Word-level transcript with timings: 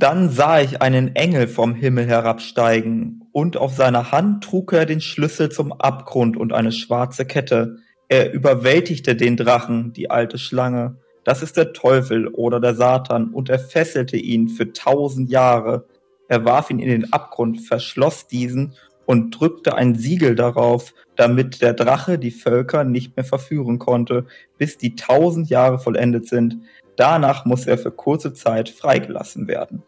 Dann 0.00 0.30
sah 0.30 0.60
ich 0.60 0.80
einen 0.80 1.16
Engel 1.16 1.48
vom 1.48 1.74
Himmel 1.74 2.06
herabsteigen, 2.06 3.24
und 3.32 3.56
auf 3.56 3.74
seiner 3.74 4.12
Hand 4.12 4.44
trug 4.44 4.72
er 4.72 4.86
den 4.86 5.00
Schlüssel 5.00 5.48
zum 5.48 5.72
Abgrund 5.72 6.36
und 6.36 6.52
eine 6.52 6.70
schwarze 6.70 7.24
Kette. 7.24 7.78
Er 8.08 8.32
überwältigte 8.32 9.16
den 9.16 9.36
Drachen, 9.36 9.92
die 9.92 10.08
alte 10.08 10.38
Schlange. 10.38 10.98
Das 11.24 11.42
ist 11.42 11.56
der 11.56 11.72
Teufel 11.72 12.28
oder 12.28 12.60
der 12.60 12.76
Satan, 12.76 13.30
und 13.30 13.48
er 13.48 13.58
fesselte 13.58 14.16
ihn 14.16 14.48
für 14.48 14.72
tausend 14.72 15.30
Jahre. 15.30 15.88
Er 16.28 16.44
warf 16.44 16.70
ihn 16.70 16.78
in 16.78 16.90
den 16.90 17.12
Abgrund, 17.12 17.62
verschloss 17.62 18.28
diesen 18.28 18.74
und 19.04 19.32
drückte 19.32 19.74
ein 19.74 19.96
Siegel 19.96 20.36
darauf, 20.36 20.94
damit 21.16 21.60
der 21.60 21.74
Drache 21.74 22.20
die 22.20 22.30
Völker 22.30 22.84
nicht 22.84 23.16
mehr 23.16 23.24
verführen 23.24 23.80
konnte, 23.80 24.26
bis 24.58 24.78
die 24.78 24.94
tausend 24.94 25.50
Jahre 25.50 25.80
vollendet 25.80 26.28
sind. 26.28 26.58
Danach 26.94 27.44
muss 27.44 27.66
er 27.66 27.78
für 27.78 27.90
kurze 27.90 28.32
Zeit 28.32 28.68
freigelassen 28.68 29.48
werden. 29.48 29.82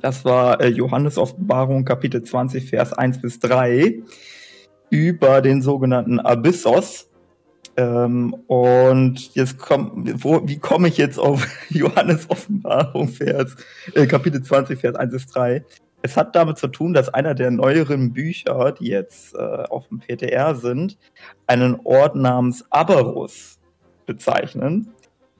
Das 0.00 0.24
war 0.24 0.60
äh, 0.60 0.68
Johannes 0.68 1.18
Offenbarung 1.18 1.84
Kapitel 1.84 2.22
20, 2.22 2.68
Vers 2.68 2.92
1 2.92 3.20
bis 3.20 3.38
3 3.40 4.02
über 4.90 5.40
den 5.40 5.62
sogenannten 5.62 6.20
Abyssos. 6.20 7.08
Ähm, 7.76 8.34
und 8.46 9.34
jetzt 9.34 9.58
kommt, 9.58 10.06
wie 10.24 10.58
komme 10.58 10.88
ich 10.88 10.96
jetzt 10.96 11.18
auf 11.18 11.46
Johannes 11.68 12.28
Offenbarung 12.28 13.08
Vers, 13.08 13.56
äh, 13.94 14.06
Kapitel 14.06 14.42
20, 14.42 14.80
Vers 14.80 14.96
1 14.96 15.12
bis 15.12 15.26
3? 15.26 15.64
Es 16.02 16.16
hat 16.16 16.34
damit 16.34 16.56
zu 16.56 16.68
tun, 16.68 16.94
dass 16.94 17.10
einer 17.10 17.34
der 17.34 17.50
neueren 17.50 18.12
Bücher, 18.12 18.72
die 18.72 18.88
jetzt 18.88 19.34
äh, 19.34 19.38
auf 19.38 19.88
dem 19.88 20.00
PTR 20.00 20.54
sind, 20.54 20.96
einen 21.46 21.78
Ort 21.84 22.16
namens 22.16 22.64
Aberus 22.70 23.58
bezeichnen 24.06 24.94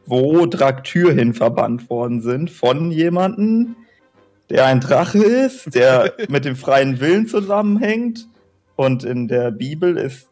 wo 0.06 0.44
Draktyrien 0.46 1.34
verbannt 1.34 1.88
worden 1.88 2.20
sind 2.20 2.50
von 2.50 2.90
jemandem, 2.90 3.76
der 4.50 4.66
ein 4.66 4.80
Drache 4.80 5.22
ist, 5.22 5.74
der 5.74 6.12
mit 6.28 6.44
dem 6.44 6.56
freien 6.56 7.00
Willen 7.00 7.26
zusammenhängt. 7.26 8.28
Und 8.76 9.04
in 9.04 9.28
der 9.28 9.50
Bibel 9.50 9.96
ist 9.96 10.28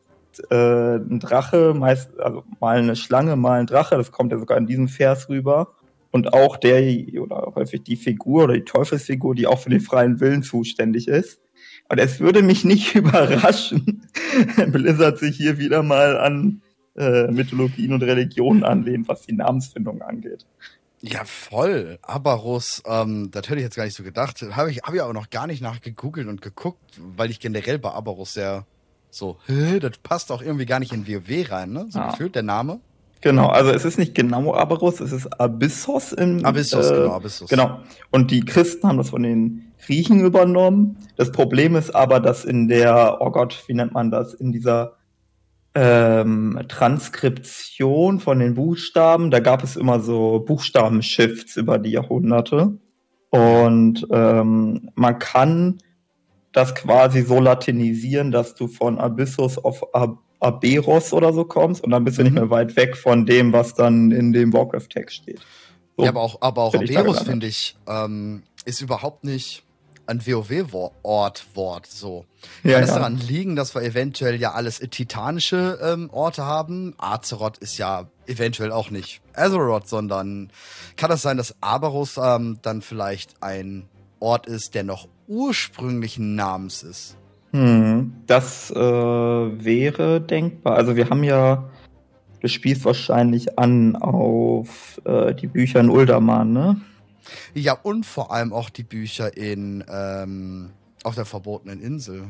äh, 0.50 0.96
ein 0.96 1.20
Drache 1.20 1.74
meist, 1.74 2.18
also 2.20 2.44
mal 2.60 2.78
eine 2.78 2.96
Schlange, 2.96 3.36
mal 3.36 3.60
ein 3.60 3.66
Drache. 3.66 3.96
Das 3.96 4.12
kommt 4.12 4.32
ja 4.32 4.38
sogar 4.38 4.58
in 4.58 4.66
diesem 4.66 4.88
Vers 4.88 5.28
rüber. 5.28 5.74
Und 6.10 6.32
auch 6.32 6.56
der, 6.56 6.82
oder 7.20 7.52
häufig 7.54 7.82
die 7.82 7.96
Figur 7.96 8.44
oder 8.44 8.54
die 8.54 8.64
Teufelsfigur, 8.64 9.34
die 9.34 9.46
auch 9.46 9.58
für 9.58 9.70
den 9.70 9.80
freien 9.80 10.20
Willen 10.20 10.42
zuständig 10.42 11.06
ist. 11.06 11.40
Und 11.88 11.98
es 11.98 12.20
würde 12.20 12.42
mich 12.42 12.64
nicht 12.64 12.94
überraschen, 12.94 14.02
Blizzard 14.68 15.18
sich 15.18 15.36
hier 15.36 15.58
wieder 15.58 15.82
mal 15.82 16.18
an 16.18 16.62
äh, 16.96 17.30
Mythologien 17.30 17.92
und 17.92 18.02
Religionen 18.02 18.64
anlehnt, 18.64 19.08
was 19.08 19.22
die 19.22 19.34
Namensfindung 19.34 20.02
angeht. 20.02 20.46
Ja, 21.00 21.24
voll. 21.24 21.98
Abarus, 22.02 22.82
ähm, 22.86 23.30
das 23.30 23.48
hätte 23.48 23.56
ich 23.56 23.62
jetzt 23.62 23.76
gar 23.76 23.84
nicht 23.84 23.96
so 23.96 24.02
gedacht. 24.02 24.44
Habe 24.52 24.70
ich, 24.70 24.78
hab 24.78 24.94
ich 24.94 25.02
aber 25.02 25.12
noch 25.12 25.30
gar 25.30 25.46
nicht 25.46 25.62
nachgegoogelt 25.62 26.26
und 26.26 26.42
geguckt, 26.42 26.98
weil 26.98 27.30
ich 27.30 27.38
generell 27.38 27.78
bei 27.78 27.90
Abarus 27.90 28.34
sehr 28.34 28.66
so, 29.10 29.38
hä, 29.46 29.78
das 29.78 29.98
passt 30.02 30.32
auch 30.32 30.42
irgendwie 30.42 30.66
gar 30.66 30.80
nicht 30.80 30.92
in 30.92 31.06
WoW 31.06 31.50
rein, 31.50 31.72
ne? 31.72 31.86
So 31.88 32.00
ah. 32.00 32.10
gefühlt 32.10 32.34
der 32.34 32.42
Name. 32.42 32.80
Genau, 33.20 33.48
also 33.48 33.70
es 33.70 33.84
ist 33.84 33.98
nicht 33.98 34.14
genau 34.14 34.54
Abarus, 34.54 35.00
es 35.00 35.10
ist 35.10 35.26
Abyssos 35.40 36.12
im 36.12 36.44
Abyssos, 36.44 36.90
äh, 36.90 36.94
genau, 36.94 37.12
Abyssos. 37.12 37.48
Genau. 37.48 37.80
Und 38.10 38.30
die 38.30 38.44
Christen 38.44 38.86
haben 38.86 38.98
das 38.98 39.10
von 39.10 39.22
den 39.22 39.72
Griechen 39.84 40.20
übernommen. 40.20 40.96
Das 41.16 41.32
Problem 41.32 41.74
ist 41.74 41.94
aber, 41.94 42.20
dass 42.20 42.44
in 42.44 42.68
der, 42.68 43.18
oh 43.20 43.30
Gott, 43.30 43.64
wie 43.66 43.74
nennt 43.74 43.92
man 43.92 44.10
das, 44.10 44.34
in 44.34 44.52
dieser 44.52 44.97
ähm, 45.80 46.58
Transkription 46.66 48.18
von 48.18 48.40
den 48.40 48.54
Buchstaben. 48.54 49.30
Da 49.30 49.38
gab 49.38 49.62
es 49.62 49.76
immer 49.76 50.00
so 50.00 50.40
Buchstabenshifts 50.40 51.56
über 51.56 51.78
die 51.78 51.92
Jahrhunderte. 51.92 52.76
Und 53.30 54.04
ähm, 54.10 54.90
man 54.96 55.18
kann 55.20 55.78
das 56.50 56.74
quasi 56.74 57.22
so 57.22 57.38
latinisieren, 57.38 58.32
dass 58.32 58.56
du 58.56 58.66
von 58.66 58.98
Abyssus 58.98 59.56
auf 59.58 59.94
Ab 59.94 60.18
Aberos 60.40 61.12
oder 61.12 61.32
so 61.32 61.44
kommst 61.44 61.82
und 61.82 61.90
dann 61.90 62.04
bist 62.04 62.18
du 62.18 62.22
nicht 62.22 62.30
mhm. 62.30 62.38
mehr 62.38 62.50
weit 62.50 62.76
weg 62.76 62.96
von 62.96 63.26
dem, 63.26 63.52
was 63.52 63.74
dann 63.74 64.12
in 64.12 64.32
dem 64.32 64.52
Warcraft-Text 64.52 65.16
steht. 65.16 65.40
So, 65.96 66.04
ja, 66.04 66.10
aber 66.10 66.20
auch, 66.20 66.40
aber 66.40 66.62
auch 66.62 66.74
Aberos, 66.74 67.22
finde 67.22 67.48
ich, 67.48 67.76
ähm, 67.88 68.44
ist 68.64 68.80
überhaupt 68.80 69.24
nicht 69.24 69.64
ein 70.08 70.26
WoW-Ort, 70.26 71.46
Wort, 71.54 71.86
so. 71.86 72.24
Ja, 72.62 72.74
Kann 72.74 72.82
es 72.82 72.88
ja. 72.88 72.96
daran 72.96 73.16
liegen, 73.16 73.56
dass 73.56 73.74
wir 73.74 73.82
eventuell 73.82 74.40
ja 74.40 74.52
alles 74.52 74.78
titanische 74.78 75.78
ähm, 75.82 76.08
Orte 76.10 76.44
haben? 76.44 76.94
Azeroth 76.98 77.58
ist 77.58 77.78
ja 77.78 78.08
eventuell 78.26 78.72
auch 78.72 78.90
nicht 78.90 79.20
Azeroth, 79.34 79.88
sondern 79.88 80.50
kann 80.96 81.10
es 81.10 81.16
das 81.16 81.22
sein, 81.22 81.36
dass 81.36 81.54
Aberus 81.60 82.16
ähm, 82.16 82.58
dann 82.62 82.80
vielleicht 82.82 83.42
ein 83.42 83.88
Ort 84.20 84.46
ist, 84.46 84.74
der 84.74 84.84
noch 84.84 85.08
ursprünglichen 85.26 86.34
Namens 86.34 86.82
ist? 86.82 87.16
Hm, 87.52 88.14
das 88.26 88.70
äh, 88.70 88.76
wäre 88.76 90.20
denkbar. 90.20 90.76
Also 90.76 90.96
wir 90.96 91.10
haben 91.10 91.24
ja, 91.24 91.64
du 92.40 92.48
spielst 92.48 92.84
wahrscheinlich 92.84 93.58
an 93.58 93.96
auf 93.96 95.00
äh, 95.04 95.34
die 95.34 95.46
Bücher 95.46 95.80
in 95.80 95.90
Uldaman, 95.90 96.52
ne? 96.52 96.80
Ja, 97.54 97.74
und 97.74 98.04
vor 98.04 98.32
allem 98.32 98.52
auch 98.52 98.70
die 98.70 98.84
Bücher 98.84 99.36
in 99.36 99.84
ähm, 99.88 100.72
auf 101.04 101.14
der 101.14 101.24
verbotenen 101.24 101.80
Insel. 101.80 102.28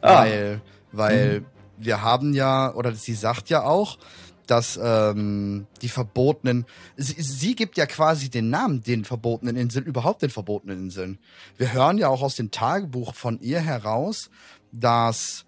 Ah. 0.00 0.20
Weil, 0.20 0.60
weil 0.92 1.40
mhm. 1.40 1.46
wir 1.78 2.02
haben 2.02 2.34
ja, 2.34 2.74
oder 2.74 2.94
sie 2.94 3.14
sagt 3.14 3.48
ja 3.48 3.64
auch, 3.64 3.98
dass 4.46 4.78
ähm, 4.82 5.66
die 5.80 5.88
verbotenen, 5.88 6.66
sie, 6.96 7.20
sie 7.22 7.54
gibt 7.54 7.76
ja 7.76 7.86
quasi 7.86 8.28
den 8.28 8.50
Namen 8.50 8.82
den 8.82 9.04
verbotenen 9.04 9.56
Inseln, 9.56 9.86
überhaupt 9.86 10.22
den 10.22 10.30
verbotenen 10.30 10.84
Inseln. 10.84 11.18
Wir 11.56 11.72
hören 11.72 11.98
ja 11.98 12.08
auch 12.08 12.22
aus 12.22 12.34
dem 12.34 12.50
Tagebuch 12.50 13.14
von 13.14 13.40
ihr 13.40 13.60
heraus, 13.60 14.30
dass 14.72 15.44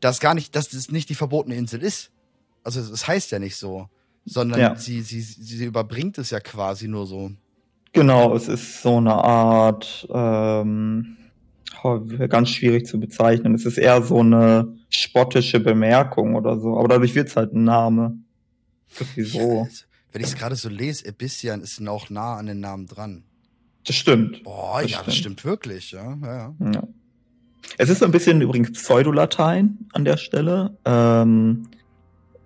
das 0.00 0.20
gar 0.20 0.34
nicht, 0.34 0.54
dass 0.54 0.68
das 0.68 0.90
nicht 0.90 1.08
die 1.08 1.14
verbotene 1.14 1.56
Insel 1.56 1.82
ist. 1.82 2.10
Also 2.62 2.80
es 2.80 2.90
das 2.90 3.08
heißt 3.08 3.30
ja 3.30 3.38
nicht 3.38 3.56
so, 3.56 3.88
sondern 4.24 4.60
ja. 4.60 4.76
sie, 4.76 5.02
sie, 5.02 5.20
sie 5.20 5.64
überbringt 5.64 6.18
es 6.18 6.30
ja 6.30 6.40
quasi 6.40 6.86
nur 6.86 7.06
so. 7.06 7.32
Genau, 7.92 8.34
es 8.34 8.48
ist 8.48 8.82
so 8.82 8.96
eine 8.96 9.14
Art, 9.14 10.06
ähm, 10.12 11.16
ganz 12.28 12.50
schwierig 12.50 12.86
zu 12.86 13.00
bezeichnen. 13.00 13.54
Es 13.54 13.64
ist 13.64 13.78
eher 13.78 14.02
so 14.02 14.20
eine 14.20 14.76
spottische 14.90 15.60
Bemerkung 15.60 16.34
oder 16.34 16.58
so, 16.58 16.78
aber 16.78 16.88
dadurch 16.88 17.14
wird 17.14 17.28
es 17.28 17.36
halt 17.36 17.54
ein 17.54 17.64
Name. 17.64 18.18
Wieso? 19.14 19.64
Ja, 19.64 19.68
wenn 20.12 20.22
ich 20.22 20.28
es 20.28 20.36
gerade 20.36 20.56
so 20.56 20.68
lese, 20.68 21.06
Ebissian 21.06 21.62
ist 21.62 21.80
noch 21.80 22.10
nah 22.10 22.36
an 22.36 22.46
den 22.46 22.60
Namen 22.60 22.86
dran. 22.86 23.24
Das 23.86 23.96
stimmt. 23.96 24.42
Boah, 24.42 24.82
das 24.82 24.90
ja, 24.90 24.96
stimmt. 24.96 25.06
das 25.08 25.16
stimmt 25.16 25.44
wirklich, 25.44 25.90
ja. 25.92 26.18
ja. 26.22 26.54
ja. 26.72 26.82
Es 27.76 27.88
ist 27.88 27.98
so 27.98 28.04
ein 28.04 28.12
bisschen 28.12 28.40
übrigens 28.40 28.72
Pseudolatein 28.72 29.78
an 29.92 30.04
der 30.04 30.16
Stelle. 30.16 30.76
Ähm, 30.84 31.68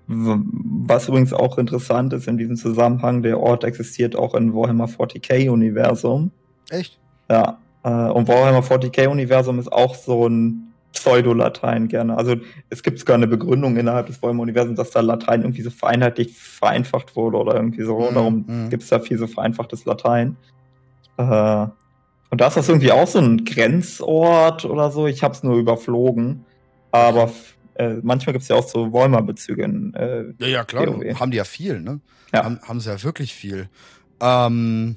was 0.07 1.09
übrigens 1.09 1.33
auch 1.33 1.59
interessant 1.59 2.13
ist 2.13 2.27
in 2.29 2.37
diesem 2.37 2.57
Zusammenhang, 2.57 3.23
der 3.23 3.41
Ort 3.41 3.65
existiert 3.65 4.17
auch 4.17 4.35
in 4.35 4.55
Warhammer 4.55 4.87
40k-Universum. 4.87 6.31
Echt? 6.71 6.99
Ja. 7.31 7.59
Äh, 7.85 7.89
und 7.89 8.29
Warhammer 8.29 8.61
40k-Universum 8.61 9.59
ist 9.59 9.73
auch 9.73 9.95
so 9.95 10.29
ein 10.29 10.73
Pseudolatein 10.93 11.89
gerne. 11.89 12.17
Also 12.17 12.37
es 12.69 12.83
gibt 12.83 12.99
sogar 12.99 13.15
eine 13.15 13.27
Begründung 13.27 13.77
innerhalb 13.77 14.07
des 14.07 14.23
Warhammer-Universums, 14.23 14.77
dass 14.77 14.91
da 14.91 15.01
Latein 15.01 15.43
irgendwie 15.43 15.63
so 15.63 15.71
vereinheitlicht 15.71 16.37
vereinfacht 16.37 17.17
wurde 17.17 17.39
oder 17.39 17.55
irgendwie 17.55 17.84
so. 17.84 17.99
Mm, 17.99 18.15
Darum 18.15 18.45
mm. 18.47 18.71
gibt 18.71 18.83
es 18.83 18.91
da 18.91 18.99
viel 18.99 19.19
so 19.19 19.27
vereinfachtes 19.27 19.84
Latein. 19.84 20.37
Äh, 21.17 21.67
und 22.31 22.41
da 22.41 22.47
ist 22.47 22.57
das 22.57 22.69
irgendwie 22.69 22.93
auch 22.93 23.07
so 23.07 23.19
ein 23.19 23.45
Grenzort 23.45 24.65
oder 24.65 24.91
so. 24.91 25.07
Ich 25.07 25.23
habe 25.23 25.34
es 25.34 25.43
nur 25.43 25.57
überflogen. 25.57 26.45
Aber 26.91 27.31
äh, 27.75 27.94
manchmal 28.03 28.33
gibt 28.34 28.43
es 28.43 28.49
ja 28.49 28.56
auch 28.56 28.69
so 28.69 28.93
Wollmer-Bezüge 28.93 29.62
in 29.62 29.94
äh, 29.94 30.25
Ja, 30.38 30.47
ja, 30.47 30.65
klar. 30.65 30.87
WoW. 30.87 31.19
Haben 31.19 31.31
die 31.31 31.38
ja 31.38 31.44
viel, 31.44 31.81
ne? 31.81 32.00
Ja. 32.33 32.44
Haben, 32.44 32.60
haben 32.62 32.81
sie 32.81 32.91
ja 32.91 33.03
wirklich 33.03 33.34
viel. 33.34 33.69
Ähm, 34.21 34.97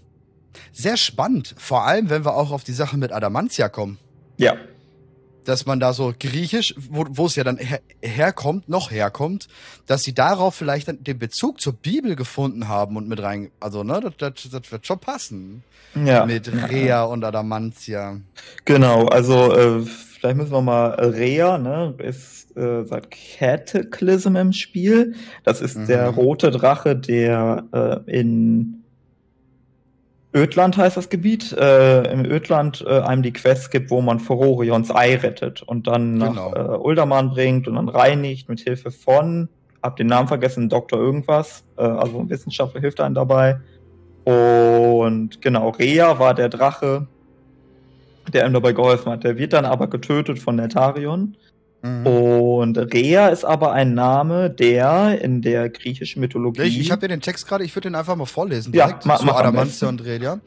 sehr 0.71 0.97
spannend. 0.97 1.55
Vor 1.57 1.85
allem, 1.85 2.09
wenn 2.09 2.25
wir 2.25 2.35
auch 2.35 2.51
auf 2.51 2.63
die 2.63 2.73
Sache 2.73 2.97
mit 2.97 3.11
Adamantia 3.11 3.69
kommen. 3.69 3.97
Ja. 4.37 4.55
Dass 5.45 5.65
man 5.65 5.79
da 5.79 5.93
so 5.93 6.13
griechisch, 6.17 6.73
wo, 6.89 7.05
wo 7.09 7.27
es 7.27 7.35
ja 7.35 7.43
dann 7.43 7.57
her, 7.57 7.79
herkommt, 8.01 8.67
noch 8.67 8.89
herkommt, 8.89 9.47
dass 9.85 10.03
sie 10.03 10.13
darauf 10.13 10.55
vielleicht 10.55 10.87
dann 10.87 11.03
den 11.03 11.19
Bezug 11.19 11.61
zur 11.61 11.73
Bibel 11.73 12.15
gefunden 12.15 12.67
haben 12.67 12.97
und 12.97 13.07
mit 13.07 13.21
rein, 13.21 13.51
also, 13.59 13.83
ne, 13.83 14.01
das, 14.01 14.13
das, 14.17 14.49
das 14.49 14.71
wird 14.71 14.87
schon 14.87 14.99
passen. 14.99 15.63
Ja. 15.93 16.25
Mit 16.25 16.51
Rea 16.51 16.85
ja. 16.85 17.03
und 17.03 17.23
Adamantia. 17.23 18.19
Genau, 18.65 19.05
also, 19.05 19.53
äh, 19.55 19.85
vielleicht 20.25 20.37
müssen 20.37 20.53
wir 20.53 20.61
mal, 20.61 20.89
Rea, 20.95 21.59
ne, 21.59 21.93
ist 21.99 22.57
äh, 22.57 22.83
seit 22.83 23.11
Cataclysm 23.11 24.35
im 24.35 24.53
Spiel. 24.53 25.13
Das 25.43 25.61
ist 25.61 25.77
mhm. 25.77 25.85
der 25.85 26.09
rote 26.09 26.49
Drache, 26.49 26.95
der 26.95 27.65
äh, 27.71 28.11
in 28.11 28.83
Ödland 30.35 30.77
heißt 30.77 30.97
das 30.97 31.09
Gebiet, 31.09 31.53
äh, 31.53 32.11
im 32.11 32.25
Ödland 32.25 32.83
äh, 32.87 33.01
einem 33.01 33.21
die 33.21 33.33
Quest 33.33 33.69
gibt, 33.69 33.91
wo 33.91 34.01
man 34.01 34.19
Fororions 34.19 34.93
Ei 34.93 35.15
rettet 35.15 35.61
und 35.61 35.85
dann 35.85 36.19
genau. 36.19 36.33
nach 36.33 36.55
äh, 36.55 36.77
Uldaman 36.77 37.29
bringt 37.29 37.67
und 37.67 37.75
dann 37.75 37.87
reinigt 37.87 38.49
mit 38.49 38.59
Hilfe 38.61 38.89
von, 38.89 39.47
hab 39.83 39.95
den 39.95 40.07
Namen 40.07 40.27
vergessen, 40.27 40.69
Doktor 40.69 40.97
irgendwas, 40.97 41.63
äh, 41.77 41.83
also 41.83 42.19
ein 42.19 42.29
Wissenschaftler 42.31 42.81
hilft 42.81 42.99
einem 42.99 43.13
dabei. 43.13 43.59
Und 44.23 45.39
genau, 45.41 45.69
Rea 45.69 46.17
war 46.17 46.33
der 46.33 46.49
Drache, 46.49 47.05
der 48.33 48.45
ihm 48.45 48.53
dabei 48.53 48.73
geholfen 48.73 49.11
hat. 49.11 49.23
Der 49.23 49.37
wird 49.37 49.53
dann 49.53 49.65
aber 49.65 49.87
getötet 49.87 50.39
von 50.39 50.55
Netarion. 50.55 51.37
Mhm. 51.81 52.07
Und 52.07 52.77
Rea 52.77 53.27
ist 53.27 53.45
aber 53.45 53.73
ein 53.73 53.93
Name, 53.93 54.49
der 54.49 55.21
in 55.21 55.41
der 55.41 55.69
griechischen 55.69 56.19
Mythologie. 56.19 56.63
Ich, 56.63 56.79
ich 56.79 56.91
habe 56.91 57.01
hier 57.01 57.09
den 57.09 57.21
Text 57.21 57.47
gerade, 57.47 57.63
ich 57.63 57.75
würde 57.75 57.89
den 57.89 57.95
einfach 57.95 58.15
mal 58.15 58.25
vorlesen. 58.25 58.71
Direkt 58.71 59.05
ja, 59.05 59.07
ma, 59.07 59.17
zu 59.17 59.31
Adamantia 59.31 59.87
und 59.87 60.03
Rea. 60.03 60.39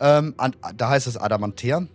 Ähm, 0.00 0.34
da 0.76 0.90
heißt 0.90 1.06
es 1.06 1.16
Adamantea. 1.16 1.86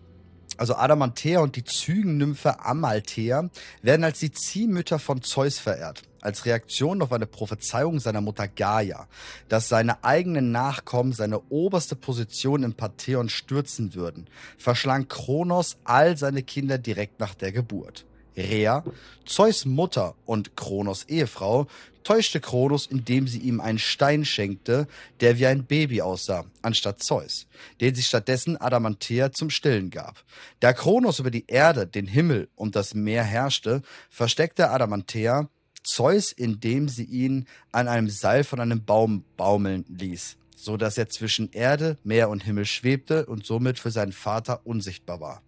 Also 0.60 0.76
Adamantea 0.76 1.40
und 1.40 1.56
die 1.56 1.64
Zügennymphe 1.64 2.60
Amalthea 2.60 3.50
werden 3.82 4.04
als 4.04 4.20
die 4.20 4.34
Ziehmütter 4.34 5.00
von 5.00 5.22
Zeus 5.22 5.58
verehrt 5.58 6.04
als 6.22 6.46
Reaktion 6.46 7.02
auf 7.02 7.14
eine 7.14 7.28
Prophezeiung 7.28 8.02
seiner 8.02 8.20
Mutter 8.20 8.50
Gaia, 8.50 9.08
dass 9.48 9.70
seine 9.70 10.04
eigenen 10.04 10.52
Nachkommen 10.52 11.14
seine 11.14 11.40
oberste 11.50 11.96
Position 11.96 12.64
im 12.64 12.74
Pantheon 12.74 13.30
stürzen 13.30 13.96
würden, 13.96 14.28
verschlang 14.58 15.08
Kronos 15.08 15.78
all 15.86 16.18
seine 16.18 16.44
Kinder 16.44 16.78
direkt 16.78 17.22
nach 17.22 17.36
der 17.36 17.54
Geburt. 17.54 18.06
Rhea, 18.38 18.84
Zeus 19.26 19.66
Mutter 19.66 20.16
und 20.26 20.56
Kronos 20.56 21.04
Ehefrau, 21.04 21.68
täuschte 22.04 22.40
Kronos, 22.40 22.88
indem 22.88 23.28
sie 23.28 23.40
ihm 23.40 23.62
einen 23.62 23.80
Stein 23.80 24.26
schenkte, 24.26 24.88
der 25.20 25.38
wie 25.38 25.46
ein 25.46 25.66
Baby 25.66 26.02
aussah, 26.02 26.46
anstatt 26.62 27.04
Zeus, 27.04 27.48
den 27.82 27.94
sie 27.94 28.04
stattdessen 28.04 28.58
Adamanthea 28.58 29.32
zum 29.32 29.50
Stillen 29.50 29.90
gab. 29.90 30.24
Da 30.60 30.74
Kronos 30.74 31.20
über 31.20 31.32
die 31.32 31.46
Erde, 31.48 31.86
den 31.86 32.08
Himmel 32.08 32.50
und 32.56 32.76
das 32.76 32.94
Meer 32.94 33.24
herrschte, 33.24 33.82
versteckte 34.10 34.72
Adamanthea 34.72 35.50
Zeus, 35.84 36.32
indem 36.32 36.90
sie 36.90 37.06
ihn 37.06 37.46
an 37.72 37.88
einem 37.88 38.10
Seil 38.10 38.44
von 38.44 38.60
einem 38.60 38.84
Baum 38.84 39.24
baumeln 39.38 39.86
ließ, 39.88 40.38
so 40.56 40.78
dass 40.78 40.98
er 40.98 41.10
zwischen 41.10 41.52
Erde, 41.52 41.98
Meer 42.04 42.30
und 42.30 42.44
Himmel 42.44 42.66
schwebte 42.66 43.26
und 43.26 43.46
somit 43.46 43.80
für 43.80 43.92
seinen 43.92 44.12
Vater 44.12 44.66
unsichtbar 44.66 45.22
war. 45.22 45.42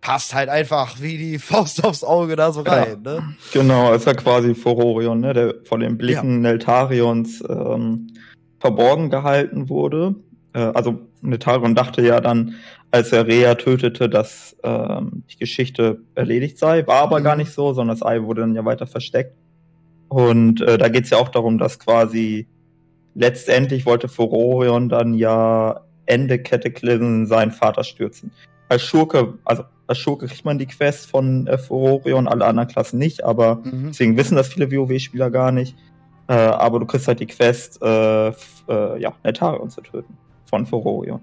Passt 0.00 0.34
halt 0.34 0.48
einfach 0.48 1.00
wie 1.00 1.18
die 1.18 1.38
Faust 1.40 1.84
aufs 1.84 2.04
Auge 2.04 2.36
da 2.36 2.52
so 2.52 2.62
rein, 2.62 3.02
ja, 3.04 3.12
ne? 3.12 3.34
Genau, 3.52 3.92
ist 3.92 4.06
ja 4.06 4.14
quasi 4.14 4.54
Furorion, 4.54 5.20
ne, 5.20 5.32
der 5.32 5.54
vor 5.64 5.78
den 5.78 5.98
Blicken 5.98 6.42
ja. 6.42 6.50
Neltarions 6.50 7.42
ähm, 7.48 8.08
verborgen 8.58 9.10
gehalten 9.10 9.68
wurde. 9.68 10.14
Äh, 10.52 10.60
also 10.60 11.00
Netarion 11.20 11.74
dachte 11.74 12.02
ja 12.02 12.20
dann, 12.20 12.54
als 12.90 13.12
er 13.12 13.26
Rea 13.26 13.54
tötete, 13.54 14.08
dass 14.08 14.56
ähm, 14.62 15.22
die 15.30 15.38
Geschichte 15.38 16.00
erledigt 16.14 16.58
sei. 16.58 16.86
War 16.86 17.02
aber 17.02 17.20
mhm. 17.20 17.24
gar 17.24 17.36
nicht 17.36 17.52
so, 17.52 17.72
sondern 17.72 17.96
das 17.96 18.04
Ei 18.04 18.22
wurde 18.22 18.40
dann 18.42 18.54
ja 18.54 18.64
weiter 18.64 18.86
versteckt. 18.86 19.36
Und 20.08 20.60
äh, 20.62 20.76
da 20.76 20.88
geht 20.88 21.04
es 21.04 21.10
ja 21.10 21.18
auch 21.18 21.28
darum, 21.28 21.58
dass 21.58 21.78
quasi 21.78 22.48
letztendlich 23.14 23.86
wollte 23.86 24.08
Furorion 24.08 24.88
dann 24.88 25.14
ja 25.14 25.82
Ende 26.06 26.40
Cataclysm 26.40 27.26
seinen 27.26 27.52
Vater 27.52 27.84
stürzen. 27.84 28.32
Als 28.68 28.82
Schurke, 28.82 29.34
also 29.44 29.64
als 29.90 29.98
Schurke 29.98 30.28
kriegt 30.28 30.44
man 30.44 30.58
die 30.58 30.66
Quest 30.66 31.10
von 31.10 31.46
äh, 31.48 31.58
Furorion, 31.58 32.28
alle 32.28 32.46
anderen 32.46 32.68
Klassen 32.68 32.98
nicht, 32.98 33.24
aber 33.24 33.56
mhm. 33.56 33.88
deswegen 33.88 34.16
wissen 34.16 34.36
das 34.36 34.48
viele 34.48 34.70
WoW-Spieler 34.70 35.30
gar 35.30 35.50
nicht. 35.52 35.76
Äh, 36.28 36.34
aber 36.34 36.78
du 36.78 36.86
kriegst 36.86 37.08
halt 37.08 37.18
die 37.18 37.26
Quest, 37.26 37.82
äh, 37.82 38.28
äh, 38.28 38.32
ja, 39.00 39.12
Netarion 39.24 39.68
zu 39.68 39.80
töten 39.80 40.16
von 40.44 40.64
Furorion. 40.64 41.20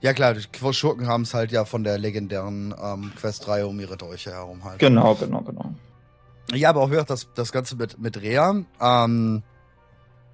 Ja 0.00 0.12
klar, 0.12 0.34
die 0.34 0.72
Schurken 0.72 1.06
haben 1.06 1.22
es 1.22 1.34
halt 1.34 1.52
ja 1.52 1.64
von 1.64 1.84
der 1.84 1.98
legendären 1.98 2.74
ähm, 2.82 3.12
Questreihe 3.16 3.66
um 3.66 3.78
ihre 3.78 3.96
Dolche 3.96 4.32
herum 4.32 4.64
halt. 4.64 4.80
Genau, 4.80 5.14
genau, 5.14 5.42
genau. 5.42 5.72
Ja, 6.52 6.70
aber 6.70 6.80
auch 6.80 6.90
wieder 6.90 7.04
das, 7.04 7.28
das 7.34 7.52
Ganze 7.52 7.76
mit, 7.76 7.98
mit 7.98 8.20
Rea. 8.20 8.64
Ähm, 8.80 9.42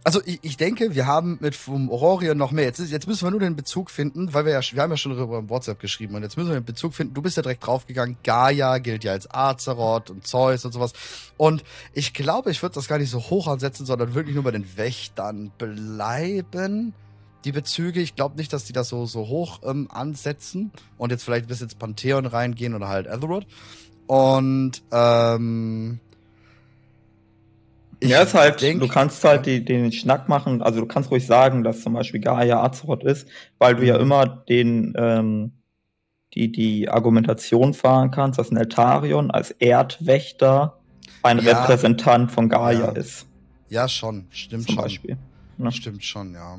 also 0.02 0.20
ich, 0.25 0.38
ich 0.43 0.56
denke, 0.56 0.94
wir 0.94 1.06
haben 1.06 1.38
mit 1.41 1.55
vom 1.55 1.91
Aurorion 1.91 2.38
noch 2.38 2.52
mehr. 2.52 2.64
Jetzt, 2.64 2.81
jetzt 2.81 3.06
müssen 3.06 3.26
wir 3.26 3.31
nur 3.31 3.41
den 3.41 3.56
Bezug 3.56 3.91
finden, 3.91 4.32
weil 4.32 4.47
wir 4.47 4.52
ja, 4.52 4.61
wir 4.73 4.82
haben 4.82 4.91
ja 4.91 4.97
schon 4.97 5.14
darüber 5.14 5.38
im 5.38 5.50
WhatsApp 5.50 5.79
geschrieben 5.79 6.14
und 6.14 6.23
jetzt 6.23 6.37
müssen 6.37 6.49
wir 6.49 6.58
den 6.58 6.64
Bezug 6.64 6.94
finden. 6.94 7.14
Du 7.14 7.23
bist 7.23 7.37
ja 7.37 7.43
direkt 7.43 7.67
draufgegangen. 7.67 8.17
Gaia 8.25 8.79
gilt 8.79 9.05
ja 9.05 9.12
als 9.12 9.31
Azeroth 9.31 10.11
und 10.11 10.26
Zeus 10.26 10.64
und 10.64 10.73
sowas. 10.73 10.93
Und 11.37 11.64
ich 11.93 12.14
glaube, 12.14 12.50
ich 12.50 12.62
würde 12.62 12.75
das 12.75 12.88
gar 12.88 12.99
nicht 12.99 13.11
so 13.11 13.20
hoch 13.20 13.47
ansetzen, 13.47 13.85
sondern 13.85 14.14
wirklich 14.14 14.35
nur 14.35 14.44
bei 14.44 14.52
den 14.52 14.76
Wächtern 14.76 15.52
bleiben 15.58 16.94
die 17.44 17.52
Bezüge. 17.52 18.00
Ich 18.00 18.17
glaube 18.17 18.37
nicht, 18.37 18.52
dass 18.52 18.64
die 18.64 18.73
das 18.73 18.88
so, 18.88 19.06
so 19.06 19.29
hoch 19.29 19.61
ähm, 19.64 19.88
ansetzen 19.91 20.73
und 20.97 21.11
jetzt 21.11 21.25
vielleicht 21.25 21.49
bis 21.49 21.61
ins 21.61 21.75
Pantheon 21.75 22.26
reingehen 22.26 22.75
oder 22.75 22.88
halt 22.88 23.08
Azeroth. 23.08 23.47
Und 24.06 24.82
ähm, 24.91 26.00
ja, 28.02 28.23
ist 28.23 28.35
halt, 28.35 28.62
denk, 28.62 28.81
du 28.81 28.88
kannst 28.88 29.23
halt 29.25 29.47
die, 29.47 29.64
den 29.64 29.93
Schnack 29.93 30.29
machen, 30.29 30.62
also 30.62 30.81
du 30.81 30.87
kannst 30.87 31.11
ruhig 31.11 31.26
sagen, 31.26 31.64
dass 31.64 31.82
zum 31.82 31.93
Beispiel 31.93 32.20
Gaia 32.20 32.62
Azeroth 32.62 33.05
ist, 33.05 33.29
weil 33.58 33.76
du 33.76 33.85
ja 33.85 33.97
mhm. 33.97 34.02
immer 34.02 34.26
den, 34.26 34.94
ähm, 34.97 35.52
die, 36.35 36.50
die 36.50 36.88
Argumentation 36.88 37.75
fahren 37.75 38.11
kannst, 38.11 38.38
dass 38.38 38.50
Neltarion 38.50 39.31
als 39.31 39.50
Erdwächter 39.50 40.79
ein 41.23 41.38
ja, 41.41 41.52
Repräsentant 41.52 42.31
von 42.32 42.49
Gaia 42.49 42.87
ja. 42.87 42.93
ist. 42.93 43.26
Ja, 43.69 43.88
schon, 43.88 44.26
stimmt 44.31 44.67
zum 44.67 44.75
schon. 44.75 44.85
Beispiel. 44.85 45.17
Ne? 45.58 45.73
Stimmt 45.73 46.05
schon, 46.05 46.35
ja. 46.35 46.58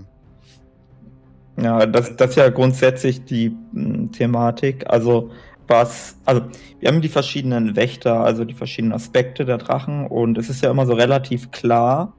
Ja, 1.61 1.85
das, 1.85 2.15
das 2.15 2.31
ist 2.31 2.35
ja 2.38 2.49
grundsätzlich 2.49 3.25
die 3.25 3.47
m, 3.47 3.57
hm, 3.73 4.11
Thematik. 4.11 4.89
Also 4.89 5.31
was, 5.71 6.18
also 6.25 6.44
wir 6.79 6.89
haben 6.89 7.01
die 7.01 7.09
verschiedenen 7.09 7.75
Wächter, 7.75 8.19
also 8.19 8.45
die 8.45 8.53
verschiedenen 8.53 8.94
Aspekte 8.94 9.45
der 9.45 9.57
Drachen 9.57 10.06
und 10.06 10.38
es 10.38 10.50
ist 10.50 10.62
ja 10.62 10.69
immer 10.69 10.85
so 10.85 10.94
relativ 10.94 11.50
klar, 11.51 12.13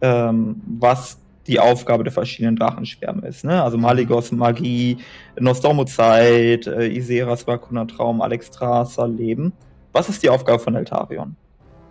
ähm, 0.00 0.60
was 0.78 1.18
die 1.48 1.58
Aufgabe 1.58 2.04
der 2.04 2.12
verschiedenen 2.12 2.56
Drachenschwärme 2.56 3.26
ist. 3.26 3.44
Ne? 3.44 3.62
Also 3.62 3.78
Maligos 3.78 4.30
Magie, 4.30 4.98
Nostormo-Zeit, 5.40 6.66
äh, 6.66 6.86
Iseras 6.88 7.46
Vakuna 7.46 7.86
Traum, 7.86 8.20
Alexstrasza 8.20 9.06
Leben. 9.06 9.52
Was 9.92 10.08
ist 10.10 10.22
die 10.22 10.28
Aufgabe 10.28 10.58
von 10.58 10.76
Eltarion? 10.76 11.34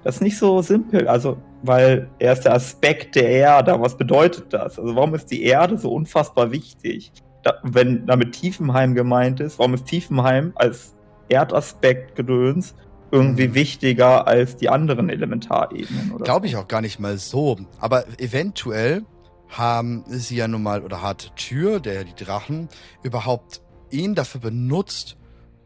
Das 0.03 0.15
ist 0.15 0.21
nicht 0.21 0.37
so 0.37 0.61
simpel, 0.61 1.07
also, 1.07 1.37
weil 1.63 2.07
er 2.19 2.33
ist 2.33 2.43
der 2.43 2.53
Aspekt 2.53 3.15
der 3.15 3.27
Erde. 3.27 3.75
Was 3.81 3.97
bedeutet 3.97 4.53
das? 4.53 4.79
Also, 4.79 4.95
warum 4.95 5.15
ist 5.15 5.31
die 5.31 5.43
Erde 5.43 5.77
so 5.77 5.91
unfassbar 5.91 6.51
wichtig? 6.51 7.11
Wenn 7.63 8.05
damit 8.05 8.33
Tiefenheim 8.33 8.93
gemeint 8.93 9.39
ist, 9.39 9.57
warum 9.57 9.73
ist 9.73 9.85
Tiefenheim 9.85 10.53
als 10.55 10.96
Erdaspekt 11.29 12.15
gedöns 12.15 12.75
irgendwie 13.11 13.47
mhm. 13.47 13.53
wichtiger 13.55 14.27
als 14.27 14.57
die 14.57 14.69
anderen 14.69 15.09
Elementarebenen? 15.09 16.17
Glaube 16.23 16.47
ich 16.47 16.55
auch 16.55 16.67
gar 16.67 16.81
nicht 16.81 16.99
mal 16.99 17.17
so. 17.17 17.57
Aber 17.79 18.05
eventuell 18.19 19.03
haben 19.49 20.03
sie 20.07 20.35
ja 20.35 20.47
nun 20.47 20.63
mal, 20.63 20.81
oder 20.81 21.01
hat 21.01 21.35
Tür, 21.37 21.79
der 21.79 22.03
die 22.03 22.15
Drachen, 22.15 22.67
überhaupt 23.03 23.61
ihn 23.89 24.15
dafür 24.15 24.41
benutzt, 24.41 25.17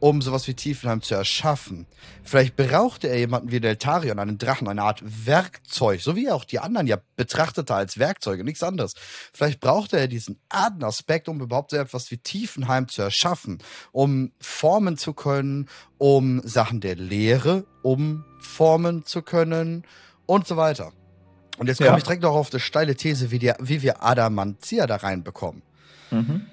um 0.01 0.21
sowas 0.21 0.47
wie 0.47 0.55
Tiefenheim 0.55 1.03
zu 1.03 1.13
erschaffen. 1.13 1.85
Vielleicht 2.23 2.55
brauchte 2.55 3.07
er 3.07 3.19
jemanden 3.19 3.51
wie 3.51 3.59
Deltarion, 3.59 4.17
einen 4.17 4.39
Drachen, 4.39 4.67
eine 4.67 4.81
Art 4.81 5.03
Werkzeug, 5.05 6.01
so 6.01 6.15
wie 6.15 6.25
er 6.25 6.35
auch 6.35 6.43
die 6.43 6.59
anderen 6.59 6.87
ja 6.87 6.97
betrachtete 7.15 7.73
als 7.75 7.99
Werkzeuge, 7.99 8.43
nichts 8.43 8.63
anderes. 8.63 8.93
Vielleicht 9.31 9.59
brauchte 9.59 9.99
er 9.99 10.07
diesen 10.07 10.39
Erdenaspekt, 10.49 11.29
um 11.29 11.39
überhaupt 11.39 11.69
so 11.69 11.77
etwas 11.77 12.09
wie 12.09 12.17
Tiefenheim 12.17 12.87
zu 12.89 13.03
erschaffen, 13.03 13.59
um 13.91 14.31
formen 14.39 14.97
zu 14.97 15.13
können, 15.13 15.69
um 15.99 16.41
Sachen 16.43 16.81
der 16.81 16.95
Lehre 16.95 17.65
umformen 17.83 19.05
zu 19.05 19.21
können 19.21 19.85
und 20.25 20.47
so 20.47 20.57
weiter. 20.57 20.93
Und 21.59 21.67
jetzt 21.67 21.77
komme 21.77 21.91
ja. 21.91 21.97
ich 21.97 22.03
direkt 22.03 22.23
noch 22.23 22.33
auf 22.33 22.51
eine 22.51 22.59
steile 22.59 22.95
These, 22.95 23.29
wie, 23.29 23.37
die, 23.37 23.53
wie 23.59 23.83
wir 23.83 24.03
Adamantia 24.03 24.87
da 24.87 24.95
reinbekommen. 24.95 25.61
Mhm. 26.09 26.47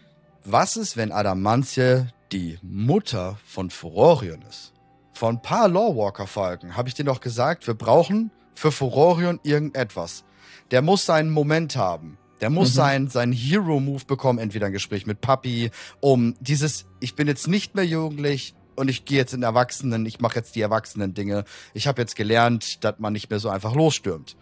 Was 0.45 0.76
ist, 0.76 0.99
wenn 0.99 1.12
Adamantia 1.12 2.09
die 2.32 2.58
Mutter 2.62 3.38
von 3.44 3.70
Furorion 3.70 4.42
ist. 4.42 4.73
Vor 5.12 5.30
ein 5.30 5.42
paar 5.42 5.68
Lawwalker-Folgen 5.68 6.76
habe 6.76 6.88
ich 6.88 6.94
dir 6.94 7.04
noch 7.04 7.20
gesagt, 7.20 7.66
wir 7.66 7.75
brauchen 7.75 8.30
für 8.54 8.70
Furorion 8.70 9.40
irgendetwas. 9.42 10.25
Der 10.70 10.82
muss 10.82 11.06
seinen 11.06 11.30
Moment 11.30 11.76
haben. 11.76 12.18
Der 12.40 12.50
muss 12.50 12.70
mhm. 12.70 12.75
seinen, 12.75 13.08
seinen 13.08 13.32
Hero-Move 13.32 14.04
bekommen, 14.04 14.38
entweder 14.38 14.66
ein 14.66 14.73
Gespräch 14.73 15.06
mit 15.06 15.20
Papi, 15.20 15.70
um 16.00 16.35
dieses, 16.40 16.87
ich 17.00 17.16
bin 17.16 17.26
jetzt 17.26 17.49
nicht 17.49 17.75
mehr 17.75 17.87
jugendlich 17.87 18.54
und 18.76 18.88
ich 18.88 19.04
gehe 19.04 19.18
jetzt 19.18 19.35
in 19.35 19.42
Erwachsenen, 19.42 20.06
ich 20.06 20.20
mache 20.20 20.37
jetzt 20.37 20.54
die 20.54 20.61
Erwachsenen-Dinge. 20.61 21.44
Ich 21.75 21.88
habe 21.88 22.00
jetzt 22.00 22.14
gelernt, 22.14 22.85
dass 22.85 22.99
man 22.99 23.12
nicht 23.12 23.28
mehr 23.28 23.40
so 23.40 23.49
einfach 23.49 23.75
losstürmt. 23.75 24.37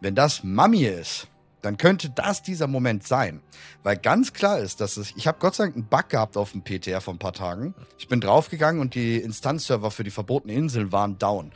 Wenn 0.00 0.14
das 0.14 0.44
Mami 0.44 0.84
ist, 0.84 1.26
dann 1.66 1.76
könnte 1.76 2.10
das 2.10 2.42
dieser 2.42 2.68
Moment 2.68 3.06
sein. 3.06 3.40
Weil 3.82 3.96
ganz 3.96 4.32
klar 4.32 4.58
ist, 4.58 4.80
dass 4.80 4.96
es, 4.96 5.12
ich 5.16 5.26
habe 5.26 5.38
Gott 5.40 5.56
sei 5.56 5.64
Dank 5.64 5.76
einen 5.76 5.86
Bug 5.86 6.08
gehabt 6.08 6.36
auf 6.36 6.52
dem 6.52 6.62
PTR 6.62 7.00
vor 7.00 7.14
ein 7.14 7.18
paar 7.18 7.32
Tagen. 7.32 7.74
Ich 7.98 8.08
bin 8.08 8.20
draufgegangen 8.20 8.80
und 8.80 8.94
die 8.94 9.16
Instanzserver 9.16 9.90
für 9.90 10.04
die 10.04 10.10
verbotene 10.10 10.54
Insel 10.54 10.92
waren 10.92 11.18
down. 11.18 11.52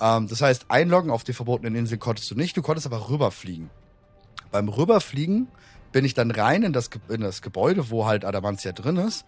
Ähm, 0.00 0.28
das 0.28 0.42
heißt, 0.42 0.66
einloggen 0.68 1.10
auf 1.10 1.24
die 1.24 1.32
verbotenen 1.32 1.76
Insel 1.76 1.98
konntest 1.98 2.30
du 2.30 2.34
nicht, 2.34 2.56
du 2.56 2.62
konntest 2.62 2.86
aber 2.86 3.08
rüberfliegen. 3.08 3.70
Beim 4.50 4.68
Rüberfliegen 4.68 5.48
bin 5.92 6.04
ich 6.04 6.14
dann 6.14 6.30
rein 6.32 6.64
in 6.64 6.72
das, 6.72 6.90
in 7.08 7.20
das 7.20 7.40
Gebäude, 7.40 7.90
wo 7.90 8.06
halt 8.06 8.24
Adamantia 8.24 8.72
drin 8.72 8.96
ist. 8.96 9.24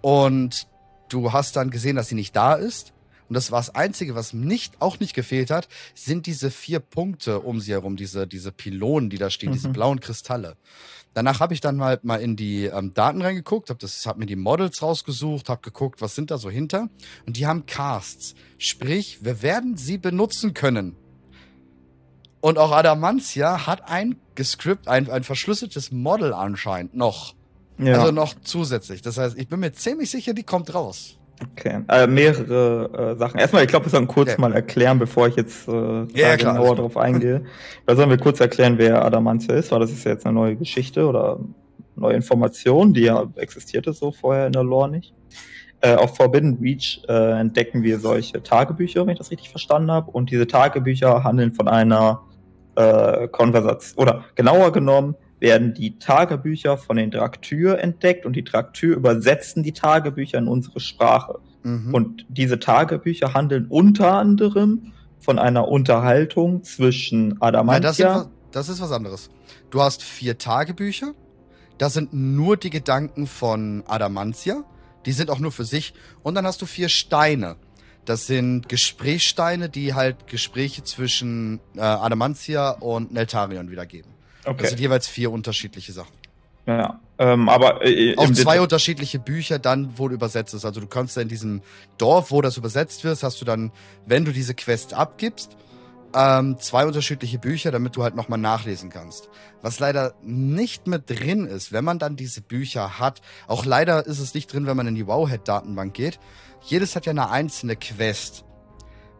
Und 0.00 0.66
du 1.08 1.32
hast 1.32 1.54
dann 1.56 1.70
gesehen, 1.70 1.96
dass 1.96 2.08
sie 2.08 2.14
nicht 2.16 2.34
da 2.34 2.54
ist. 2.54 2.92
Und 3.28 3.34
das 3.34 3.50
war 3.52 3.60
das 3.60 3.74
Einzige, 3.74 4.14
was 4.14 4.32
nicht, 4.32 4.80
auch 4.80 5.00
nicht 5.00 5.14
gefehlt 5.14 5.50
hat, 5.50 5.68
sind 5.94 6.26
diese 6.26 6.50
vier 6.50 6.80
Punkte 6.80 7.40
um 7.40 7.60
sie 7.60 7.72
herum, 7.72 7.96
diese, 7.96 8.26
diese 8.26 8.52
Pylonen, 8.52 9.10
die 9.10 9.18
da 9.18 9.30
stehen, 9.30 9.50
mhm. 9.50 9.54
diese 9.54 9.68
blauen 9.68 10.00
Kristalle. 10.00 10.56
Danach 11.14 11.40
habe 11.40 11.52
ich 11.52 11.60
dann 11.60 11.82
halt 11.82 12.04
mal 12.04 12.20
in 12.20 12.36
die 12.36 12.66
ähm, 12.66 12.94
Daten 12.94 13.22
reingeguckt, 13.22 13.70
habe 13.70 13.86
hab 13.86 14.18
mir 14.18 14.26
die 14.26 14.36
Models 14.36 14.82
rausgesucht, 14.82 15.48
habe 15.48 15.60
geguckt, 15.62 16.00
was 16.00 16.14
sind 16.14 16.30
da 16.30 16.38
so 16.38 16.48
hinter. 16.48 16.88
Und 17.26 17.36
die 17.36 17.46
haben 17.46 17.66
Casts. 17.66 18.34
Sprich, 18.56 19.18
wir 19.22 19.42
werden 19.42 19.76
sie 19.76 19.98
benutzen 19.98 20.54
können. 20.54 20.96
Und 22.40 22.56
auch 22.56 22.70
Adamantia 22.70 23.66
hat 23.66 23.88
ein 23.88 24.16
Gescript, 24.36 24.86
ein, 24.86 25.10
ein 25.10 25.24
verschlüsseltes 25.24 25.90
Model 25.90 26.32
anscheinend 26.32 26.94
noch. 26.94 27.34
Ja. 27.78 27.98
Also 27.98 28.12
noch 28.12 28.34
zusätzlich. 28.42 29.02
Das 29.02 29.18
heißt, 29.18 29.36
ich 29.38 29.48
bin 29.48 29.60
mir 29.60 29.72
ziemlich 29.72 30.10
sicher, 30.10 30.34
die 30.34 30.44
kommt 30.44 30.72
raus. 30.74 31.18
Okay, 31.40 31.82
äh, 31.88 32.06
mehrere 32.06 33.12
äh, 33.14 33.16
Sachen. 33.16 33.38
Erstmal, 33.38 33.62
ich 33.62 33.68
glaube, 33.68 33.86
wir 33.86 33.90
sollen 33.90 34.08
kurz 34.08 34.32
okay. 34.32 34.40
mal 34.40 34.52
erklären, 34.52 34.98
bevor 34.98 35.28
ich 35.28 35.36
jetzt 35.36 35.68
äh, 35.68 36.04
ja, 36.12 36.36
genauer 36.36 36.76
darauf 36.76 36.96
eingehe. 36.96 37.44
Da 37.86 37.96
sollen 37.96 38.10
wir 38.10 38.18
kurz 38.18 38.40
erklären, 38.40 38.76
wer 38.76 39.04
Adamantia 39.04 39.54
ist, 39.54 39.72
weil 39.72 39.80
das 39.80 39.90
ist 39.90 40.04
ja 40.04 40.12
jetzt 40.12 40.26
eine 40.26 40.34
neue 40.34 40.56
Geschichte 40.56 41.06
oder 41.06 41.38
neue 41.96 42.14
Information, 42.14 42.92
die 42.92 43.02
ja 43.02 43.26
existierte 43.36 43.92
so 43.92 44.12
vorher 44.12 44.46
in 44.46 44.52
der 44.52 44.62
Lore 44.62 44.90
nicht. 44.90 45.14
Äh, 45.80 45.94
auf 45.94 46.16
Forbidden 46.16 46.58
Reach 46.60 47.02
äh, 47.08 47.40
entdecken 47.40 47.82
wir 47.82 48.00
solche 48.00 48.42
Tagebücher, 48.42 49.06
wenn 49.06 49.12
ich 49.12 49.18
das 49.18 49.30
richtig 49.30 49.50
verstanden 49.50 49.92
habe. 49.92 50.10
Und 50.10 50.30
diese 50.30 50.46
Tagebücher 50.46 51.22
handeln 51.22 51.52
von 51.52 51.68
einer 51.68 52.22
äh, 52.74 53.28
Konversation, 53.28 54.02
oder 54.02 54.24
genauer 54.34 54.72
genommen, 54.72 55.14
werden 55.40 55.74
die 55.74 55.98
Tagebücher 55.98 56.78
von 56.78 56.96
den 56.96 57.10
Draktyr 57.10 57.78
entdeckt 57.78 58.26
und 58.26 58.34
die 58.34 58.44
Draktyr 58.44 58.96
übersetzen 58.96 59.62
die 59.62 59.72
Tagebücher 59.72 60.38
in 60.38 60.48
unsere 60.48 60.80
Sprache. 60.80 61.38
Mhm. 61.62 61.94
Und 61.94 62.26
diese 62.28 62.58
Tagebücher 62.58 63.34
handeln 63.34 63.66
unter 63.68 64.14
anderem 64.14 64.92
von 65.20 65.38
einer 65.38 65.68
Unterhaltung 65.68 66.62
zwischen 66.64 67.40
Adamantia. 67.40 67.90
Ja, 67.90 68.14
das, 68.14 68.28
das 68.52 68.68
ist 68.68 68.80
was 68.80 68.92
anderes. 68.92 69.30
Du 69.70 69.82
hast 69.82 70.02
vier 70.02 70.38
Tagebücher. 70.38 71.14
Das 71.76 71.94
sind 71.94 72.12
nur 72.12 72.56
die 72.56 72.70
Gedanken 72.70 73.26
von 73.26 73.84
Adamantia. 73.86 74.64
Die 75.06 75.12
sind 75.12 75.30
auch 75.30 75.38
nur 75.38 75.52
für 75.52 75.64
sich. 75.64 75.94
Und 76.22 76.34
dann 76.34 76.46
hast 76.46 76.60
du 76.62 76.66
vier 76.66 76.88
Steine. 76.88 77.56
Das 78.04 78.26
sind 78.26 78.68
Gesprächssteine, 78.68 79.68
die 79.68 79.94
halt 79.94 80.26
Gespräche 80.26 80.82
zwischen 80.82 81.60
äh, 81.76 81.80
Adamantia 81.80 82.70
und 82.70 83.12
Neltarion 83.12 83.70
wiedergeben. 83.70 84.17
Okay. 84.48 84.62
Das 84.62 84.70
sind 84.70 84.80
jeweils 84.80 85.06
vier 85.06 85.30
unterschiedliche 85.30 85.92
Sachen. 85.92 86.12
Ja, 86.66 87.00
ähm, 87.18 87.48
aber 87.48 87.84
äh, 87.84 88.16
auch 88.16 88.26
zwei 88.26 88.32
Detail 88.32 88.60
unterschiedliche 88.60 89.18
Bücher 89.18 89.58
dann 89.58 89.96
wohl 89.98 90.12
übersetzt 90.12 90.54
ist. 90.54 90.64
Also 90.64 90.80
du 90.80 90.86
kannst 90.86 91.16
ja 91.16 91.22
in 91.22 91.28
diesem 91.28 91.62
Dorf, 91.96 92.30
wo 92.30 92.42
das 92.42 92.56
übersetzt 92.56 93.04
wird, 93.04 93.22
hast 93.22 93.40
du 93.40 93.44
dann, 93.44 93.72
wenn 94.06 94.24
du 94.24 94.32
diese 94.32 94.54
Quest 94.54 94.92
abgibst, 94.92 95.56
ähm, 96.14 96.58
zwei 96.58 96.86
unterschiedliche 96.86 97.38
Bücher, 97.38 97.70
damit 97.70 97.96
du 97.96 98.02
halt 98.02 98.14
nochmal 98.16 98.38
nachlesen 98.38 98.90
kannst. 98.90 99.28
Was 99.60 99.78
leider 99.78 100.14
nicht 100.22 100.86
mit 100.86 101.08
drin 101.08 101.46
ist, 101.46 101.72
wenn 101.72 101.84
man 101.84 101.98
dann 101.98 102.16
diese 102.16 102.40
Bücher 102.40 102.98
hat. 102.98 103.20
Auch 103.46 103.64
leider 103.64 104.06
ist 104.06 104.18
es 104.18 104.34
nicht 104.34 104.52
drin, 104.52 104.66
wenn 104.66 104.76
man 104.76 104.86
in 104.86 104.94
die 104.94 105.06
Wowhead-Datenbank 105.06 105.92
geht. 105.92 106.18
Jedes 106.62 106.96
hat 106.96 107.06
ja 107.06 107.10
eine 107.10 107.30
einzelne 107.30 107.76
Quest. 107.76 108.44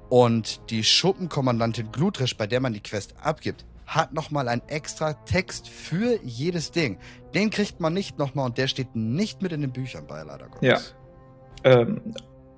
Und 0.09 0.71
die 0.71 0.85
Schuppenkommandantin 0.85 1.93
Glutresch, 1.93 2.37
bei 2.37 2.47
der 2.47 2.61
man 2.61 2.73
die 2.73 2.83
Quest 2.83 3.15
abgibt, 3.23 3.67
hat 3.88 4.12
nochmal 4.12 4.49
einen 4.49 4.62
extra 4.68 5.14
Text 5.14 5.68
für 5.68 6.18
jedes 6.23 6.71
Ding. 6.71 6.99
Den 7.35 7.49
kriegt 7.49 7.80
man 7.80 7.95
nicht 7.95 8.18
nochmal 8.18 8.47
und 8.47 8.59
der 8.59 8.68
steht 8.68 8.95
nicht 8.95 9.40
mit 9.42 9.52
in 9.52 9.62
den 9.62 9.73
Büchern 9.73 10.07
bei, 10.07 10.23
leider 10.23 10.49
Gottes. 10.49 10.95
Ja. 11.64 11.80
Ähm, 11.80 12.00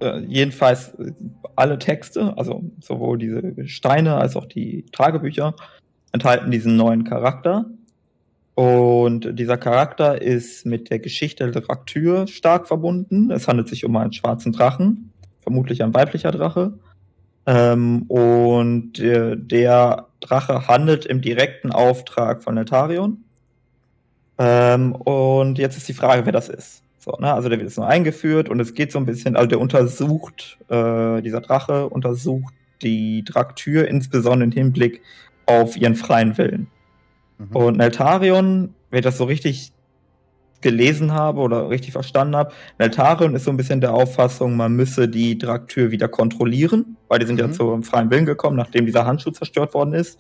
äh, 0.01 0.19
jedenfalls 0.21 0.89
äh, 0.95 1.13
alle 1.55 1.79
Texte, 1.79 2.37
also 2.37 2.65
sowohl 2.81 3.19
diese 3.19 3.69
Steine 3.69 4.17
als 4.17 4.35
auch 4.35 4.47
die 4.47 4.85
Tagebücher, 4.93 5.55
enthalten 6.13 6.51
diesen 6.51 6.77
neuen 6.77 7.05
Charakter. 7.05 7.67
Und 8.57 9.39
dieser 9.39 9.57
Charakter 9.57 10.21
ist 10.21 10.67
mit 10.67 10.91
der 10.91 10.99
Geschichte 10.99 11.49
der 11.51 11.69
Raktür 11.69 12.27
stark 12.27 12.67
verbunden. 12.67 13.31
Es 13.31 13.47
handelt 13.47 13.69
sich 13.69 13.85
um 13.85 13.97
einen 13.97 14.13
schwarzen 14.13 14.53
Drachen, 14.53 15.13
vermutlich 15.41 15.83
ein 15.85 15.95
weiblicher 15.95 16.33
Drache. 16.33 16.75
Ähm, 17.51 18.03
und 18.03 19.01
äh, 19.01 19.37
der 19.37 20.07
Drache 20.21 20.69
handelt 20.69 21.05
im 21.05 21.21
direkten 21.21 21.73
Auftrag 21.73 22.45
von 22.45 22.55
Netarion. 22.55 23.25
Ähm, 24.39 24.93
und 24.93 25.59
jetzt 25.59 25.77
ist 25.77 25.89
die 25.89 25.95
Frage, 25.95 26.25
wer 26.27 26.33
das 26.33 26.49
ist. 26.49 26.85
So, 27.01 27.11
ne? 27.19 27.35
Also 27.35 27.49
der 27.49 27.59
wird 27.59 27.69
jetzt 27.69 27.77
nur 27.77 27.89
eingeführt 27.89 28.49
und 28.49 28.61
es 28.61 28.75
geht 28.75 28.93
so 28.93 29.01
ein 29.01 29.07
bisschen, 29.07 29.35
also 29.35 29.49
der 29.49 29.59
untersucht, 29.59 30.59
äh, 30.69 31.23
dieser 31.23 31.41
Drache 31.41 31.89
untersucht 31.89 32.55
die 32.83 33.25
Draktür, 33.25 33.89
insbesondere 33.89 34.45
im 34.45 34.53
Hinblick 34.53 35.03
auf 35.47 35.77
ihren 35.77 35.97
freien 35.97 36.39
Willen. 36.39 36.69
Mhm. 37.39 37.57
Und 37.57 37.79
Neltarion, 37.79 38.75
ich 38.93 39.01
das 39.01 39.19
so 39.19 39.25
richtig 39.25 39.73
gelesen 40.61 41.13
habe 41.13 41.41
oder 41.41 41.71
richtig 41.71 41.93
verstanden 41.93 42.37
habe, 42.37 42.53
Neltarion 42.79 43.35
ist 43.35 43.45
so 43.45 43.51
ein 43.51 43.57
bisschen 43.57 43.81
der 43.81 43.95
Auffassung, 43.95 44.57
man 44.57 44.73
müsse 44.73 45.09
die 45.09 45.39
Draktür 45.39 45.91
wieder 45.91 46.09
kontrollieren, 46.09 46.97
weil 47.09 47.19
die 47.19 47.27
sind 47.27 47.37
mhm. 47.37 47.49
ja 47.49 47.53
zum 47.53 47.83
freien 47.83 48.11
Willen 48.11 48.27
gekommen, 48.27 48.57
nachdem 48.57 48.87
dieser 48.87 49.07
Handschuh 49.07 49.31
zerstört 49.31 49.75
worden 49.75 49.95
ist. 49.95 50.19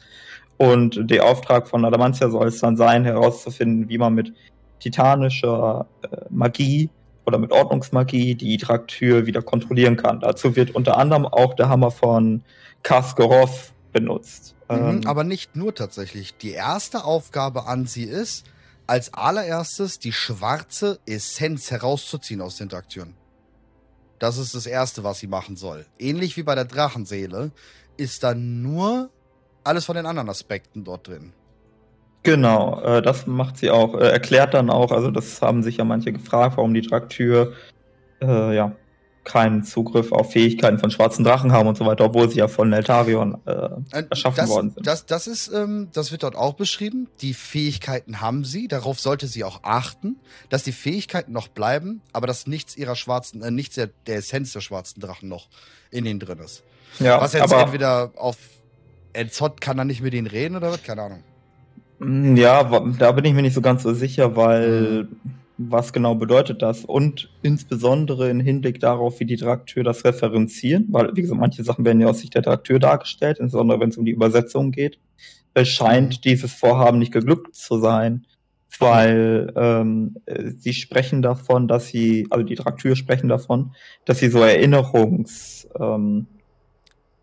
Und 0.57 1.11
der 1.11 1.25
Auftrag 1.25 1.69
von 1.69 1.85
Adamantia 1.85 2.29
soll 2.29 2.49
es 2.49 2.59
dann 2.59 2.77
sein, 2.77 3.05
herauszufinden, 3.05 3.89
wie 3.89 3.97
man 3.97 4.15
mit 4.15 4.35
titanischer 4.79 5.87
äh, 6.03 6.17
Magie 6.29 6.91
oder 7.27 7.39
mit 7.39 7.53
Ordnungsmagie 7.53 8.35
die 8.35 8.57
Draktür 8.57 9.27
wieder 9.27 9.43
kontrollieren 9.43 9.97
kann. 9.97 10.21
Dazu 10.21 10.57
wird 10.57 10.75
unter 10.75 10.99
anderem 10.99 11.27
auch 11.27 11.55
der 11.55 11.69
Hammer 11.69 11.91
von 11.91 12.43
Kaskorov 12.83 13.73
benutzt. 13.93 14.55
Mhm, 14.69 14.77
ähm, 14.77 15.01
aber 15.07 15.25
nicht 15.25 15.57
nur 15.57 15.75
tatsächlich. 15.75 16.37
Die 16.37 16.53
erste 16.53 17.05
Aufgabe 17.05 17.67
an 17.67 17.87
sie 17.87 18.05
ist, 18.05 18.45
als 18.91 19.15
allererstes 19.15 20.01
die 20.01 20.13
schwarze 20.13 20.99
Essenz 21.07 21.71
herauszuziehen 21.71 22.41
aus 22.41 22.57
der 22.57 22.65
Interaktion. 22.65 23.15
Das 24.19 24.37
ist 24.37 24.53
das 24.57 24.67
Erste, 24.67 25.05
was 25.05 25.21
sie 25.21 25.29
machen 25.29 25.55
soll. 25.55 25.87
Ähnlich 25.97 26.37
wie 26.37 26.43
bei 26.43 26.57
der 26.57 26.65
Drachenseele 26.65 27.53
ist 27.97 28.25
dann 28.25 28.63
nur 28.63 29.11
alles 29.63 29.85
von 29.85 29.95
den 29.95 30.07
anderen 30.07 30.29
Aspekten 30.29 30.83
dort 30.83 31.07
drin. 31.07 31.33
Genau, 32.25 32.81
äh, 32.81 33.01
das 33.01 33.29
macht 33.29 33.59
sie 33.59 33.71
auch. 33.71 33.95
Äh, 33.95 34.11
erklärt 34.11 34.55
dann 34.55 34.71
auch, 34.71 34.91
also 34.91 35.13
das 35.13 35.41
haben 35.41 35.63
sich 35.63 35.77
ja 35.77 35.85
manche 35.85 36.13
gefragt, 36.13 36.57
warum 36.57 36.75
die 36.75 36.83
Draktür 36.83 37.53
äh, 38.21 38.57
ja, 38.57 38.75
keinen 39.31 39.63
Zugriff 39.63 40.11
auf 40.11 40.33
Fähigkeiten 40.33 40.79
von 40.79 40.91
schwarzen 40.91 41.25
Drachen 41.25 41.53
haben 41.53 41.69
und 41.69 41.79
so 41.79 41.87
weiter, 41.87 42.05
obwohl 42.05 42.29
sie 42.29 42.39
ja 42.39 42.49
von 42.49 42.69
Neltarion 42.69 43.39
äh, 43.47 43.53
äh, 43.53 44.05
erschaffen 44.11 44.37
das, 44.37 44.51
worden 44.51 44.71
sind. 44.71 44.87
Das, 44.87 45.07
das 45.07 45.29
ist, 45.29 45.53
ähm, 45.53 45.89
das 45.93 46.11
wird 46.11 46.25
dort 46.25 46.35
auch 46.35 46.55
beschrieben. 46.55 47.07
Die 47.21 47.33
Fähigkeiten 47.33 48.21
haben 48.21 48.45
sie, 48.45 48.67
darauf 48.67 48.99
sollte 48.99 49.29
sie 49.29 49.45
auch 49.45 49.63
achten, 49.63 50.17
dass 50.49 50.65
die 50.65 50.73
Fähigkeiten 50.73 51.33
noch 51.33 51.47
bleiben, 51.47 52.03
aber 52.13 52.27
dass 52.27 52.49
nichts 52.49 52.77
ihrer 52.77 52.97
schwarzen, 52.97 53.43
äh, 53.43 53.53
nichts 53.53 53.77
der, 53.77 53.91
der 54.07 54.17
Essenz 54.17 54.53
der 54.53 54.61
schwarzen 54.61 55.01
Drachen 55.01 55.29
noch 55.29 55.47
in 55.93 56.07
ihnen 56.07 56.19
drin 56.19 56.39
ist. 56.41 56.65
Ja, 56.99 57.21
was 57.21 57.33
jetzt 57.33 57.45
aber, 57.45 57.63
entweder 57.63 58.11
auf 58.17 58.37
Enzot 59.13 59.61
kann 59.61 59.79
er 59.79 59.85
nicht 59.85 60.03
mit 60.03 60.13
ihnen 60.13 60.27
reden 60.27 60.57
oder 60.57 60.73
was? 60.73 60.83
Keine 60.83 61.03
Ahnung. 61.03 61.23
Mm, 62.01 62.37
ja, 62.37 62.65
da 62.99 63.13
bin 63.13 63.25
ich 63.25 63.35
mir 63.35 63.43
nicht 63.43 63.55
so 63.55 63.61
ganz 63.61 63.85
so 63.85 63.95
sicher, 63.95 64.35
weil 64.35 65.05
mhm 65.05 65.41
was 65.69 65.93
genau 65.93 66.15
bedeutet 66.15 66.63
das? 66.63 66.87
Und 66.87 67.29
insbesondere 67.43 68.31
im 68.31 68.41
Hinblick 68.41 68.81
darauf, 68.81 69.21
wie 69.21 69.27
die 69.27 69.37
Trakteur 69.37 69.85
das 69.85 70.05
referenzieren, 70.05 70.87
weil, 70.91 71.15
wie 71.15 71.21
gesagt, 71.21 71.41
manche 71.41 71.63
Sachen 71.65 71.85
werden 71.85 72.01
ja 72.01 72.09
aus 72.09 72.21
Sicht 72.21 72.35
der 72.35 72.43
Trakteur 72.43 72.79
dargestellt, 72.79 73.39
insbesondere 73.39 73.79
wenn 73.81 73.91
es 73.91 73.99
um 73.99 74.07
die 74.07 74.13
Übersetzung 74.13 74.71
geht. 74.71 74.99
Es 75.53 75.69
scheint 75.69 76.25
dieses 76.25 76.55
Vorhaben 76.55 76.99
nicht 76.99 77.13
geglückt 77.13 77.55
zu 77.55 77.79
sein, 77.79 78.27
weil 78.79 79.53
ähm, 79.55 80.17
sie 80.57 80.73
sprechen 80.73 81.21
davon, 81.21 81.69
dass 81.69 81.89
sie, 81.89 82.27
also 82.31 82.45
die 82.45 82.55
Trakteur 82.55 82.97
sprechen 82.97 83.29
davon, 83.29 83.75
dass 84.07 84.19
sie 84.21 84.29
so 84.29 84.39
Erinnerungs, 84.39 85.69
ähm, 85.79 86.27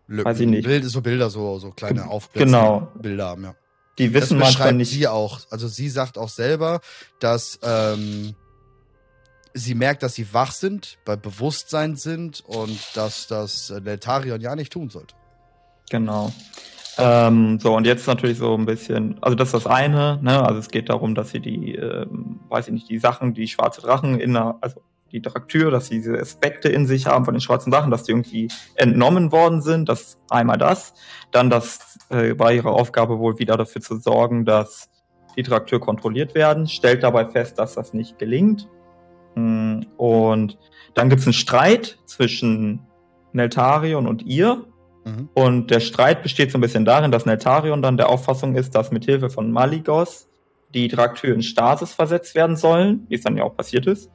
Lücken, 0.06 0.24
weiß 0.24 0.40
ich 0.40 0.46
nicht. 0.46 0.64
Bild, 0.64 0.84
so 0.84 1.02
Bilder, 1.02 1.28
so, 1.28 1.58
so 1.58 1.70
kleine 1.70 2.08
Aufblitze 2.08 2.46
genau. 2.46 2.88
Bilder 3.00 3.26
haben, 3.26 3.42
ja. 3.42 3.54
Die 3.98 4.14
wissen 4.14 4.38
das 4.38 4.48
manchmal 4.48 4.72
nicht. 4.74 4.90
sie 4.90 5.08
auch. 5.08 5.40
Also 5.50 5.68
sie 5.68 5.88
sagt 5.88 6.18
auch 6.18 6.28
selber, 6.28 6.80
dass 7.18 7.58
ähm, 7.62 8.34
sie 9.54 9.74
merkt, 9.74 10.02
dass 10.02 10.14
sie 10.14 10.32
wach 10.32 10.52
sind, 10.52 10.98
bei 11.04 11.16
Bewusstsein 11.16 11.96
sind 11.96 12.42
und 12.46 12.78
dass 12.94 13.26
das 13.26 13.70
Neltarion 13.70 14.40
ja 14.40 14.54
nicht 14.54 14.72
tun 14.72 14.88
sollte. 14.88 15.14
Genau. 15.90 16.32
Ähm, 16.98 17.60
so, 17.60 17.76
und 17.76 17.86
jetzt 17.86 18.06
natürlich 18.08 18.38
so 18.38 18.54
ein 18.54 18.66
bisschen, 18.66 19.22
also 19.22 19.36
das 19.36 19.48
ist 19.48 19.54
das 19.54 19.66
eine, 19.66 20.18
ne? 20.20 20.44
Also 20.44 20.58
es 20.58 20.68
geht 20.68 20.88
darum, 20.88 21.14
dass 21.14 21.30
sie 21.30 21.38
die, 21.38 21.76
ähm, 21.76 22.40
weiß 22.48 22.66
ich 22.66 22.72
nicht, 22.72 22.88
die 22.88 22.98
Sachen, 22.98 23.34
die 23.34 23.46
schwarze 23.46 23.80
Drachen 23.80 24.18
in 24.18 24.32
der, 24.32 24.56
also 24.60 24.82
die 25.12 25.22
Draktür, 25.22 25.70
dass 25.70 25.86
sie 25.86 25.96
diese 25.96 26.18
Aspekte 26.18 26.68
in 26.68 26.86
sich 26.86 27.06
haben 27.06 27.24
von 27.24 27.34
den 27.34 27.40
schwarzen 27.40 27.72
Sachen, 27.72 27.90
dass 27.90 28.04
die 28.04 28.12
irgendwie 28.12 28.48
entnommen 28.74 29.32
worden 29.32 29.62
sind. 29.62 29.88
Das 29.88 30.18
einmal 30.30 30.58
das. 30.58 30.94
Dann 31.30 31.50
das 31.50 31.98
äh, 32.10 32.38
war 32.38 32.52
ihre 32.52 32.70
Aufgabe 32.70 33.18
wohl 33.18 33.38
wieder 33.38 33.56
dafür 33.56 33.80
zu 33.80 33.96
sorgen, 33.96 34.44
dass 34.44 34.90
die 35.36 35.42
Draktür 35.42 35.80
kontrolliert 35.80 36.34
werden. 36.34 36.66
Stellt 36.66 37.02
dabei 37.02 37.26
fest, 37.26 37.58
dass 37.58 37.74
das 37.74 37.94
nicht 37.94 38.18
gelingt. 38.18 38.68
Mm, 39.34 39.82
und 39.96 40.58
dann 40.94 41.08
gibt 41.08 41.20
es 41.20 41.26
einen 41.26 41.34
Streit 41.34 41.98
zwischen 42.06 42.80
Neltarion 43.32 44.06
und 44.06 44.22
ihr. 44.22 44.66
Mhm. 45.04 45.28
Und 45.34 45.70
der 45.70 45.80
Streit 45.80 46.22
besteht 46.22 46.50
so 46.50 46.58
ein 46.58 46.60
bisschen 46.60 46.84
darin, 46.84 47.12
dass 47.12 47.24
Neltarion 47.24 47.82
dann 47.82 47.96
der 47.96 48.08
Auffassung 48.08 48.56
ist, 48.56 48.74
dass 48.74 48.90
mit 48.90 49.04
Hilfe 49.04 49.30
von 49.30 49.50
Maligos 49.52 50.28
die 50.74 50.88
Draktür 50.88 51.34
in 51.34 51.42
Stasis 51.42 51.94
versetzt 51.94 52.34
werden 52.34 52.56
sollen, 52.56 53.06
wie 53.08 53.14
es 53.14 53.22
dann 53.22 53.36
ja 53.36 53.44
auch 53.44 53.56
passiert 53.56 53.86
ist. 53.86 54.10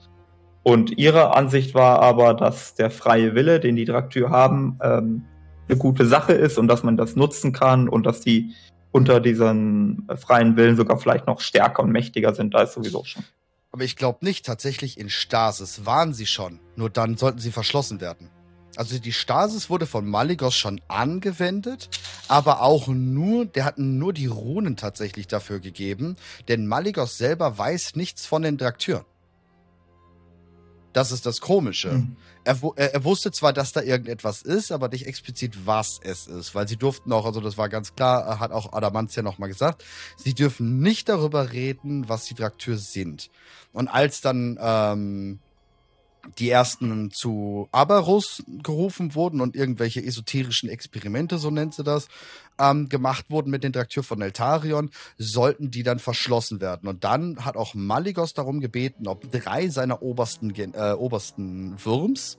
Und 0.63 0.97
ihre 0.97 1.35
Ansicht 1.35 1.75
war 1.75 1.99
aber, 1.99 2.33
dass 2.33 2.75
der 2.75 2.89
freie 2.89 3.35
Wille, 3.35 3.59
den 3.59 3.75
die 3.75 3.85
Draktür 3.85 4.29
haben, 4.29 4.79
ähm, 4.81 5.25
eine 5.67 5.77
gute 5.77 6.05
Sache 6.05 6.33
ist 6.33 6.57
und 6.57 6.67
dass 6.67 6.83
man 6.83 6.97
das 6.97 7.15
nutzen 7.15 7.51
kann 7.51 7.89
und 7.89 8.05
dass 8.05 8.21
die 8.21 8.53
unter 8.91 9.19
diesem 9.19 10.07
freien 10.15 10.55
Willen 10.55 10.77
sogar 10.77 10.99
vielleicht 10.99 11.27
noch 11.27 11.41
stärker 11.41 11.83
und 11.83 11.91
mächtiger 11.91 12.33
sind, 12.33 12.55
ist 12.55 12.73
sowieso 12.73 13.03
schon. 13.03 13.23
Aber 13.71 13.83
ich 13.83 13.95
glaube 13.95 14.23
nicht, 14.23 14.45
tatsächlich 14.45 14.99
in 14.99 15.09
Stasis 15.09 15.85
waren 15.85 16.13
sie 16.13 16.27
schon. 16.27 16.59
Nur 16.75 16.91
dann 16.91 17.17
sollten 17.17 17.39
sie 17.39 17.51
verschlossen 17.51 18.01
werden. 18.01 18.29
Also 18.75 18.99
die 18.99 19.13
Stasis 19.13 19.69
wurde 19.69 19.85
von 19.85 20.07
Maligos 20.07 20.55
schon 20.55 20.79
angewendet, 20.87 21.89
aber 22.27 22.61
auch 22.61 22.87
nur, 22.87 23.45
der 23.45 23.65
hat 23.65 23.77
nur 23.77 24.13
die 24.13 24.27
Runen 24.27 24.77
tatsächlich 24.77 25.27
dafür 25.27 25.59
gegeben, 25.59 26.17
denn 26.47 26.67
Maligos 26.67 27.17
selber 27.17 27.57
weiß 27.57 27.95
nichts 27.95 28.25
von 28.25 28.41
den 28.41 28.57
Draktüren. 28.57 29.05
Das 30.93 31.11
ist 31.11 31.25
das 31.25 31.41
Komische. 31.41 31.91
Mhm. 31.91 32.15
Er, 32.43 32.57
er, 32.75 32.93
er, 32.93 33.03
wusste 33.03 33.31
zwar, 33.31 33.53
dass 33.53 33.71
da 33.71 33.81
irgendetwas 33.81 34.41
ist, 34.41 34.71
aber 34.71 34.89
nicht 34.89 35.07
explizit, 35.07 35.65
was 35.65 35.99
es 36.03 36.27
ist, 36.27 36.53
weil 36.55 36.67
sie 36.67 36.77
durften 36.77 37.11
auch, 37.11 37.25
also 37.25 37.41
das 37.41 37.57
war 37.57 37.69
ganz 37.69 37.95
klar, 37.95 38.39
hat 38.39 38.51
auch 38.51 38.73
Adamantia 38.73 39.23
nochmal 39.23 39.49
gesagt, 39.49 39.83
sie 40.17 40.33
dürfen 40.33 40.79
nicht 40.79 41.09
darüber 41.09 41.51
reden, 41.51 42.09
was 42.09 42.25
die 42.25 42.35
Draktür 42.35 42.77
sind. 42.77 43.29
Und 43.71 43.87
als 43.87 44.21
dann 44.21 44.57
ähm, 44.61 45.39
die 46.37 46.49
ersten 46.49 47.11
zu 47.11 47.67
Abarus 47.71 48.43
gerufen 48.63 49.15
wurden 49.15 49.41
und 49.41 49.55
irgendwelche 49.55 50.03
esoterischen 50.03 50.69
Experimente, 50.69 51.37
so 51.37 51.51
nennt 51.51 51.73
sie 51.73 51.83
das, 51.83 52.07
ähm, 52.59 52.89
gemacht 52.89 53.25
wurden 53.29 53.51
mit 53.51 53.63
den 53.63 53.71
Draktür 53.71 54.03
von 54.03 54.21
Eltarion, 54.21 54.89
sollten 55.17 55.71
die 55.71 55.83
dann 55.83 55.99
verschlossen 55.99 56.61
werden. 56.61 56.87
Und 56.87 57.03
dann 57.03 57.43
hat 57.43 57.57
auch 57.57 57.73
Maligos 57.73 58.33
darum 58.33 58.61
gebeten, 58.61 59.07
ob 59.07 59.29
drei 59.31 59.67
seiner 59.69 60.01
obersten, 60.01 60.53
äh, 60.73 60.93
obersten 60.93 61.75
Würms 61.83 62.37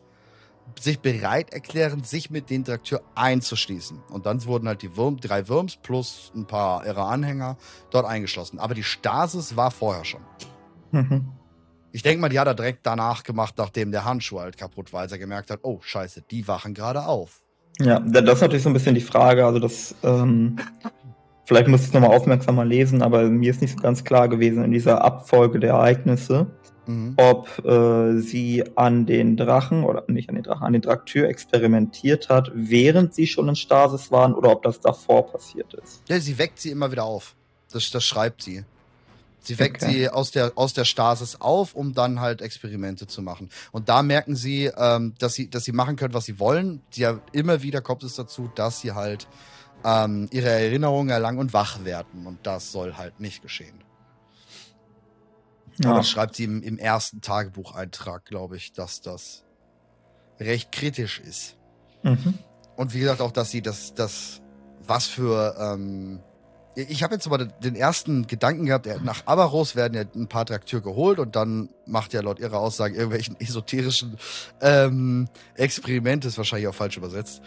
sich 0.80 1.00
bereit 1.00 1.52
erklären, 1.52 2.04
sich 2.04 2.30
mit 2.30 2.48
den 2.48 2.64
Draktür 2.64 3.02
einzuschließen. 3.14 4.02
Und 4.10 4.24
dann 4.24 4.44
wurden 4.46 4.66
halt 4.66 4.82
die 4.82 4.96
Würm, 4.96 5.20
drei 5.20 5.46
Würms 5.48 5.76
plus 5.76 6.32
ein 6.34 6.46
paar 6.46 6.86
ihrer 6.86 7.06
Anhänger 7.06 7.58
dort 7.90 8.06
eingeschlossen. 8.06 8.58
Aber 8.58 8.74
die 8.74 8.82
Stasis 8.82 9.56
war 9.56 9.70
vorher 9.70 10.04
schon. 10.04 10.22
Mhm. 10.90 11.32
Ich 11.94 12.02
denke 12.02 12.20
mal, 12.20 12.28
die 12.28 12.40
hat 12.40 12.48
er 12.48 12.54
direkt 12.54 12.84
danach 12.84 13.22
gemacht, 13.22 13.54
nachdem 13.56 13.92
der 13.92 14.04
Handschuh 14.04 14.40
halt 14.40 14.58
kaputt 14.58 14.92
war, 14.92 15.02
als 15.02 15.12
er 15.12 15.18
gemerkt 15.18 15.48
hat, 15.52 15.60
oh 15.62 15.78
scheiße, 15.80 16.24
die 16.28 16.48
wachen 16.48 16.74
gerade 16.74 17.06
auf. 17.06 17.40
Ja, 17.78 18.00
das 18.00 18.34
ist 18.34 18.40
natürlich 18.40 18.64
so 18.64 18.70
ein 18.70 18.72
bisschen 18.72 18.96
die 18.96 19.00
Frage. 19.00 19.46
Also 19.46 19.60
das, 19.60 19.94
ähm, 20.02 20.56
vielleicht 21.44 21.68
muss 21.68 21.82
ich 21.82 21.86
es 21.86 21.92
nochmal 21.92 22.10
aufmerksamer 22.10 22.64
lesen, 22.64 23.00
aber 23.00 23.22
mir 23.22 23.48
ist 23.48 23.62
nicht 23.62 23.76
so 23.76 23.80
ganz 23.80 24.02
klar 24.02 24.28
gewesen 24.28 24.64
in 24.64 24.72
dieser 24.72 25.04
Abfolge 25.04 25.60
der 25.60 25.74
Ereignisse, 25.74 26.48
mhm. 26.86 27.14
ob 27.16 27.64
äh, 27.64 28.18
sie 28.18 28.64
an 28.74 29.06
den 29.06 29.36
Drachen 29.36 29.84
oder 29.84 30.02
nicht 30.08 30.28
an 30.28 30.34
den 30.34 30.42
Drachen, 30.42 30.66
an 30.66 30.72
den 30.72 30.82
Draktür 30.82 31.28
experimentiert 31.28 32.28
hat, 32.28 32.50
während 32.54 33.14
sie 33.14 33.28
schon 33.28 33.48
in 33.48 33.54
Stasis 33.54 34.10
waren 34.10 34.34
oder 34.34 34.50
ob 34.50 34.64
das 34.64 34.80
davor 34.80 35.30
passiert 35.30 35.72
ist. 35.74 36.02
Ja, 36.08 36.18
sie 36.18 36.38
weckt 36.38 36.58
sie 36.58 36.70
immer 36.70 36.90
wieder 36.90 37.04
auf. 37.04 37.36
Das, 37.70 37.88
das 37.92 38.04
schreibt 38.04 38.42
sie. 38.42 38.64
Sie 39.46 39.58
weckt 39.58 39.82
okay. 39.82 39.92
sie 39.92 40.08
aus 40.08 40.30
der, 40.30 40.52
aus 40.56 40.72
der 40.72 40.84
Stasis 40.84 41.40
auf, 41.40 41.74
um 41.74 41.94
dann 41.94 42.20
halt 42.20 42.40
Experimente 42.40 43.06
zu 43.06 43.22
machen. 43.22 43.50
Und 43.72 43.88
da 43.88 44.02
merken 44.02 44.36
sie, 44.36 44.70
ähm, 44.76 45.14
dass 45.18 45.34
sie, 45.34 45.50
dass 45.50 45.64
sie 45.64 45.72
machen 45.72 45.96
können, 45.96 46.14
was 46.14 46.24
sie 46.24 46.38
wollen. 46.38 46.82
Ja, 46.94 47.20
immer 47.32 47.62
wieder 47.62 47.80
kommt 47.80 48.02
es 48.04 48.14
dazu, 48.14 48.50
dass 48.54 48.80
sie 48.80 48.92
halt 48.92 49.28
ähm, 49.84 50.28
ihre 50.30 50.48
Erinnerungen 50.48 51.10
erlangen 51.10 51.38
und 51.38 51.52
wach 51.52 51.84
werden. 51.84 52.26
Und 52.26 52.46
das 52.46 52.72
soll 52.72 52.94
halt 52.94 53.20
nicht 53.20 53.42
geschehen. 53.42 53.84
Ja. 55.82 55.94
das 55.94 56.08
schreibt 56.08 56.36
sie 56.36 56.44
im, 56.44 56.62
im 56.62 56.78
ersten 56.78 57.20
Tagebucheintrag, 57.20 58.24
glaube 58.24 58.56
ich, 58.56 58.72
dass 58.72 59.00
das 59.00 59.44
recht 60.38 60.72
kritisch 60.72 61.18
ist. 61.20 61.56
Mhm. 62.02 62.38
Und 62.76 62.94
wie 62.94 63.00
gesagt, 63.00 63.20
auch, 63.20 63.32
dass 63.32 63.50
sie 63.50 63.60
das, 63.60 63.94
das 63.94 64.40
was 64.86 65.06
für 65.06 65.56
ähm, 65.58 66.20
ich 66.74 67.02
habe 67.02 67.14
jetzt 67.14 67.26
aber 67.26 67.38
den 67.38 67.76
ersten 67.76 68.26
Gedanken 68.26 68.66
gehabt, 68.66 68.88
nach 69.02 69.26
Abaros 69.26 69.76
werden 69.76 69.94
ja 69.94 70.02
ein 70.14 70.28
paar 70.28 70.44
Traktur 70.44 70.80
geholt 70.80 71.18
und 71.18 71.36
dann 71.36 71.68
macht 71.86 72.12
ja 72.12 72.20
laut 72.20 72.40
ihrer 72.40 72.58
Aussage 72.58 72.94
irgendwelchen 72.94 73.36
esoterischen 73.40 74.18
ähm, 74.60 75.28
Experimente, 75.54 76.28
ist 76.28 76.38
wahrscheinlich 76.38 76.68
auch 76.68 76.74
falsch 76.74 76.96
übersetzt. 76.96 77.42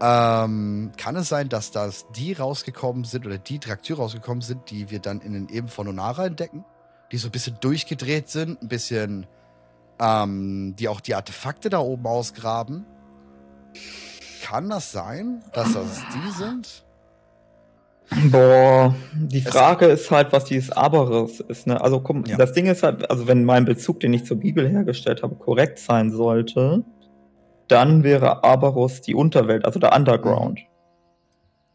Ähm, 0.00 0.92
kann 0.96 1.16
es 1.16 1.28
sein, 1.28 1.48
dass 1.48 1.70
das 1.70 2.06
die 2.16 2.32
rausgekommen 2.32 3.04
sind 3.04 3.26
oder 3.26 3.38
die 3.38 3.58
Traktur 3.58 3.98
rausgekommen 3.98 4.40
sind, 4.40 4.70
die 4.70 4.90
wir 4.90 4.98
dann 4.98 5.20
in 5.20 5.34
den 5.34 5.48
Eben 5.48 5.68
von 5.68 5.86
Onara 5.86 6.26
entdecken? 6.26 6.64
Die 7.12 7.18
so 7.18 7.28
ein 7.28 7.32
bisschen 7.32 7.58
durchgedreht 7.60 8.28
sind, 8.28 8.60
ein 8.60 8.68
bisschen, 8.68 9.26
ähm, 10.00 10.74
die 10.78 10.88
auch 10.88 11.00
die 11.00 11.14
Artefakte 11.14 11.70
da 11.70 11.78
oben 11.78 12.06
ausgraben? 12.06 12.86
Kann 14.42 14.68
das 14.68 14.90
sein, 14.90 15.44
dass 15.52 15.74
das 15.74 16.02
die 16.12 16.30
sind? 16.32 16.83
Boah, 18.30 18.94
die 19.14 19.40
Frage 19.40 19.86
ist 19.86 20.10
halt, 20.10 20.32
was 20.32 20.44
dieses 20.44 20.70
Aberes 20.70 21.40
ist. 21.40 21.66
Ne? 21.66 21.80
Also 21.80 22.00
guck, 22.00 22.28
ja. 22.28 22.36
das 22.36 22.52
Ding 22.52 22.66
ist 22.66 22.82
halt, 22.82 23.10
also 23.10 23.26
wenn 23.26 23.44
mein 23.44 23.64
Bezug, 23.64 24.00
den 24.00 24.12
ich 24.12 24.24
zur 24.24 24.38
Bibel 24.38 24.68
hergestellt 24.68 25.22
habe, 25.22 25.34
korrekt 25.36 25.78
sein 25.78 26.10
sollte, 26.10 26.84
dann 27.68 28.04
wäre 28.04 28.44
Aberus 28.44 29.00
die 29.00 29.14
Unterwelt, 29.14 29.64
also 29.64 29.80
der 29.80 29.94
Underground. 29.94 30.60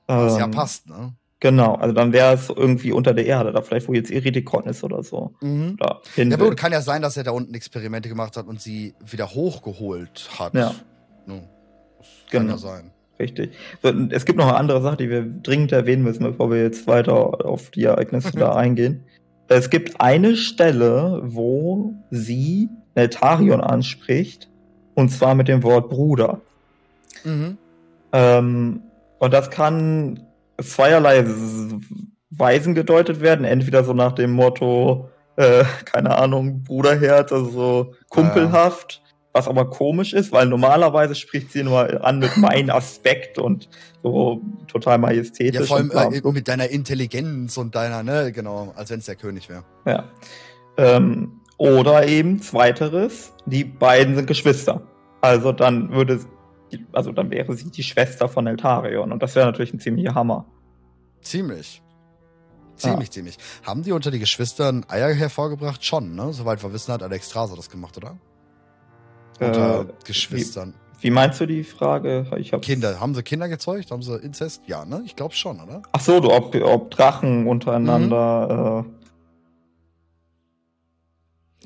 Was 0.08 0.34
ähm, 0.34 0.40
ja 0.40 0.48
passt, 0.48 0.88
ne? 0.88 1.14
Genau, 1.42 1.76
also 1.76 1.96
dann 1.96 2.12
wäre 2.12 2.34
es 2.34 2.50
irgendwie 2.50 2.92
unter 2.92 3.14
der 3.14 3.26
Erde, 3.26 3.54
da 3.54 3.62
vielleicht 3.62 3.88
wo 3.88 3.94
jetzt 3.94 4.12
Iridikon 4.12 4.66
ist 4.66 4.84
oder 4.84 5.04
so. 5.04 5.34
Mhm. 5.40 5.78
Ja, 5.80 6.34
aber 6.34 6.54
kann 6.54 6.74
ja 6.74 6.82
sein, 6.82 7.02
dass 7.02 7.16
er 7.16 7.24
da 7.24 7.32
unten 7.32 7.54
Experimente 7.54 8.10
gemacht 8.10 8.36
hat 8.36 8.46
und 8.48 8.60
sie 8.60 8.94
wieder 9.00 9.30
hochgeholt 9.30 10.30
hat. 10.38 10.54
Ja. 10.54 10.76
No. 11.26 11.36
Kann 12.30 12.42
genau. 12.42 12.52
ja 12.54 12.58
sein. 12.58 12.92
Richtig. 13.20 13.52
Es 14.12 14.26
gibt 14.26 14.40
noch 14.40 14.48
eine 14.48 14.58
andere 14.58 14.82
Sache, 14.82 14.98
die 14.98 15.10
wir 15.10 15.22
dringend 15.24 15.74
erwähnen 15.74 16.04
müssen, 16.04 16.24
bevor 16.24 16.50
wir 16.52 16.62
jetzt 16.64 16.88
weiter 16.88 17.46
auf 17.46 17.70
die 17.70 17.84
Ereignisse 17.84 18.32
da 18.32 18.56
eingehen. 18.56 19.04
Es 19.50 19.70
gibt 19.70 20.00
eine 20.00 20.36
Stelle, 20.36 21.22
wo 21.24 21.96
sie 22.12 22.70
Neltarion 22.96 23.62
anspricht, 23.62 24.48
und 24.96 25.10
zwar 25.10 25.36
mit 25.36 25.48
dem 25.48 25.64
Wort 25.64 25.90
Bruder. 25.90 26.40
Mhm. 27.24 27.58
Ähm, 28.14 28.82
und 29.18 29.34
das 29.34 29.50
kann 29.50 30.22
zweierlei 30.62 31.26
Weisen 32.30 32.76
gedeutet 32.76 33.22
werden. 33.22 33.46
Entweder 33.46 33.84
so 33.84 33.94
nach 33.94 34.14
dem 34.14 34.32
Motto, 34.32 35.10
äh, 35.36 35.64
keine 35.86 36.18
Ahnung, 36.18 36.64
Bruderherz, 36.64 37.32
also 37.32 37.50
so 37.50 37.94
kumpelhaft. 38.10 39.02
Was 39.40 39.48
aber 39.48 39.70
komisch 39.70 40.12
ist, 40.12 40.34
weil 40.34 40.48
normalerweise 40.48 41.16
spricht 41.16 41.54
sie 41.54 41.64
nur 41.64 42.04
an 42.04 42.20
mit 42.20 42.36
meinem 42.38 42.72
Aspekt 42.72 43.38
und 43.38 43.70
so 44.04 44.42
total 44.68 44.98
majestätisch. 44.98 45.62
Ja, 45.62 45.66
vor 45.66 45.78
allem 45.78 45.92
äh, 46.12 46.32
mit 46.34 46.50
deiner 46.50 46.70
Intelligenz 46.70 47.56
und 47.56 47.74
deiner, 47.74 48.04
ne, 48.04 48.34
genau, 48.34 48.74
als 48.76 48.90
wenn 48.90 49.00
es 49.00 49.06
der 49.06 49.16
König 49.16 49.48
wäre. 49.48 49.64
Ja. 49.86 50.04
Ähm, 50.76 51.40
oder 51.58 52.06
eben 52.06 52.42
zweiteres, 52.42 53.32
die 53.46 53.64
beiden 53.64 54.16
sind 54.16 54.26
Geschwister. 54.26 54.82
Also 55.22 55.54
dann 55.54 55.94
würde, 55.94 56.20
also 56.92 57.14
dann 57.14 57.32
wäre 57.32 57.56
sie 57.56 57.72
die 57.72 57.84
Schwester 57.84 58.28
von 58.28 58.46
Eltarion 58.46 59.14
und 59.14 59.24
das 59.24 59.36
wäre 59.36 59.46
natürlich 59.46 59.74
ein 59.74 59.80
ziemlicher 59.80 60.16
Hammer. 60.16 60.48
Ziemlich. 61.22 61.82
Ziemlich, 62.76 63.08
ja. 63.08 63.12
ziemlich. 63.14 63.38
Haben 63.64 63.84
die 63.84 63.94
unter 63.94 64.12
die 64.12 64.20
Geschwistern 64.20 64.86
Eier 64.90 65.14
hervorgebracht? 65.14 65.86
Schon, 65.86 66.16
ne? 66.16 66.34
Soweit 66.34 66.62
wir 66.62 66.74
wissen, 66.74 66.92
hat 66.92 67.04
Alex 67.04 67.30
Strasser 67.30 67.56
das 67.56 67.70
gemacht, 67.70 67.96
oder? 67.96 68.18
Unter 69.40 69.82
äh, 69.82 69.86
Geschwistern. 70.06 70.74
Wie, 71.00 71.04
wie, 71.04 71.12
meinst 71.12 71.40
du 71.40 71.46
die 71.46 71.64
Frage? 71.64 72.28
Ich 72.38 72.54
hab's 72.54 72.66
Kinder. 72.66 73.00
Haben 73.00 73.16
sie 73.16 73.24
Kinder 73.24 73.48
gezeugt? 73.48 73.92
Haben 73.92 74.02
sie 74.02 74.18
Inzest? 74.18 74.64
Ja, 74.68 74.86
ne? 74.86 75.02
Ich 75.06 75.16
glaube 75.16 75.34
schon, 75.34 75.60
oder? 75.60 75.82
Ach 75.92 76.02
so, 76.02 76.20
du, 76.20 76.32
ob, 76.32 76.54
ob 76.56 76.92
Drachen 76.92 77.48
untereinander. 77.48 78.86
Mhm. 78.86 78.96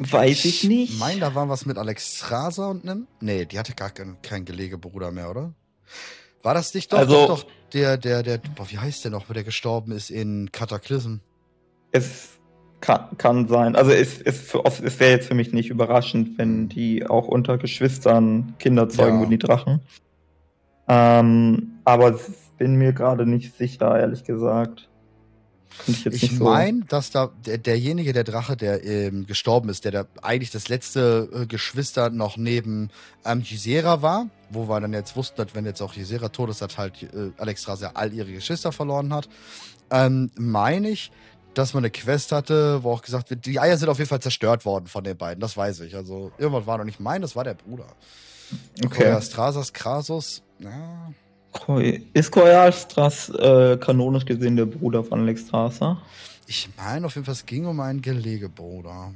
Äh, 0.05 0.11
weiß 0.11 0.45
ich 0.45 0.63
nicht. 0.63 0.93
Ich 0.93 0.99
meine, 0.99 1.19
da 1.19 1.35
war 1.35 1.49
was 1.49 1.65
mit 1.65 1.77
Alex 1.77 2.31
Raser 2.31 2.69
und 2.69 2.83
nem. 2.83 3.07
Nee, 3.21 3.45
die 3.45 3.57
hatte 3.57 3.73
gar 3.73 3.89
keinen 3.89 4.21
kein 4.21 4.45
Gelegebruder 4.45 5.11
mehr, 5.11 5.29
oder? 5.29 5.53
War 6.43 6.53
das 6.53 6.73
nicht 6.73 6.91
doch, 6.91 6.99
also, 6.99 7.27
doch, 7.27 7.43
doch 7.43 7.51
der, 7.73 7.97
der, 7.97 8.21
der, 8.21 8.37
boah, 8.37 8.69
wie 8.69 8.77
heißt 8.77 9.03
der 9.03 9.11
noch, 9.11 9.25
der 9.27 9.43
gestorben 9.43 9.91
ist 9.91 10.09
in 10.11 10.51
Cataclysm? 10.51 11.17
Es 11.91 12.29
kann, 12.83 13.17
kann 13.17 13.47
sein. 13.47 13.77
Also 13.77 13.91
es, 13.91 14.21
es, 14.21 14.53
es 14.53 14.99
wäre 14.99 15.11
jetzt 15.11 15.27
für 15.27 15.35
mich 15.35 15.53
nicht 15.53 15.69
überraschend, 15.69 16.37
wenn 16.37 16.67
die 16.67 17.07
auch 17.07 17.29
unter 17.29 17.57
Geschwistern 17.57 18.55
Kinder 18.59 18.89
zeugen 18.89 19.21
ja. 19.21 19.25
die 19.27 19.37
Drachen. 19.37 19.79
Ähm, 20.89 21.79
aber 21.85 22.19
bin 22.57 22.75
mir 22.75 22.91
gerade 22.91 23.25
nicht 23.25 23.55
sicher, 23.55 23.97
ehrlich 23.97 24.25
gesagt. 24.25 24.89
ich, 25.87 26.05
ich 26.05 26.39
meine, 26.39 26.79
so. 26.79 26.85
dass 26.89 27.09
da 27.09 27.31
der, 27.45 27.57
derjenige, 27.57 28.11
der 28.11 28.25
Drache, 28.25 28.57
der 28.57 28.83
ähm, 28.83 29.25
gestorben 29.27 29.69
ist, 29.69 29.85
der 29.85 29.91
da 29.93 30.05
eigentlich 30.21 30.51
das 30.51 30.67
letzte 30.67 31.29
äh, 31.33 31.45
Geschwister 31.45 32.09
noch 32.09 32.35
neben 32.35 32.89
ähm, 33.23 33.43
Ysera 33.49 34.01
war, 34.01 34.27
wo 34.49 34.67
wir 34.67 34.81
dann 34.81 34.91
jetzt 34.91 35.15
wussten, 35.15 35.37
dass 35.37 35.55
wenn 35.55 35.65
jetzt 35.65 35.81
auch 35.81 35.95
Ysera 35.95 36.27
tot 36.27 36.49
ist, 36.49 36.61
dass 36.61 36.77
halt 36.77 37.01
äh, 37.01 37.31
Alexstrasza 37.37 37.91
all 37.93 38.11
ihre 38.11 38.33
Geschwister 38.33 38.73
verloren 38.73 39.13
hat, 39.13 39.29
ähm, 39.89 40.31
meine 40.35 40.89
ich, 40.89 41.11
dass 41.53 41.73
man 41.73 41.81
eine 41.81 41.91
Quest 41.91 42.31
hatte, 42.31 42.83
wo 42.83 42.91
auch 42.91 43.01
gesagt 43.01 43.29
wird, 43.29 43.45
die 43.45 43.59
Eier 43.59 43.77
sind 43.77 43.89
auf 43.89 43.97
jeden 43.97 44.09
Fall 44.09 44.21
zerstört 44.21 44.65
worden 44.65 44.87
von 44.87 45.03
den 45.03 45.17
beiden, 45.17 45.39
das 45.39 45.55
weiß 45.55 45.81
ich. 45.81 45.95
Also 45.95 46.31
irgendwas 46.37 46.65
war 46.65 46.77
noch 46.77 46.85
nicht 46.85 46.99
mein, 46.99 47.21
das 47.21 47.35
war 47.35 47.43
der 47.43 47.53
Bruder. 47.53 47.87
Okay. 48.83 49.19
Strasas 49.21 49.73
Krasus, 49.73 50.43
ja. 50.59 51.11
Ist 52.13 52.31
Koyastras 52.31 53.29
äh, 53.29 53.77
kanonisch 53.77 54.25
gesehen 54.25 54.55
der 54.55 54.65
Bruder 54.65 55.03
von 55.03 55.21
Alexstrasza? 55.21 56.01
Ich 56.47 56.69
meine 56.77 57.05
auf 57.05 57.15
jeden 57.15 57.25
Fall, 57.25 57.33
es 57.33 57.45
ging 57.45 57.65
um 57.65 57.79
einen 57.79 58.01
Gelegebruder. 58.01 59.13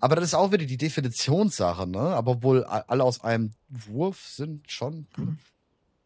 Aber 0.00 0.16
das 0.16 0.26
ist 0.26 0.34
auch 0.34 0.50
wieder 0.50 0.64
die 0.64 0.76
Definitionssache, 0.76 1.86
ne? 1.86 2.00
Aber 2.00 2.42
wohl 2.42 2.64
alle 2.64 3.04
aus 3.04 3.22
einem 3.22 3.52
Wurf 3.68 4.26
sind 4.26 4.70
schon. 4.70 5.06
Mhm. 5.16 5.38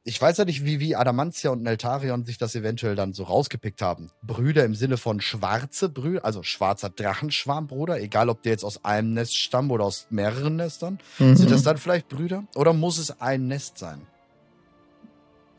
Ich 0.06 0.20
weiß 0.20 0.36
ja 0.36 0.44
nicht, 0.44 0.66
wie, 0.66 0.80
wie 0.80 0.96
Adamantia 0.96 1.50
und 1.50 1.62
Neltarion 1.62 2.24
sich 2.24 2.36
das 2.36 2.54
eventuell 2.54 2.94
dann 2.94 3.14
so 3.14 3.22
rausgepickt 3.22 3.80
haben. 3.80 4.10
Brüder 4.22 4.62
im 4.66 4.74
Sinne 4.74 4.98
von 4.98 5.22
schwarze 5.22 5.88
Brüder, 5.88 6.26
also 6.26 6.42
schwarzer 6.42 6.90
Drachenschwarmbruder, 6.90 7.98
egal 7.98 8.28
ob 8.28 8.42
der 8.42 8.52
jetzt 8.52 8.66
aus 8.66 8.84
einem 8.84 9.14
Nest 9.14 9.34
stammt 9.34 9.72
oder 9.72 9.84
aus 9.84 10.06
mehreren 10.10 10.56
Nestern. 10.56 10.98
Mhm. 11.18 11.36
Sind 11.36 11.50
das 11.50 11.62
dann 11.62 11.78
vielleicht 11.78 12.10
Brüder? 12.10 12.44
Oder 12.54 12.74
muss 12.74 12.98
es 12.98 13.18
ein 13.18 13.48
Nest 13.48 13.78
sein? 13.78 14.02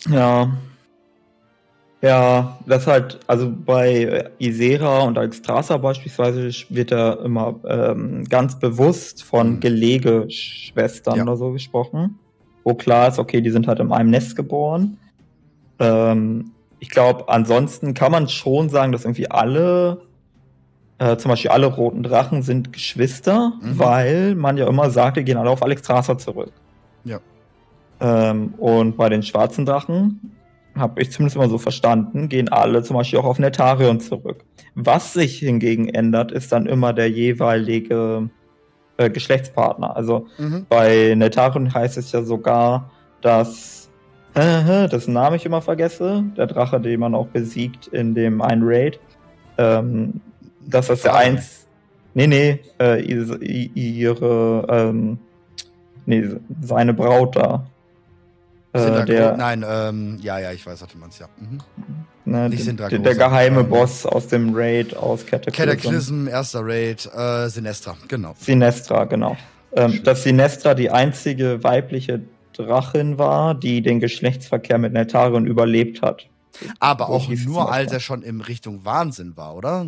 Ja. 0.08 0.56
Ja, 2.04 2.60
das 2.68 2.86
halt, 2.86 3.22
also 3.26 3.52
bei 3.52 4.30
Isera 4.38 5.00
und 5.00 5.18
Alexstrasza 5.18 5.78
beispielsweise 5.78 6.52
wird 6.70 6.92
da 6.92 7.14
immer 7.14 7.60
ähm, 7.68 8.26
ganz 8.26 8.60
bewusst 8.60 9.24
von 9.24 9.54
mhm. 9.54 9.60
Gelegeschwestern 9.60 11.18
ja. 11.18 11.24
oder 11.24 11.36
so 11.36 11.52
gesprochen. 11.52 12.20
Wo 12.66 12.74
klar 12.74 13.08
ist, 13.08 13.20
okay, 13.20 13.40
die 13.40 13.52
sind 13.52 13.68
halt 13.68 13.80
in 13.80 13.92
einem 13.94 14.10
Nest 14.10 14.36
geboren. 14.36 14.98
Ähm, 15.80 16.52
ich 16.80 16.90
glaube, 16.90 17.30
ansonsten 17.30 17.94
kann 17.94 18.12
man 18.12 18.28
schon 18.28 18.70
sagen, 18.70 18.92
dass 18.92 19.06
irgendwie 19.06 19.30
alle, 19.30 20.02
äh, 20.98 21.16
zum 21.16 21.30
Beispiel 21.30 21.52
alle 21.52 21.68
roten 21.68 22.04
Drachen 22.04 22.42
sind 22.42 22.74
Geschwister, 22.74 23.54
mhm. 23.62 23.80
weil 23.80 24.36
man 24.36 24.58
ja 24.58 24.68
immer 24.68 24.90
sagt, 24.90 25.18
die 25.18 25.24
gehen 25.24 25.38
alle 25.38 25.52
auf 25.52 25.64
Alexstrasza 25.64 26.18
zurück. 26.18 26.52
Ja. 27.04 27.20
Ähm, 28.02 28.56
und 28.58 28.98
bei 28.98 29.10
den 29.10 29.24
schwarzen 29.24 29.66
Drachen, 29.66 30.36
habe 30.76 31.02
ich 31.02 31.12
zumindest 31.12 31.38
immer 31.38 31.48
so 31.48 31.58
verstanden, 31.58 32.30
gehen 32.30 32.50
alle 32.50 32.84
zum 32.84 32.98
Beispiel 32.98 33.20
auch 33.20 33.26
auf 33.26 33.40
Netarion 33.40 34.00
zurück. 34.00 34.44
Was 34.74 35.14
sich 35.14 35.40
hingegen 35.40 35.88
ändert, 35.88 36.32
ist 36.32 36.52
dann 36.52 36.66
immer 36.66 36.94
der 36.94 37.10
jeweilige 37.10 38.30
äh, 38.98 39.10
Geschlechtspartner. 39.10 39.96
Also 39.96 40.28
mhm. 40.38 40.66
bei 40.70 41.14
Netarion 41.16 41.74
heißt 41.74 41.98
es 41.98 42.12
ja 42.12 42.22
sogar, 42.22 42.92
dass 43.22 43.90
äh, 44.36 44.88
dessen 44.90 45.14
Name 45.14 45.38
ich 45.38 45.46
immer 45.46 45.62
vergesse, 45.62 46.24
der 46.36 46.48
Drache, 46.48 46.80
den 46.80 47.00
man 47.00 47.16
auch 47.16 47.28
besiegt 47.28 47.88
in 47.88 48.14
dem 48.14 48.42
einen 48.42 48.64
Raid, 48.66 49.00
ähm, 49.58 50.22
dass 50.68 50.88
das 50.88 51.04
der 51.04 51.16
eins. 51.16 51.68
Nee, 52.14 52.28
nee, 52.28 52.60
äh, 52.80 53.02
ihre, 53.02 54.66
ähm, 54.70 55.18
nee, 56.06 56.24
seine 56.62 56.94
Braut 56.94 57.36
da. 57.36 57.66
Äh, 58.76 59.06
der, 59.06 59.38
nein, 59.38 59.66
ähm, 59.68 60.18
ja, 60.22 60.38
ja, 60.40 60.52
ich 60.52 60.66
weiß, 60.66 60.82
was 60.82 60.90
du 60.90 60.98
meinst, 60.98 61.20
ja. 61.20 61.28
Mhm. 61.38 61.60
Ne, 62.26 62.50
der, 62.50 62.90
der, 62.90 63.16
geheime 63.16 63.62
ähm, 63.62 63.70
Boss 63.70 64.06
aus 64.06 64.28
dem 64.28 64.54
Raid 64.54 64.96
aus 64.96 65.26
Cataclysm. 65.26 65.56
Cataclysm, 65.56 66.28
erster 66.28 66.62
Raid, 66.64 67.10
äh, 67.16 67.48
Sinestra, 67.50 67.96
genau. 68.08 68.34
Sinestra, 68.38 69.06
genau. 69.06 69.38
Ähm, 69.74 70.02
dass 70.04 70.24
Sinestra 70.24 70.74
die 70.74 70.90
einzige 70.90 71.64
weibliche 71.64 72.22
Drachin 72.54 73.18
war, 73.18 73.54
die 73.54 73.82
den 73.82 74.00
Geschlechtsverkehr 74.00 74.78
mit 74.78 74.94
Neltarion 74.94 75.46
überlebt 75.46 76.02
hat. 76.02 76.28
Aber 76.80 77.10
auch 77.10 77.30
nur, 77.30 77.72
als 77.72 77.92
er 77.92 78.00
schon 78.00 78.24
in 78.24 78.42
Richtung 78.42 78.86
Wahnsinn 78.86 79.38
war, 79.38 79.56
oder? 79.56 79.88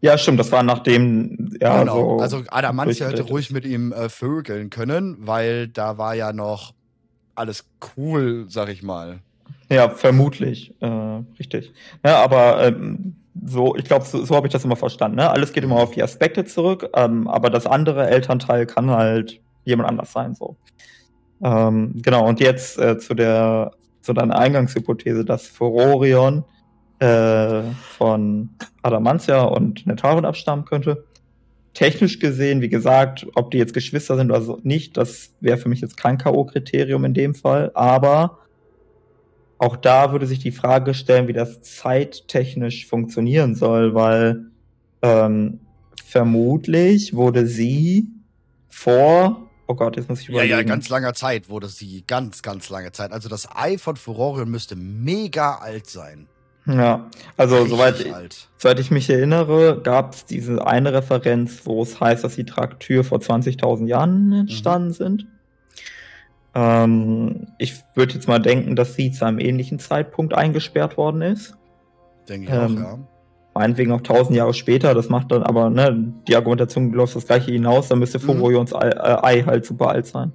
Ja, 0.00 0.16
stimmt, 0.16 0.38
das 0.38 0.52
war 0.52 0.62
nachdem, 0.62 1.56
ja, 1.60 1.80
genau. 1.80 2.18
so 2.18 2.22
Also 2.22 2.42
Adamantia 2.48 3.08
hätte 3.08 3.22
ruhig 3.22 3.50
mit 3.50 3.64
ihm 3.64 3.92
äh, 3.92 4.08
vögeln 4.08 4.70
können, 4.70 5.16
weil 5.20 5.66
da 5.68 5.98
war 5.98 6.14
ja 6.14 6.32
noch 6.32 6.72
alles 7.38 7.64
cool, 7.96 8.46
sag 8.48 8.68
ich 8.68 8.82
mal. 8.82 9.20
Ja, 9.70 9.88
vermutlich, 9.88 10.74
äh, 10.80 11.22
richtig. 11.38 11.72
Ja, 12.04 12.22
aber 12.22 12.66
ähm, 12.66 13.16
so, 13.44 13.76
ich 13.76 13.84
glaube, 13.84 14.04
so, 14.04 14.24
so 14.24 14.34
habe 14.34 14.46
ich 14.46 14.52
das 14.52 14.64
immer 14.64 14.76
verstanden. 14.76 15.16
Ne? 15.16 15.30
Alles 15.30 15.52
geht 15.52 15.64
immer 15.64 15.76
auf 15.76 15.92
die 15.92 16.02
Aspekte 16.02 16.44
zurück, 16.44 16.88
ähm, 16.94 17.28
aber 17.28 17.50
das 17.50 17.66
andere 17.66 18.08
Elternteil 18.08 18.66
kann 18.66 18.90
halt 18.90 19.40
jemand 19.64 19.88
anders 19.88 20.12
sein. 20.12 20.34
So. 20.34 20.56
Ähm, 21.42 21.92
genau, 22.02 22.26
und 22.26 22.40
jetzt 22.40 22.78
äh, 22.78 22.98
zu 22.98 23.14
der 23.14 23.72
zu 24.00 24.14
deiner 24.14 24.38
Eingangshypothese, 24.38 25.24
dass 25.24 25.46
Furorion 25.46 26.44
äh, 26.98 27.62
von 27.98 28.48
Adamantia 28.82 29.42
und 29.42 29.86
Netarion 29.86 30.24
abstammen 30.24 30.64
könnte 30.64 31.04
technisch 31.78 32.18
gesehen, 32.18 32.60
wie 32.60 32.68
gesagt, 32.68 33.24
ob 33.36 33.52
die 33.52 33.58
jetzt 33.58 33.72
Geschwister 33.72 34.16
sind 34.16 34.32
oder 34.32 34.42
so, 34.42 34.58
nicht, 34.64 34.96
das 34.96 35.32
wäre 35.38 35.58
für 35.58 35.68
mich 35.68 35.80
jetzt 35.80 35.96
kein 35.96 36.18
K.O.-Kriterium 36.18 37.06
in 37.06 37.14
dem 37.14 37.36
Fall, 37.36 37.70
aber 37.74 38.40
auch 39.58 39.76
da 39.76 40.10
würde 40.10 40.26
sich 40.26 40.40
die 40.40 40.50
Frage 40.50 40.92
stellen, 40.92 41.28
wie 41.28 41.32
das 41.32 41.62
zeittechnisch 41.62 42.86
funktionieren 42.86 43.54
soll, 43.54 43.94
weil 43.94 44.46
ähm, 45.02 45.60
vermutlich 46.04 47.14
wurde 47.14 47.46
sie 47.46 48.08
vor, 48.68 49.48
oh 49.68 49.74
Gott, 49.76 49.96
jetzt 49.96 50.08
muss 50.08 50.22
ich 50.22 50.30
überlegen. 50.30 50.50
Ja, 50.50 50.56
ja, 50.58 50.64
ganz 50.64 50.88
langer 50.88 51.14
Zeit 51.14 51.48
wurde 51.48 51.68
sie, 51.68 52.02
ganz, 52.08 52.42
ganz 52.42 52.70
lange 52.70 52.90
Zeit. 52.90 53.12
Also 53.12 53.28
das 53.28 53.48
Ei 53.54 53.78
von 53.78 53.94
Furorion 53.94 54.50
müsste 54.50 54.74
mega 54.74 55.58
alt 55.58 55.88
sein. 55.88 56.26
Ja, 56.68 57.08
also 57.38 57.64
soweit, 57.64 57.96
soweit 58.58 58.78
ich 58.78 58.90
mich 58.90 59.08
erinnere, 59.08 59.80
gab 59.82 60.12
es 60.12 60.26
diese 60.26 60.66
eine 60.66 60.92
Referenz, 60.92 61.62
wo 61.64 61.82
es 61.82 61.98
heißt, 61.98 62.24
dass 62.24 62.34
die 62.34 62.44
Traktür 62.44 63.04
vor 63.04 63.18
20.000 63.18 63.86
Jahren 63.86 64.32
entstanden 64.32 64.88
mhm. 64.88 64.92
sind. 64.92 65.26
Ähm, 66.54 67.46
ich 67.56 67.74
würde 67.94 68.14
jetzt 68.14 68.28
mal 68.28 68.38
denken, 68.38 68.76
dass 68.76 68.94
sie 68.94 69.10
zu 69.12 69.24
einem 69.24 69.38
ähnlichen 69.38 69.78
Zeitpunkt 69.78 70.34
eingesperrt 70.34 70.98
worden 70.98 71.22
ist. 71.22 71.56
Denke 72.28 72.48
ich 72.48 72.52
ähm, 72.52 72.84
auch, 72.84 72.90
ja. 72.90 72.98
Meinetwegen 73.54 73.92
auch 73.92 73.98
1000 73.98 74.36
Jahre 74.36 74.52
später, 74.52 74.92
das 74.92 75.08
macht 75.08 75.32
dann 75.32 75.42
aber, 75.42 75.70
ne, 75.70 76.12
die 76.28 76.36
Argumentation 76.36 76.92
läuft 76.92 77.16
das 77.16 77.26
gleiche 77.26 77.50
hinaus, 77.50 77.88
dann 77.88 77.98
müsste 77.98 78.18
mhm. 78.18 78.24
Furorions 78.24 78.74
Ei, 78.74 78.90
äh, 78.90 79.18
Ei 79.22 79.42
halt 79.42 79.64
super 79.64 79.88
alt 79.88 80.06
sein. 80.06 80.32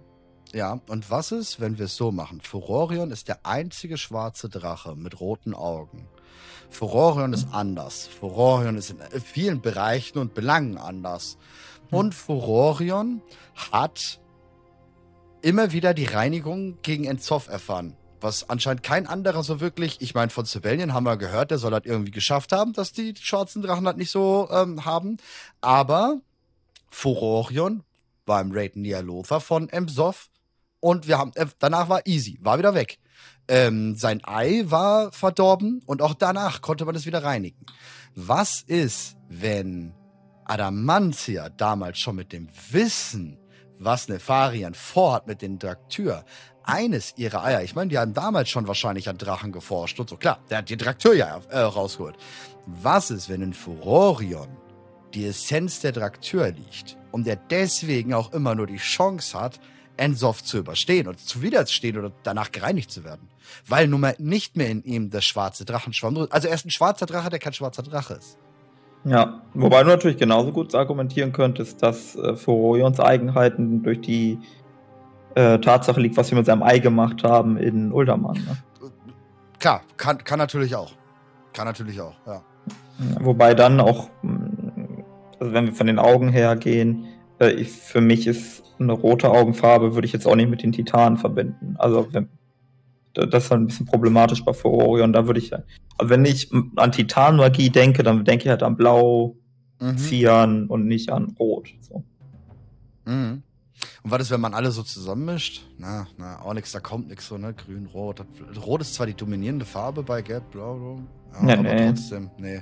Ja, 0.52 0.80
und 0.88 1.10
was 1.10 1.32
ist, 1.32 1.60
wenn 1.60 1.78
wir 1.78 1.86
es 1.86 1.96
so 1.96 2.12
machen? 2.12 2.42
Furorion 2.42 3.12
ist 3.12 3.28
der 3.28 3.40
einzige 3.44 3.98
schwarze 3.98 4.50
Drache 4.50 4.96
mit 4.96 5.20
roten 5.20 5.54
Augen. 5.54 6.08
Furorion 6.74 7.34
ist 7.34 7.48
anders. 7.52 8.08
Furorion 8.08 8.78
ist 8.78 8.90
in 8.90 9.22
vielen 9.22 9.62
Bereichen 9.62 10.18
und 10.18 10.34
Belangen 10.34 10.78
anders. 10.78 11.38
Und 11.92 12.16
Furorion 12.16 13.22
hat 13.72 14.20
immer 15.44 15.72
wieder 15.72 15.94
die 15.94 16.06
Reinigung 16.06 16.80
gegen 16.82 17.06
Entzoff 17.06 17.48
erfahren. 17.48 17.96
Was 18.22 18.50
anscheinend 18.50 18.82
kein 18.82 19.06
anderer 19.06 19.44
so 19.44 19.60
wirklich, 19.60 20.02
ich 20.02 20.16
meine, 20.16 20.32
von 20.32 20.46
Sibelian 20.46 20.94
haben 20.94 21.04
wir 21.04 21.18
gehört, 21.18 21.52
der 21.52 21.60
soll 21.60 21.74
halt 21.74 21.86
irgendwie 21.86 22.12
geschafft 22.12 22.52
haben, 22.52 22.74
dass 22.74 22.92
die 22.92 23.14
schwarzen 23.20 23.62
Drachen 23.62 23.86
halt 23.86 23.98
nicht 23.98 24.12
so 24.12 24.50
ähm, 24.52 24.86
haben. 24.86 25.18
Aber 25.62 26.22
Furorion 26.90 27.84
war 28.26 28.42
im 28.42 28.52
Raid 28.52 28.78
Nialotha 28.78 29.40
von 29.40 29.70
Emsoff 29.70 30.30
und 30.80 31.08
wir 31.08 31.20
haben, 31.20 31.34
äh, 31.36 31.46
danach 31.60 31.90
war 31.90 32.08
easy, 32.08 32.40
war 32.42 32.58
wieder 32.58 32.74
weg. 32.74 32.98
Ähm, 33.48 33.96
sein 33.96 34.22
Ei 34.24 34.64
war 34.66 35.12
verdorben 35.12 35.82
und 35.86 36.02
auch 36.02 36.14
danach 36.14 36.62
konnte 36.62 36.86
man 36.86 36.96
es 36.96 37.06
wieder 37.06 37.24
reinigen. 37.24 37.66
Was 38.16 38.62
ist, 38.62 39.18
wenn 39.28 39.94
Adamantia 40.46 41.50
damals 41.50 42.00
schon 42.00 42.16
mit 42.16 42.32
dem 42.32 42.48
Wissen, 42.72 43.38
was 43.80 44.08
Nefarian 44.08 44.74
vorhat 44.74 45.28
mit 45.28 45.42
den 45.42 45.60
Draktyr, 45.60 46.24
eines 46.64 47.14
ihrer 47.18 47.44
Eier, 47.44 47.64
ich 47.64 47.76
meine, 47.76 47.90
die 47.90 47.98
haben 47.98 48.14
damals 48.14 48.50
schon 48.50 48.68
wahrscheinlich 48.68 49.10
an 49.10 49.18
Drachen 49.18 49.52
geforscht 49.52 50.00
und 50.00 50.10
so, 50.10 50.16
klar, 50.16 50.40
der 50.50 50.60
hat 50.60 50.70
die 50.70 50.78
Draktyr 50.78 51.14
ja 51.14 51.42
äh, 51.50 51.60
rausgeholt. 51.60 52.16
Was 52.66 53.12
ist, 53.12 53.28
wenn 53.30 53.42
in 53.42 53.54
Furorion 53.54 54.48
die 55.14 55.26
Essenz 55.26 55.82
der 55.82 55.92
Draktyr 55.92 56.52
liegt 56.52 56.98
und 57.12 57.28
der 57.28 57.36
deswegen 57.36 58.14
auch 58.14 58.32
immer 58.32 58.56
nur 58.56 58.68
die 58.68 58.78
Chance 58.78 59.40
hat, 59.40 59.60
Ensoft 59.98 60.48
zu 60.48 60.58
überstehen 60.58 61.08
und 61.08 61.20
zu 61.20 61.42
widerstehen 61.42 61.98
oder 61.98 62.12
danach 62.24 62.52
gereinigt 62.52 62.92
zu 62.92 63.04
werden. 63.04 63.30
Weil 63.68 63.88
nun 63.88 64.02
mal 64.02 64.16
nicht 64.18 64.58
mehr 64.58 64.70
in 64.70 64.84
ihm 64.84 65.10
das 65.10 65.26
schwarze 65.26 65.66
Drachenschwamm 65.66 66.16
drin 66.16 66.28
Also 66.30 66.48
er 66.48 66.56
ist 66.56 66.66
ein 66.66 66.72
schwarzer 66.72 67.06
Drache, 67.06 67.30
der 67.30 67.40
kein 67.40 67.54
schwarzer 67.54 67.84
Drache 67.84 68.16
ist. 68.16 68.38
Ja, 69.06 69.42
wobei 69.54 69.84
du 69.84 69.90
natürlich 69.90 70.18
genauso 70.18 70.52
gut 70.52 70.74
argumentieren 70.74 71.34
könntest, 71.34 71.84
dass 71.84 72.16
äh, 72.16 72.36
Furorions 72.36 73.00
Eigenheiten 73.00 73.84
durch 73.84 74.00
die 74.00 74.40
äh, 75.36 75.60
Tatsache 75.60 76.00
liegt, 76.00 76.16
was 76.16 76.32
wir 76.32 76.38
mit 76.38 76.46
seinem 76.46 76.64
Ei 76.64 76.80
gemacht 76.80 77.24
haben 77.24 77.58
in 77.58 77.92
Uldaman. 77.92 78.36
Ne? 78.36 78.58
Klar, 79.60 79.82
kann, 79.98 80.24
kann 80.24 80.40
natürlich 80.40 80.76
auch. 80.76 80.92
Kann 81.52 81.66
natürlich 81.66 82.00
auch, 82.00 82.16
ja. 82.26 82.42
Wobei 83.20 83.54
dann 83.54 83.80
auch, 83.80 84.10
also 85.40 85.54
wenn 85.54 85.66
wir 85.66 85.74
von 85.74 85.88
den 85.88 86.00
Augen 86.00 86.30
her 86.30 86.56
gehen, 86.56 87.08
ich, 87.52 87.70
für 87.70 88.02
mich 88.02 88.28
ist 88.28 88.64
eine 88.80 88.94
rote 88.94 89.30
Augenfarbe, 89.30 89.96
würde 89.96 90.06
ich 90.06 90.14
jetzt 90.14 90.28
auch 90.28 90.36
nicht 90.36 90.50
mit 90.50 90.64
den 90.64 90.72
Titanen 90.72 91.18
verbinden. 91.18 91.76
Also 91.78 92.08
wenn, 92.12 92.30
das 93.14 93.46
ist 93.46 93.52
halt 93.52 93.62
ein 93.62 93.68
bisschen 93.68 93.86
problematisch 93.86 94.44
bei 94.44 94.54
Furorion. 94.54 95.14
Da 95.14 95.28
würde 95.28 95.40
ich, 95.40 95.54
also 95.54 95.64
wenn 96.00 96.26
ich 96.26 96.52
an 96.76 96.92
Titanmagie 96.92 97.70
denke, 97.70 98.04
dann 98.04 98.26
denke 98.26 98.46
ich 98.46 98.50
halt 98.50 98.64
an 98.64 98.76
Blau, 98.76 99.36
mhm. 99.80 99.98
Cyan 99.98 100.68
und 100.68 100.88
nicht 100.88 101.12
an 101.12 101.36
Rot. 101.40 101.70
So. 101.82 102.04
Mhm. 103.06 103.44
Und 104.04 104.12
was 104.12 104.22
ist, 104.22 104.32
wenn 104.32 104.42
man 104.42 104.54
alle 104.54 104.72
so 104.72 104.84
zusammenmischt? 104.84 105.66
Na, 105.78 106.08
na, 106.18 106.42
auch 106.42 106.54
nichts, 106.54 106.72
da 106.72 106.80
kommt 106.80 107.08
nichts 107.08 107.28
so, 107.28 107.38
ne? 107.38 107.54
Grün, 107.54 107.86
Rot. 107.86 108.26
Rot 108.66 108.82
ist 108.82 108.96
zwar 108.96 109.06
die 109.06 109.14
dominierende 109.14 109.66
Farbe 109.66 110.04
bei 110.04 110.22
Gelb, 110.22 110.52
Blau, 110.52 110.76
Blau 110.76 111.00
ja, 111.42 111.48
ja, 111.48 111.54
aber 111.60 111.64
nee. 111.64 111.88
trotzdem, 111.88 112.30
nee. 112.38 112.62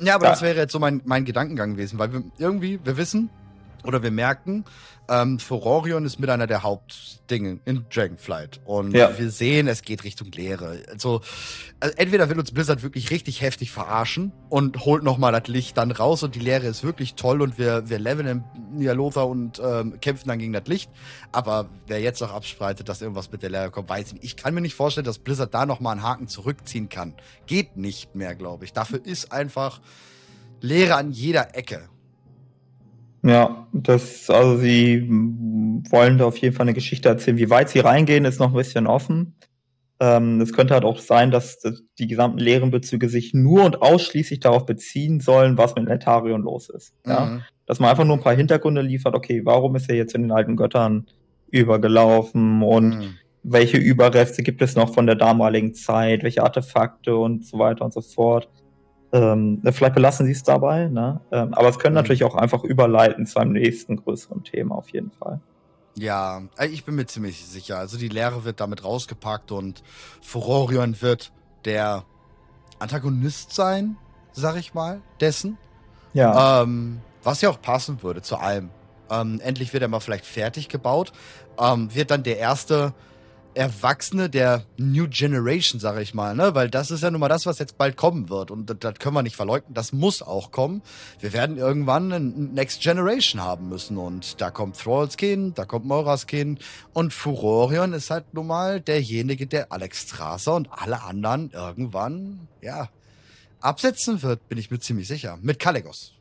Ja, 0.00 0.14
aber 0.14 0.24
ja. 0.26 0.30
das 0.30 0.42
wäre 0.42 0.56
jetzt 0.56 0.72
so 0.72 0.78
mein, 0.78 1.02
mein 1.04 1.24
Gedankengang 1.24 1.74
gewesen, 1.74 1.98
weil 1.98 2.12
wir 2.12 2.22
irgendwie, 2.38 2.80
wir 2.84 2.96
wissen, 2.96 3.30
oder 3.86 4.02
wir 4.02 4.10
merken, 4.10 4.64
ähm, 5.08 5.38
Furorion 5.38 6.04
ist 6.04 6.18
mit 6.18 6.30
einer 6.30 6.46
der 6.46 6.62
Hauptdinge 6.62 7.60
in 7.64 7.86
Dragonflight. 7.90 8.60
Und 8.64 8.92
ja. 8.92 9.16
wir 9.16 9.30
sehen, 9.30 9.68
es 9.68 9.82
geht 9.82 10.04
Richtung 10.04 10.30
Leere. 10.32 10.82
Also, 10.90 11.20
also, 11.80 11.94
entweder 11.96 12.28
will 12.28 12.38
uns 12.38 12.50
Blizzard 12.50 12.82
wirklich 12.82 13.10
richtig 13.10 13.40
heftig 13.40 13.70
verarschen 13.70 14.32
und 14.48 14.84
holt 14.84 15.04
nochmal 15.04 15.32
das 15.32 15.48
Licht 15.48 15.76
dann 15.76 15.90
raus 15.90 16.22
und 16.22 16.34
die 16.34 16.40
Leere 16.40 16.66
ist 16.66 16.82
wirklich 16.82 17.14
toll 17.14 17.42
und 17.42 17.58
wir, 17.58 17.88
wir 17.88 17.98
leveln 17.98 18.26
in 18.26 18.44
Nialotha 18.78 19.22
und 19.22 19.60
ähm, 19.64 20.00
kämpfen 20.00 20.28
dann 20.28 20.38
gegen 20.38 20.52
das 20.52 20.66
Licht. 20.66 20.90
Aber 21.32 21.68
wer 21.86 22.00
jetzt 22.00 22.22
auch 22.22 22.32
abspreitet, 22.32 22.88
dass 22.88 23.02
irgendwas 23.02 23.30
mit 23.30 23.42
der 23.42 23.50
Leere 23.50 23.70
kommt, 23.70 23.88
weiß 23.88 24.08
ich 24.08 24.12
nicht. 24.14 24.24
Ich 24.24 24.36
kann 24.36 24.54
mir 24.54 24.60
nicht 24.60 24.74
vorstellen, 24.74 25.06
dass 25.06 25.18
Blizzard 25.18 25.54
da 25.54 25.66
nochmal 25.66 25.92
einen 25.92 26.02
Haken 26.02 26.28
zurückziehen 26.28 26.88
kann. 26.88 27.14
Geht 27.46 27.76
nicht 27.76 28.14
mehr, 28.14 28.34
glaube 28.34 28.64
ich. 28.64 28.72
Dafür 28.72 29.04
ist 29.04 29.32
einfach 29.32 29.80
Leere 30.60 30.96
an 30.96 31.12
jeder 31.12 31.54
Ecke. 31.54 31.88
Ja, 33.26 33.66
das, 33.72 34.30
also 34.30 34.56
sie 34.56 35.02
wollen 35.90 36.18
da 36.18 36.26
auf 36.26 36.36
jeden 36.36 36.54
Fall 36.54 36.64
eine 36.64 36.74
Geschichte 36.74 37.08
erzählen. 37.08 37.38
Wie 37.38 37.50
weit 37.50 37.68
sie 37.68 37.80
reingehen, 37.80 38.24
ist 38.24 38.38
noch 38.38 38.50
ein 38.50 38.56
bisschen 38.56 38.86
offen. 38.86 39.34
Ähm, 39.98 40.40
es 40.40 40.52
könnte 40.52 40.74
halt 40.74 40.84
auch 40.84 40.98
sein, 40.98 41.32
dass 41.32 41.58
die 41.98 42.06
gesamten 42.06 42.38
Lehrenbezüge 42.38 43.08
sich 43.08 43.34
nur 43.34 43.64
und 43.64 43.82
ausschließlich 43.82 44.38
darauf 44.40 44.64
beziehen 44.64 45.18
sollen, 45.18 45.58
was 45.58 45.74
mit 45.74 45.88
Letarion 45.88 46.42
los 46.42 46.68
ist. 46.68 46.94
Mhm. 47.04 47.10
Ja? 47.10 47.40
Dass 47.66 47.80
man 47.80 47.90
einfach 47.90 48.04
nur 48.04 48.16
ein 48.16 48.22
paar 48.22 48.36
Hintergründe 48.36 48.82
liefert, 48.82 49.16
okay, 49.16 49.42
warum 49.44 49.74
ist 49.74 49.90
er 49.90 49.96
jetzt 49.96 50.14
in 50.14 50.22
den 50.22 50.32
alten 50.32 50.54
Göttern 50.54 51.06
übergelaufen 51.50 52.62
und 52.62 52.90
mhm. 52.90 53.14
welche 53.42 53.78
Überreste 53.78 54.44
gibt 54.44 54.62
es 54.62 54.76
noch 54.76 54.94
von 54.94 55.06
der 55.06 55.16
damaligen 55.16 55.74
Zeit, 55.74 56.22
welche 56.22 56.44
Artefakte 56.44 57.16
und 57.16 57.44
so 57.44 57.58
weiter 57.58 57.84
und 57.84 57.92
so 57.92 58.02
fort. 58.02 58.48
Ähm, 59.16 59.62
vielleicht 59.72 59.94
belassen 59.94 60.26
sie 60.26 60.32
es 60.32 60.42
dabei, 60.42 60.88
ne? 60.88 61.20
Ähm, 61.32 61.54
aber 61.54 61.68
es 61.68 61.78
können 61.78 61.94
mhm. 61.94 62.02
natürlich 62.02 62.24
auch 62.24 62.34
einfach 62.34 62.64
überleiten 62.64 63.26
zu 63.26 63.38
einem 63.38 63.52
nächsten 63.52 63.96
größeren 63.96 64.44
Thema 64.44 64.74
auf 64.74 64.90
jeden 64.90 65.10
Fall. 65.12 65.40
Ja, 65.96 66.42
äh, 66.58 66.66
ich 66.66 66.84
bin 66.84 66.96
mir 66.96 67.06
ziemlich 67.06 67.46
sicher. 67.46 67.78
Also 67.78 67.96
die 67.96 68.08
Lehre 68.08 68.44
wird 68.44 68.60
damit 68.60 68.84
rausgepackt 68.84 69.52
und 69.52 69.82
Furorion 70.20 71.00
wird 71.00 71.32
der 71.64 72.04
Antagonist 72.78 73.54
sein, 73.54 73.96
sag 74.32 74.56
ich 74.56 74.74
mal, 74.74 75.00
dessen. 75.20 75.56
Ja. 76.12 76.62
Ähm, 76.62 77.00
was 77.22 77.40
ja 77.40 77.48
auch 77.48 77.60
passen 77.60 78.02
würde 78.02 78.20
zu 78.20 78.36
allem. 78.36 78.68
Ähm, 79.10 79.40
endlich 79.42 79.72
wird 79.72 79.82
er 79.82 79.88
mal 79.88 80.00
vielleicht 80.00 80.26
fertig 80.26 80.68
gebaut. 80.68 81.12
Ähm, 81.58 81.94
wird 81.94 82.10
dann 82.10 82.22
der 82.22 82.38
erste 82.38 82.92
Erwachsene 83.56 84.28
der 84.28 84.64
New 84.76 85.08
Generation, 85.08 85.80
sage 85.80 86.02
ich 86.02 86.12
mal, 86.12 86.34
ne? 86.34 86.54
Weil 86.54 86.68
das 86.68 86.90
ist 86.90 87.02
ja 87.02 87.10
nun 87.10 87.20
mal 87.20 87.28
das, 87.28 87.46
was 87.46 87.58
jetzt 87.58 87.78
bald 87.78 87.96
kommen 87.96 88.28
wird. 88.28 88.50
Und 88.50 88.68
das, 88.68 88.76
das 88.80 88.94
können 88.98 89.14
wir 89.14 89.22
nicht 89.22 89.34
verleugnen. 89.34 89.72
Das 89.72 89.92
muss 89.92 90.20
auch 90.20 90.50
kommen. 90.50 90.82
Wir 91.20 91.32
werden 91.32 91.56
irgendwann 91.56 92.12
eine 92.12 92.24
Next 92.24 92.82
Generation 92.82 93.42
haben 93.42 93.70
müssen. 93.70 93.96
Und 93.96 94.40
da 94.40 94.50
kommt 94.50 94.78
Thralls 94.78 95.16
Kind, 95.16 95.58
da 95.58 95.64
kommt 95.64 95.86
Moras 95.86 96.26
Kind. 96.26 96.60
Und 96.92 97.14
Furorion 97.14 97.94
ist 97.94 98.10
halt 98.10 98.34
nun 98.34 98.46
mal 98.46 98.80
derjenige, 98.80 99.46
der 99.46 99.72
Alex 99.72 100.02
Strasser 100.02 100.54
und 100.54 100.68
alle 100.70 101.02
anderen 101.02 101.50
irgendwann, 101.52 102.48
ja, 102.60 102.90
absetzen 103.60 104.22
wird, 104.22 104.48
bin 104.48 104.58
ich 104.58 104.70
mir 104.70 104.80
ziemlich 104.80 105.08
sicher. 105.08 105.38
Mit 105.40 105.58
Kalegos. 105.58 106.12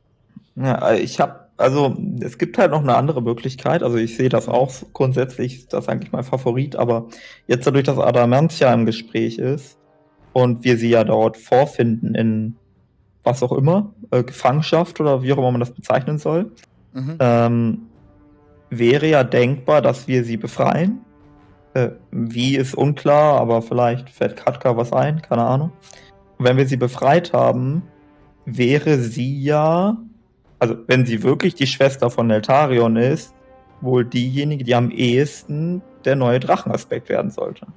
Ja, 0.55 0.93
ich 0.93 1.19
habe 1.19 1.44
also 1.57 1.95
es 2.19 2.37
gibt 2.37 2.57
halt 2.57 2.71
noch 2.71 2.81
eine 2.81 2.95
andere 2.95 3.21
Möglichkeit. 3.21 3.81
Also 3.81 3.97
ich 3.97 4.17
sehe 4.17 4.29
das 4.29 4.47
auch 4.47 4.73
grundsätzlich, 4.93 5.59
ist 5.59 5.73
das 5.73 5.87
eigentlich 5.87 6.11
mein 6.11 6.23
Favorit, 6.23 6.75
aber 6.75 7.07
jetzt 7.47 7.65
dadurch, 7.65 7.85
dass 7.85 7.97
Adamantia 7.97 8.73
im 8.73 8.85
Gespräch 8.85 9.37
ist 9.37 9.77
und 10.33 10.63
wir 10.63 10.77
sie 10.77 10.89
ja 10.89 11.03
dort 11.03 11.37
vorfinden 11.37 12.13
in 12.15 12.55
was 13.23 13.41
auch 13.41 13.53
immer, 13.53 13.93
äh, 14.11 14.23
Gefangenschaft 14.23 14.99
oder 14.99 15.23
wie 15.23 15.33
auch 15.33 15.37
immer 15.37 15.51
man 15.51 15.61
das 15.61 15.71
bezeichnen 15.71 16.19
soll, 16.19 16.51
mhm. 16.93 17.17
ähm, 17.19 17.81
wäre 18.69 19.07
ja 19.07 19.23
denkbar, 19.23 19.81
dass 19.81 20.07
wir 20.07 20.23
sie 20.23 20.37
befreien. 20.37 21.01
Äh, 21.73 21.89
wie 22.11 22.55
ist 22.55 22.75
unklar, 22.75 23.39
aber 23.39 23.61
vielleicht 23.61 24.09
fällt 24.09 24.35
Katka 24.35 24.77
was 24.77 24.93
ein, 24.93 25.21
keine 25.21 25.43
Ahnung. 25.43 25.71
Und 26.37 26.45
wenn 26.45 26.57
wir 26.57 26.67
sie 26.67 26.77
befreit 26.77 27.33
haben, 27.33 27.83
wäre 28.45 28.99
sie 28.99 29.41
ja 29.41 29.97
also 30.65 30.83
wenn 30.87 31.05
sie 31.05 31.21
wirklich 31.21 31.53
die 31.53 31.67
Schwester 31.67 32.09
von 32.09 32.25
Neltarion 32.25 32.95
ist, 32.95 33.33
wohl 33.81 34.03
diejenige, 34.03 34.63
die 34.63 34.73
am 34.73 34.89
ehesten 34.89 35.83
der 36.05 36.15
neue 36.15 36.39
Drachenaspekt 36.39 37.07
werden 37.09 37.29
sollte. 37.29 37.67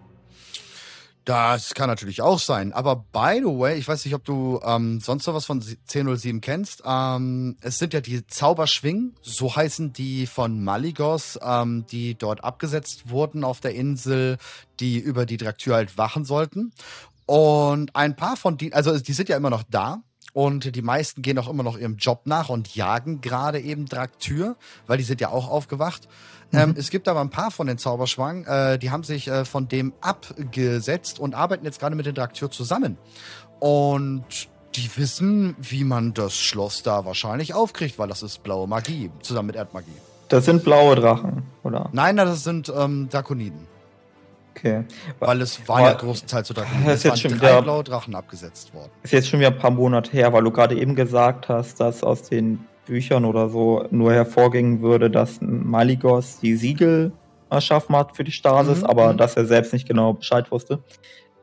Das 1.27 1.75
kann 1.75 1.89
natürlich 1.89 2.23
auch 2.23 2.39
sein. 2.39 2.73
Aber 2.73 2.97
by 2.97 3.41
the 3.41 3.59
way, 3.59 3.79
ich 3.79 3.87
weiß 3.87 4.07
nicht, 4.07 4.15
ob 4.15 4.25
du 4.25 4.59
ähm, 4.65 5.01
sonst 5.01 5.27
noch 5.27 5.35
was 5.35 5.45
von 5.45 5.61
1007 5.61 6.41
kennst. 6.41 6.83
Ähm, 6.87 7.59
es 7.61 7.79
sind 7.79 7.93
ja 7.93 8.01
die 8.01 8.27
Zauberschwingen, 8.27 9.15
so 9.21 9.55
heißen 9.55 9.93
die 9.93 10.27
von 10.27 10.65
Maligos, 10.65 11.39
ähm, 11.43 11.85
die 11.91 12.15
dort 12.15 12.43
abgesetzt 12.43 13.11
wurden 13.11 13.45
auf 13.45 13.61
der 13.61 13.75
Insel, 13.75 14.39
die 14.81 14.99
über 14.99 15.27
die 15.27 15.37
Draktür 15.37 15.75
halt 15.75 15.99
wachen 15.99 16.25
sollten. 16.25 16.73
Und 17.27 17.95
ein 17.95 18.17
paar 18.17 18.39
von 18.39 18.57
die, 18.57 18.73
also 18.73 18.99
die 18.99 19.13
sind 19.13 19.29
ja 19.29 19.37
immer 19.37 19.51
noch 19.51 19.65
da, 19.69 20.01
und 20.33 20.75
die 20.75 20.83
meisten 20.83 21.23
gehen 21.23 21.39
auch 21.39 21.49
immer 21.49 21.63
noch 21.63 21.79
ihrem 21.79 21.97
Job 21.97 22.23
nach 22.25 22.49
und 22.49 22.75
jagen 22.75 23.21
gerade 23.21 23.61
eben 23.61 23.87
Draktür, 23.87 24.57
weil 24.87 24.99
die 24.99 25.05
sind 25.05 25.21
ja 25.21 25.31
auch 25.31 25.49
aufgewacht. 25.49 26.09
Mhm. 26.51 26.59
Ähm, 26.59 26.75
es 26.77 26.91
gibt 26.91 27.09
aber 27.09 27.21
ein 27.21 27.31
paar 27.31 27.51
von 27.51 27.67
den 27.67 27.79
Zauberschwangen, 27.79 28.47
äh, 28.47 28.79
die 28.79 28.91
haben 28.91 29.03
sich 29.03 29.29
äh, 29.29 29.45
von 29.45 29.69
dem 29.69 29.93
abgesetzt 30.01 31.19
und 31.19 31.35
arbeiten 31.35 31.65
jetzt 31.65 31.81
gerade 31.81 31.97
mit 31.97 32.07
den 32.07 32.15
Draktür 32.15 32.51
zusammen. 32.51 32.99
Und 33.61 34.49
die 34.75 34.91
wissen, 34.97 35.57
wie 35.59 35.85
man 35.85 36.15
das 36.15 36.37
Schloss 36.37 36.83
da 36.83 37.05
wahrscheinlich 37.05 37.55
aufkriegt, 37.55 37.99
weil 37.99 38.09
das 38.09 38.23
ist 38.23 38.43
blaue 38.43 38.69
Magie, 38.69 39.11
zusammen 39.23 39.49
mit 39.49 39.57
Erdmagie. 39.57 39.97
Das 40.29 40.45
sind 40.45 40.63
blaue 40.63 40.95
Drachen, 40.95 41.45
oder? 41.63 41.89
Nein, 41.93 42.17
das 42.17 42.45
sind 42.45 42.71
ähm, 42.75 43.09
Drakoniden. 43.11 43.67
Okay. 44.59 44.85
Weil 45.21 45.41
es 45.41 45.67
war 45.69 45.83
ja 45.83 45.93
großenteils 45.93 46.49
so 46.49 46.55
Drachen. 46.55 46.87
Es 46.89 47.03
sind 47.03 47.25
drei 47.25 47.35
wieder, 47.35 47.63
blaue 47.63 47.85
Drachen 47.85 48.15
abgesetzt 48.15 48.75
worden. 48.75 48.91
Ist 49.03 49.13
jetzt 49.13 49.29
schon 49.29 49.41
wieder 49.41 49.51
ein 49.51 49.59
paar 49.59 49.71
Monate 49.71 50.11
her, 50.13 50.33
weil 50.33 50.43
du 50.43 50.51
gerade 50.51 50.77
eben 50.77 50.95
gesagt 50.95 51.49
hast, 51.49 51.81
dass 51.81 52.03
aus 52.03 52.23
den 52.23 52.67
Büchern 52.87 53.25
oder 53.25 53.49
so 53.49 53.87
nur 53.91 54.13
hervorgehen 54.13 54.83
würde, 54.83 55.11
dass 55.11 55.41
Maligos 55.41 56.41
die 56.41 56.57
Siegel 56.57 57.13
erschaffen 57.51 57.95
hat 57.97 58.17
für 58.17 58.25
die 58.25 58.33
Stasis, 58.33 58.81
mhm. 58.81 58.87
aber 58.87 59.13
mhm. 59.13 59.19
dass 59.19 59.37
er 59.37 59.47
selbst 59.47 59.73
nicht 59.73 59.87
genau 59.87 60.15
Bescheid 60.15 60.51
wusste. 60.51 60.83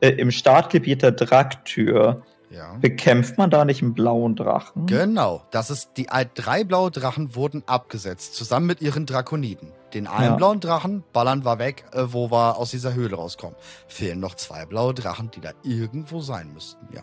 Äh, 0.00 0.10
Im 0.10 0.30
Startgebiet 0.30 1.02
der 1.02 1.12
Draktür 1.12 2.22
ja. 2.50 2.76
Bekämpft 2.80 3.38
man 3.38 3.50
da 3.50 3.64
nicht 3.64 3.82
einen 3.82 3.94
blauen 3.94 4.36
Drachen? 4.36 4.86
Genau, 4.86 5.42
das 5.50 5.70
ist 5.70 5.90
die 5.96 6.06
drei 6.34 6.64
blaue 6.64 6.90
Drachen 6.90 7.34
wurden 7.34 7.64
abgesetzt, 7.66 8.34
zusammen 8.34 8.66
mit 8.66 8.80
ihren 8.80 9.04
Drakoniden. 9.04 9.72
Den 9.94 10.06
einen 10.06 10.30
ja. 10.30 10.36
blauen 10.36 10.60
Drachen 10.60 11.04
ballern 11.12 11.44
wir 11.44 11.58
weg, 11.58 11.84
äh, 11.92 12.04
wo 12.08 12.30
wir 12.30 12.56
aus 12.56 12.70
dieser 12.70 12.94
Höhle 12.94 13.16
rauskommen. 13.16 13.56
Fehlen 13.86 14.20
noch 14.20 14.34
zwei 14.34 14.66
blaue 14.66 14.94
Drachen, 14.94 15.30
die 15.30 15.40
da 15.40 15.52
irgendwo 15.62 16.20
sein 16.20 16.52
müssten, 16.52 16.88
ja. 16.92 17.02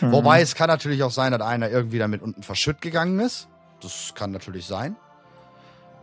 Mhm. 0.00 0.12
Wobei 0.12 0.40
es 0.40 0.54
kann 0.54 0.68
natürlich 0.68 1.02
auch 1.02 1.10
sein, 1.10 1.32
dass 1.32 1.40
einer 1.40 1.70
irgendwie 1.70 1.98
damit 1.98 2.22
unten 2.22 2.42
verschütt 2.42 2.80
gegangen 2.80 3.20
ist. 3.20 3.48
Das 3.80 4.12
kann 4.14 4.32
natürlich 4.32 4.66
sein. 4.66 4.96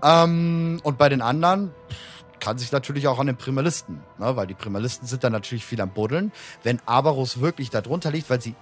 Ähm, 0.03 0.79
und 0.83 0.97
bei 0.97 1.09
den 1.09 1.21
anderen 1.21 1.71
kann 2.39 2.57
sich 2.57 2.71
natürlich 2.71 3.07
auch 3.07 3.19
an 3.19 3.27
den 3.27 3.37
Primalisten, 3.37 4.01
ne, 4.17 4.35
weil 4.35 4.47
die 4.47 4.53
Primalisten 4.53 5.07
sind 5.07 5.23
dann 5.23 5.31
natürlich 5.31 5.65
viel 5.65 5.81
am 5.81 5.89
Buddeln. 5.89 6.31
Wenn 6.63 6.79
Abarus 6.85 7.39
wirklich 7.39 7.69
darunter 7.69 8.11
liegt, 8.11 8.29
weil 8.29 8.41
sie 8.41 8.55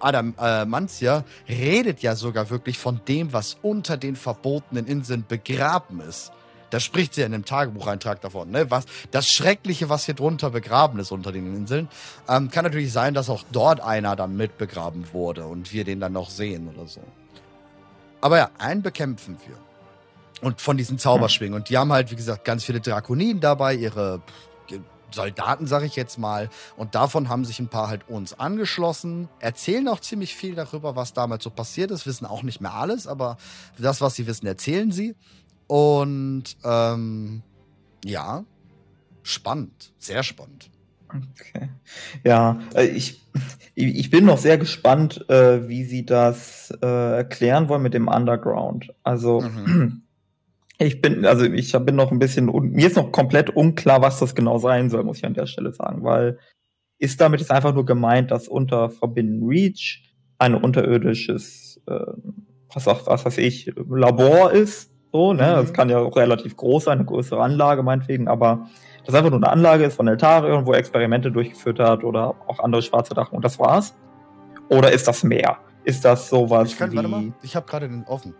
Adam 0.00 0.34
äh, 0.40 0.64
Manzia 0.64 1.24
redet 1.48 2.00
ja 2.00 2.16
sogar 2.16 2.50
wirklich 2.50 2.78
von 2.78 3.00
dem, 3.06 3.32
was 3.32 3.56
unter 3.62 3.96
den 3.96 4.16
verbotenen 4.16 4.86
Inseln 4.86 5.24
begraben 5.26 6.00
ist. 6.00 6.32
Da 6.72 6.80
spricht 6.80 7.14
sie 7.14 7.20
ja 7.20 7.26
in 7.26 7.32
dem 7.32 7.44
Tagebucheintrag 7.44 8.22
davon, 8.22 8.50
ne? 8.50 8.70
Was, 8.70 8.86
das 9.10 9.28
Schreckliche, 9.28 9.90
was 9.90 10.06
hier 10.06 10.14
drunter 10.14 10.48
begraben 10.48 10.98
ist 11.00 11.12
unter 11.12 11.30
den 11.30 11.54
Inseln. 11.54 11.88
Ähm, 12.26 12.50
kann 12.50 12.64
natürlich 12.64 12.92
sein, 12.92 13.12
dass 13.12 13.28
auch 13.28 13.44
dort 13.52 13.80
einer 13.80 14.16
dann 14.16 14.38
mit 14.38 14.56
begraben 14.56 15.12
wurde 15.12 15.46
und 15.46 15.74
wir 15.74 15.84
den 15.84 16.00
dann 16.00 16.14
noch 16.14 16.30
sehen 16.30 16.68
oder 16.74 16.88
so. 16.88 17.02
Aber 18.22 18.38
ja, 18.38 18.50
einen 18.56 18.80
bekämpfen 18.80 19.36
wir. 19.46 19.56
Und 20.40 20.62
von 20.62 20.78
diesen 20.78 20.98
Zauberschwingen. 20.98 21.54
Und 21.54 21.68
die 21.68 21.76
haben 21.76 21.92
halt, 21.92 22.10
wie 22.10 22.16
gesagt, 22.16 22.46
ganz 22.46 22.64
viele 22.64 22.80
Drakoniden 22.80 23.40
dabei, 23.40 23.74
ihre 23.74 24.22
Soldaten, 25.14 25.66
sage 25.66 25.86
ich 25.86 25.96
jetzt 25.96 26.18
mal. 26.18 26.48
Und 26.76 26.94
davon 26.94 27.28
haben 27.28 27.44
sich 27.44 27.60
ein 27.60 27.68
paar 27.68 27.88
halt 27.88 28.08
uns 28.08 28.38
angeschlossen, 28.38 29.28
erzählen 29.40 29.88
auch 29.88 30.00
ziemlich 30.00 30.34
viel 30.34 30.54
darüber, 30.54 30.96
was 30.96 31.12
damals 31.12 31.44
so 31.44 31.50
passiert 31.50 31.90
ist, 31.90 32.06
wissen 32.06 32.26
auch 32.26 32.42
nicht 32.42 32.60
mehr 32.60 32.74
alles, 32.74 33.06
aber 33.06 33.36
das, 33.78 34.00
was 34.00 34.14
sie 34.14 34.26
wissen, 34.26 34.46
erzählen 34.46 34.90
sie. 34.90 35.14
Und 35.72 36.58
ähm, 36.64 37.40
ja, 38.04 38.44
spannend, 39.22 39.94
sehr 39.96 40.22
spannend. 40.22 40.70
Okay. 41.08 41.70
Ja, 42.24 42.60
äh, 42.74 42.88
ich, 42.88 43.22
ich 43.74 44.10
bin 44.10 44.26
noch 44.26 44.36
sehr 44.36 44.58
gespannt, 44.58 45.24
äh, 45.30 45.66
wie 45.70 45.84
sie 45.84 46.04
das 46.04 46.76
äh, 46.82 47.16
erklären 47.16 47.70
wollen 47.70 47.80
mit 47.80 47.94
dem 47.94 48.08
Underground. 48.08 48.92
Also 49.02 49.40
mhm. 49.40 50.02
ich 50.76 51.00
bin, 51.00 51.24
also 51.24 51.46
ich 51.46 51.72
bin 51.72 51.96
noch 51.96 52.12
ein 52.12 52.18
bisschen, 52.18 52.50
mir 52.52 52.86
ist 52.86 52.96
noch 52.96 53.10
komplett 53.10 53.48
unklar, 53.48 54.02
was 54.02 54.18
das 54.18 54.34
genau 54.34 54.58
sein 54.58 54.90
soll, 54.90 55.04
muss 55.04 55.16
ich 55.16 55.24
an 55.24 55.32
der 55.32 55.46
Stelle 55.46 55.72
sagen, 55.72 56.04
weil 56.04 56.38
ist 56.98 57.18
damit 57.18 57.40
jetzt 57.40 57.50
einfach 57.50 57.72
nur 57.72 57.86
gemeint, 57.86 58.30
dass 58.30 58.46
unter 58.46 58.90
Forbidden 58.90 59.48
Reach 59.48 60.04
ein 60.36 60.54
unterirdisches, 60.54 61.80
äh, 61.86 62.12
was, 62.74 62.86
auch, 62.88 63.06
was 63.06 63.24
weiß 63.24 63.38
ich, 63.38 63.72
Labor 63.74 64.52
ist, 64.52 64.91
so, 65.12 65.32
ne? 65.32 65.42
Mhm. 65.42 65.56
Das 65.56 65.72
kann 65.72 65.90
ja 65.90 65.98
auch 65.98 66.16
relativ 66.16 66.56
groß 66.56 66.84
sein, 66.84 66.98
eine 66.98 67.04
größere 67.04 67.42
Anlage 67.42 67.82
meinetwegen, 67.82 68.28
aber 68.28 68.66
das 69.04 69.14
einfach 69.14 69.30
nur 69.30 69.38
eine 69.38 69.50
Anlage 69.50 69.84
ist 69.84 69.96
von 69.96 70.08
Eltarion, 70.08 70.64
wo 70.64 70.72
er 70.72 70.78
Experimente 70.78 71.30
durchgeführt 71.30 71.78
hat 71.80 72.04
oder 72.04 72.34
auch 72.46 72.60
andere 72.60 72.82
schwarze 72.82 73.14
Drachen 73.14 73.36
und 73.36 73.44
das 73.44 73.58
war's? 73.58 73.94
Oder 74.68 74.92
ist 74.92 75.06
das 75.06 75.22
mehr? 75.22 75.58
Ist 75.84 76.04
das 76.04 76.28
sowas 76.28 76.72
ich 76.72 76.78
kann, 76.78 76.92
wie... 76.92 76.96
Warte 76.96 77.08
mal, 77.08 77.32
ich 77.42 77.56
habe 77.56 77.66
gerade 77.66 77.88
den 77.88 78.04
offen. 78.04 78.34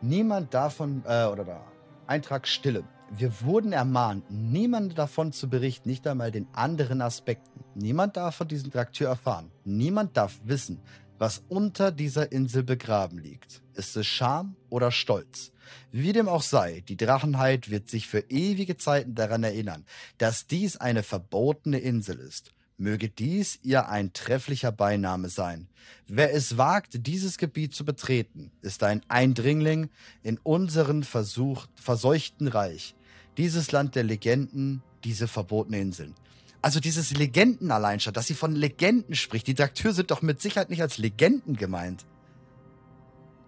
Niemand 0.00 0.54
davon, 0.54 1.02
äh, 1.06 1.26
oder 1.26 1.44
da, 1.44 1.60
Eintrag 2.06 2.46
Stille. 2.46 2.84
Wir 3.10 3.32
wurden 3.42 3.72
ermahnt, 3.72 4.24
niemand 4.30 4.98
davon 4.98 5.32
zu 5.32 5.48
berichten, 5.48 5.88
nicht 5.88 6.06
einmal 6.06 6.30
den 6.30 6.46
anderen 6.52 7.02
Aspekten. 7.02 7.64
Niemand 7.74 8.16
darf 8.16 8.36
von 8.36 8.48
diesem 8.48 8.70
Trakteur 8.70 9.08
erfahren. 9.08 9.50
Niemand 9.64 10.16
darf 10.16 10.38
wissen, 10.44 10.80
was 11.18 11.44
unter 11.48 11.92
dieser 11.92 12.32
Insel 12.32 12.62
begraben 12.62 13.18
liegt. 13.18 13.62
Ist 13.74 13.96
es 13.96 14.06
Scham 14.06 14.56
oder 14.70 14.90
Stolz? 14.90 15.52
Wie 15.92 16.12
dem 16.12 16.28
auch 16.28 16.42
sei, 16.42 16.82
die 16.88 16.96
Drachenheit 16.96 17.70
wird 17.70 17.88
sich 17.88 18.06
für 18.06 18.20
ewige 18.30 18.76
Zeiten 18.76 19.14
daran 19.14 19.44
erinnern, 19.44 19.84
dass 20.18 20.46
dies 20.46 20.76
eine 20.76 21.02
verbotene 21.02 21.78
Insel 21.78 22.18
ist. 22.18 22.52
Möge 22.76 23.08
dies 23.08 23.60
ihr 23.62 23.88
ein 23.88 24.12
trefflicher 24.12 24.72
Beiname 24.72 25.28
sein. 25.28 25.68
Wer 26.08 26.34
es 26.34 26.58
wagt, 26.58 27.06
dieses 27.06 27.38
Gebiet 27.38 27.74
zu 27.74 27.84
betreten, 27.84 28.50
ist 28.62 28.82
ein 28.82 29.02
Eindringling 29.08 29.90
in 30.22 30.38
unseren 30.42 31.04
versucht, 31.04 31.70
verseuchten 31.76 32.48
Reich. 32.48 32.96
Dieses 33.36 33.70
Land 33.70 33.94
der 33.94 34.02
Legenden, 34.02 34.82
diese 35.04 35.28
verbotene 35.28 35.78
Inseln. 35.78 36.14
Also 36.62 36.80
dieses 36.80 37.12
Legenden 37.12 37.70
allein 37.70 38.00
schon, 38.00 38.14
dass 38.14 38.26
sie 38.26 38.34
von 38.34 38.56
Legenden 38.56 39.14
spricht. 39.14 39.46
Die 39.46 39.54
Daktür 39.54 39.92
sind 39.92 40.10
doch 40.10 40.22
mit 40.22 40.40
Sicherheit 40.40 40.70
nicht 40.70 40.82
als 40.82 40.98
Legenden 40.98 41.56
gemeint. 41.56 42.06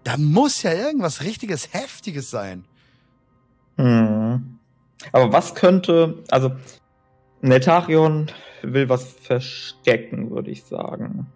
Da 0.07 0.15
muss 0.15 0.63
ja 0.63 0.71
irgendwas 0.71 1.21
richtiges 1.21 1.73
Heftiges 1.73 2.31
sein. 2.31 2.63
Hm. 3.75 4.57
Aber 5.11 5.33
was 5.33 5.53
könnte, 5.53 6.23
also 6.31 6.55
Netarion 7.41 8.31
will 8.61 8.87
was 8.87 9.03
verstecken, 9.03 10.31
würde 10.31 10.49
ich 10.49 10.63
sagen. 10.63 11.27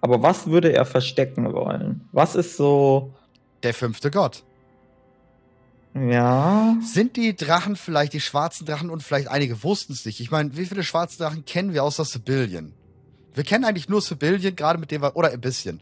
Aber 0.00 0.22
was 0.22 0.46
würde 0.46 0.72
er 0.72 0.84
verstecken 0.84 1.52
wollen? 1.52 2.08
Was 2.12 2.36
ist 2.36 2.56
so. 2.56 3.12
Der 3.64 3.74
fünfte 3.74 4.12
Gott. 4.12 4.44
Ja. 5.94 6.76
Sind 6.80 7.16
die 7.16 7.34
Drachen 7.34 7.74
vielleicht 7.74 8.12
die 8.12 8.20
schwarzen 8.20 8.66
Drachen 8.66 8.88
und 8.88 9.02
vielleicht 9.02 9.26
einige 9.26 9.64
wussten 9.64 9.94
es 9.94 10.06
nicht? 10.06 10.20
Ich 10.20 10.30
meine, 10.30 10.56
wie 10.56 10.66
viele 10.66 10.84
schwarze 10.84 11.18
Drachen 11.18 11.44
kennen 11.44 11.72
wir 11.72 11.82
außer 11.82 12.04
Sibyllien? 12.04 12.72
Wir 13.34 13.44
kennen 13.44 13.64
eigentlich 13.64 13.88
nur 13.88 14.00
Sibyllien, 14.00 14.56
gerade 14.56 14.78
mit 14.78 14.90
dem 14.90 15.02
wir, 15.02 15.16
oder 15.16 15.30
ein 15.30 15.40
bisschen. 15.40 15.80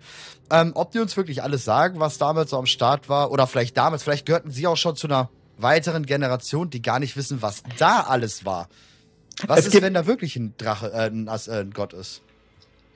Ähm, 0.50 0.72
ob 0.74 0.90
die 0.92 0.98
uns 0.98 1.16
wirklich 1.16 1.42
alles 1.42 1.64
sagen, 1.64 2.00
was 2.00 2.18
damals 2.18 2.50
so 2.50 2.58
am 2.58 2.66
Start 2.66 3.08
war, 3.08 3.30
oder 3.30 3.46
vielleicht 3.46 3.76
damals, 3.76 4.02
vielleicht 4.02 4.26
gehörten 4.26 4.50
sie 4.50 4.66
auch 4.66 4.76
schon 4.76 4.96
zu 4.96 5.06
einer 5.06 5.28
weiteren 5.58 6.06
Generation, 6.06 6.70
die 6.70 6.82
gar 6.82 6.98
nicht 6.98 7.16
wissen, 7.16 7.42
was 7.42 7.62
da 7.78 8.00
alles 8.00 8.44
war. 8.44 8.68
Was 9.46 9.60
es 9.60 9.74
ist, 9.74 9.82
wenn 9.82 9.94
da 9.94 10.06
wirklich 10.06 10.36
ein 10.36 10.54
Drache, 10.56 10.92
äh, 10.92 11.06
ein, 11.06 11.28
äh, 11.28 11.60
ein 11.60 11.70
Gott 11.72 11.92
ist? 11.92 12.22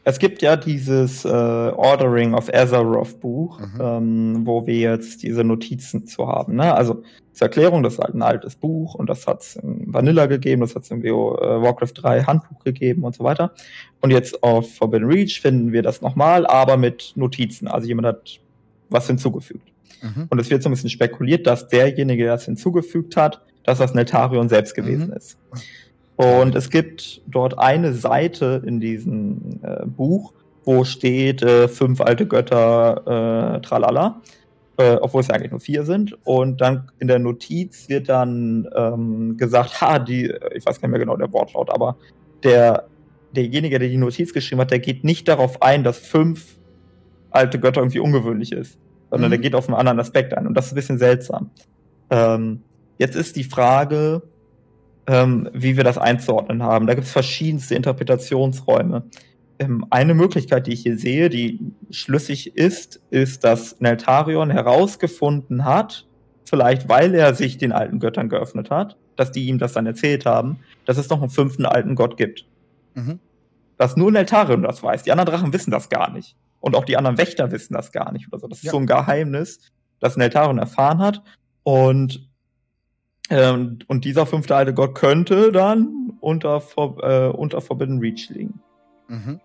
Es 0.09 0.21
gibt 0.21 0.41
ja 0.41 0.57
dieses 0.57 1.25
äh, 1.25 1.29
Ordering 1.29 2.35
of 2.35 2.49
Azeroth 2.55 3.19
Buch, 3.19 3.59
mhm. 3.59 3.81
ähm, 3.81 4.47
wo 4.47 4.65
wir 4.65 4.77
jetzt 4.77 5.25
diese 5.25 5.43
Notizen 5.43 6.07
zu 6.07 6.29
haben. 6.29 6.55
Ne? 6.55 6.73
Also 6.73 7.03
zur 7.33 7.49
Erklärung, 7.49 7.83
das 7.83 7.95
ist 7.95 7.99
halt 7.99 8.15
ein 8.15 8.23
altes 8.23 8.55
Buch 8.55 8.95
und 8.95 9.11
das 9.11 9.27
hat 9.27 9.43
es 9.43 9.57
in 9.57 9.93
Vanilla 9.93 10.27
gegeben, 10.27 10.61
das 10.61 10.77
hat 10.77 10.85
es 10.85 10.93
im 10.93 11.03
WoW, 11.03 11.41
äh, 11.41 11.61
Warcraft 11.61 11.91
3 11.97 12.23
Handbuch 12.23 12.63
gegeben 12.63 13.03
und 13.03 13.17
so 13.17 13.25
weiter. 13.25 13.53
Und 14.01 14.13
jetzt 14.13 14.45
auf 14.45 14.77
Forbidden 14.77 15.09
Reach 15.09 15.41
finden 15.41 15.73
wir 15.73 15.83
das 15.83 16.01
nochmal, 16.03 16.47
aber 16.47 16.77
mit 16.77 17.13
Notizen. 17.17 17.67
Also 17.67 17.89
jemand 17.89 18.07
hat 18.07 18.39
was 18.89 19.09
hinzugefügt. 19.09 19.73
Mhm. 20.03 20.29
Und 20.31 20.41
es 20.41 20.51
wird 20.51 20.63
so 20.63 20.69
ein 20.69 20.73
bisschen 20.73 20.89
spekuliert, 20.89 21.49
dass 21.49 21.67
derjenige, 21.67 22.23
der 22.23 22.35
das 22.35 22.45
hinzugefügt 22.45 23.17
hat, 23.17 23.43
dass 23.65 23.79
das 23.79 23.93
Neltarion 23.93 24.49
selbst 24.49 24.77
gewesen 24.77 25.09
mhm. 25.09 25.15
ist. 25.15 25.37
Und 26.17 26.55
es 26.55 26.71
gibt 26.71 27.21
dort 27.27 27.59
eine 27.59 27.93
Seite 27.93 28.63
in 28.65 28.81
diesem 28.81 29.61
äh, 29.63 29.85
Buch, 29.87 30.33
wo 30.65 30.85
steht 30.85 31.43
äh, 31.43 31.69
fünf 31.69 32.01
alte 32.01 32.27
Götter, 32.27 33.57
äh, 33.57 33.61
tralala, 33.61 34.23
äh, 34.79 34.97
obwohl 34.97 35.21
es 35.21 35.31
eigentlich 35.31 35.51
nur 35.51 35.61
vier 35.61 35.85
sind. 35.85 36.17
Und 36.25 36.61
dann 36.61 36.91
in 36.99 37.09
der 37.09 37.19
Notiz 37.19 37.89
wird 37.89 38.09
dann 38.09 38.67
ähm, 38.75 39.37
gesagt, 39.37 39.81
ha, 39.81 39.99
die, 39.99 40.33
ich 40.55 40.65
weiß 40.67 40.81
nicht 40.81 40.91
mehr 40.91 40.99
genau 40.99 41.17
der 41.17 41.33
Wortlaut, 41.33 41.71
aber 41.71 41.97
der, 42.43 42.87
derjenige, 43.35 43.79
der 43.79 43.89
die 43.89 43.97
Notiz 43.99 44.33
geschrieben 44.33 44.61
hat, 44.63 44.71
der 44.71 44.79
geht 44.79 45.05
nicht 45.05 45.29
darauf 45.29 45.63
ein, 45.63 45.85
dass 45.85 45.99
fünf 45.99 46.59
alte 47.31 47.61
Götter 47.61 47.83
irgendwie 47.83 48.01
ungewöhnlich 48.01 48.53
ist, 48.53 48.79
sondern 49.11 49.29
mhm. 49.29 49.33
der 49.33 49.39
geht 49.41 49.55
auf 49.55 49.69
einen 49.69 49.77
anderen 49.77 50.01
Aspekt 50.01 50.33
ein. 50.35 50.47
Und 50.47 50.55
das 50.55 50.67
ist 50.67 50.73
ein 50.73 50.77
bisschen 50.77 50.99
seltsam. 50.99 51.51
Ähm, 52.09 52.63
jetzt 52.99 53.17
ist 53.17 53.37
die 53.37 53.45
Frage, 53.45 54.23
ähm, 55.07 55.49
wie 55.53 55.77
wir 55.77 55.85
das 55.85 55.99
einzuordnen 55.99 56.63
haben. 56.63 56.87
Da 56.87 56.95
gibt 56.95 57.07
es 57.07 57.13
verschiedenste 57.13 57.75
Interpretationsräume. 57.75 59.05
Ähm, 59.59 59.87
eine 59.91 60.15
Möglichkeit, 60.15 60.67
die 60.67 60.73
ich 60.73 60.83
hier 60.83 60.99
sehe, 60.99 61.29
die 61.29 61.61
schlüssig 61.91 62.57
ist, 62.57 63.01
ist, 63.11 63.45
dass 63.45 63.81
Neltarion 63.81 64.51
herausgefunden 64.51 65.65
hat, 65.65 66.07
vielleicht 66.45 66.89
weil 66.89 67.15
er 67.15 67.35
sich 67.35 67.59
den 67.59 67.73
alten 67.73 68.01
Göttern 68.01 68.29
geöffnet 68.29 68.71
hat, 68.71 68.97
dass 69.17 69.33
die 69.33 69.47
ihm 69.47 69.59
das 69.59 69.73
dann 69.73 69.87
erzählt 69.87 70.27
haben, 70.27 70.59
dass 70.85 70.99
es 70.99 71.09
noch 71.09 71.21
einen 71.21 71.31
fünften 71.31 71.67
alten 71.67 71.95
Gott 71.95 72.17
gibt. 72.17 72.47
Mhm. 72.95 73.21
Dass 73.79 73.97
nur 73.97 74.11
Neltarion 74.11 74.63
das 74.63 74.83
weiß. 74.83 75.05
Die 75.05 75.13
anderen 75.13 75.31
Drachen 75.31 75.53
wissen 75.53 75.71
das 75.71 75.89
gar 75.89 76.11
nicht. 76.11 76.37
Und 76.61 76.75
auch 76.75 76.85
die 76.85 76.97
anderen 76.97 77.19
Wächter 77.19 77.53
wissen 77.53 77.75
das 77.75 77.93
gar 77.93 78.13
nicht 78.13 78.29
oder 78.29 78.41
so. 78.41 78.49
Das 78.49 78.63
ja. 78.63 78.69
ist 78.69 78.73
so 78.73 78.79
ein 78.79 78.87
Geheimnis, 78.87 79.61
das 80.01 80.17
Neltarion 80.17 80.59
erfahren 80.59 80.99
hat. 80.99 81.23
Und 81.63 82.29
ähm, 83.31 83.79
und 83.89 84.05
dieser 84.05 84.27
fünfte 84.27 84.55
alte 84.55 84.75
Gott 84.75 84.95
könnte 84.95 85.53
dann 85.53 86.13
unter, 86.21 86.63
äh, 86.77 87.29
unter 87.29 87.61
Forbidden 87.61 87.99
Reach 87.99 88.29
liegen. 88.31 88.61
Mhm. 89.09 89.41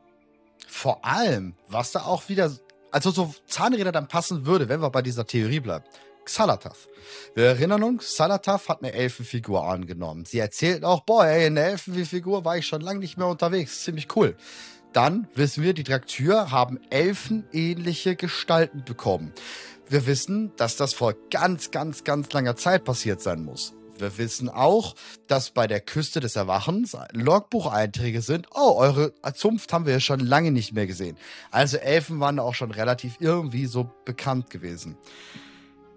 Vor 0.67 1.03
allem, 1.03 1.55
was 1.67 1.91
da 1.91 2.01
auch 2.01 2.29
wieder, 2.29 2.51
also 2.91 3.11
so 3.11 3.33
Zahnräder 3.47 3.91
dann 3.91 4.07
passen 4.07 4.45
würde, 4.45 4.69
wenn 4.69 4.81
wir 4.81 4.89
bei 4.89 5.01
dieser 5.01 5.25
Theorie 5.25 5.59
bleiben. 5.59 5.85
Xalatath. 6.23 6.87
Wir 7.33 7.45
erinnern 7.45 7.83
uns, 7.83 8.05
Xalatath 8.05 8.69
hat 8.69 8.83
eine 8.83 8.93
Elfenfigur 8.93 9.65
angenommen. 9.67 10.25
Sie 10.25 10.39
erzählt 10.39 10.83
auch, 10.83 11.01
boah, 11.01 11.25
ey, 11.25 11.47
in 11.47 11.55
der 11.55 11.67
Elfenfigur 11.67 12.45
war 12.45 12.57
ich 12.57 12.67
schon 12.67 12.81
lange 12.81 12.99
nicht 12.99 13.17
mehr 13.17 13.27
unterwegs. 13.27 13.83
Ziemlich 13.83 14.15
cool. 14.15 14.35
Dann 14.93 15.27
wissen 15.35 15.63
wir, 15.63 15.73
die 15.73 15.83
Draktür 15.83 16.51
haben 16.51 16.79
elfenähnliche 16.89 18.15
Gestalten 18.15 18.83
bekommen. 18.83 19.33
Wir 19.91 20.05
wissen, 20.05 20.53
dass 20.55 20.77
das 20.77 20.93
vor 20.93 21.15
ganz, 21.31 21.69
ganz, 21.69 22.05
ganz 22.05 22.31
langer 22.31 22.55
Zeit 22.55 22.85
passiert 22.85 23.21
sein 23.21 23.43
muss. 23.43 23.73
Wir 23.97 24.17
wissen 24.17 24.47
auch, 24.47 24.95
dass 25.27 25.51
bei 25.51 25.67
der 25.67 25.81
Küste 25.81 26.21
des 26.21 26.37
Erwachens 26.37 26.95
Logbucheinträge 27.11 28.21
sind. 28.21 28.47
Oh, 28.55 28.75
eure 28.77 29.13
Zunft 29.33 29.73
haben 29.73 29.85
wir 29.85 29.91
ja 29.91 29.99
schon 29.99 30.21
lange 30.21 30.51
nicht 30.51 30.71
mehr 30.71 30.87
gesehen. 30.87 31.17
Also 31.51 31.75
Elfen 31.75 32.21
waren 32.21 32.39
auch 32.39 32.55
schon 32.55 32.71
relativ 32.71 33.17
irgendwie 33.19 33.65
so 33.65 33.91
bekannt 34.05 34.49
gewesen. 34.49 34.95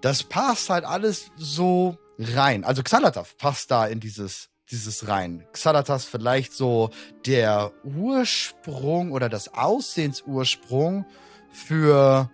Das 0.00 0.24
passt 0.24 0.70
halt 0.70 0.85
alles 0.85 1.30
so 1.37 1.96
rein. 2.18 2.64
Also 2.64 2.83
Xalatath 2.83 3.37
passt 3.38 3.70
da 3.70 3.87
in 3.87 4.00
dieses 4.00 4.48
dieses 4.72 5.07
rein. 5.07 5.46
Xalatas 5.52 6.04
vielleicht 6.04 6.52
so 6.52 6.90
der 7.26 7.70
Ursprung 7.85 9.12
oder 9.12 9.28
das 9.28 9.54
Aussehensursprung 9.54 11.06
für 11.52 12.29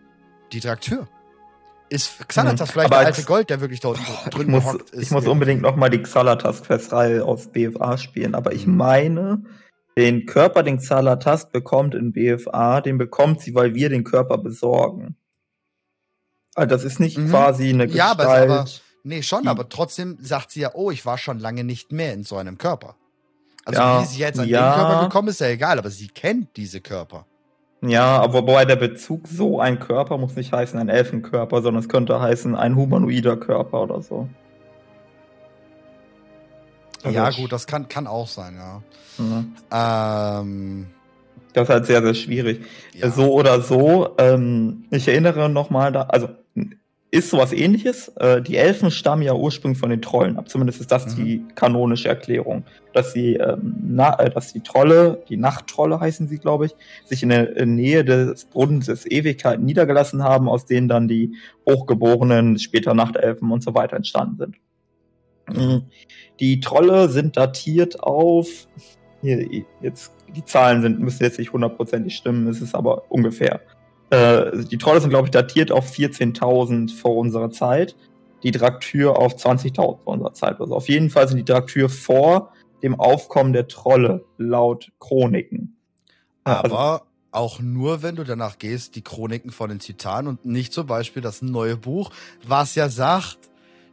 die 0.52 0.60
Traktür. 0.60 1.06
Ist 1.90 2.28
Xalatas 2.28 2.68
mhm. 2.68 2.72
vielleicht 2.72 2.92
aber 2.92 3.00
der 3.00 3.06
alte 3.08 3.24
Gold, 3.24 3.50
der 3.50 3.60
wirklich 3.60 3.80
dort 3.80 3.98
oh, 3.98 4.30
drin 4.30 4.42
ich 4.42 4.64
muss, 4.64 4.74
ist? 4.92 5.02
Ich 5.02 5.10
muss 5.10 5.26
unbedingt 5.26 5.60
noch 5.60 5.74
mal 5.74 5.90
die 5.90 6.00
Xalatas-Questreihe 6.00 7.24
aus 7.24 7.48
BFA 7.48 7.98
spielen, 7.98 8.36
aber 8.36 8.52
ich 8.52 8.68
meine, 8.68 9.42
den 9.98 10.24
Körper, 10.24 10.62
den 10.62 10.78
Xalatas 10.78 11.50
bekommt 11.50 11.96
in 11.96 12.12
BFA, 12.12 12.80
den 12.80 12.96
bekommt 12.96 13.40
sie, 13.40 13.56
weil 13.56 13.74
wir 13.74 13.88
den 13.88 14.04
Körper 14.04 14.38
besorgen. 14.38 15.16
Also 16.54 16.68
das 16.68 16.84
ist 16.84 17.00
nicht 17.00 17.18
mhm. 17.18 17.30
quasi 17.30 17.70
eine 17.70 17.88
Gestalt. 17.88 18.18
Ja, 18.18 18.44
aber, 18.44 18.66
nee, 19.02 19.22
schon, 19.22 19.48
aber 19.48 19.68
trotzdem 19.68 20.16
sagt 20.20 20.52
sie 20.52 20.60
ja, 20.60 20.70
oh, 20.74 20.92
ich 20.92 21.04
war 21.06 21.18
schon 21.18 21.40
lange 21.40 21.64
nicht 21.64 21.90
mehr 21.90 22.14
in 22.14 22.22
so 22.22 22.36
einem 22.36 22.56
Körper. 22.56 22.94
Also 23.64 23.80
ja, 23.80 24.02
wie 24.02 24.06
sie 24.06 24.18
jetzt 24.20 24.38
an 24.38 24.48
ja. 24.48 24.70
den 24.70 24.80
Körper 24.80 25.02
gekommen 25.04 25.28
ist, 25.28 25.40
ja 25.40 25.48
egal, 25.48 25.78
aber 25.78 25.90
sie 25.90 26.06
kennt 26.06 26.56
diese 26.56 26.80
Körper. 26.80 27.26
Ja, 27.82 28.20
aber 28.20 28.34
wobei 28.34 28.64
der 28.66 28.76
Bezug 28.76 29.26
so 29.26 29.58
ein 29.58 29.80
Körper 29.80 30.18
muss 30.18 30.36
nicht 30.36 30.52
heißen 30.52 30.78
ein 30.78 30.88
Elfenkörper, 30.88 31.62
sondern 31.62 31.82
es 31.82 31.88
könnte 31.88 32.20
heißen 32.20 32.54
ein 32.54 32.76
humanoider 32.76 33.36
Körper 33.36 33.82
oder 33.82 34.02
so. 34.02 34.28
Also 37.02 37.16
ja, 37.16 37.30
gut, 37.30 37.50
das 37.50 37.66
kann, 37.66 37.88
kann 37.88 38.06
auch 38.06 38.28
sein, 38.28 38.56
ja. 38.56 38.82
Mhm. 39.16 39.54
Ähm, 39.72 40.86
das 41.54 41.64
ist 41.64 41.70
halt 41.70 41.86
sehr, 41.86 42.02
sehr 42.02 42.14
schwierig. 42.14 42.66
Ja. 42.94 43.10
So 43.10 43.32
oder 43.32 43.62
so, 43.62 44.14
ähm, 44.18 44.84
ich 44.90 45.08
erinnere 45.08 45.48
nochmal 45.48 45.92
da, 45.92 46.02
also 46.02 46.28
ist 47.10 47.30
sowas 47.30 47.52
ähnliches. 47.52 48.08
Äh, 48.16 48.40
die 48.40 48.56
Elfen 48.56 48.90
stammen 48.90 49.22
ja 49.22 49.34
ursprünglich 49.34 49.78
von 49.78 49.90
den 49.90 50.00
Trollen 50.00 50.38
ab. 50.38 50.48
Zumindest 50.48 50.80
ist 50.80 50.92
das 50.92 51.16
mhm. 51.16 51.24
die 51.24 51.44
kanonische 51.54 52.08
Erklärung. 52.08 52.64
Dass 52.92 53.12
die, 53.12 53.34
ähm, 53.34 53.74
na, 53.82 54.18
äh, 54.18 54.30
dass 54.30 54.52
die 54.52 54.60
Trolle, 54.60 55.22
die 55.28 55.36
Nachttrolle 55.36 55.98
heißen 55.98 56.28
sie, 56.28 56.38
glaube 56.38 56.66
ich, 56.66 56.76
sich 57.04 57.22
in 57.22 57.30
der 57.30 57.66
Nähe 57.66 58.04
des 58.04 58.44
Brunnens 58.44 58.86
des 58.86 59.10
Ewigkeiten 59.10 59.64
niedergelassen 59.64 60.22
haben, 60.22 60.48
aus 60.48 60.66
denen 60.66 60.88
dann 60.88 61.08
die 61.08 61.34
Hochgeborenen, 61.68 62.58
später 62.58 62.94
Nachtelfen 62.94 63.50
und 63.50 63.62
so 63.62 63.74
weiter 63.74 63.96
entstanden 63.96 64.36
sind. 64.36 64.56
Mhm. 65.56 65.82
Die 66.38 66.60
Trolle 66.60 67.08
sind 67.08 67.36
datiert 67.36 68.02
auf, 68.02 68.68
hier, 69.20 69.64
jetzt, 69.80 70.12
die 70.34 70.44
Zahlen 70.44 70.80
sind, 70.82 71.00
müssen 71.00 71.24
jetzt 71.24 71.38
nicht 71.38 71.52
hundertprozentig 71.52 72.16
stimmen, 72.16 72.46
es 72.46 72.62
ist 72.62 72.74
aber 72.74 73.10
ungefähr 73.10 73.60
äh, 74.10 74.64
die 74.64 74.78
Trolle 74.78 75.00
sind, 75.00 75.10
glaube 75.10 75.26
ich, 75.26 75.30
datiert 75.30 75.72
auf 75.72 75.90
14.000 75.92 76.94
vor 76.94 77.16
unserer 77.16 77.50
Zeit. 77.50 77.96
Die 78.42 78.50
Draktür 78.50 79.18
auf 79.18 79.36
20.000 79.36 79.76
vor 79.76 80.00
unserer 80.06 80.32
Zeit. 80.32 80.60
Also 80.60 80.74
auf 80.74 80.88
jeden 80.88 81.10
Fall 81.10 81.28
sind 81.28 81.36
die 81.36 81.44
Draktür 81.44 81.88
vor 81.88 82.52
dem 82.82 82.98
Aufkommen 82.98 83.52
der 83.52 83.68
Trolle 83.68 84.24
laut 84.38 84.90
Chroniken. 84.98 85.76
Aber 86.44 86.92
also, 86.92 87.04
auch 87.32 87.60
nur, 87.60 88.02
wenn 88.02 88.16
du 88.16 88.24
danach 88.24 88.58
gehst, 88.58 88.96
die 88.96 89.02
Chroniken 89.02 89.50
von 89.50 89.68
den 89.68 89.78
Titanen 89.78 90.28
und 90.28 90.44
nicht 90.44 90.72
zum 90.72 90.86
Beispiel 90.86 91.22
das 91.22 91.42
neue 91.42 91.76
Buch, 91.76 92.10
was 92.46 92.74
ja 92.74 92.88
sagt, 92.88 93.38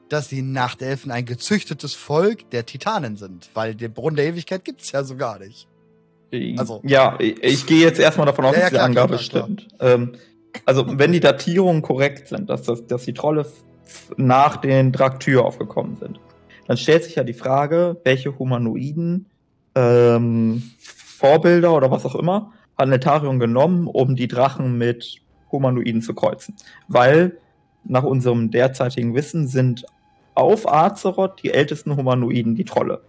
dass 0.09 0.29
die 0.29 0.41
Nachtelfen 0.41 1.11
ein 1.11 1.25
gezüchtetes 1.25 1.93
Volk 1.93 2.49
der 2.51 2.65
Titanen 2.65 3.17
sind, 3.17 3.49
weil 3.53 3.75
den 3.75 3.93
Brunnen 3.93 4.15
der 4.15 4.25
Ewigkeit 4.25 4.63
gibt's 4.63 4.91
ja 4.91 5.03
so 5.03 5.17
gar 5.17 5.39
nicht. 5.39 5.67
Also, 6.57 6.81
ja, 6.83 7.15
ich, 7.19 7.41
ich 7.43 7.65
gehe 7.65 7.81
jetzt 7.81 7.99
erstmal 7.99 8.25
davon 8.25 8.45
aus, 8.45 8.55
ja, 8.55 8.61
dass 8.61 8.69
die 8.71 8.79
Angabe 8.79 9.17
klar, 9.17 9.19
stimmt. 9.19 9.67
Ähm, 9.79 10.13
also, 10.65 10.85
wenn 10.87 11.11
die 11.11 11.19
Datierungen 11.19 11.81
korrekt 11.81 12.27
sind, 12.27 12.49
dass, 12.49 12.63
das, 12.63 12.85
dass 12.87 13.05
die 13.05 13.13
Trolle 13.13 13.45
nach 14.17 14.57
den 14.57 14.91
Draktür 14.91 15.45
aufgekommen 15.45 15.95
sind, 15.95 16.19
dann 16.67 16.77
stellt 16.77 17.03
sich 17.03 17.15
ja 17.15 17.23
die 17.23 17.33
Frage, 17.33 17.97
welche 18.03 18.37
Humanoiden 18.37 19.27
ähm, 19.75 20.63
Vorbilder 20.79 21.73
oder 21.73 21.91
was 21.91 22.05
auch 22.05 22.15
immer 22.15 22.51
hat 22.77 22.89
Netarion 22.89 23.39
genommen, 23.39 23.87
um 23.87 24.15
die 24.15 24.27
Drachen 24.27 24.77
mit 24.77 25.21
Humanoiden 25.51 26.01
zu 26.01 26.13
kreuzen. 26.13 26.55
Weil 26.87 27.37
nach 27.83 28.03
unserem 28.03 28.51
derzeitigen 28.51 29.15
Wissen 29.15 29.47
sind 29.47 29.85
auf 30.35 30.71
Azeroth 30.71 31.41
die 31.41 31.51
ältesten 31.51 31.95
Humanoiden 31.95 32.55
die 32.55 32.65
Trolle. 32.65 33.01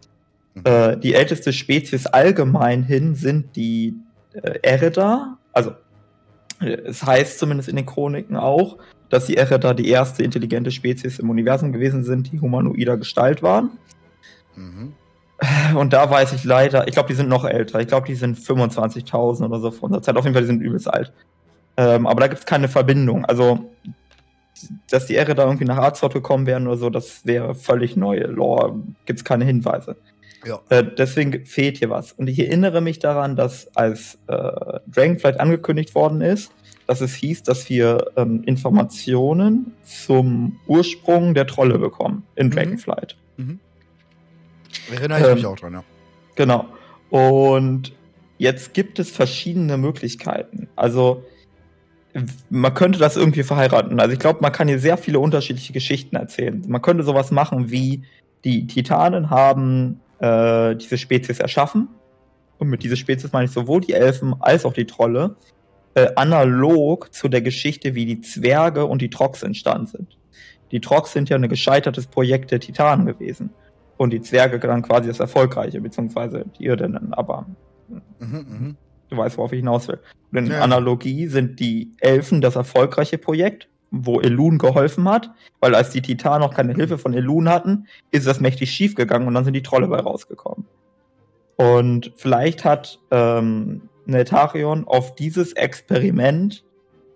Äh, 0.65 0.97
die 0.99 1.15
älteste 1.15 1.53
Spezies 1.53 2.07
allgemein 2.07 2.83
hin 2.83 3.15
sind 3.15 3.57
die 3.57 3.95
äh, 4.33 4.59
Ereda. 4.63 5.39
Also, 5.53 5.73
äh, 6.61 6.73
es 6.87 7.05
heißt 7.05 7.39
zumindest 7.39 7.69
in 7.69 7.77
den 7.77 7.87
Chroniken 7.87 8.37
auch, 8.37 8.79
dass 9.11 9.27
die 9.27 9.37
Ereda 9.37 9.75
die 9.75 9.89
erste 9.89 10.23
intelligente 10.23 10.71
Spezies 10.71 11.19
im 11.19 11.31
Universum 11.31 11.73
gewesen 11.73 12.05
sind, 12.05 12.33
die 12.33 12.41
humanoider 12.41 12.97
Gestalt 12.97 13.43
waren. 13.43 13.71
Mhm. 14.57 14.93
Und 15.77 15.93
da 15.93 16.11
weiß 16.11 16.33
ich 16.33 16.45
leider, 16.45 16.89
ich 16.89 16.95
glaube, 16.95 17.09
die 17.09 17.15
sind 17.15 17.29
noch 17.29 17.45
älter. 17.45 17.81
Ich 17.81 17.87
glaube, 17.87 18.07
die 18.07 18.17
sind 18.17 18.37
25.000 18.39 19.45
oder 19.45 19.61
so 19.61 19.71
von 19.71 19.93
der 19.93 20.03
Zeit. 20.03 20.17
Auf 20.17 20.25
jeden 20.25 20.35
Fall, 20.35 20.43
die 20.43 20.49
sind 20.49 20.61
übelst 20.61 20.93
alt. 20.93 21.13
Ähm, 21.77 22.07
aber 22.09 22.23
da 22.23 22.27
gibt 22.27 22.41
es 22.41 22.47
keine 22.47 22.69
Verbindung. 22.69 23.25
Also, 23.25 23.71
dass 24.91 25.07
die 25.07 25.15
Ereda 25.15 25.45
irgendwie 25.45 25.65
nach 25.65 25.79
Azeroth 25.79 26.15
gekommen 26.15 26.47
wären 26.47 26.67
oder 26.67 26.77
so, 26.77 26.91
das 26.91 27.25
wäre 27.25 27.55
völlig 27.55 27.97
neue 27.97 28.27
Lore. 28.27 28.81
Gibt 29.07 29.21
es 29.21 29.25
keine 29.25 29.45
Hinweise. 29.45 29.97
Ja. 30.45 30.61
Äh, 30.68 30.84
deswegen 30.97 31.45
fehlt 31.47 31.78
hier 31.78 31.91
was. 31.91 32.12
Und 32.12 32.28
ich 32.28 32.39
erinnere 32.39 32.80
mich 32.80 32.99
daran, 32.99 33.36
dass 33.36 33.74
als 33.76 34.18
äh, 34.28 34.51
Dragonflight 34.86 35.41
angekündigt 35.41 35.95
worden 35.95 36.20
ist, 36.20 36.53
dass 36.86 37.01
es 37.01 37.14
hieß, 37.14 37.43
dass 37.43 37.68
wir 37.68 38.12
ähm, 38.16 38.43
Informationen 38.45 39.74
zum 39.84 40.59
Ursprung 40.66 41.34
der 41.34 41.47
Trolle 41.47 41.78
bekommen 41.78 42.24
in 42.34 42.47
mhm. 42.47 42.53
Dragonflight. 42.53 43.16
Mhm. 43.36 43.59
Erinnere 44.91 45.20
ich 45.20 45.26
ähm, 45.26 45.34
mich 45.34 45.47
auch 45.47 45.57
dran, 45.57 45.72
ja. 45.74 45.84
Genau. 46.34 46.66
Und 47.11 47.93
jetzt 48.39 48.74
gibt 48.74 48.99
es 48.99 49.11
verschiedene 49.11 49.76
Möglichkeiten. 49.76 50.68
Also 50.76 51.24
man 52.49 52.74
könnte 52.74 52.99
das 52.99 53.16
irgendwie 53.16 53.43
verheiraten. 53.43 54.01
Also 54.01 54.12
ich 54.12 54.18
glaube, 54.18 54.41
man 54.41 54.53
kann 54.53 54.68
hier 54.68 54.78
sehr 54.78 54.97
viele 54.97 55.18
unterschiedliche 55.20 55.72
Geschichten 55.72 56.16
erzählen. 56.16 56.64
Man 56.66 56.80
könnte 56.80 57.03
sowas 57.03 57.30
machen 57.30 57.70
wie 57.70 58.05
die 58.45 58.66
Titanen 58.66 59.30
haben 59.30 60.01
äh, 60.21 60.77
diese 60.77 60.99
Spezies 60.99 61.41
erschaffen. 61.41 61.89
Und 62.59 62.69
mit 62.69 62.83
dieser 62.83 62.97
Spezies 62.97 63.33
meine 63.33 63.47
ich 63.47 63.53
sowohl 63.53 63.81
die 63.81 63.93
Elfen 63.93 64.35
als 64.41 64.64
auch 64.64 64.73
die 64.73 64.87
Trolle, 64.87 65.37
äh, 65.95 66.09
analog 66.16 67.12
zu 67.12 67.29
der 67.29 67.41
Geschichte, 67.41 67.95
wie 67.95 68.07
die 68.07 68.21
Zwerge 68.21 68.87
und 68.87 69.03
die 69.03 69.11
Trox 69.11 69.43
entstanden 69.43 69.87
sind. 69.87 70.19
Die 70.71 70.81
Trox 70.81 71.12
sind 71.12 71.29
ja 71.29 71.37
ein 71.37 71.49
gescheitertes 71.49 72.07
Projekt 72.07 72.51
der 72.51 72.61
Titanen 72.61 73.07
gewesen. 73.07 73.51
Und 73.97 74.11
die 74.11 74.21
Zwerge 74.21 74.61
dann 74.61 74.83
quasi 74.83 75.09
das 75.09 75.19
Erfolgreiche, 75.19 75.81
beziehungsweise 75.81 76.45
die 76.59 76.66
Irdinnen, 76.66 77.12
aber 77.14 77.47
mhm, 77.89 78.03
mh. 78.21 78.75
du 79.11 79.16
weißt, 79.16 79.37
worauf 79.39 79.53
ich 79.53 79.59
hinaus 79.59 79.89
will. 79.89 79.99
Und 80.31 80.39
in 80.39 80.47
ja. 80.53 80.61
Analogie 80.61 81.27
sind 81.27 81.59
die 81.59 81.91
Elfen 81.99 82.41
das 82.41 82.55
erfolgreiche 82.55 83.19
Projekt 83.19 83.69
wo 83.91 84.20
Elun 84.20 84.59
geholfen 84.59 85.09
hat, 85.09 85.30
weil 85.61 85.74
als 85.74 85.91
die 85.91 86.03
Titanen 86.03 86.41
noch 86.41 86.55
keine 86.55 86.74
Hilfe 86.74 86.99
von 86.99 87.14
Elun 87.14 87.49
hatten, 87.49 87.86
ist 88.11 88.26
das 88.26 88.41
mächtig 88.41 88.70
schief 88.70 88.95
gegangen 88.95 89.26
und 89.26 89.34
dann 89.34 89.45
sind 89.45 89.55
die 89.55 89.62
Trolle 89.62 89.89
bei 89.89 89.99
rausgekommen. 89.99 90.66
Und 91.57 92.12
vielleicht 92.16 92.64
hat 92.64 93.01
ähm, 93.11 93.89
Netarion 94.07 94.86
auf 94.86 95.14
dieses 95.14 95.53
Experiment, 95.55 96.64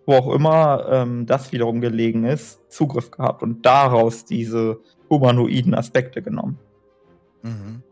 wo 0.07 0.15
auch 0.15 0.35
immer 0.35 0.87
ähm, 0.91 1.27
das 1.27 1.53
wiederum 1.53 1.81
gelegen 1.81 2.25
ist, 2.25 2.61
Zugriff 2.69 3.11
gehabt 3.11 3.43
und 3.43 3.65
daraus 3.65 4.25
diese 4.25 4.81
humanoiden 5.09 5.75
Aspekte 5.75 6.23
genommen. 6.23 6.59
Mhm. 7.43 7.83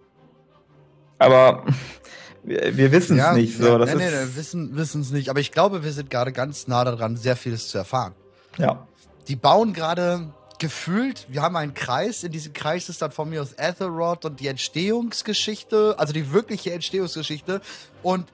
Aber 1.19 1.65
wir, 2.43 2.77
wir 2.77 2.93
wissen 2.93 3.19
es 3.19 3.25
ja, 3.25 3.33
nicht 3.33 3.57
so. 3.57 3.67
Ja, 3.67 3.79
das 3.79 3.95
nee, 3.95 4.05
nee, 4.05 4.11
nee, 4.11 4.77
wissen 4.77 5.01
es 5.03 5.13
nicht. 5.13 5.29
Aber 5.29 5.39
ich 5.41 5.53
glaube, 5.53 5.85
wir 5.85 5.93
sind 5.93 6.11
gerade 6.11 6.33
ganz 6.33 6.67
nah 6.67 6.85
daran, 6.85 7.17
sehr 7.17 7.37
vieles 7.37 7.69
zu 7.69 7.79
erfahren. 7.79 8.15
Ja. 8.61 8.87
Die 9.29 9.37
bauen 9.37 9.73
gerade 9.73 10.33
gefühlt, 10.59 11.27
wir 11.29 11.43
haben 11.43 11.57
einen 11.57 11.75
Kreis, 11.75 12.23
in 12.23 12.33
diesem 12.33 12.53
Kreis 12.53 12.89
ist 12.89 13.01
dann 13.03 13.11
von 13.11 13.31
mir 13.31 13.43
aus 13.43 13.59
Aethelrod 13.59 14.25
und 14.27 14.41
die 14.41 14.47
Entstehungsgeschichte, 14.49 15.95
also 15.99 16.13
die 16.13 16.33
wirkliche 16.33 16.73
Entstehungsgeschichte 16.73 17.63
und 18.03 18.27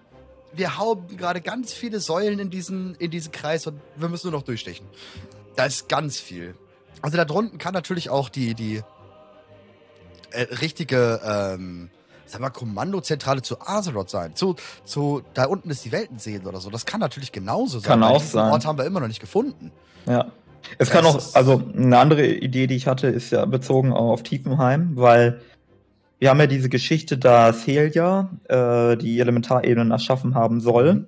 wir 0.52 0.78
hauen 0.78 1.16
gerade 1.16 1.40
ganz 1.40 1.72
viele 1.72 2.00
Säulen 2.00 2.38
in 2.38 2.50
diesen, 2.50 2.94
in 2.96 3.10
diesen 3.10 3.30
Kreis 3.32 3.66
und 3.66 3.80
wir 3.96 4.08
müssen 4.08 4.30
nur 4.30 4.40
noch 4.40 4.44
durchstechen. 4.44 4.86
Da 5.54 5.66
ist 5.66 5.88
ganz 5.88 6.18
viel. 6.18 6.54
Also 7.02 7.16
da 7.16 7.24
drunten 7.24 7.58
kann 7.58 7.74
natürlich 7.74 8.10
auch 8.10 8.28
die, 8.28 8.54
die 8.54 8.82
äh, 10.30 10.42
richtige, 10.42 11.20
ähm, 11.24 11.90
sag 12.24 12.40
mal, 12.40 12.50
Kommandozentrale 12.50 13.42
zu 13.42 13.60
Azeroth 13.60 14.10
sein. 14.10 14.34
Zu, 14.34 14.56
zu, 14.84 15.22
da 15.34 15.44
unten 15.44 15.70
ist 15.70 15.84
die 15.84 15.92
Weltensee 15.92 16.40
oder 16.40 16.60
so. 16.60 16.70
Das 16.70 16.86
kann 16.86 17.00
natürlich 17.00 17.32
genauso 17.32 17.78
sein. 17.78 17.88
Kann 17.88 18.02
auch 18.02 18.22
sein. 18.22 18.52
Ort 18.52 18.64
haben 18.64 18.78
wir 18.78 18.84
immer 18.84 19.00
noch 19.00 19.08
nicht 19.08 19.20
gefunden. 19.20 19.72
Ja. 20.06 20.32
Es 20.78 20.90
kann 20.90 21.04
auch, 21.06 21.34
also 21.34 21.62
eine 21.76 21.98
andere 21.98 22.26
Idee, 22.26 22.66
die 22.66 22.76
ich 22.76 22.86
hatte, 22.86 23.06
ist 23.06 23.30
ja 23.30 23.44
bezogen 23.44 23.92
auf 23.92 24.22
Tiefenheim, 24.22 24.92
weil 24.96 25.40
wir 26.18 26.30
haben 26.30 26.40
ja 26.40 26.46
diese 26.46 26.68
Geschichte, 26.68 27.18
dass 27.18 27.66
Helia 27.66 28.30
äh, 28.48 28.96
die 28.96 29.20
Elementarebenen 29.20 29.90
erschaffen 29.90 30.34
haben 30.34 30.60
soll. 30.60 30.94
Mhm. 30.94 31.06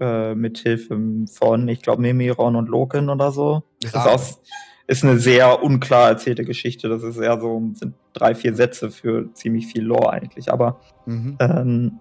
Äh, 0.00 0.36
mit 0.36 0.58
Hilfe 0.58 0.96
von, 1.32 1.66
ich 1.66 1.82
glaube, 1.82 2.02
Mimiron 2.02 2.54
und 2.54 2.68
Loken 2.68 3.08
oder 3.10 3.32
so. 3.32 3.64
Das 3.80 3.90
ist, 3.90 3.96
aus, 3.96 4.40
ist 4.86 5.04
eine 5.04 5.18
sehr 5.18 5.60
unklar 5.60 6.10
erzählte 6.10 6.44
Geschichte. 6.44 6.88
Das 6.88 7.02
ist 7.02 7.16
eher 7.16 7.40
so, 7.40 7.60
sind 7.74 7.94
drei, 8.12 8.36
vier 8.36 8.54
Sätze 8.54 8.92
für 8.92 9.32
ziemlich 9.34 9.66
viel 9.66 9.82
Lore 9.82 10.10
eigentlich. 10.10 10.52
Aber 10.52 10.80
mhm. 11.04 11.36
ähm, 11.40 11.92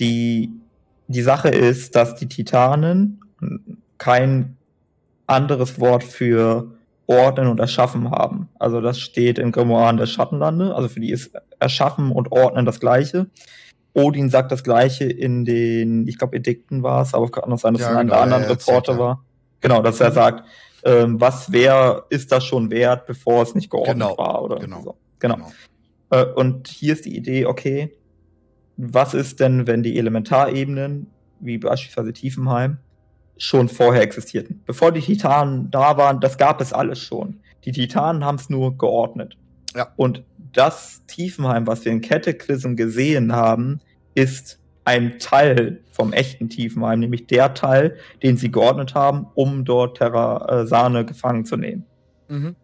die, 0.00 0.50
die 1.06 1.22
Sache 1.22 1.50
ist, 1.50 1.94
dass 1.94 2.16
die 2.16 2.28
Titanen 2.28 3.20
kein 3.96 4.56
anderes 5.30 5.80
Wort 5.80 6.04
für 6.04 6.72
ordnen 7.06 7.48
und 7.48 7.58
erschaffen 7.58 8.10
haben. 8.10 8.48
Also 8.58 8.80
das 8.80 9.00
steht 9.00 9.38
in 9.38 9.50
Grimoire 9.52 9.96
der 9.96 10.06
Schattenlande, 10.06 10.74
also 10.74 10.88
für 10.88 11.00
die 11.00 11.10
ist 11.10 11.32
erschaffen 11.58 12.12
und 12.12 12.30
ordnen 12.30 12.66
das 12.66 12.78
gleiche. 12.78 13.26
Odin 13.94 14.30
sagt 14.30 14.52
das 14.52 14.62
gleiche 14.62 15.04
in 15.04 15.44
den, 15.44 16.06
ich 16.06 16.18
glaube, 16.18 16.36
Edikten 16.36 16.82
war 16.82 17.02
es, 17.02 17.12
aber 17.12 17.24
es 17.24 17.32
kann 17.32 17.52
auch 17.52 17.58
sein, 17.58 17.74
dass 17.74 17.82
ja, 17.82 17.88
es 17.88 17.94
in 17.94 18.06
genau, 18.06 18.20
einem 18.20 18.32
anderen 18.32 18.44
Reporter 18.44 18.98
war. 18.98 19.24
Genau, 19.60 19.82
dass 19.82 20.00
er 20.00 20.12
sagt, 20.12 20.44
ähm, 20.84 21.20
was 21.20 21.50
wer 21.50 22.04
ist 22.08 22.30
das 22.32 22.44
schon 22.44 22.70
wert, 22.70 23.06
bevor 23.06 23.42
es 23.42 23.54
nicht 23.54 23.70
geordnet 23.70 23.94
genau, 23.94 24.16
war 24.16 24.42
oder 24.42 24.58
genau, 24.58 24.82
so. 24.82 24.96
Genau. 25.18 25.34
genau. 25.36 25.50
Äh, 26.10 26.24
und 26.24 26.68
hier 26.68 26.92
ist 26.92 27.04
die 27.04 27.16
Idee, 27.16 27.46
okay, 27.46 27.96
was 28.76 29.14
ist 29.14 29.40
denn, 29.40 29.66
wenn 29.66 29.82
die 29.82 29.98
Elementarebenen, 29.98 31.08
wie 31.40 31.58
beispielsweise 31.58 32.12
Tiefenheim, 32.12 32.78
schon 33.40 33.68
vorher 33.68 34.02
existierten? 34.02 34.62
Bevor 34.66 34.92
die 34.92 35.00
Titanen 35.00 35.70
da 35.70 35.96
waren, 35.96 36.20
das 36.20 36.38
gab 36.38 36.60
es 36.60 36.72
alles 36.72 37.00
schon. 37.00 37.40
Die 37.64 37.72
Titanen 37.72 38.24
haben 38.24 38.36
es 38.36 38.50
nur 38.50 38.76
geordnet. 38.76 39.36
Ja. 39.74 39.88
Und 39.96 40.22
das 40.52 41.02
Tiefenheim, 41.06 41.66
was 41.66 41.84
wir 41.84 41.92
in 41.92 42.00
Cataclysm 42.00 42.74
gesehen 42.74 43.32
haben, 43.32 43.80
ist 44.14 44.58
ein 44.84 45.18
Teil 45.18 45.80
vom 45.90 46.12
echten 46.12 46.48
Tiefenheim, 46.48 47.00
nämlich 47.00 47.26
der 47.26 47.54
Teil, 47.54 47.96
den 48.22 48.36
sie 48.36 48.50
geordnet 48.50 48.94
haben, 48.94 49.26
um 49.34 49.64
dort 49.64 49.98
Terra 49.98 50.62
äh, 50.62 50.66
Sahne 50.66 51.04
gefangen 51.04 51.44
zu 51.44 51.56
nehmen. 51.56 51.84
Mhm. 52.28 52.56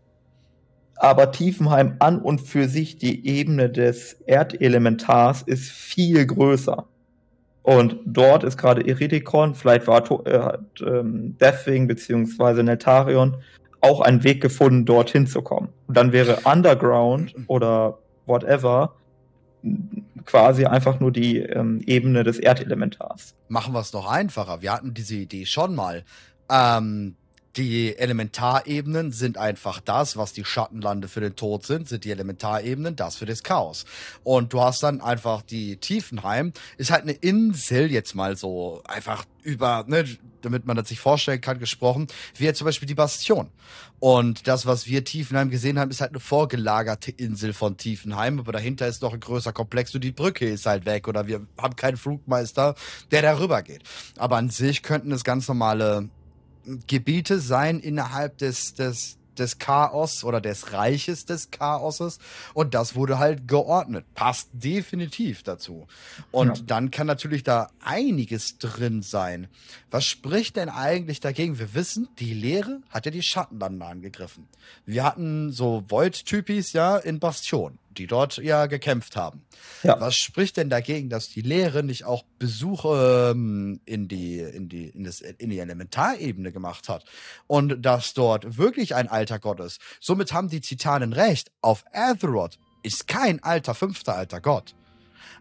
Aber 0.96 1.30
Tiefenheim 1.30 1.96
an 1.98 2.20
und 2.20 2.40
für 2.40 2.68
sich, 2.68 2.96
die 2.96 3.26
Ebene 3.26 3.70
des 3.70 4.14
Erdelementars, 4.26 5.42
ist 5.42 5.70
viel 5.70 6.26
größer. 6.26 6.86
Und 7.66 7.96
dort 8.04 8.44
ist 8.44 8.58
gerade 8.58 8.80
Iridikon, 8.82 9.56
vielleicht 9.56 9.88
war 9.88 10.08
äh, 10.24 10.56
ähm, 10.84 11.36
Deathwing 11.38 11.88
beziehungsweise 11.88 12.62
Neltarion 12.62 13.38
auch 13.80 14.00
einen 14.02 14.22
Weg 14.22 14.40
gefunden, 14.40 14.84
dorthin 14.84 15.26
zu 15.26 15.42
kommen. 15.42 15.70
Und 15.88 15.96
dann 15.96 16.12
wäre 16.12 16.38
Underground 16.44 17.34
oder 17.48 17.98
whatever 18.24 18.94
quasi 20.26 20.66
einfach 20.66 21.00
nur 21.00 21.10
die 21.10 21.38
ähm, 21.38 21.80
Ebene 21.84 22.22
des 22.22 22.38
Erdelementars. 22.38 23.34
Machen 23.48 23.74
wir 23.74 23.80
es 23.80 23.92
noch 23.92 24.08
einfacher. 24.08 24.62
Wir 24.62 24.72
hatten 24.72 24.94
diese 24.94 25.16
Idee 25.16 25.44
schon 25.44 25.74
mal. 25.74 26.04
Ähm, 26.48 27.16
die 27.56 27.96
Elementarebenen 27.96 29.12
sind 29.12 29.38
einfach 29.38 29.80
das, 29.80 30.16
was 30.16 30.32
die 30.32 30.44
Schattenlande 30.44 31.08
für 31.08 31.20
den 31.20 31.36
Tod 31.36 31.64
sind, 31.64 31.88
sind 31.88 32.04
die 32.04 32.10
Elementarebenen 32.10 32.96
das 32.96 33.16
für 33.16 33.26
das 33.26 33.42
Chaos. 33.42 33.86
Und 34.24 34.52
du 34.52 34.60
hast 34.60 34.82
dann 34.82 35.00
einfach 35.00 35.42
die 35.42 35.78
Tiefenheim, 35.78 36.52
ist 36.76 36.90
halt 36.90 37.02
eine 37.02 37.12
Insel 37.12 37.90
jetzt 37.90 38.14
mal 38.14 38.36
so 38.36 38.82
einfach 38.84 39.24
über, 39.42 39.84
ne, 39.86 40.04
damit 40.42 40.66
man 40.66 40.76
das 40.76 40.88
sich 40.88 41.00
vorstellen 41.00 41.40
kann, 41.40 41.58
gesprochen, 41.58 42.08
wie 42.36 42.44
jetzt 42.44 42.58
zum 42.58 42.66
Beispiel 42.66 42.88
die 42.88 42.94
Bastion. 42.94 43.48
Und 43.98 44.46
das, 44.46 44.66
was 44.66 44.86
wir 44.86 45.04
Tiefenheim 45.04 45.50
gesehen 45.50 45.78
haben, 45.78 45.90
ist 45.90 46.00
halt 46.00 46.10
eine 46.10 46.20
vorgelagerte 46.20 47.10
Insel 47.10 47.52
von 47.54 47.76
Tiefenheim, 47.76 48.38
aber 48.38 48.52
dahinter 48.52 48.86
ist 48.86 49.02
noch 49.02 49.14
ein 49.14 49.20
größer 49.20 49.52
Komplex 49.52 49.94
und 49.94 50.04
die 50.04 50.12
Brücke 50.12 50.46
ist 50.48 50.66
halt 50.66 50.84
weg 50.84 51.08
oder 51.08 51.26
wir 51.26 51.46
haben 51.56 51.76
keinen 51.76 51.96
Flugmeister, 51.96 52.74
der 53.10 53.22
darüber 53.22 53.62
geht. 53.62 53.82
Aber 54.18 54.36
an 54.36 54.50
sich 54.50 54.82
könnten 54.82 55.10
es 55.12 55.24
ganz 55.24 55.48
normale 55.48 56.10
Gebiete 56.86 57.38
sein 57.38 57.80
innerhalb 57.80 58.38
des, 58.38 58.74
des, 58.74 59.18
des 59.38 59.58
Chaos 59.58 60.24
oder 60.24 60.40
des 60.40 60.72
Reiches 60.72 61.24
des 61.24 61.50
Chaoses 61.50 62.18
und 62.54 62.74
das 62.74 62.94
wurde 62.94 63.18
halt 63.18 63.46
geordnet. 63.48 64.04
Passt 64.14 64.48
definitiv 64.52 65.42
dazu. 65.42 65.86
Und 66.30 66.58
ja. 66.58 66.64
dann 66.66 66.90
kann 66.90 67.06
natürlich 67.06 67.42
da 67.42 67.68
einiges 67.80 68.58
drin 68.58 69.02
sein. 69.02 69.48
Was 69.90 70.04
spricht 70.04 70.56
denn 70.56 70.68
eigentlich 70.68 71.20
dagegen? 71.20 71.58
Wir 71.58 71.74
wissen, 71.74 72.08
die 72.18 72.34
Lehre 72.34 72.80
hat 72.90 73.06
ja 73.06 73.12
die 73.12 73.22
Schattenlande 73.22 73.84
angegriffen. 73.84 74.48
Wir 74.84 75.04
hatten 75.04 75.52
so 75.52 75.84
Void-Typis 75.88 76.72
ja 76.72 76.96
in 76.96 77.20
Bastion 77.20 77.78
die 77.98 78.06
dort 78.06 78.38
ja 78.38 78.66
gekämpft 78.66 79.16
haben. 79.16 79.44
Ja. 79.82 80.00
Was 80.00 80.16
spricht 80.16 80.56
denn 80.56 80.70
dagegen, 80.70 81.08
dass 81.08 81.28
die 81.28 81.42
Lehre 81.42 81.82
nicht 81.82 82.04
auch 82.04 82.24
Besuche 82.38 83.32
ähm, 83.32 83.80
in 83.84 84.08
die 84.08 84.40
in 84.40 84.68
die 84.68 84.88
in, 84.88 85.04
das, 85.04 85.20
in 85.20 85.50
die 85.50 85.58
Elementarebene 85.58 86.52
gemacht 86.52 86.88
hat 86.88 87.04
und 87.46 87.82
dass 87.82 88.14
dort 88.14 88.58
wirklich 88.58 88.94
ein 88.94 89.08
alter 89.08 89.38
Gott 89.38 89.60
ist? 89.60 89.80
Somit 90.00 90.32
haben 90.32 90.48
die 90.48 90.60
Titanen 90.60 91.12
recht. 91.12 91.50
Auf 91.60 91.84
Azeroth 91.92 92.58
ist 92.82 93.08
kein 93.08 93.42
alter 93.42 93.74
fünfter 93.74 94.14
alter 94.14 94.40
Gott. 94.40 94.74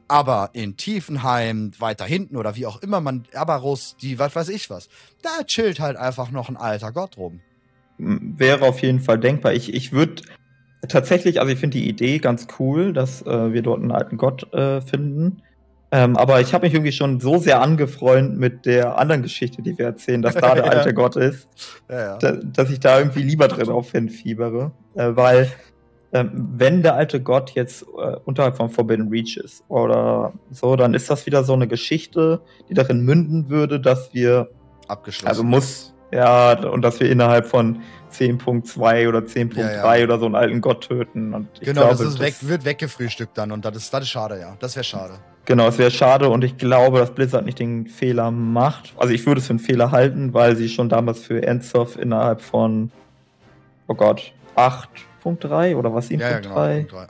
Aber 0.07 0.51
in 0.53 0.77
Tiefenheim, 0.77 1.71
weiter 1.79 2.05
hinten 2.05 2.37
oder 2.37 2.55
wie 2.55 2.67
auch 2.67 2.81
immer 2.81 3.01
man, 3.01 3.25
Abaros, 3.33 3.97
die, 3.97 4.19
was 4.19 4.35
weiß 4.35 4.49
ich 4.49 4.69
was, 4.69 4.87
da 5.23 5.43
chillt 5.43 5.79
halt 5.79 5.97
einfach 5.97 6.29
noch 6.29 6.49
ein 6.49 6.57
alter 6.57 6.91
Gott 6.91 7.17
rum. 7.17 7.41
Wäre 7.97 8.65
auf 8.65 8.81
jeden 8.81 8.99
Fall 8.99 9.19
denkbar. 9.19 9.53
Ich, 9.53 9.73
ich 9.73 9.91
würde 9.91 10.21
Tatsächlich, 10.87 11.39
also 11.39 11.51
ich 11.51 11.59
finde 11.59 11.77
die 11.77 11.89
Idee 11.89 12.19
ganz 12.19 12.47
cool, 12.59 12.93
dass 12.93 13.21
äh, 13.23 13.53
wir 13.53 13.61
dort 13.61 13.81
einen 13.81 13.91
alten 13.91 14.17
Gott 14.17 14.51
äh, 14.53 14.81
finden. 14.81 15.41
Ähm, 15.91 16.17
aber 16.17 16.41
ich 16.41 16.53
habe 16.53 16.65
mich 16.65 16.73
irgendwie 16.73 16.91
schon 16.91 17.19
so 17.19 17.37
sehr 17.37 17.61
angefreundet 17.61 18.37
mit 18.37 18.65
der 18.65 18.97
anderen 18.97 19.21
Geschichte, 19.21 19.61
die 19.61 19.77
wir 19.77 19.85
erzählen, 19.85 20.21
dass 20.21 20.33
da 20.33 20.53
der 20.55 20.69
alte 20.69 20.93
Gott 20.93 21.15
ist, 21.15 21.47
ja, 21.89 21.99
ja. 21.99 22.17
Da, 22.17 22.31
dass 22.33 22.69
ich 22.69 22.79
da 22.79 22.99
irgendwie 22.99 23.21
lieber 23.21 23.47
drin 23.47 23.69
auf 23.69 23.91
hinfiebere. 23.91 24.71
Äh, 24.95 25.15
weil, 25.15 25.51
ähm, 26.11 26.31
wenn 26.57 26.81
der 26.81 26.95
alte 26.95 27.21
Gott 27.21 27.51
jetzt 27.51 27.83
äh, 27.83 28.17
unterhalb 28.25 28.57
von 28.57 28.69
Forbidden 28.69 29.09
Reach 29.09 29.37
ist 29.37 29.63
oder 29.69 30.33
so, 30.51 30.75
dann 30.75 30.93
ist 30.93 31.09
das 31.09 31.25
wieder 31.25 31.43
so 31.43 31.53
eine 31.53 31.67
Geschichte, 31.67 32.41
die 32.67 32.73
darin 32.73 33.01
münden 33.01 33.49
würde, 33.49 33.79
dass 33.79 34.13
wir. 34.13 34.49
Abgeschlossen. 34.87 35.29
Also 35.29 35.43
muss. 35.43 35.94
Ja, 36.15 36.57
und 36.67 36.81
dass 36.81 36.99
wir 36.99 37.09
innerhalb 37.09 37.45
von 37.45 37.81
10.2 38.13 39.09
oder 39.09 39.19
10.3 39.19 39.59
ja, 39.59 39.95
ja. 39.95 40.03
oder 40.03 40.17
so 40.17 40.25
einen 40.25 40.35
alten 40.35 40.61
Gott 40.61 40.87
töten. 40.87 41.33
Und 41.33 41.47
genau, 41.59 41.87
glaube, 41.87 42.03
das, 42.03 42.19
weg, 42.19 42.35
wird 42.41 42.63
weggefrühstückt 42.63 43.37
dann 43.37 43.51
und 43.51 43.65
das 43.65 43.75
ist, 43.75 43.93
das 43.93 44.03
ist 44.03 44.09
schade, 44.09 44.39
ja. 44.39 44.55
Das 44.59 44.75
wäre 44.75 44.85
schade. 44.85 45.15
Genau, 45.43 45.67
es 45.67 45.77
wäre 45.77 45.91
schade 45.91 46.29
und 46.29 46.43
ich 46.43 46.57
glaube, 46.57 46.99
dass 46.99 47.11
Blizzard 47.11 47.45
nicht 47.45 47.59
den 47.59 47.87
Fehler 47.87 48.31
macht. 48.31 48.93
Also 48.97 49.13
ich 49.13 49.25
würde 49.25 49.39
es 49.39 49.47
für 49.47 49.51
einen 49.51 49.59
Fehler 49.59 49.91
halten, 49.91 50.33
weil 50.33 50.55
sie 50.55 50.69
schon 50.69 50.89
damals 50.89 51.19
für 51.19 51.45
Endsoft 51.45 51.97
innerhalb 51.97 52.41
von, 52.41 52.91
oh 53.87 53.93
Gott, 53.93 54.33
8.3 54.55 55.75
oder 55.75 55.93
was 55.93 56.09
7.3? 56.09 56.19
Ja, 56.19 56.29
ja, 56.29 56.79
genau, 56.79 57.01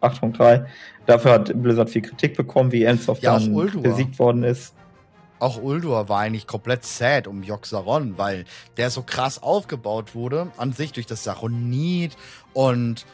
8.3. 0.00 0.64
Dafür 1.06 1.32
hat 1.32 1.52
Blizzard 1.60 1.90
viel 1.90 2.02
Kritik 2.02 2.36
bekommen, 2.36 2.72
wie 2.72 2.84
Endsoft 2.84 3.22
ja, 3.22 3.38
dann 3.38 3.82
besiegt 3.82 4.18
worden 4.18 4.44
ist. 4.44 4.74
Auch 5.38 5.60
Uldur 5.62 6.08
war 6.08 6.20
eigentlich 6.20 6.46
komplett 6.46 6.84
sad 6.84 7.26
um 7.26 7.42
Yogg-Saron, 7.42 8.18
weil 8.18 8.44
der 8.76 8.90
so 8.90 9.02
krass 9.02 9.42
aufgebaut 9.42 10.14
wurde, 10.14 10.50
an 10.56 10.72
sich 10.72 10.92
durch 10.92 11.06
das 11.06 11.24
Saronit 11.24 12.16
und 12.52 13.06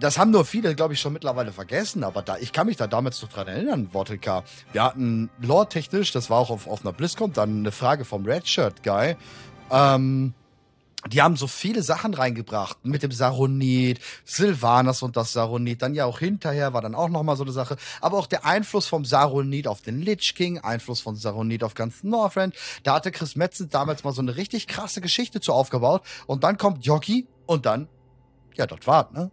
das 0.00 0.18
haben 0.18 0.32
nur 0.32 0.44
viele, 0.44 0.74
glaube 0.74 0.94
ich, 0.94 1.00
schon 1.00 1.12
mittlerweile 1.12 1.52
vergessen, 1.52 2.02
aber 2.02 2.22
da, 2.22 2.36
ich 2.38 2.52
kann 2.52 2.66
mich 2.66 2.76
da 2.76 2.88
damals 2.88 3.22
noch 3.22 3.28
dran 3.28 3.46
erinnern, 3.46 3.90
Vortelka. 3.92 4.42
Wir 4.72 4.82
hatten 4.82 5.30
lore-technisch, 5.40 6.10
das 6.10 6.28
war 6.28 6.38
auch 6.38 6.50
auf, 6.50 6.66
auf 6.66 6.80
einer 6.80 6.92
BlizzCon, 6.92 7.32
dann 7.32 7.60
eine 7.60 7.70
Frage 7.70 8.04
vom 8.04 8.24
Redshirt-Guy, 8.24 9.16
ähm, 9.70 10.34
die 11.08 11.20
haben 11.20 11.36
so 11.36 11.46
viele 11.46 11.82
Sachen 11.82 12.14
reingebracht 12.14 12.84
mit 12.84 13.02
dem 13.02 13.10
Saronit, 13.10 14.00
Sylvanas 14.24 15.02
und 15.02 15.16
das 15.16 15.32
Saronit, 15.32 15.82
dann 15.82 15.94
ja 15.94 16.04
auch 16.04 16.20
hinterher 16.20 16.72
war 16.72 16.80
dann 16.80 16.94
auch 16.94 17.08
nochmal 17.08 17.36
so 17.36 17.42
eine 17.42 17.52
Sache, 17.52 17.76
aber 18.00 18.18
auch 18.18 18.26
der 18.26 18.44
Einfluss 18.44 18.86
vom 18.86 19.04
Saronit 19.04 19.66
auf 19.66 19.82
den 19.82 20.00
Lich 20.00 20.34
King, 20.34 20.58
Einfluss 20.58 21.00
von 21.00 21.16
Saronit 21.16 21.64
auf 21.64 21.74
ganz 21.74 22.04
Northrend, 22.04 22.54
da 22.84 22.94
hatte 22.94 23.10
Chris 23.10 23.36
Metzen 23.36 23.68
damals 23.68 24.04
mal 24.04 24.12
so 24.12 24.22
eine 24.22 24.36
richtig 24.36 24.68
krasse 24.68 25.00
Geschichte 25.00 25.40
zu 25.40 25.52
aufgebaut 25.52 26.02
und 26.26 26.44
dann 26.44 26.56
kommt 26.56 26.84
Yogi 26.84 27.26
und 27.46 27.66
dann, 27.66 27.88
ja, 28.54 28.66
dort 28.66 28.86
war, 28.86 29.10
ne? 29.12 29.30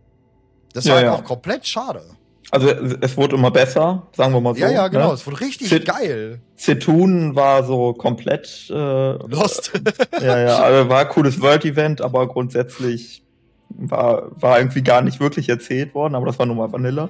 Das 0.74 0.86
war 0.86 0.98
ja, 0.98 1.06
ja. 1.06 1.14
auch 1.14 1.24
komplett 1.24 1.68
schade. 1.68 2.04
Also 2.52 2.70
es 2.70 3.16
wurde 3.16 3.36
immer 3.36 3.52
besser, 3.52 4.08
sagen 4.16 4.34
wir 4.34 4.42
mal 4.42 4.56
so. 4.56 4.62
Ja, 4.62 4.72
ja, 4.72 4.88
genau, 4.88 5.10
ne? 5.10 5.14
es 5.14 5.28
wurde 5.28 5.40
richtig 5.40 5.70
Zit 5.70 5.86
geil. 5.86 6.42
Zetun 6.56 7.36
war 7.36 7.64
so 7.64 7.94
komplett 7.94 8.70
äh, 8.70 8.74
Lost. 8.74 9.72
ja, 10.22 10.40
ja, 10.40 10.58
also 10.58 10.90
war 10.90 11.02
ein 11.02 11.10
cooles 11.10 11.40
World-Event, 11.42 12.02
aber 12.02 12.28
grundsätzlich 12.28 13.24
war, 13.70 14.30
war 14.32 14.58
irgendwie 14.58 14.82
gar 14.82 15.02
nicht 15.02 15.20
wirklich 15.20 15.48
erzählt 15.48 15.94
worden, 15.94 16.16
aber 16.16 16.26
das 16.26 16.40
war 16.40 16.48
nur 16.48 16.56
mal 16.56 16.72
Vanille. 16.72 17.10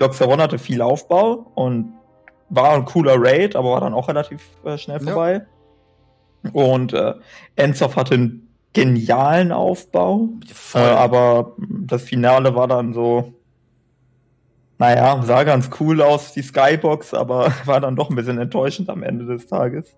Joxeron 0.00 0.40
hatte 0.40 0.58
viel 0.58 0.82
Aufbau 0.82 1.46
und 1.54 1.92
war 2.48 2.74
ein 2.74 2.84
cooler 2.84 3.14
Raid, 3.18 3.56
aber 3.56 3.70
war 3.70 3.80
dann 3.80 3.94
auch 3.94 4.08
relativ 4.08 4.40
äh, 4.64 4.76
schnell 4.78 5.00
vorbei. 5.00 5.46
Ja. 6.42 6.50
Und 6.52 6.92
äh, 6.92 7.14
Enzoff 7.56 7.96
hatte 7.96 8.14
einen 8.14 8.54
genialen 8.72 9.52
Aufbau, 9.52 10.28
äh, 10.74 10.78
aber 10.78 11.56
das 11.58 12.02
Finale 12.02 12.54
war 12.54 12.68
dann 12.68 12.92
so, 12.92 13.32
naja, 14.78 15.22
sah 15.22 15.44
ganz 15.44 15.70
cool 15.80 16.02
aus, 16.02 16.32
die 16.32 16.42
Skybox, 16.42 17.14
aber 17.14 17.52
war 17.64 17.80
dann 17.80 17.96
doch 17.96 18.10
ein 18.10 18.16
bisschen 18.16 18.38
enttäuschend 18.38 18.90
am 18.90 19.02
Ende 19.02 19.24
des 19.26 19.46
Tages. 19.46 19.96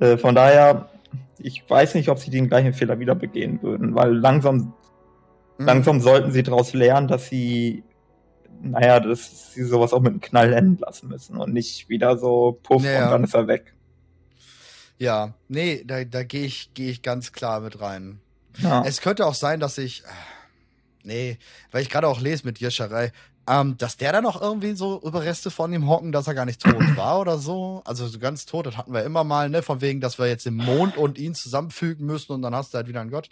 Äh, 0.00 0.16
von 0.16 0.34
daher, 0.34 0.90
ich 1.38 1.62
weiß 1.68 1.94
nicht, 1.94 2.08
ob 2.08 2.18
sie 2.18 2.30
den 2.30 2.48
gleichen 2.48 2.72
Fehler 2.72 2.98
wieder 2.98 3.14
begehen 3.14 3.62
würden, 3.62 3.94
weil 3.94 4.14
langsam, 4.14 4.74
mhm. 5.58 5.64
langsam 5.66 6.00
sollten 6.00 6.32
sie 6.32 6.42
daraus 6.42 6.72
lernen, 6.72 7.08
dass 7.08 7.28
sie, 7.28 7.84
naja, 8.62 9.00
dass 9.00 9.52
sie 9.52 9.64
sowas 9.64 9.92
auch 9.92 10.00
mit 10.00 10.12
einem 10.12 10.20
Knall 10.20 10.52
enden 10.52 10.78
lassen 10.78 11.08
müssen 11.08 11.36
und 11.36 11.52
nicht 11.52 11.88
wieder 11.88 12.18
so 12.18 12.58
puff 12.62 12.82
naja. 12.82 13.04
und 13.04 13.10
dann 13.12 13.24
ist 13.24 13.34
er 13.34 13.46
weg. 13.46 13.74
Ja, 14.98 15.34
nee, 15.48 15.82
da, 15.86 16.04
da 16.04 16.24
gehe 16.24 16.44
ich, 16.44 16.72
geh 16.74 16.90
ich 16.90 17.00
ganz 17.00 17.32
klar 17.32 17.60
mit 17.60 17.80
rein. 17.80 18.20
Ja. 18.58 18.84
Es 18.84 19.00
könnte 19.00 19.24
auch 19.24 19.34
sein, 19.34 19.60
dass 19.60 19.78
ich. 19.78 20.02
Nee, 21.02 21.38
weil 21.70 21.80
ich 21.80 21.88
gerade 21.88 22.06
auch 22.06 22.20
lese 22.20 22.44
mit 22.44 22.58
Jescherei, 22.58 23.10
ähm, 23.48 23.76
dass 23.78 23.96
der 23.96 24.12
dann 24.12 24.24
noch 24.24 24.40
irgendwie 24.40 24.72
so 24.72 25.00
Überreste 25.02 25.50
von 25.50 25.72
ihm 25.72 25.88
hocken, 25.88 26.12
dass 26.12 26.26
er 26.26 26.34
gar 26.34 26.46
nicht 26.46 26.62
tot 26.62 26.74
war 26.96 27.20
oder 27.20 27.38
so. 27.38 27.82
Also 27.84 28.06
so 28.06 28.18
ganz 28.18 28.46
tot, 28.46 28.66
das 28.66 28.76
hatten 28.76 28.92
wir 28.92 29.04
immer 29.04 29.24
mal, 29.24 29.48
ne? 29.48 29.62
Von 29.62 29.80
wegen, 29.80 30.00
dass 30.00 30.18
wir 30.18 30.26
jetzt 30.26 30.46
den 30.46 30.56
Mond 30.56 30.96
und 30.96 31.18
ihn 31.18 31.34
zusammenfügen 31.34 32.06
müssen 32.06 32.32
und 32.32 32.42
dann 32.42 32.54
hast 32.54 32.74
du 32.74 32.76
halt 32.76 32.88
wieder 32.88 33.00
einen 33.00 33.10
Gott. 33.10 33.28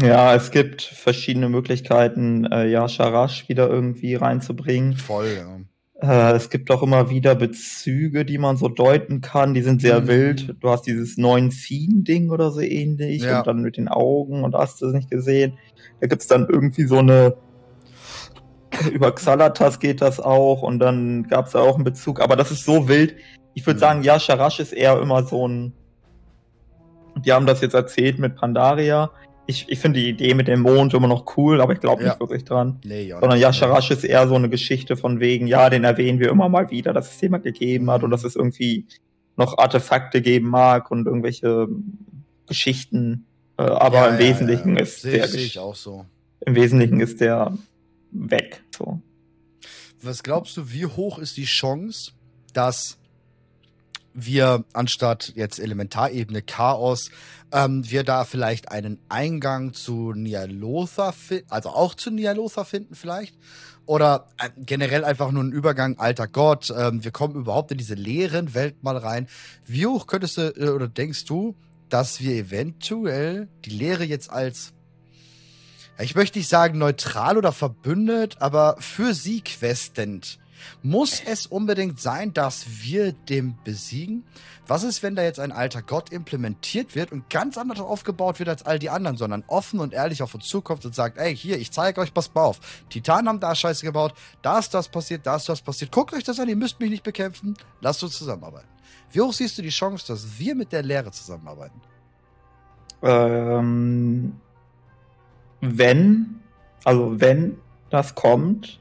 Ja, 0.00 0.34
es 0.34 0.50
gibt 0.50 0.82
verschiedene 0.82 1.48
Möglichkeiten, 1.48 2.46
äh, 2.46 2.66
ja, 2.66 2.88
Sharash 2.88 3.48
wieder 3.48 3.68
irgendwie 3.68 4.16
reinzubringen. 4.16 4.96
Voll, 4.96 5.28
ja. 5.36 5.60
Äh, 6.00 6.34
es 6.34 6.50
gibt 6.50 6.70
auch 6.70 6.82
immer 6.82 7.10
wieder 7.10 7.34
Bezüge, 7.34 8.24
die 8.24 8.38
man 8.38 8.56
so 8.56 8.68
deuten 8.68 9.20
kann. 9.20 9.54
Die 9.54 9.62
sind 9.62 9.80
sehr 9.80 10.02
mhm. 10.02 10.08
wild. 10.08 10.56
Du 10.60 10.68
hast 10.68 10.82
dieses 10.82 11.16
neuen 11.16 11.50
Scene-Ding 11.50 12.30
oder 12.30 12.50
so 12.50 12.60
ähnlich. 12.60 13.22
Ja. 13.22 13.38
Und 13.38 13.46
dann 13.46 13.62
mit 13.62 13.76
den 13.76 13.88
Augen 13.88 14.42
und 14.42 14.54
hast 14.54 14.82
du 14.82 14.86
es 14.86 14.92
nicht 14.92 15.10
gesehen. 15.10 15.54
Da 16.00 16.08
gibt's 16.08 16.26
dann 16.26 16.48
irgendwie 16.48 16.84
so 16.84 16.98
eine. 16.98 17.36
Über 18.92 19.12
Xalatas 19.12 19.78
geht 19.80 20.00
das 20.00 20.20
auch. 20.20 20.62
Und 20.62 20.78
dann 20.78 21.26
gab's 21.28 21.52
da 21.52 21.60
auch 21.60 21.76
einen 21.76 21.84
Bezug. 21.84 22.20
Aber 22.20 22.36
das 22.36 22.50
ist 22.50 22.64
so 22.64 22.88
wild. 22.88 23.16
Ich 23.54 23.66
würde 23.66 23.78
mhm. 23.78 23.80
sagen, 23.80 24.02
ja, 24.02 24.18
Sharash 24.18 24.60
ist 24.60 24.72
eher 24.72 25.00
immer 25.00 25.24
so 25.24 25.46
ein. 25.46 25.72
Die 27.24 27.32
haben 27.32 27.46
das 27.46 27.60
jetzt 27.60 27.74
erzählt 27.74 28.18
mit 28.18 28.36
Pandaria 28.36 29.10
ich, 29.46 29.66
ich 29.68 29.78
finde 29.78 30.00
die 30.00 30.08
Idee 30.08 30.34
mit 30.34 30.48
dem 30.48 30.60
Mond 30.60 30.94
immer 30.94 31.08
noch 31.08 31.36
cool, 31.36 31.60
aber 31.60 31.74
ich 31.74 31.80
glaube 31.80 32.02
nicht 32.02 32.14
ja. 32.14 32.20
wirklich 32.20 32.44
dran. 32.44 32.78
Nee, 32.84 33.02
ja, 33.02 33.20
Sondern 33.20 33.38
Yasharash 33.38 33.90
ist 33.90 34.04
eher 34.04 34.26
so 34.26 34.34
eine 34.34 34.48
Geschichte 34.48 34.96
von 34.96 35.20
wegen, 35.20 35.46
ja, 35.46 35.68
den 35.68 35.84
erwähnen 35.84 36.18
wir 36.18 36.30
immer 36.30 36.48
mal 36.48 36.70
wieder, 36.70 36.92
dass 36.92 37.14
es 37.14 37.20
jemand 37.20 37.44
gegeben 37.44 37.90
hat 37.90 38.02
und 38.02 38.10
dass 38.10 38.24
es 38.24 38.36
irgendwie 38.36 38.86
noch 39.36 39.58
Artefakte 39.58 40.22
geben 40.22 40.48
mag 40.48 40.90
und 40.90 41.06
irgendwelche 41.06 41.68
Geschichten. 42.46 43.26
Äh, 43.58 43.62
aber 43.62 43.96
ja, 43.96 44.08
im 44.08 44.18
Wesentlichen 44.18 44.76
ist 44.76 45.04
der. 45.04 45.28
Sehe 45.28 45.42
ich 45.42 45.58
auch 45.58 45.74
so. 45.74 46.06
Im 46.40 46.54
Wesentlichen 46.54 47.00
ist 47.00 47.20
der 47.20 47.52
weg. 48.14 48.62
So. 48.76 49.00
Was 50.00 50.22
glaubst 50.22 50.56
du, 50.56 50.70
wie 50.70 50.86
hoch 50.86 51.18
ist 51.18 51.36
die 51.36 51.44
Chance, 51.44 52.12
dass 52.52 52.98
wir 54.14 54.64
anstatt 54.72 55.32
jetzt 55.34 55.58
Elementarebene 55.58 56.40
Chaos, 56.40 57.10
ähm, 57.52 57.88
wir 57.90 58.04
da 58.04 58.24
vielleicht 58.24 58.70
einen 58.70 58.98
Eingang 59.08 59.74
zu 59.74 60.12
Nialotha 60.12 61.12
finden, 61.12 61.50
also 61.50 61.70
auch 61.70 61.94
zu 61.94 62.10
Nialotha 62.10 62.64
finden 62.64 62.94
vielleicht. 62.94 63.34
Oder 63.86 64.28
äh, 64.38 64.50
generell 64.56 65.04
einfach 65.04 65.30
nur 65.30 65.42
einen 65.42 65.52
Übergang, 65.52 65.98
alter 65.98 66.28
Gott, 66.28 66.72
ähm, 66.76 67.02
wir 67.02 67.10
kommen 67.10 67.34
überhaupt 67.34 67.72
in 67.72 67.78
diese 67.78 67.94
leeren 67.94 68.54
Welt 68.54 68.82
mal 68.82 68.96
rein. 68.96 69.26
Wie 69.66 69.86
hoch 69.86 70.06
könntest 70.06 70.38
du 70.38 70.54
äh, 70.56 70.68
oder 70.68 70.88
denkst 70.88 71.24
du, 71.24 71.56
dass 71.88 72.20
wir 72.20 72.34
eventuell 72.34 73.48
die 73.64 73.70
Lehre 73.70 74.04
jetzt 74.04 74.30
als 74.30 74.73
ich 75.98 76.14
möchte 76.14 76.38
nicht 76.38 76.48
sagen 76.48 76.78
neutral 76.78 77.38
oder 77.38 77.52
verbündet, 77.52 78.36
aber 78.40 78.76
für 78.80 79.14
sie 79.14 79.40
questend 79.42 80.38
muss 80.82 81.20
es 81.24 81.46
unbedingt 81.46 82.00
sein, 82.00 82.32
dass 82.32 82.64
wir 82.82 83.12
den 83.12 83.56
besiegen? 83.64 84.24
Was 84.66 84.82
ist, 84.82 85.02
wenn 85.02 85.14
da 85.14 85.22
jetzt 85.22 85.40
ein 85.40 85.52
alter 85.52 85.82
Gott 85.82 86.10
implementiert 86.10 86.94
wird 86.94 87.12
und 87.12 87.28
ganz 87.28 87.58
anders 87.58 87.80
aufgebaut 87.80 88.38
wird 88.38 88.48
als 88.48 88.64
all 88.64 88.78
die 88.78 88.90
anderen, 88.90 89.16
sondern 89.16 89.44
offen 89.46 89.80
und 89.80 89.92
ehrlich 89.92 90.22
auf 90.22 90.34
uns 90.34 90.46
zukommt 90.46 90.84
und 90.84 90.94
sagt, 90.94 91.18
ey, 91.18 91.36
hier, 91.36 91.58
ich 91.58 91.70
zeige 91.70 92.00
euch, 92.00 92.14
pass 92.14 92.32
mal 92.34 92.42
auf. 92.42 92.60
Titanen 92.88 93.28
haben 93.28 93.40
da 93.40 93.54
Scheiße 93.54 93.84
gebaut, 93.84 94.14
da 94.42 94.58
ist 94.58 94.72
das 94.72 94.88
passiert, 94.88 95.26
da 95.26 95.36
ist 95.36 95.48
das 95.48 95.60
passiert. 95.60 95.92
Guckt 95.92 96.14
euch 96.14 96.24
das 96.24 96.40
an, 96.40 96.48
ihr 96.48 96.56
müsst 96.56 96.80
mich 96.80 96.90
nicht 96.90 97.02
bekämpfen, 97.02 97.56
lasst 97.80 98.02
uns 98.02 98.16
zusammenarbeiten. 98.16 98.68
Wie 99.12 99.20
hoch 99.20 99.32
siehst 99.32 99.58
du 99.58 99.62
die 99.62 99.68
Chance, 99.68 100.06
dass 100.08 100.38
wir 100.38 100.54
mit 100.54 100.72
der 100.72 100.82
Lehre 100.82 101.10
zusammenarbeiten? 101.10 101.80
Ähm, 103.02 104.40
wenn, 105.64 106.40
also 106.84 107.20
wenn 107.20 107.56
das 107.90 108.14
kommt, 108.14 108.80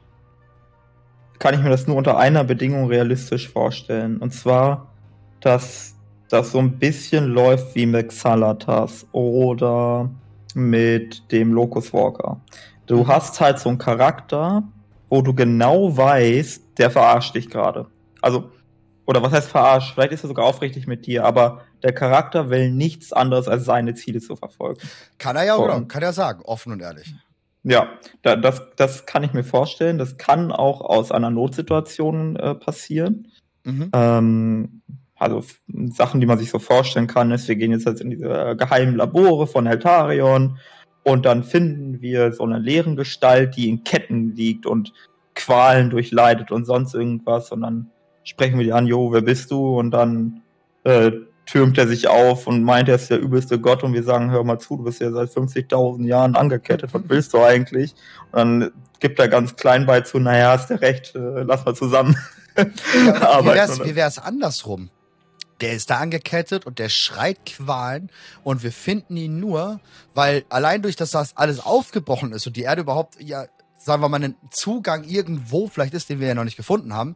kann 1.39 1.55
ich 1.55 1.61
mir 1.61 1.69
das 1.69 1.87
nur 1.87 1.97
unter 1.97 2.17
einer 2.17 2.43
Bedingung 2.43 2.87
realistisch 2.87 3.49
vorstellen. 3.49 4.17
Und 4.17 4.31
zwar, 4.31 4.87
dass 5.41 5.95
das 6.29 6.51
so 6.51 6.59
ein 6.59 6.79
bisschen 6.79 7.25
läuft 7.27 7.75
wie 7.75 7.85
mit 7.85 8.09
Xalatas 8.09 9.05
oder 9.11 10.09
mit 10.55 11.31
dem 11.31 11.53
Locus 11.53 11.93
Walker. 11.93 12.39
Du 12.85 13.07
hast 13.07 13.39
halt 13.39 13.59
so 13.59 13.69
einen 13.69 13.77
Charakter, 13.77 14.63
wo 15.09 15.21
du 15.21 15.33
genau 15.33 15.95
weißt, 15.95 16.77
der 16.77 16.91
verarscht 16.91 17.35
dich 17.35 17.49
gerade. 17.49 17.87
Also, 18.21 18.49
oder 19.05 19.21
was 19.21 19.33
heißt 19.33 19.49
verarscht? 19.49 19.93
Vielleicht 19.93 20.13
ist 20.13 20.23
er 20.23 20.29
sogar 20.29 20.45
aufrichtig 20.45 20.87
mit 20.87 21.05
dir, 21.05 21.25
aber 21.25 21.61
der 21.83 21.93
Charakter 21.93 22.49
will 22.49 22.71
nichts 22.71 23.11
anderes, 23.13 23.47
als 23.47 23.65
seine 23.65 23.93
Ziele 23.95 24.19
zu 24.19 24.35
verfolgen. 24.35 24.79
Kann 25.17 25.35
er 25.35 25.43
ja, 25.43 25.57
oder? 25.57 25.81
Kann 25.81 26.03
er 26.03 26.13
sagen, 26.13 26.41
offen 26.43 26.71
und 26.71 26.81
ehrlich. 26.81 27.13
Ja, 27.63 27.87
da, 28.21 28.35
das, 28.35 28.61
das 28.75 29.05
kann 29.05 29.23
ich 29.23 29.33
mir 29.33 29.43
vorstellen. 29.43 29.97
Das 29.97 30.17
kann 30.17 30.51
auch 30.51 30.81
aus 30.81 31.11
einer 31.11 31.29
Notsituation 31.29 32.35
äh, 32.35 32.55
passieren. 32.55 33.29
Mhm. 33.63 33.89
Ähm, 33.93 34.81
also 35.15 35.43
Sachen, 35.91 36.19
die 36.19 36.25
man 36.25 36.37
sich 36.37 36.49
so 36.49 36.59
vorstellen 36.59 37.07
kann, 37.07 37.31
ist, 37.31 37.47
wir 37.47 37.55
gehen 37.55 37.71
jetzt, 37.71 37.85
jetzt 37.85 38.01
in 38.01 38.09
diese 38.09 38.55
geheimen 38.57 38.97
Labore 38.97 39.47
von 39.47 39.65
Heltarion 39.65 40.57
und 41.03 41.25
dann 41.25 41.43
finden 41.43 42.01
wir 42.01 42.33
so 42.33 42.43
eine 42.43 42.59
leeren 42.59 42.95
Gestalt, 42.95 43.55
die 43.55 43.69
in 43.69 43.83
Ketten 43.83 44.35
liegt 44.35 44.65
und 44.65 44.93
Qualen 45.35 45.89
durchleidet 45.89 46.51
und 46.51 46.65
sonst 46.65 46.93
irgendwas. 46.93 47.51
Und 47.51 47.61
dann 47.61 47.91
sprechen 48.23 48.57
wir 48.57 48.65
die 48.65 48.73
an, 48.73 48.87
jo, 48.87 49.11
wer 49.11 49.21
bist 49.21 49.51
du? 49.51 49.77
Und 49.77 49.91
dann 49.91 50.41
äh, 50.83 51.11
türmt 51.45 51.77
er 51.77 51.87
sich 51.87 52.07
auf 52.07 52.47
und 52.47 52.63
meint, 52.63 52.89
er 52.89 52.95
ist 52.95 53.09
der 53.09 53.19
übelste 53.19 53.59
Gott 53.59 53.83
und 53.83 53.93
wir 53.93 54.03
sagen, 54.03 54.31
hör 54.31 54.43
mal 54.43 54.59
zu, 54.59 54.77
du 54.77 54.83
bist 54.83 55.01
ja 55.01 55.11
seit 55.11 55.29
50.000 55.29 56.05
Jahren 56.05 56.35
angekettet, 56.35 56.93
was 56.93 57.01
willst 57.07 57.33
du 57.33 57.41
eigentlich? 57.41 57.93
Und 58.31 58.39
dann 58.39 58.71
gibt 58.99 59.19
er 59.19 59.27
ganz 59.27 59.55
klein 59.55 59.85
bei 59.85 60.01
zu, 60.01 60.19
naja, 60.19 60.51
hast 60.51 60.69
du 60.69 60.79
recht, 60.79 61.15
äh, 61.15 61.43
lass 61.43 61.65
mal 61.65 61.75
zusammen 61.75 62.17
ja, 62.57 63.21
arbeiten. 63.21 63.85
Wie 63.85 63.95
wär's, 63.95 64.19
andersrum? 64.19 64.89
Der 65.61 65.73
ist 65.73 65.89
da 65.89 65.97
angekettet 65.97 66.65
und 66.65 66.79
der 66.79 66.89
schreit 66.89 67.45
Qualen 67.45 68.09
und 68.43 68.63
wir 68.63 68.71
finden 68.71 69.15
ihn 69.15 69.39
nur, 69.39 69.79
weil 70.13 70.43
allein 70.49 70.81
durch 70.81 70.95
das, 70.95 71.11
dass 71.11 71.37
alles 71.37 71.59
aufgebrochen 71.59 72.33
ist 72.33 72.47
und 72.47 72.57
die 72.57 72.63
Erde 72.63 72.81
überhaupt, 72.81 73.21
ja, 73.21 73.45
sagen 73.77 74.01
wir 74.01 74.09
mal, 74.09 74.17
einen 74.17 74.35
Zugang 74.49 75.03
irgendwo 75.03 75.67
vielleicht 75.67 75.93
ist, 75.93 76.09
den 76.09 76.19
wir 76.19 76.27
ja 76.27 76.35
noch 76.35 76.43
nicht 76.43 76.57
gefunden 76.57 76.93
haben, 76.93 77.15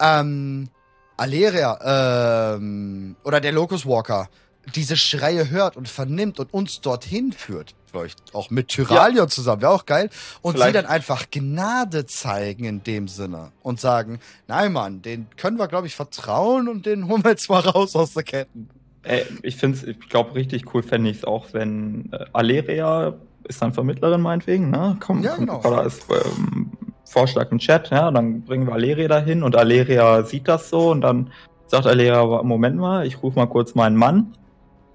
ähm, 0.00 0.68
Aleria 1.16 2.54
ähm, 2.54 3.16
oder 3.24 3.40
der 3.40 3.52
Locus 3.52 3.86
Walker 3.86 4.28
diese 4.74 4.96
Schreie 4.96 5.50
hört 5.50 5.76
und 5.76 5.88
vernimmt 5.88 6.38
und 6.38 6.52
uns 6.52 6.80
dorthin 6.80 7.32
führt, 7.32 7.74
vielleicht 7.90 8.34
auch 8.34 8.50
mit 8.50 8.68
Tyralion 8.68 9.24
ja. 9.24 9.28
zusammen, 9.28 9.62
wäre 9.62 9.72
auch 9.72 9.86
geil, 9.86 10.10
und 10.42 10.52
vielleicht. 10.52 10.68
sie 10.68 10.72
dann 10.74 10.86
einfach 10.86 11.30
Gnade 11.30 12.06
zeigen 12.06 12.64
in 12.64 12.82
dem 12.82 13.08
Sinne 13.08 13.52
und 13.62 13.80
sagen, 13.80 14.20
nein 14.46 14.72
Mann, 14.72 15.02
den 15.02 15.26
können 15.36 15.58
wir, 15.58 15.68
glaube 15.68 15.86
ich, 15.86 15.94
vertrauen 15.94 16.68
und 16.68 16.86
den 16.86 17.08
holen 17.08 17.24
wir 17.24 17.30
jetzt 17.30 17.48
mal 17.48 17.60
raus 17.60 17.96
aus 17.96 18.14
der 18.14 18.24
Ketten. 18.24 18.68
Ey, 19.02 19.24
ich 19.42 19.56
finde 19.56 19.90
ich 19.90 20.08
glaube, 20.08 20.34
richtig 20.34 20.74
cool 20.74 20.82
fände 20.82 21.10
ich 21.10 21.18
es 21.18 21.24
auch, 21.24 21.46
wenn 21.52 22.12
äh, 22.12 22.26
Aleria 22.32 23.14
ist 23.44 23.62
dann 23.62 23.72
Vermittlerin 23.72 24.20
meinetwegen, 24.20 24.70
ne? 24.70 24.96
Komm, 25.00 25.22
ja, 25.22 25.36
genau. 25.36 25.60
Oder 25.60 25.84
ist 25.84 26.04
ähm, 26.10 26.72
Vorschlag 27.08 27.50
im 27.50 27.58
Chat, 27.58 27.90
ja, 27.90 28.10
dann 28.10 28.42
bringen 28.42 28.66
wir 28.66 28.74
Aleria 28.74 29.08
dahin 29.08 29.42
und 29.42 29.56
Aleria 29.56 30.22
sieht 30.24 30.46
das 30.46 30.68
so 30.70 30.90
und 30.90 31.00
dann 31.00 31.30
sagt 31.66 31.86
Aleria, 31.86 32.24
Moment 32.42 32.76
mal, 32.76 33.06
ich 33.06 33.22
rufe 33.22 33.38
mal 33.38 33.46
kurz 33.46 33.74
meinen 33.74 33.96
Mann 33.96 34.34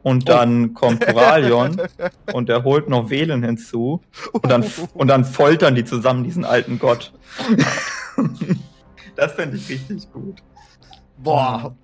und 0.03 0.23
oh. 0.23 0.33
dann 0.33 0.69
oh. 0.69 0.73
kommt 0.73 1.05
Coralion 1.05 1.81
und 2.33 2.49
der 2.49 2.63
holt 2.63 2.89
noch 2.89 3.09
Velen 3.09 3.43
hinzu 3.43 4.01
und 4.31 4.49
dann, 4.49 4.63
und 4.93 5.07
dann 5.07 5.25
foltern 5.25 5.75
die 5.75 5.85
zusammen 5.85 6.23
diesen 6.23 6.45
alten 6.45 6.77
Gott. 6.77 7.13
das 9.15 9.31
fände 9.31 9.57
ich 9.57 9.69
richtig 9.69 10.11
gut. 10.11 10.43
Boah. 11.17 11.75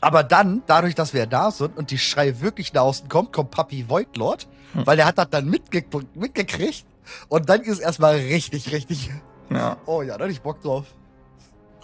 Aber 0.00 0.22
dann, 0.22 0.62
dadurch, 0.66 0.94
dass 0.94 1.12
wir 1.12 1.26
da 1.26 1.50
sind 1.50 1.76
und 1.76 1.90
die 1.90 1.98
Schrei 1.98 2.40
wirklich 2.40 2.72
nach 2.72 2.82
außen 2.82 3.08
kommt, 3.08 3.32
kommt 3.32 3.50
Papi 3.50 3.86
Voidlord, 3.88 4.46
hm. 4.74 4.86
weil 4.86 4.96
der 4.96 5.06
hat 5.06 5.18
das 5.18 5.28
dann 5.28 5.46
mitge 5.50 5.84
mitgekriegt 6.14 6.86
und 7.28 7.48
dann 7.48 7.62
ist 7.62 7.80
erstmal 7.80 8.14
richtig, 8.14 8.72
richtig 8.72 9.10
ja. 9.50 9.76
Oh 9.86 10.02
ja, 10.02 10.16
da 10.16 10.24
hätte 10.24 10.32
ich 10.32 10.40
Bock 10.40 10.60
drauf. 10.60 10.86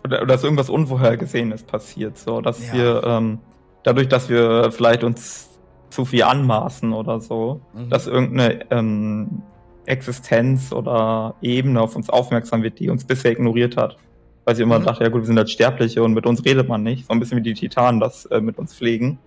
Oder, 0.04 0.18
oder 0.18 0.26
dass 0.26 0.44
irgendwas 0.44 0.68
Unvorhergesehenes 0.68 1.62
passiert, 1.62 2.18
so, 2.18 2.40
dass 2.40 2.68
ja. 2.68 2.74
wir, 2.74 3.04
ähm, 3.04 3.38
dadurch, 3.82 4.08
dass 4.08 4.28
wir 4.28 4.70
vielleicht 4.70 5.02
uns 5.02 5.48
zu 5.90 6.04
viel 6.04 6.24
anmaßen 6.24 6.92
oder 6.92 7.20
so, 7.20 7.60
mhm. 7.72 7.88
dass 7.88 8.06
irgendeine 8.06 8.70
ähm, 8.70 9.42
Existenz 9.86 10.72
oder 10.72 11.34
Ebene 11.40 11.80
auf 11.80 11.96
uns 11.96 12.10
aufmerksam 12.10 12.62
wird, 12.62 12.78
die 12.80 12.90
uns 12.90 13.04
bisher 13.04 13.32
ignoriert 13.32 13.76
hat. 13.76 13.96
Weil 14.44 14.56
sie 14.56 14.62
immer 14.62 14.78
mhm. 14.78 14.84
dachte, 14.84 15.04
ja 15.04 15.10
gut, 15.10 15.22
wir 15.22 15.26
sind 15.26 15.38
halt 15.38 15.50
Sterbliche 15.50 16.02
und 16.02 16.12
mit 16.12 16.26
uns 16.26 16.44
redet 16.44 16.68
man 16.68 16.82
nicht. 16.82 17.06
So 17.06 17.12
ein 17.12 17.20
bisschen 17.20 17.38
wie 17.38 17.42
die 17.42 17.54
Titanen 17.54 18.00
das 18.00 18.26
äh, 18.26 18.40
mit 18.40 18.58
uns 18.58 18.74
pflegen. 18.74 19.18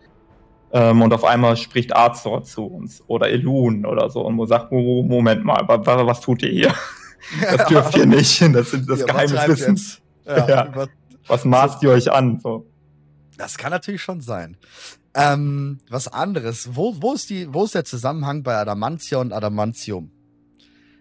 Ähm, 0.72 1.02
und 1.02 1.14
auf 1.14 1.24
einmal 1.24 1.56
spricht 1.56 1.96
Azor 1.96 2.44
zu 2.44 2.66
uns 2.66 3.04
oder 3.08 3.30
Elun 3.30 3.86
oder 3.86 4.10
so 4.10 4.22
und 4.22 4.48
sagt, 4.48 4.72
Moment 4.72 5.46
mal, 5.46 5.64
was 5.68 6.22
tut 6.22 6.44
ihr 6.44 6.50
hier? 6.50 6.74
Das 7.42 7.68
dürft 7.68 7.96
ihr 7.98 8.06
nicht. 8.06 8.42
Das 8.54 8.72
sind 8.72 8.90
das 8.90 9.00
ja, 9.00 9.06
Geheimnis 9.06 9.48
Wissens. 9.48 10.02
Ja, 10.26 10.48
ja. 10.48 10.88
Was 11.28 11.46
maßt 11.46 11.84
ihr 11.84 11.92
euch 11.92 12.12
an? 12.12 12.40
So. 12.40 12.66
Das 13.38 13.58
kann 13.58 13.72
natürlich 13.72 14.02
schon 14.02 14.22
sein. 14.22 14.58
Ähm, 15.14 15.80
was 15.90 16.08
anderes. 16.08 16.70
Wo, 16.74 17.02
wo, 17.02 17.14
ist 17.14 17.30
die, 17.30 17.54
wo 17.54 17.66
ist 17.66 17.76
der 17.76 17.86
Zusammenhang 17.86 18.44
bei 18.44 18.56
Adamantia 18.56 19.18
und 19.18 19.34
Adamantium? 19.34 20.12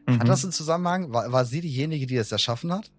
Mhm. 0.06 0.20
Hat 0.20 0.28
das 0.28 0.42
einen 0.42 0.52
Zusammenhang? 0.52 1.12
War, 1.12 1.30
war 1.32 1.44
sie 1.44 1.60
diejenige, 1.60 2.06
die 2.06 2.16
es 2.16 2.32
erschaffen 2.32 2.72
hat? 2.72 2.90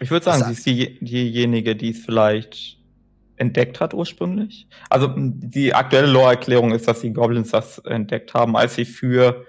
Ich 0.00 0.10
würde 0.10 0.24
sagen, 0.24 0.44
sie 0.44 0.52
ist 0.52 0.66
die, 0.66 0.98
diejenige, 1.00 1.76
die 1.76 1.90
es 1.90 1.98
vielleicht 1.98 2.78
entdeckt 3.36 3.80
hat 3.80 3.94
ursprünglich. 3.94 4.66
Also 4.88 5.12
die 5.16 5.74
aktuelle 5.74 6.06
Lore-Erklärung 6.06 6.72
ist, 6.72 6.86
dass 6.86 7.00
die 7.00 7.12
Goblins 7.12 7.50
das 7.50 7.78
entdeckt 7.78 8.34
haben, 8.34 8.56
als 8.56 8.74
sie 8.74 8.84
für 8.84 9.46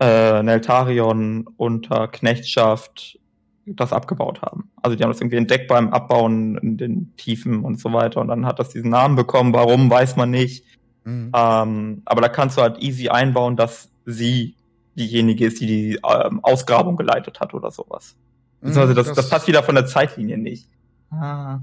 äh, 0.00 0.42
Neltarion 0.42 1.48
unter 1.56 2.08
Knechtschaft 2.08 3.18
das 3.66 3.92
abgebaut 3.92 4.42
haben. 4.42 4.70
Also 4.82 4.96
die 4.96 5.02
haben 5.02 5.10
das 5.10 5.20
irgendwie 5.20 5.36
entdeckt 5.36 5.66
beim 5.68 5.92
Abbauen 5.92 6.56
in 6.58 6.76
den 6.76 7.16
Tiefen 7.16 7.64
und 7.64 7.80
so 7.80 7.92
weiter. 7.92 8.20
Und 8.20 8.28
dann 8.28 8.46
hat 8.46 8.58
das 8.58 8.68
diesen 8.68 8.90
Namen 8.90 9.16
bekommen. 9.16 9.52
Warum, 9.52 9.90
weiß 9.90 10.16
man 10.16 10.30
nicht. 10.30 10.64
Mhm. 11.04 11.32
Ähm, 11.34 12.02
aber 12.04 12.20
da 12.20 12.28
kannst 12.28 12.56
du 12.56 12.62
halt 12.62 12.82
easy 12.82 13.08
einbauen, 13.08 13.56
dass 13.56 13.90
sie 14.04 14.54
diejenige 14.96 15.46
ist, 15.46 15.60
die 15.60 15.66
die 15.66 16.00
ähm, 16.08 16.40
Ausgrabung 16.42 16.96
geleitet 16.96 17.40
hat 17.40 17.54
oder 17.54 17.70
sowas. 17.70 18.16
Mhm, 18.60 18.78
also 18.78 18.94
das, 18.94 19.08
das, 19.08 19.16
das 19.16 19.30
passt 19.30 19.48
wieder 19.48 19.62
von 19.62 19.74
der 19.74 19.86
Zeitlinie 19.86 20.38
nicht. 20.38 20.68
Ah. 21.10 21.60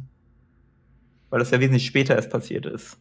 Weil 1.30 1.40
das 1.40 1.52
ja 1.52 1.60
wesentlich 1.60 1.86
später 1.86 2.16
erst 2.16 2.30
passiert 2.30 2.66
ist. 2.66 2.98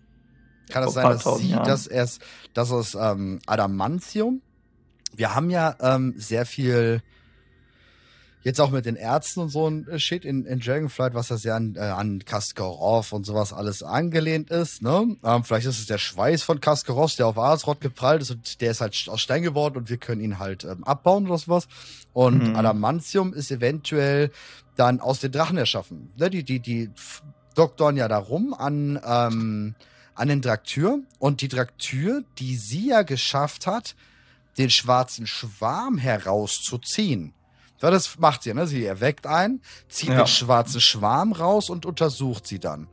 Kann 0.70 0.85
es 0.85 0.95
sein, 0.95 1.05
dass 1.05 1.39
sie 1.39 1.51
Jahren. 1.51 1.64
das 1.64 1.87
erst, 1.87 2.22
das 2.55 2.70
ist 2.70 2.95
ähm, 2.95 3.41
Adamantium? 3.47 4.41
Wir 5.14 5.34
haben 5.34 5.50
ja 5.50 5.76
ähm, 5.80 6.14
sehr 6.16 6.46
viel 6.46 7.02
jetzt 8.44 8.60
auch 8.60 8.70
mit 8.70 8.86
den 8.86 8.96
Ärzten 8.96 9.40
und 9.40 9.48
so 9.50 9.68
ein 9.68 9.86
Shit 9.98 10.24
in, 10.24 10.44
in 10.46 10.60
Dragonflight, 10.60 11.14
was 11.14 11.28
ja 11.44 11.56
an, 11.56 11.76
äh, 11.76 11.80
an 11.80 12.24
Kaskarov 12.24 13.12
und 13.12 13.24
sowas 13.24 13.52
alles 13.52 13.82
angelehnt 13.82 14.50
ist, 14.50 14.82
ne? 14.82 15.16
Ähm, 15.22 15.44
vielleicht 15.44 15.66
ist 15.66 15.78
es 15.78 15.86
der 15.86 15.98
Schweiß 15.98 16.42
von 16.42 16.60
Kaskarov, 16.60 17.14
der 17.14 17.28
auf 17.28 17.38
Azeroth 17.38 17.80
geprallt 17.80 18.22
ist 18.22 18.30
und 18.30 18.60
der 18.60 18.72
ist 18.72 18.80
halt 18.80 19.06
aus 19.08 19.20
Stein 19.20 19.42
geworden 19.42 19.76
und 19.76 19.90
wir 19.90 19.96
können 19.96 20.20
ihn 20.20 20.38
halt 20.38 20.64
ähm, 20.64 20.84
abbauen 20.84 21.26
oder 21.26 21.38
sowas. 21.38 21.68
Und 22.12 22.48
mhm. 22.48 22.56
Adamantium 22.56 23.32
ist 23.32 23.50
eventuell 23.50 24.30
dann 24.76 25.00
aus 25.00 25.20
den 25.20 25.32
Drachen 25.32 25.56
erschaffen. 25.56 26.10
Ne? 26.16 26.30
Die, 26.30 26.42
die, 26.42 26.60
die 26.60 26.90
doktoren 27.54 27.96
ja 27.96 28.08
darum 28.08 28.54
an, 28.54 29.00
ähm, 29.04 29.74
an 30.14 30.28
den 30.28 30.40
Draktür 30.40 31.00
und 31.18 31.40
die 31.40 31.48
Draktür, 31.48 32.24
die 32.38 32.56
sie 32.56 32.88
ja 32.88 33.02
geschafft 33.02 33.66
hat, 33.66 33.94
den 34.59 34.70
schwarzen 34.70 35.26
Schwarm 35.26 35.98
herauszuziehen 35.98 37.34
ja, 37.82 37.90
das 37.90 38.18
macht 38.18 38.44
sie, 38.44 38.55
ne? 38.55 38.66
Sie 38.66 38.84
erweckt 38.84 39.26
einen, 39.26 39.61
zieht 39.88 40.11
ja. 40.11 40.18
den 40.18 40.26
schwarzen 40.28 40.80
Schwarm 40.80 41.32
raus 41.32 41.68
und 41.68 41.84
untersucht 41.84 42.46
sie 42.46 42.61
dann. 42.61 42.86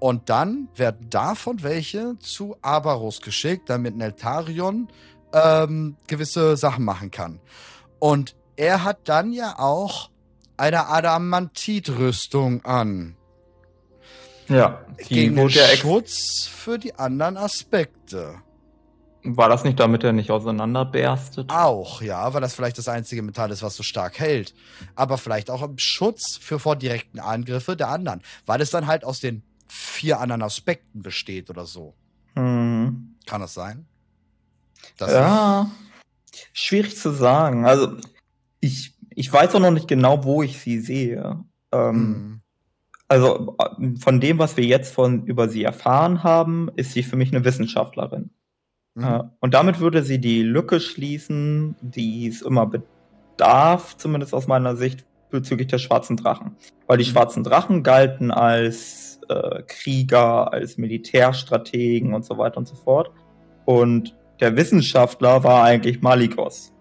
Und 0.00 0.28
dann 0.28 0.68
werden 0.74 1.08
davon 1.08 1.62
welche 1.62 2.18
zu 2.18 2.56
Abaros 2.60 3.20
geschickt, 3.20 3.70
damit 3.70 3.96
Neltarion 3.96 4.88
ähm, 5.32 5.96
gewisse 6.08 6.56
Sachen 6.56 6.84
machen 6.84 7.12
kann. 7.12 7.40
Und 8.00 8.34
er 8.56 8.82
hat 8.82 9.08
dann 9.08 9.32
ja 9.32 9.58
auch 9.58 10.10
eine 10.56 10.88
Adamantit-Rüstung 10.88 12.64
an. 12.64 13.16
Ja, 14.48 14.84
die 15.08 15.14
gegen 15.14 15.36
den 15.36 15.48
Schutz 15.48 16.46
für 16.46 16.78
die 16.78 16.96
anderen 16.96 17.36
Aspekte. 17.36 18.42
War 19.26 19.48
das 19.48 19.64
nicht, 19.64 19.80
damit 19.80 20.04
er 20.04 20.12
nicht 20.12 20.30
auseinanderberstet? 20.30 21.50
Auch, 21.50 22.02
ja, 22.02 22.34
weil 22.34 22.42
das 22.42 22.54
vielleicht 22.54 22.76
das 22.76 22.88
einzige 22.88 23.22
Metall 23.22 23.50
ist, 23.50 23.62
was 23.62 23.74
so 23.74 23.82
stark 23.82 24.18
hält. 24.18 24.54
Aber 24.96 25.16
vielleicht 25.16 25.50
auch 25.50 25.62
im 25.62 25.78
Schutz 25.78 26.36
für 26.36 26.58
vor 26.58 26.76
direkten 26.76 27.18
Angriffe 27.18 27.74
der 27.74 27.88
anderen. 27.88 28.20
Weil 28.44 28.60
es 28.60 28.70
dann 28.70 28.86
halt 28.86 29.02
aus 29.02 29.20
den 29.20 29.42
vier 29.66 30.20
anderen 30.20 30.42
Aspekten 30.42 31.00
besteht 31.00 31.48
oder 31.48 31.64
so. 31.64 31.94
Mhm. 32.34 33.14
Kann 33.26 33.40
das 33.40 33.54
sein? 33.54 33.86
Das 34.98 35.10
ja, 35.10 35.70
schwierig 36.52 36.96
zu 36.98 37.10
sagen. 37.10 37.64
Also, 37.64 37.96
ich, 38.60 38.94
ich 39.08 39.32
weiß 39.32 39.54
auch 39.54 39.60
noch 39.60 39.70
nicht 39.70 39.88
genau, 39.88 40.22
wo 40.24 40.42
ich 40.42 40.60
sie 40.60 40.80
sehe. 40.80 41.42
Ähm, 41.72 41.96
mhm. 41.96 42.40
Also, 43.08 43.56
von 44.00 44.20
dem, 44.20 44.38
was 44.38 44.58
wir 44.58 44.64
jetzt 44.64 44.92
von, 44.92 45.24
über 45.24 45.48
sie 45.48 45.64
erfahren 45.64 46.22
haben, 46.22 46.68
ist 46.76 46.92
sie 46.92 47.02
für 47.02 47.16
mich 47.16 47.32
eine 47.34 47.44
Wissenschaftlerin. 47.44 48.30
Mhm. 48.94 49.04
Äh, 49.04 49.20
und 49.40 49.54
damit 49.54 49.80
würde 49.80 50.02
sie 50.02 50.18
die 50.18 50.42
Lücke 50.42 50.80
schließen, 50.80 51.76
die 51.80 52.28
es 52.28 52.42
immer 52.42 52.66
bedarf, 52.66 53.96
zumindest 53.96 54.34
aus 54.34 54.46
meiner 54.46 54.76
Sicht, 54.76 55.04
bezüglich 55.30 55.68
der 55.68 55.78
schwarzen 55.78 56.16
Drachen. 56.16 56.56
Weil 56.86 56.98
die 56.98 57.04
mhm. 57.04 57.08
schwarzen 57.08 57.44
Drachen 57.44 57.82
galten 57.82 58.30
als 58.30 59.20
äh, 59.28 59.62
Krieger, 59.66 60.52
als 60.52 60.78
Militärstrategen 60.78 62.14
und 62.14 62.24
so 62.24 62.38
weiter 62.38 62.58
und 62.58 62.68
so 62.68 62.76
fort. 62.76 63.10
Und 63.64 64.14
der 64.40 64.56
Wissenschaftler 64.56 65.42
war 65.44 65.64
eigentlich 65.64 66.02
Malikos. 66.02 66.72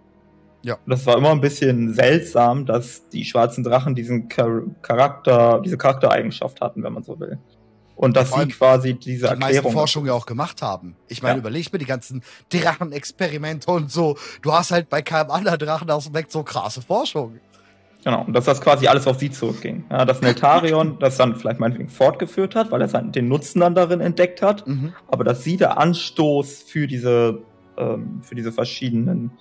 Ja. 0.64 0.78
Das 0.86 1.06
war 1.06 1.18
immer 1.18 1.32
ein 1.32 1.42
bisschen 1.42 1.94
seltsam, 1.94 2.66
dass 2.66 3.10
die 3.10 3.26
schwarzen 3.26 3.64
Drachen 3.64 3.96
diesen 3.96 4.30
Charakter, 4.30 5.62
diese 5.64 5.78
Charaktereigenschaft 5.78 6.62
hatten, 6.62 6.84
wenn 6.84 6.94
man 6.94 7.04
so 7.04 7.20
will. 7.20 7.38
Und 7.96 8.18
dass 8.18 8.34
sie 8.34 8.48
quasi 8.48 8.96
diese 8.96 9.28
die 9.28 9.32
Erklärung. 9.32 9.72
Die 9.72 9.78
Forschung 9.78 10.06
ja 10.06 10.14
auch 10.14 10.26
gemacht 10.26 10.62
haben. 10.62 10.96
Ich 11.08 11.22
meine, 11.22 11.36
ja. 11.36 11.40
überleg 11.40 11.72
mir 11.72 11.80
die 11.80 11.86
ganzen 11.86 12.24
Drachenexperimente 12.50 13.70
und 13.70 13.92
so. 13.92 14.18
Du 14.42 14.52
hast 14.52 14.72
halt 14.72 14.90
bei 14.90 15.02
keinem 15.02 15.32
anderen 15.32 15.60
Drachen 15.60 15.90
aus 15.92 16.06
dem 16.06 16.16
Weg 16.16 16.28
so 16.30 16.44
krasse 16.44 16.82
Forschung. 16.82 17.40
Genau, 18.04 18.24
und 18.26 18.34
dass 18.34 18.46
das 18.46 18.60
quasi 18.60 18.88
alles 18.88 19.08
auf 19.08 19.20
sie 19.20 19.32
zurückging. 19.32 19.86
Ja, 19.90 20.06
dass 20.06 20.22
Neltarion 20.22 20.98
das 21.00 21.18
dann 21.18 21.36
vielleicht 21.36 21.60
meinetwegen 21.60 21.90
fortgeführt 21.90 22.56
hat, 22.56 22.72
weil 22.72 22.82
er 22.82 22.88
den 22.88 23.28
Nutzen 23.28 23.62
dann 23.62 23.76
darin 23.76 24.02
entdeckt 24.02 24.42
hat, 24.42 24.68
mhm. 24.68 24.94
aber 25.08 25.24
dass 25.24 25.44
sie 25.44 25.56
der 25.56 25.78
Anstoß 25.78 26.64
für 26.64 26.88
diese, 26.88 27.40
ähm, 27.78 28.22
für 28.22 28.36
diese 28.36 28.52
verschiedenen 28.52 29.32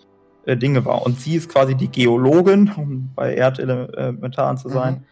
äh, 0.44 0.56
Dinge 0.56 0.84
war. 0.84 1.02
Und 1.02 1.18
sie 1.18 1.34
ist 1.34 1.48
quasi 1.48 1.74
die 1.74 1.88
Geologin, 1.88 2.70
um 2.76 3.10
bei 3.14 3.34
Erdelementaren 3.34 4.58
zu 4.58 4.68
sein. 4.68 4.94
Mhm. 4.94 5.02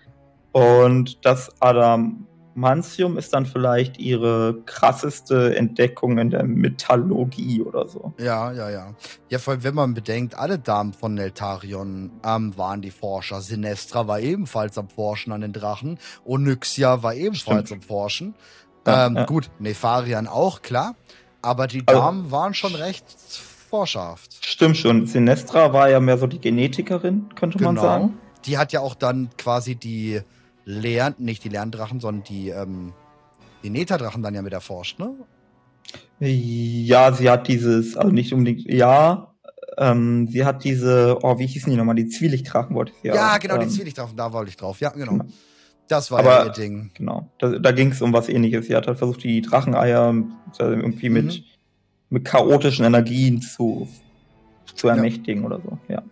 Und 0.53 1.25
dass 1.25 1.51
Adam 1.61 2.27
Mantium 2.55 3.17
ist 3.17 3.33
dann 3.33 3.47
vielleicht 3.47 3.99
ihre 3.99 4.61
krasseste 4.67 5.57
Entdeckung 5.57 6.19
in 6.19 6.31
der 6.31 6.43
Metallurgie 6.45 7.63
oder 7.63 7.87
so. 7.87 8.13
Ja, 8.19 8.53
ja, 8.53 8.71
ja. 8.71 8.95
Ja, 9.29 9.39
vor 9.39 9.53
allem, 9.55 9.65
wenn 9.65 9.75
man 9.75 9.95
bedenkt, 9.95 10.35
alle 10.35 10.59
Damen 10.59 10.93
von 10.93 11.15
Neltarion 11.15 12.11
ähm, 12.25 12.57
waren 12.57 12.83
die 12.83 12.91
Forscher. 12.91 13.41
Sinestra 13.41 14.09
war 14.09 14.21
ebenfalls 14.21 14.77
am 14.79 14.89
Forschen 14.89 15.33
an 15.33 15.43
den 15.43 15.53
Drachen. 15.53 15.99
Onyxia 16.25 17.03
war 17.03 17.15
ebenfalls 17.15 17.69
Stimmt. 17.69 17.83
am 17.83 17.89
Forschen. 17.89 18.35
Ähm, 18.87 19.17
ja. 19.17 19.25
Gut, 19.27 19.51
Nefarian 19.59 20.27
auch, 20.27 20.63
klar. 20.63 20.97
Aber 21.43 21.67
die 21.67 21.83
also, 21.87 22.01
Damen 22.01 22.31
waren 22.31 22.55
schon 22.55 22.75
recht 22.75 23.05
forscherhaft. 23.71 24.45
Stimmt 24.45 24.77
schon. 24.77 25.07
Sinestra 25.07 25.73
war 25.73 25.89
ja 25.89 26.01
mehr 26.01 26.19
so 26.19 26.27
die 26.27 26.41
Genetikerin, 26.41 27.29
könnte 27.35 27.59
genau. 27.59 27.73
man 27.73 27.83
sagen. 27.83 28.19
Die 28.45 28.59
hat 28.59 28.73
ja 28.73 28.81
auch 28.81 28.95
dann 28.95 29.31
quasi 29.39 29.77
die 29.77 30.21
Lern, 30.65 31.15
nicht 31.19 31.45
die 31.45 31.49
Lerndrachen, 31.49 32.01
sondern 32.01 32.25
die, 32.25 32.51
ähm, 32.51 32.93
die 33.63 33.71
Neta-Drachen 33.71 34.23
dann 34.23 34.35
ja 34.35 34.43
mit 34.43 34.53
erforscht, 34.53 34.99
ne? 34.99 35.15
Ja, 36.21 37.13
sie 37.13 37.31
hat 37.31 37.49
dieses, 37.49 37.97
also 37.97 38.13
nicht 38.13 38.33
unbedingt, 38.33 38.71
ja, 38.71 39.33
ähm, 39.79 40.29
sie 40.29 40.45
hat 40.45 40.65
diese, 40.65 41.19
oh, 41.23 41.39
wie 41.39 41.47
hießen 41.47 41.71
die 41.71 41.77
nochmal? 41.77 41.95
Die 41.95 42.09
Zwielichtdrachen 42.09 42.77
wollte 42.77 42.93
ich 42.97 43.05
ja. 43.05 43.15
Ja, 43.15 43.39
genau, 43.39 43.55
ähm, 43.55 43.63
die 43.63 43.69
Zwielichtdrachen, 43.69 44.17
da 44.17 44.33
wollte 44.33 44.51
ich 44.51 44.57
drauf, 44.57 44.81
ja, 44.81 44.91
genau. 44.91 45.13
genau. 45.13 45.25
Das 45.89 46.11
war 46.11 46.21
Aber, 46.21 46.31
ja 46.31 46.45
ihr 46.45 46.53
Ding. 46.53 46.91
Genau, 46.95 47.31
da, 47.39 47.59
da 47.59 47.73
ging 47.73 47.91
es 47.91 48.01
um 48.01 48.13
was 48.13 48.29
ähnliches. 48.29 48.67
Sie 48.67 48.77
hat 48.77 48.87
halt 48.87 48.99
versucht, 48.99 49.25
die 49.25 49.41
Dracheneier 49.41 50.15
irgendwie 50.59 51.09
mhm. 51.09 51.15
mit, 51.15 51.45
mit 52.11 52.25
chaotischen 52.25 52.85
Energien 52.85 53.43
zu, 53.43 53.89
zu 54.75 54.89
ermächtigen 54.89 55.43
ja. 55.43 55.47
oder 55.47 55.61
so, 55.61 55.79
ja. 55.89 56.03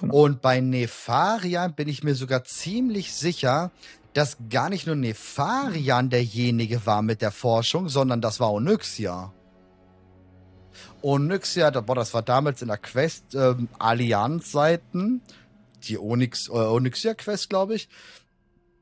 Genau. 0.00 0.14
Und 0.14 0.42
bei 0.42 0.60
Nefarian 0.60 1.74
bin 1.74 1.88
ich 1.88 2.02
mir 2.02 2.14
sogar 2.14 2.44
ziemlich 2.44 3.12
sicher, 3.12 3.70
dass 4.14 4.36
gar 4.50 4.68
nicht 4.68 4.86
nur 4.86 4.96
Nefarian 4.96 6.10
derjenige 6.10 6.84
war 6.86 7.02
mit 7.02 7.22
der 7.22 7.32
Forschung, 7.32 7.88
sondern 7.88 8.20
das 8.20 8.40
war 8.40 8.52
Onyxia. 8.52 9.32
Onyxia, 11.02 11.70
boah, 11.70 11.94
das 11.94 12.14
war 12.14 12.22
damals 12.22 12.62
in 12.62 12.68
der 12.68 12.78
Quest 12.78 13.34
ähm, 13.34 13.68
Allianz-Seiten, 13.78 15.22
die 15.84 15.98
Onyx, 15.98 16.48
äh, 16.48 16.52
Onyxia-Quest, 16.52 17.48
glaube 17.48 17.74
ich. 17.74 17.88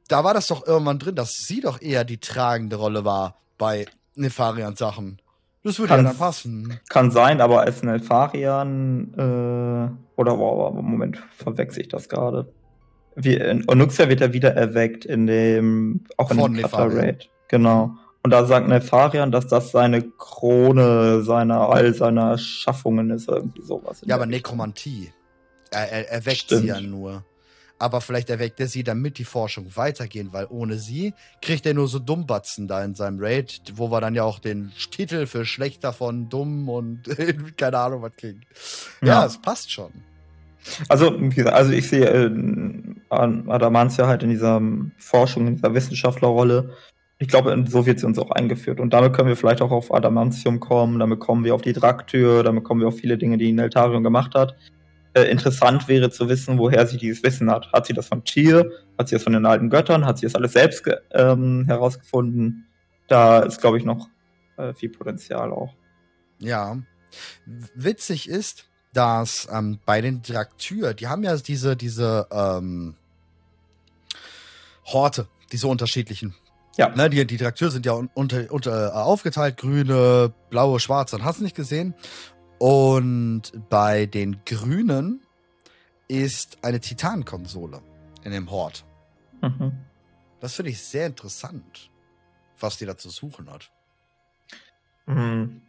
Da 0.09 0.25
war 0.25 0.35
das 0.35 0.49
doch 0.49 0.67
irgendwann 0.67 0.99
drin, 0.99 1.15
dass 1.15 1.31
sie 1.47 1.61
doch 1.61 1.81
eher 1.81 2.05
die 2.05 2.19
tragende 2.19 2.77
Rolle 2.77 3.05
war 3.05 3.37
bei 3.59 3.87
Nefarian-Sachen. 4.17 5.21
Das 5.63 5.79
würde 5.79 5.95
ja 5.95 6.03
dann 6.03 6.17
passen. 6.17 6.81
Kann 6.89 7.11
sein, 7.11 7.41
aber 7.41 7.61
als 7.61 7.83
Nelfarian, 7.83 9.13
äh, 9.15 10.21
oder 10.21 10.39
wow, 10.39 10.73
Moment, 10.73 11.19
verwechsel 11.37 11.83
ich 11.83 11.89
das 11.89 12.09
gerade. 12.09 12.53
Onyxia 13.67 14.09
wird 14.09 14.21
ja 14.21 14.33
wieder 14.33 14.55
erweckt 14.55 15.05
in 15.05 15.27
dem, 15.27 16.05
auch 16.17 16.31
in 16.31 16.39
Von 16.39 16.55
dem 16.55 16.65
Raid. 16.65 17.29
Genau. 17.49 17.97
Und 18.23 18.31
da 18.31 18.45
sagt 18.45 18.69
Nefarian, 18.69 19.33
dass 19.33 19.47
das 19.47 19.71
seine 19.71 20.03
Krone 20.03 21.23
seiner, 21.23 21.71
all 21.71 21.95
seiner 21.95 22.37
Schaffungen 22.39 23.11
ist, 23.11 23.29
irgendwie 23.29 23.63
sowas. 23.63 24.03
Ja, 24.05 24.17
aber 24.17 24.27
Nekromantie. 24.27 25.13
Er, 25.71 25.91
er, 25.91 26.11
er 26.11 26.27
weckt 26.27 26.39
Stimmt. 26.39 26.63
sie 26.63 26.69
ja 26.69 26.81
nur 26.81 27.25
aber 27.81 28.03
vielleicht 28.03 28.29
erweckt 28.29 28.61
er 28.61 28.69
sie, 28.69 28.85
damit 28.85 29.17
die 29.17 29.25
Forschung 29.25 29.75
weitergehen, 29.75 30.33
weil 30.33 30.47
ohne 30.51 30.77
sie 30.77 31.15
kriegt 31.41 31.65
er 31.65 31.73
nur 31.73 31.89
so 31.89 31.99
Dummbatzen 31.99 32.69
da 32.69 32.85
in 32.85 32.95
seinem 32.95 33.19
Raid, 33.21 33.63
wo 33.75 33.91
wir 33.91 34.03
dann 34.03 34.15
ja 34.15 34.23
auch 34.23 34.39
den 34.39 34.71
Titel 34.91 35.27
für 35.27 35.47
schlechter 35.47 35.95
von 35.95 36.29
dumm 36.29 36.69
und 36.69 37.05
keine 37.57 37.79
Ahnung 37.79 38.03
was 38.03 38.15
kriegen. 38.17 38.43
Ja, 39.03 39.25
es 39.25 39.41
passt 39.41 39.73
schon. 39.73 39.91
Also, 40.89 41.19
also 41.47 41.73
ich 41.73 41.89
sehe 41.89 42.07
äh, 42.07 42.31
Adamantia 43.09 44.07
halt 44.07 44.23
in 44.23 44.29
dieser 44.29 44.61
Forschung, 44.99 45.47
in 45.47 45.57
dieser 45.57 45.73
Wissenschaftlerrolle. 45.73 46.77
Ich 47.19 47.29
glaube, 47.29 47.65
so 47.67 47.87
wird 47.87 47.99
sie 47.99 48.07
uns 48.07 48.19
auch 48.19 48.31
eingeführt. 48.31 48.79
Und 48.79 48.93
damit 48.93 49.15
können 49.15 49.29
wir 49.29 49.37
vielleicht 49.37 49.63
auch 49.63 49.71
auf 49.71 49.93
Adamantium 49.93 50.61
kommen, 50.61 50.99
damit 50.99 51.19
kommen 51.21 51.45
wir 51.45 51.55
auf 51.55 51.63
die 51.63 51.73
Draktür, 51.73 52.43
damit 52.43 52.65
kommen 52.65 52.83
wir 52.83 52.89
auf 52.89 52.99
viele 52.99 53.17
Dinge, 53.17 53.39
die 53.39 53.53
Neltarion 53.53 54.03
gemacht 54.03 54.35
hat. 54.35 54.55
Äh, 55.15 55.23
interessant 55.23 55.89
wäre 55.89 56.11
zu 56.11 56.29
wissen, 56.29 56.59
woher 56.59 56.87
sie 56.87 56.97
dieses 56.97 57.23
Wissen 57.23 57.51
hat. 57.51 57.73
Hat 57.73 57.87
sie 57.87 57.93
das 57.93 58.09
vom 58.09 58.25
Tier? 58.25 58.71
Hat 58.99 59.09
sie 59.09 59.17
das 59.17 59.25
von 59.25 59.33
den 59.33 59.47
alten 59.47 59.71
Göttern? 59.71 60.07
Hat 60.07 60.19
sie 60.19 60.27
das 60.27 60.35
alles 60.35 60.53
selbst 60.53 60.85
ähm, 61.13 61.65
herausgefunden? 61.67 62.67
Da 63.09 63.41
ist, 63.41 63.61
glaube 63.61 63.79
ich, 63.79 63.85
noch 63.85 64.09
äh, 64.57 64.73
viel 64.73 64.91
Potenzial 64.91 65.53
auch. 65.53 65.75
Ja. 66.39 66.79
Witzig 67.75 68.29
ist, 68.29 68.67
dass 68.93 69.49
ähm, 69.53 69.81
bei 69.85 70.01
den 70.01 70.23
Draktür, 70.23 70.95
die 70.95 71.09
haben 71.09 71.25
ja 71.25 71.37
diese, 71.37 71.77
diese 71.77 72.27
ähm, 72.31 72.95
Horte, 74.87 75.27
diese 75.53 75.67
unterschiedlichen. 75.67 76.35
Ja. 76.77 76.89
Ne, 76.89 77.11
die, 77.11 77.27
die 77.27 77.37
Draktür 77.37 77.71
sind 77.71 77.85
ja 77.85 77.93
unter, 77.93 78.51
unter, 78.51 78.89
äh, 78.89 78.91
aufgeteilt, 78.93 79.57
grüne, 79.57 80.33
blaue, 80.51 80.81
schwarze, 80.81 81.17
dann 81.17 81.25
hast 81.25 81.41
du 81.41 81.45
nicht 81.45 81.57
gesehen. 81.57 81.95
Und 82.61 83.53
bei 83.71 84.05
den 84.05 84.45
Grünen 84.45 85.23
ist 86.09 86.59
eine 86.63 86.79
Titan-Konsole 86.79 87.81
in 88.23 88.33
dem 88.33 88.51
Hort. 88.51 88.85
Mhm. 89.41 89.73
Das 90.41 90.57
finde 90.57 90.71
ich 90.73 90.83
sehr 90.83 91.07
interessant, 91.07 91.91
was 92.59 92.77
die 92.77 92.85
da 92.85 92.99
zu 92.99 93.09
suchen 93.09 93.51
hat. 93.51 93.71
Mhm. 95.07 95.63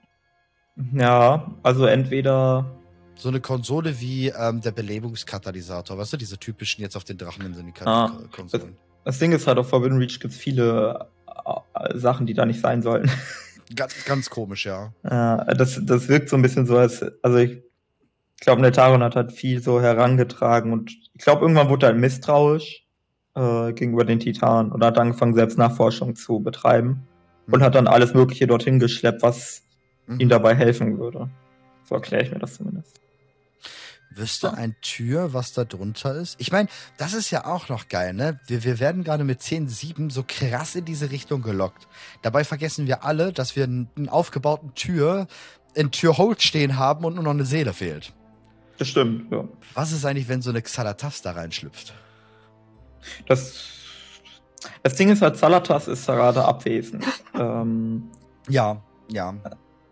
Ja, 0.91 1.55
also 1.63 1.85
entweder. 1.85 2.69
So 3.15 3.29
eine 3.29 3.39
Konsole 3.39 4.01
wie 4.01 4.27
ähm, 4.27 4.59
der 4.59 4.71
Belebungskatalysator, 4.71 5.97
weißt 5.97 6.11
du, 6.11 6.17
diese 6.17 6.39
typischen 6.39 6.81
jetzt 6.81 6.97
auf 6.97 7.05
den 7.05 7.17
Drachen 7.17 7.45
in 7.45 7.53
den 7.53 7.73
ah, 7.85 8.19
Konsolen. 8.31 8.75
Das, 9.05 9.13
das 9.13 9.19
Ding 9.19 9.31
ist 9.31 9.47
halt, 9.47 9.57
auf 9.57 9.69
Forbidden 9.69 9.97
Reach 9.97 10.19
gibt 10.19 10.33
es 10.33 10.39
viele 10.39 11.07
äh, 11.45 11.97
Sachen, 11.97 12.25
die 12.25 12.33
da 12.33 12.45
nicht 12.45 12.59
sein 12.59 12.81
sollten. 12.81 13.09
Ganz, 13.75 14.05
ganz 14.05 14.29
komisch, 14.29 14.65
ja. 14.65 14.93
Ja, 15.03 15.43
das, 15.45 15.79
das 15.83 16.07
wirkt 16.07 16.29
so 16.29 16.35
ein 16.35 16.41
bisschen 16.41 16.65
so, 16.65 16.77
als, 16.77 17.05
also 17.21 17.37
ich 17.37 17.61
glaube, 18.39 18.61
Netaron 18.61 19.03
hat 19.03 19.15
halt 19.15 19.31
viel 19.31 19.61
so 19.61 19.81
herangetragen 19.81 20.73
und 20.73 20.91
ich 20.91 21.23
glaube, 21.23 21.41
irgendwann 21.41 21.69
wurde 21.69 21.85
er 21.85 21.91
halt 21.91 21.99
misstrauisch 21.99 22.87
äh, 23.35 23.73
gegenüber 23.73 24.03
den 24.03 24.19
Titanen 24.19 24.71
und 24.71 24.83
hat 24.83 24.97
angefangen, 24.97 25.33
selbst 25.33 25.57
Nachforschung 25.57 26.15
zu 26.15 26.39
betreiben 26.39 27.07
mhm. 27.45 27.53
und 27.53 27.63
hat 27.63 27.75
dann 27.75 27.87
alles 27.87 28.13
Mögliche 28.13 28.47
dorthin 28.47 28.79
geschleppt, 28.79 29.21
was 29.21 29.63
mhm. 30.07 30.19
ihm 30.19 30.29
dabei 30.29 30.55
helfen 30.55 30.97
würde. 30.99 31.29
So 31.83 31.95
erkläre 31.95 32.23
ich 32.23 32.31
mir 32.31 32.39
das 32.39 32.55
zumindest. 32.55 32.99
Wüsste 34.13 34.53
ein 34.53 34.75
Tür, 34.81 35.33
was 35.33 35.53
da 35.53 35.63
drunter 35.63 36.15
ist? 36.15 36.35
Ich 36.39 36.51
meine, 36.51 36.67
das 36.97 37.13
ist 37.13 37.31
ja 37.31 37.45
auch 37.45 37.69
noch 37.69 37.87
geil, 37.87 38.13
ne? 38.13 38.39
Wir, 38.47 38.63
wir 38.63 38.79
werden 38.79 39.03
gerade 39.03 39.23
mit 39.23 39.39
10.7 39.39 40.11
so 40.11 40.25
krass 40.27 40.75
in 40.75 40.85
diese 40.85 41.11
Richtung 41.11 41.41
gelockt. 41.41 41.87
Dabei 42.21 42.43
vergessen 42.43 42.87
wir 42.87 43.05
alle, 43.05 43.31
dass 43.31 43.55
wir 43.55 43.63
einen 43.63 44.09
aufgebauten 44.09 44.73
Tür 44.75 45.27
in 45.73 45.91
Türhold 45.91 46.41
stehen 46.41 46.77
haben 46.77 47.05
und 47.05 47.15
nur 47.15 47.23
noch 47.23 47.31
eine 47.31 47.45
Seele 47.45 47.73
fehlt. 47.73 48.13
Das 48.77 48.89
stimmt, 48.89 49.31
ja. 49.31 49.47
Was 49.75 49.91
ist 49.91 50.03
eigentlich, 50.05 50.27
wenn 50.27 50.41
so 50.41 50.49
eine 50.49 50.61
Xalatas 50.61 51.21
da 51.21 51.31
reinschlüpft? 51.31 51.93
Das, 53.27 53.63
das 54.83 54.95
Ding 54.95 55.09
ist 55.09 55.21
halt, 55.21 55.37
Salatas 55.37 55.87
ist 55.87 56.05
gerade 56.05 56.43
abwesend. 56.43 57.05
ähm, 57.33 58.09
ja, 58.49 58.81
ja. 59.09 59.35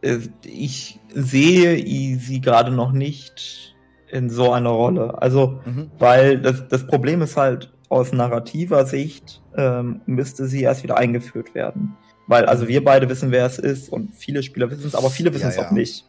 Äh, 0.02 0.20
ich 0.44 1.00
sehe 1.14 2.20
sie 2.20 2.42
gerade 2.42 2.72
noch 2.72 2.92
nicht 2.92 3.69
in 4.12 4.30
so 4.30 4.52
einer 4.52 4.70
Rolle. 4.70 5.22
Also, 5.22 5.60
mhm. 5.66 5.92
weil 6.00 6.40
das, 6.40 6.68
das 6.68 6.86
Problem 6.88 7.22
ist 7.22 7.38
halt, 7.38 7.72
aus 7.90 8.14
narrativer 8.14 8.86
Sicht 8.86 9.42
ähm, 9.58 10.02
müsste 10.06 10.48
sie 10.48 10.62
erst 10.62 10.84
wieder 10.84 10.98
eingeführt 10.98 11.56
werden. 11.56 11.98
Weil, 12.28 12.46
also 12.46 12.68
wir 12.68 12.84
beide 12.84 13.10
wissen, 13.10 13.32
wer 13.32 13.46
es 13.46 13.58
ist 13.58 13.90
und 13.90 14.14
viele 14.14 14.44
Spieler 14.44 14.70
wissen 14.70 14.86
es, 14.86 14.94
aber 14.94 15.10
viele 15.10 15.34
wissen 15.34 15.46
ja, 15.46 15.50
es 15.50 15.56
ja. 15.56 15.66
auch 15.66 15.72
nicht. 15.72 16.06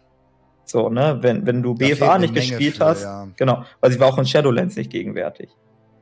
So, 0.67 0.91
ne, 0.91 1.19
wenn, 1.23 1.47
wenn 1.47 1.63
du 1.63 1.75
BFA 1.75 2.19
nicht 2.19 2.35
gespielt 2.35 2.77
für, 2.77 2.85
hast, 2.85 3.03
ja. 3.03 3.29
genau, 3.37 3.65
weil 3.81 3.91
sie 3.91 3.99
war 3.99 4.09
auch 4.09 4.19
in 4.19 4.27
Shadowlands 4.27 4.77
nicht 4.77 4.91
gegenwärtig. 4.91 5.49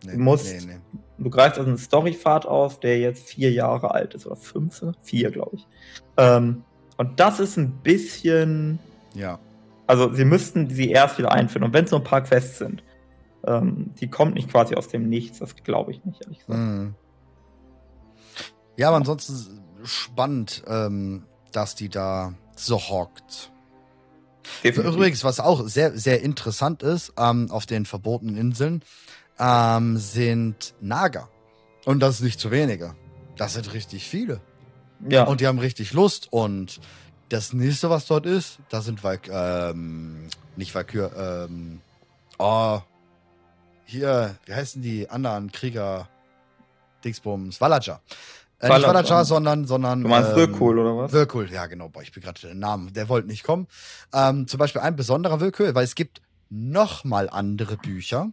Nee, 0.04 0.12
du 0.12 0.18
musst, 0.18 0.66
nee, 0.66 0.74
nee. 0.74 1.00
du 1.18 1.30
greifst 1.30 1.58
also 1.58 1.70
einen 1.70 1.78
Storypfad 1.78 2.44
auf, 2.46 2.80
der 2.80 2.98
jetzt 2.98 3.28
vier 3.28 3.50
Jahre 3.52 3.92
alt 3.92 4.14
ist, 4.14 4.26
oder 4.26 4.36
fünf, 4.36 4.82
vier, 5.02 5.30
glaube 5.30 5.56
ich. 5.56 5.66
Ähm, 6.16 6.64
und 6.96 7.20
das 7.20 7.40
ist 7.40 7.56
ein 7.56 7.78
bisschen, 7.82 8.78
ja. 9.14 9.38
Also 9.88 10.12
sie 10.12 10.26
müssten 10.26 10.68
sie 10.68 10.90
erst 10.90 11.18
wieder 11.18 11.32
einführen. 11.32 11.64
Und 11.64 11.72
wenn 11.72 11.86
es 11.86 11.90
nur 11.90 12.00
ein 12.00 12.04
paar 12.04 12.22
Quests 12.22 12.58
sind, 12.58 12.84
ähm, 13.46 13.94
die 13.98 14.08
kommt 14.08 14.34
nicht 14.34 14.50
quasi 14.50 14.74
aus 14.74 14.88
dem 14.88 15.08
Nichts, 15.08 15.38
das 15.38 15.56
glaube 15.56 15.92
ich 15.92 16.04
nicht, 16.04 16.20
ehrlich 16.22 16.38
gesagt. 16.38 16.60
Mm. 16.60 16.94
Ja, 18.76 18.88
aber 18.88 18.98
ansonsten 18.98 19.60
spannend, 19.84 20.62
ähm, 20.68 21.24
dass 21.52 21.74
die 21.74 21.88
da 21.88 22.34
so 22.54 22.78
hockt. 22.78 23.50
Definitiv. 24.62 24.94
Übrigens, 24.94 25.24
was 25.24 25.40
auch 25.40 25.66
sehr, 25.66 25.96
sehr 25.96 26.20
interessant 26.22 26.82
ist, 26.82 27.14
ähm, 27.18 27.50
auf 27.50 27.64
den 27.64 27.86
verbotenen 27.86 28.36
Inseln, 28.36 28.82
ähm, 29.38 29.96
sind 29.96 30.74
Nager. 30.80 31.28
Und 31.86 32.00
das 32.00 32.16
ist 32.16 32.22
nicht 32.22 32.40
zu 32.40 32.50
wenige. 32.50 32.94
Das 33.36 33.54
sind 33.54 33.72
richtig 33.72 34.06
viele. 34.06 34.40
Ja. 35.08 35.24
Und 35.24 35.40
die 35.40 35.46
haben 35.46 35.58
richtig 35.58 35.92
Lust. 35.94 36.28
Und 36.30 36.80
das 37.28 37.52
nächste, 37.52 37.90
was 37.90 38.06
dort 38.06 38.26
ist, 38.26 38.58
da 38.68 38.80
sind 38.80 39.02
Valk 39.04 39.28
ähm, 39.28 40.28
nicht 40.56 40.74
Valkyr, 40.74 41.10
ähm, 41.16 41.80
oh, 42.38 42.80
hier, 43.84 44.36
wie 44.44 44.54
heißen 44.54 44.82
die 44.82 45.08
anderen 45.08 45.50
Krieger 45.52 46.08
Dingsbums? 47.04 47.60
Valaja. 47.60 48.00
Äh, 48.60 48.68
nicht 48.68 48.86
Valaja, 48.86 49.24
sondern, 49.24 49.66
sondern. 49.66 50.02
Du 50.02 50.08
meinst 50.08 50.30
ähm, 50.30 50.36
Wirkul, 50.36 50.78
oder 50.78 50.96
was? 50.96 51.12
Wirkul, 51.12 51.50
ja, 51.50 51.66
genau. 51.66 51.88
Boah, 51.88 52.02
ich 52.02 52.12
bin 52.12 52.22
gerade 52.22 52.40
den 52.40 52.58
Namen. 52.58 52.92
Der 52.92 53.08
wollte 53.08 53.28
nicht 53.28 53.44
kommen. 53.44 53.68
Ähm, 54.12 54.46
zum 54.48 54.58
Beispiel 54.58 54.82
ein 54.82 54.96
besonderer 54.96 55.40
Wirkul, 55.40 55.74
weil 55.74 55.84
es 55.84 55.94
gibt 55.94 56.20
noch 56.50 57.04
mal 57.04 57.30
andere 57.30 57.76
Bücher. 57.76 58.30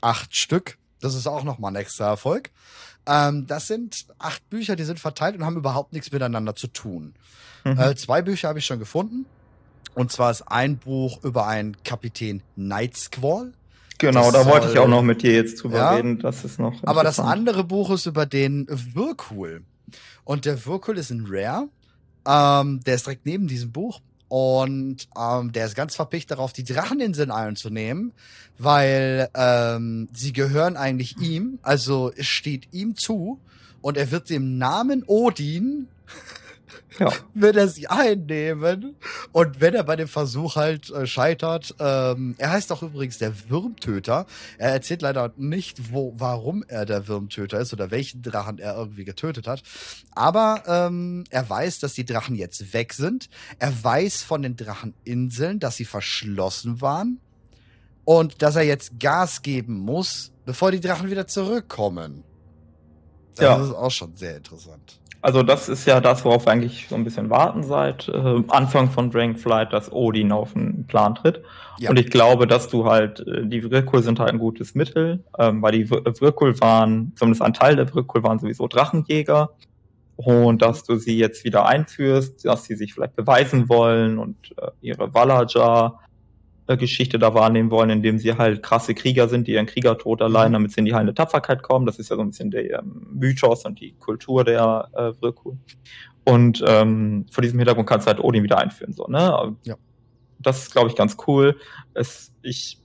Acht 0.00 0.34
Stück. 0.34 0.78
Das 1.00 1.14
ist 1.14 1.26
auch 1.26 1.44
noch 1.44 1.58
mal 1.58 1.68
ein 1.68 1.76
extra 1.76 2.08
Erfolg. 2.08 2.50
Ähm, 3.06 3.46
das 3.46 3.66
sind 3.66 4.06
acht 4.18 4.48
Bücher, 4.50 4.76
die 4.76 4.84
sind 4.84 4.98
verteilt 4.98 5.36
und 5.36 5.44
haben 5.44 5.56
überhaupt 5.56 5.92
nichts 5.92 6.10
miteinander 6.10 6.54
zu 6.54 6.66
tun. 6.68 7.14
Mhm. 7.64 7.78
Äh, 7.78 7.96
zwei 7.96 8.22
Bücher 8.22 8.48
habe 8.48 8.58
ich 8.58 8.66
schon 8.66 8.78
gefunden. 8.78 9.26
Und 9.94 10.12
zwar 10.12 10.30
ist 10.30 10.42
ein 10.42 10.76
Buch 10.76 11.24
über 11.24 11.46
einen 11.46 11.82
Kapitän 11.82 12.42
Night 12.54 12.96
Squall. 12.96 13.52
Genau, 13.98 14.30
das 14.30 14.44
da 14.44 14.50
wollte 14.50 14.68
ich 14.70 14.78
auch 14.78 14.88
noch 14.88 15.02
mit 15.02 15.22
dir 15.22 15.32
jetzt 15.32 15.62
drüber 15.62 15.78
ja, 15.78 15.94
reden. 15.94 16.18
Das 16.18 16.44
ist 16.44 16.58
noch. 16.58 16.74
Aber 16.82 17.02
das 17.02 17.18
andere 17.18 17.64
Buch 17.64 17.90
ist 17.90 18.04
über 18.04 18.26
den 18.26 18.66
Wirkul. 18.68 19.62
Und 20.24 20.44
der 20.44 20.66
Wirkul 20.66 20.98
ist 20.98 21.10
ein 21.10 21.24
Rare. 21.26 21.68
Ähm, 22.26 22.80
der 22.84 22.96
ist 22.96 23.06
direkt 23.06 23.24
neben 23.24 23.46
diesem 23.46 23.72
Buch. 23.72 24.00
Und 24.28 25.08
ähm, 25.16 25.52
der 25.52 25.66
ist 25.66 25.76
ganz 25.76 25.94
verpicht 25.94 26.30
darauf, 26.30 26.52
die 26.52 26.64
Dracheninseln 26.64 27.30
einzunehmen, 27.30 28.12
weil 28.58 29.28
ähm, 29.34 30.08
sie 30.12 30.32
gehören 30.32 30.76
eigentlich 30.76 31.18
ihm. 31.18 31.58
Also 31.62 32.12
es 32.16 32.26
steht 32.26 32.72
ihm 32.72 32.96
zu. 32.96 33.40
Und 33.82 33.96
er 33.96 34.10
wird 34.10 34.30
dem 34.30 34.58
Namen 34.58 35.04
Odin 35.06 35.86
ja. 36.98 37.12
wird 37.34 37.56
er 37.56 37.68
sie 37.68 37.88
einnehmen. 37.88 38.96
Und 39.32 39.60
wenn 39.60 39.74
er 39.74 39.84
bei 39.84 39.96
dem 39.96 40.08
Versuch 40.08 40.56
halt 40.56 40.90
äh, 40.90 41.06
scheitert, 41.06 41.74
ähm, 41.78 42.34
er 42.38 42.50
heißt 42.50 42.72
auch 42.72 42.82
übrigens 42.82 43.18
der 43.18 43.48
Würmtöter. 43.48 44.26
Er 44.58 44.70
erzählt 44.70 45.02
leider 45.02 45.32
nicht, 45.36 45.92
wo, 45.92 46.14
warum 46.16 46.64
er 46.68 46.86
der 46.86 47.08
Würmtöter 47.08 47.60
ist 47.60 47.72
oder 47.72 47.90
welchen 47.90 48.22
Drachen 48.22 48.58
er 48.58 48.76
irgendwie 48.76 49.04
getötet 49.04 49.46
hat. 49.46 49.62
Aber 50.12 50.62
ähm, 50.66 51.24
er 51.30 51.48
weiß, 51.48 51.80
dass 51.80 51.94
die 51.94 52.04
Drachen 52.04 52.36
jetzt 52.36 52.72
weg 52.72 52.92
sind. 52.92 53.28
Er 53.58 53.72
weiß 53.82 54.22
von 54.22 54.42
den 54.42 54.56
Dracheninseln, 54.56 55.60
dass 55.60 55.76
sie 55.76 55.84
verschlossen 55.84 56.80
waren. 56.80 57.20
Und 58.04 58.40
dass 58.40 58.54
er 58.54 58.62
jetzt 58.62 59.00
Gas 59.00 59.42
geben 59.42 59.80
muss, 59.80 60.30
bevor 60.44 60.70
die 60.70 60.80
Drachen 60.80 61.10
wieder 61.10 61.26
zurückkommen. 61.26 62.22
Das 63.34 63.44
ja. 63.44 63.64
ist 63.64 63.74
auch 63.74 63.90
schon 63.90 64.14
sehr 64.14 64.36
interessant. 64.36 65.00
Also 65.26 65.42
das 65.42 65.68
ist 65.68 65.86
ja 65.86 66.00
das, 66.00 66.24
worauf 66.24 66.46
wir 66.46 66.52
eigentlich 66.52 66.86
so 66.88 66.94
ein 66.94 67.02
bisschen 67.02 67.30
warten 67.30 67.64
seit 67.64 68.08
äh, 68.08 68.44
Anfang 68.46 68.90
von 68.90 69.10
Dragonflight, 69.10 69.72
dass 69.72 69.90
Odin 69.90 70.30
auf 70.30 70.52
den 70.52 70.86
Plan 70.86 71.16
tritt. 71.16 71.42
Ja. 71.80 71.90
Und 71.90 71.98
ich 71.98 72.10
glaube, 72.10 72.46
dass 72.46 72.68
du 72.68 72.84
halt, 72.84 73.26
äh, 73.26 73.44
die 73.44 73.60
Vrykul 73.60 74.04
sind 74.04 74.20
halt 74.20 74.30
ein 74.30 74.38
gutes 74.38 74.76
Mittel, 74.76 75.24
ähm, 75.36 75.62
weil 75.62 75.72
die 75.72 75.84
Vrykul 75.84 76.60
waren, 76.60 77.12
zumindest 77.16 77.42
ein 77.42 77.54
Teil 77.54 77.74
der 77.74 77.88
Vrykul 77.88 78.22
waren 78.22 78.38
sowieso 78.38 78.68
Drachenjäger. 78.68 79.50
Und 80.14 80.62
dass 80.62 80.84
du 80.84 80.94
sie 80.94 81.18
jetzt 81.18 81.42
wieder 81.42 81.66
einführst, 81.66 82.44
dass 82.44 82.62
sie 82.62 82.76
sich 82.76 82.94
vielleicht 82.94 83.16
beweisen 83.16 83.68
wollen 83.68 84.20
und 84.20 84.36
äh, 84.58 84.70
ihre 84.80 85.12
Valaja 85.12 85.98
Geschichte 86.74 87.18
da 87.18 87.32
wahrnehmen 87.34 87.70
wollen, 87.70 87.90
indem 87.90 88.18
sie 88.18 88.34
halt 88.34 88.62
krasse 88.62 88.94
Krieger 88.94 89.28
sind, 89.28 89.46
die 89.46 89.52
ihren 89.52 89.66
Kriegertod 89.66 90.20
allein, 90.20 90.50
mhm. 90.50 90.54
damit 90.54 90.72
sie 90.72 90.80
in 90.80 90.86
die 90.86 90.94
heilende 90.94 91.14
Tapferkeit 91.14 91.62
kommen. 91.62 91.86
Das 91.86 92.00
ist 92.00 92.10
ja 92.10 92.16
so 92.16 92.22
ein 92.22 92.30
bisschen 92.30 92.50
der 92.50 92.80
ähm, 92.80 93.06
Mythos 93.12 93.64
und 93.64 93.80
die 93.80 93.92
Kultur 93.92 94.42
der 94.42 94.88
äh, 94.94 95.12
Wirkung. 95.22 95.60
Und 96.24 96.64
ähm, 96.66 97.26
vor 97.30 97.42
diesem 97.42 97.60
Hintergrund 97.60 97.88
kannst 97.88 98.06
du 98.06 98.10
halt 98.10 98.22
Odin 98.22 98.42
wieder 98.42 98.58
einführen. 98.58 98.92
So, 98.92 99.06
ne? 99.06 99.54
Ja. 99.62 99.76
Das 100.40 100.62
ist, 100.62 100.72
glaube 100.72 100.90
ich, 100.90 100.96
ganz 100.96 101.16
cool. 101.28 101.56
Es, 101.94 102.32
ich 102.42 102.82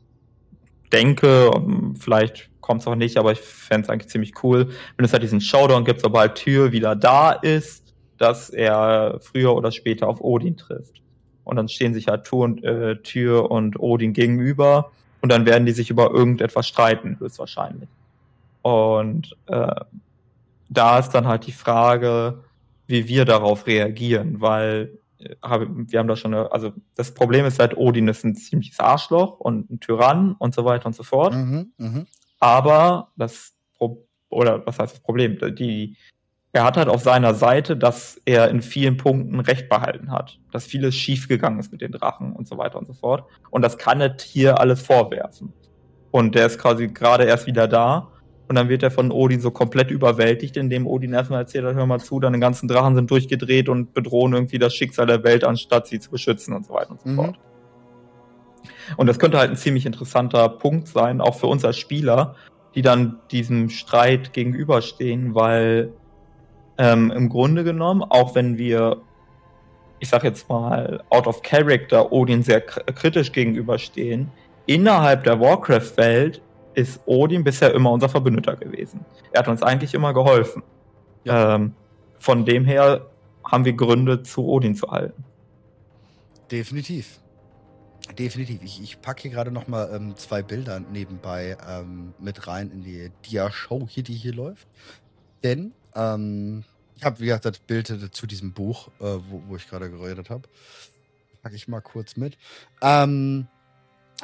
denke, 0.94 1.50
um, 1.50 1.96
vielleicht 1.96 2.52
kommt 2.62 2.82
es 2.82 2.88
auch 2.88 2.96
nicht, 2.96 3.18
aber 3.18 3.32
ich 3.32 3.40
fände 3.40 3.86
es 3.86 3.90
eigentlich 3.90 4.10
ziemlich 4.10 4.44
cool, 4.44 4.70
wenn 4.96 5.06
es 5.06 5.12
halt 5.12 5.24
diesen 5.24 5.42
Showdown 5.42 5.86
gibt, 5.86 6.02
sobald 6.02 6.36
Tür 6.36 6.72
wieder 6.72 6.96
da 6.96 7.32
ist, 7.32 7.96
dass 8.18 8.52
er 8.52 9.20
früher 9.22 9.56
oder 9.56 9.72
später 9.72 10.08
auf 10.08 10.22
Odin 10.22 10.56
trifft 10.56 11.02
und 11.44 11.56
dann 11.56 11.68
stehen 11.70 11.94
sich 11.94 12.08
halt 12.08 12.24
Tür 12.26 12.39
und, 12.39 12.64
äh, 12.64 12.98
Tür 13.02 13.52
und 13.52 13.80
Odin 13.80 14.14
gegenüber 14.14 14.92
Und 15.22 15.32
dann 15.32 15.46
werden 15.46 15.66
die 15.66 15.72
sich 15.72 15.89
über 15.89 16.12
irgendetwas 16.12 16.68
streiten, 16.68 17.18
höchstwahrscheinlich. 17.20 17.89
Und 18.64 19.36
äh, 19.48 19.76
da 20.70 21.00
ist 21.00 21.10
dann 21.10 21.28
halt 21.28 21.46
die 21.48 21.52
Frage, 21.52 22.44
wie 22.88 23.08
wir 23.08 23.26
darauf 23.26 23.68
reagieren, 23.68 24.42
weil 24.42 24.98
äh, 25.20 25.36
wir 25.39 26.00
haben 26.00 26.08
da 26.08 26.16
schon, 26.16 26.34
eine, 26.34 26.52
also 26.52 26.74
das 26.96 27.14
Problem 27.14 27.46
ist 27.46 27.60
halt, 27.60 27.78
Odin 27.78 28.08
ist 28.08 28.24
ein 28.26 28.36
ziemliches 28.36 28.80
Arschloch 28.80 29.39
und 29.39 29.70
ein 29.70 29.80
Tyrann 29.80 30.36
und 30.38 30.56
so 30.56 30.66
weiter 30.66 30.88
und 30.88 30.96
so 30.96 31.04
fort. 31.04 31.34
Mhm, 31.36 31.72
mh. 31.78 32.06
Aber 32.39 33.12
das, 33.16 33.54
oder 34.30 34.66
was 34.66 34.80
heißt 34.80 34.96
das 34.96 35.02
Problem? 35.02 35.38
Die, 35.56 35.96
er 36.54 36.64
hat 36.66 36.76
halt 36.76 36.89
auf 36.89 37.02
seiner 37.02 37.34
Seite, 37.34 37.78
dass 37.78 38.20
er 38.26 38.49
in 38.49 38.62
vielen 38.62 38.97
Punkten 38.97 39.39
Recht 39.39 39.70
behalten 39.70 40.12
hat, 40.12 40.38
dass 40.52 40.66
vieles 40.66 40.95
schiefgegangen 40.95 41.60
ist 41.60 41.72
mit 41.72 41.82
den 41.82 41.93
Drachen 41.93 42.34
und 42.34 42.47
so 42.47 42.58
weiter 42.58 42.78
und 42.78 42.88
so 42.88 42.93
fort. 42.93 43.24
Und 43.49 43.62
das 43.62 43.78
kann 43.78 44.02
er 44.02 44.18
hier 44.22 44.60
alles 44.60 44.82
vorwerfen. 44.82 45.54
Und 46.12 46.36
der 46.36 46.47
ist 46.47 46.60
quasi 46.60 46.88
gerade 46.88 47.24
erst 47.24 47.47
wieder 47.47 47.70
da. 47.70 48.10
Und 48.49 48.56
dann 48.56 48.68
wird 48.68 48.84
er 48.84 48.91
von 48.91 49.12
Odin 49.12 49.39
so 49.39 49.49
komplett 49.49 49.91
überwältigt, 49.91 50.58
indem 50.58 50.86
Odin 50.86 51.14
erstmal 51.14 51.39
erzählt 51.39 51.64
hat, 51.66 51.76
hör 51.76 51.86
mal 51.86 52.02
zu, 52.02 52.20
deine 52.20 52.38
ganzen 52.38 52.68
Drachen 52.68 52.95
sind 52.95 53.10
durchgedreht 53.10 53.70
und 53.70 53.93
bedrohen 53.93 54.34
irgendwie 54.34 54.60
das 54.60 54.76
Schicksal 54.76 55.06
der 55.06 55.24
Welt, 55.24 55.45
anstatt 55.45 55.88
sie 55.88 56.02
zu 56.02 56.12
beschützen 56.12 56.54
und 56.54 56.66
so 56.66 56.74
weiter 56.74 56.91
und 56.91 56.99
so 56.99 57.08
mhm. 57.08 57.16
fort. 57.16 57.39
Und 58.97 59.08
das 59.08 59.20
könnte 59.20 59.38
halt 59.38 59.52
ein 59.52 59.56
ziemlich 59.56 59.86
interessanter 59.86 60.49
Punkt 60.49 60.89
sein, 60.89 61.22
auch 61.22 61.36
für 61.36 61.47
uns 61.47 61.64
als 61.64 61.78
Spieler, 61.78 62.36
die 62.76 62.82
dann 62.82 63.20
diesem 63.32 63.70
Streit 63.70 64.34
gegenüberstehen, 64.34 65.34
weil 65.34 65.93
ähm, 66.78 67.11
im 67.11 67.30
Grunde 67.30 67.63
genommen, 67.63 68.03
auch 68.03 68.36
wenn 68.36 68.57
wir, 68.57 69.01
ich 69.99 70.09
sag 70.09 70.24
jetzt 70.24 70.49
mal, 70.49 71.03
out 71.09 71.28
of 71.28 71.41
character 71.41 72.11
Odin 72.11 72.43
sehr 72.43 72.61
kritisch 72.61 73.32
gegenüberstehen, 73.32 74.32
innerhalb 74.65 75.24
der 75.24 75.39
Warcraft-Welt 75.39 76.41
ist 76.74 77.01
Odin 77.05 77.43
bisher 77.43 77.74
immer 77.74 77.91
unser 77.91 78.09
Verbündeter 78.09 78.55
gewesen. 78.55 79.05
Er 79.32 79.39
hat 79.39 79.47
uns 79.47 79.61
eigentlich 79.61 79.93
immer 79.93 80.13
geholfen. 80.13 80.63
Ja. 81.24 81.55
Ähm, 81.55 81.74
von 82.17 82.45
dem 82.45 82.65
her 82.65 83.07
haben 83.43 83.65
wir 83.65 83.74
Gründe, 83.74 84.24
zu 84.24 84.47
Odin 84.47 84.76
zu 84.76 84.89
halten. 84.89 85.24
Definitiv. 86.51 87.19
Definitiv. 88.17 88.61
Ich, 88.63 88.82
ich 88.82 89.01
packe 89.01 89.24
hier 89.24 89.32
gerade 89.32 89.51
noch 89.51 89.67
mal 89.67 89.89
ähm, 89.93 90.15
zwei 90.15 90.41
Bilder 90.41 90.80
nebenbei 90.80 91.57
ähm, 91.67 92.13
mit 92.19 92.47
rein 92.47 92.72
in 92.72 92.84
die 92.84 93.11
Dia-Show 93.26 93.88
hier, 93.88 94.03
die 94.03 94.13
hier 94.13 94.34
läuft. 94.34 94.67
Denn 95.43 95.74
ähm, 95.96 96.64
ich 96.96 97.04
habe, 97.04 97.20
wie 97.20 97.26
gesagt, 97.26 97.46
das 97.46 97.60
Bild 97.60 98.14
zu 98.14 98.28
diesem 98.28 98.54
Buch, 98.54 98.89
äh, 99.00 99.04
wo, 99.30 99.42
wo 99.48 99.56
ich 99.56 99.68
gerade 99.68 99.89
geredet 99.89 100.30
habe. 100.30 100.44
Packe 101.42 101.56
ich 101.56 101.68
mal 101.68 101.82
kurz 101.82 102.16
mit. 102.16 102.38
Ähm, 102.82 103.48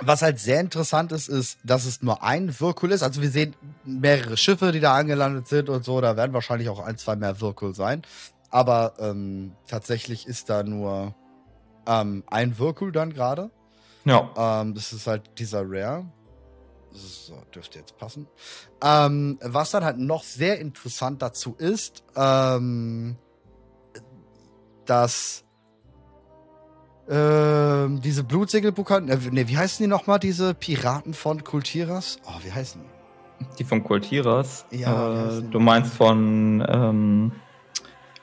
was 0.02 0.22
halt 0.22 0.40
sehr 0.40 0.60
interessant 0.60 1.12
ist, 1.12 1.28
ist, 1.28 1.58
dass 1.64 1.86
es 1.86 2.04
nur 2.04 2.22
ein 2.22 2.60
Wirkul 2.60 2.92
ist. 2.92 3.02
Also 3.02 3.22
wir 3.22 3.32
sehen 3.32 3.56
mehrere 3.84 4.38
Schiffe, 4.38 4.72
die 4.72 4.80
da 4.80 4.96
angelandet 4.96 5.48
sind 5.48 5.70
und 5.70 5.84
so. 5.84 6.00
Da 6.02 6.16
werden 6.16 6.34
wahrscheinlich 6.34 6.70
auch 6.70 6.80
ein, 6.80 6.98
zwei 6.98 7.16
mehr 7.16 7.42
Wirkul 7.42 7.74
sein. 7.74 8.04
Aber 8.52 8.94
ähm, 9.00 9.54
tatsächlich 9.68 10.28
ist 10.28 10.50
da 10.50 10.62
nur 10.64 11.16
ähm, 11.88 12.24
ein 12.28 12.60
Wirkul 12.60 12.92
dann 12.92 13.14
gerade. 13.14 13.50
Ja. 14.06 14.62
Ähm, 14.62 14.76
das 14.76 14.94
ist 14.94 15.08
halt 15.08 15.24
dieser 15.40 15.64
Rare. 15.66 16.06
So, 16.92 17.42
dürfte 17.54 17.80
jetzt 17.80 17.98
passen. 17.98 18.28
Ähm, 18.84 19.38
was 19.42 19.72
dann 19.72 19.84
halt 19.84 19.98
noch 19.98 20.24
sehr 20.24 20.60
interessant 20.60 21.22
dazu 21.22 21.56
ist, 21.58 22.04
ähm, 22.16 23.18
dass 24.86 25.44
ähm, 27.10 28.02
diese 28.02 28.24
Blutsegelbucher, 28.24 29.00
ne, 29.00 29.18
ne, 29.32 29.48
wie 29.48 29.58
heißen 29.58 29.84
die 29.84 29.88
nochmal, 29.88 30.20
diese 30.20 30.54
Piraten 30.54 31.14
von 31.14 31.44
Kultiras? 31.44 32.18
Oh, 32.26 32.40
wie 32.44 32.52
heißen 32.52 32.82
die? 32.82 33.46
Die 33.60 33.64
von 33.64 33.84
Kultiras? 33.84 34.66
Ja. 34.72 35.38
Äh, 35.38 35.44
du 35.44 35.60
meinst 35.60 35.94
von 35.94 36.66
ähm, 36.68 37.32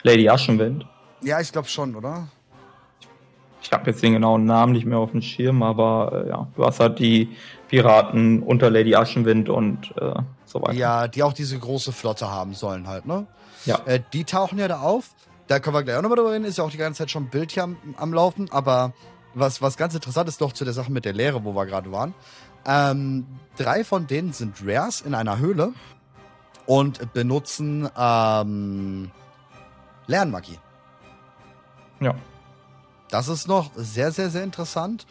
Lady 0.02 0.28
Aschenwind? 0.28 0.84
Ja, 1.22 1.40
ich 1.40 1.52
glaube 1.52 1.68
schon, 1.68 1.94
oder? 1.94 2.28
Ich 3.64 3.72
habe 3.72 3.90
jetzt 3.90 4.02
den 4.02 4.12
genauen 4.12 4.44
Namen 4.44 4.72
nicht 4.72 4.86
mehr 4.86 4.98
auf 4.98 5.10
dem 5.10 5.22
Schirm, 5.22 5.62
aber 5.62 6.24
äh, 6.26 6.28
ja, 6.28 6.46
du 6.54 6.64
hast 6.64 6.80
halt 6.80 6.98
die 6.98 7.34
Piraten 7.68 8.42
unter 8.42 8.70
Lady 8.70 8.94
Aschenwind 8.94 9.48
und 9.48 9.92
äh, 9.98 10.14
so 10.44 10.62
weiter. 10.62 10.74
Ja, 10.74 11.08
die 11.08 11.22
auch 11.22 11.32
diese 11.32 11.58
große 11.58 11.92
Flotte 11.92 12.30
haben 12.30 12.54
sollen 12.54 12.86
halt, 12.86 13.06
ne? 13.06 13.26
Ja. 13.64 13.80
Äh, 13.86 14.00
die 14.12 14.24
tauchen 14.24 14.58
ja 14.58 14.68
da 14.68 14.80
auf 14.80 15.14
da 15.46 15.60
können 15.60 15.76
wir 15.76 15.82
gleich 15.82 15.96
auch 15.96 16.02
nochmal 16.02 16.16
drüber 16.16 16.32
reden, 16.32 16.44
ist 16.44 16.58
ja 16.58 16.64
auch 16.64 16.70
die 16.70 16.78
ganze 16.78 16.98
Zeit 16.98 17.10
schon 17.10 17.24
ein 17.24 17.30
Bild 17.30 17.52
hier 17.52 17.64
am, 17.64 17.76
am, 17.96 18.12
Laufen, 18.12 18.50
aber 18.50 18.92
was, 19.34 19.60
was 19.60 19.76
ganz 19.76 19.94
interessant 19.94 20.28
ist 20.28 20.40
noch 20.40 20.52
zu 20.52 20.64
der 20.64 20.72
Sache 20.72 20.92
mit 20.92 21.04
der 21.04 21.12
Lehre, 21.12 21.44
wo 21.44 21.54
wir 21.54 21.66
gerade 21.66 21.92
waren. 21.92 22.14
Ähm, 22.66 23.26
drei 23.56 23.84
von 23.84 24.06
denen 24.06 24.32
sind 24.32 24.56
Rares 24.64 25.02
in 25.02 25.14
einer 25.14 25.38
Höhle 25.38 25.72
und 26.66 27.12
benutzen 27.12 27.88
ähm, 27.96 29.10
Lernmagie. 30.06 30.58
Ja. 32.00 32.14
Das 33.14 33.28
ist 33.28 33.46
noch 33.46 33.70
sehr, 33.76 34.10
sehr, 34.10 34.28
sehr 34.28 34.42
interessant. 34.42 35.06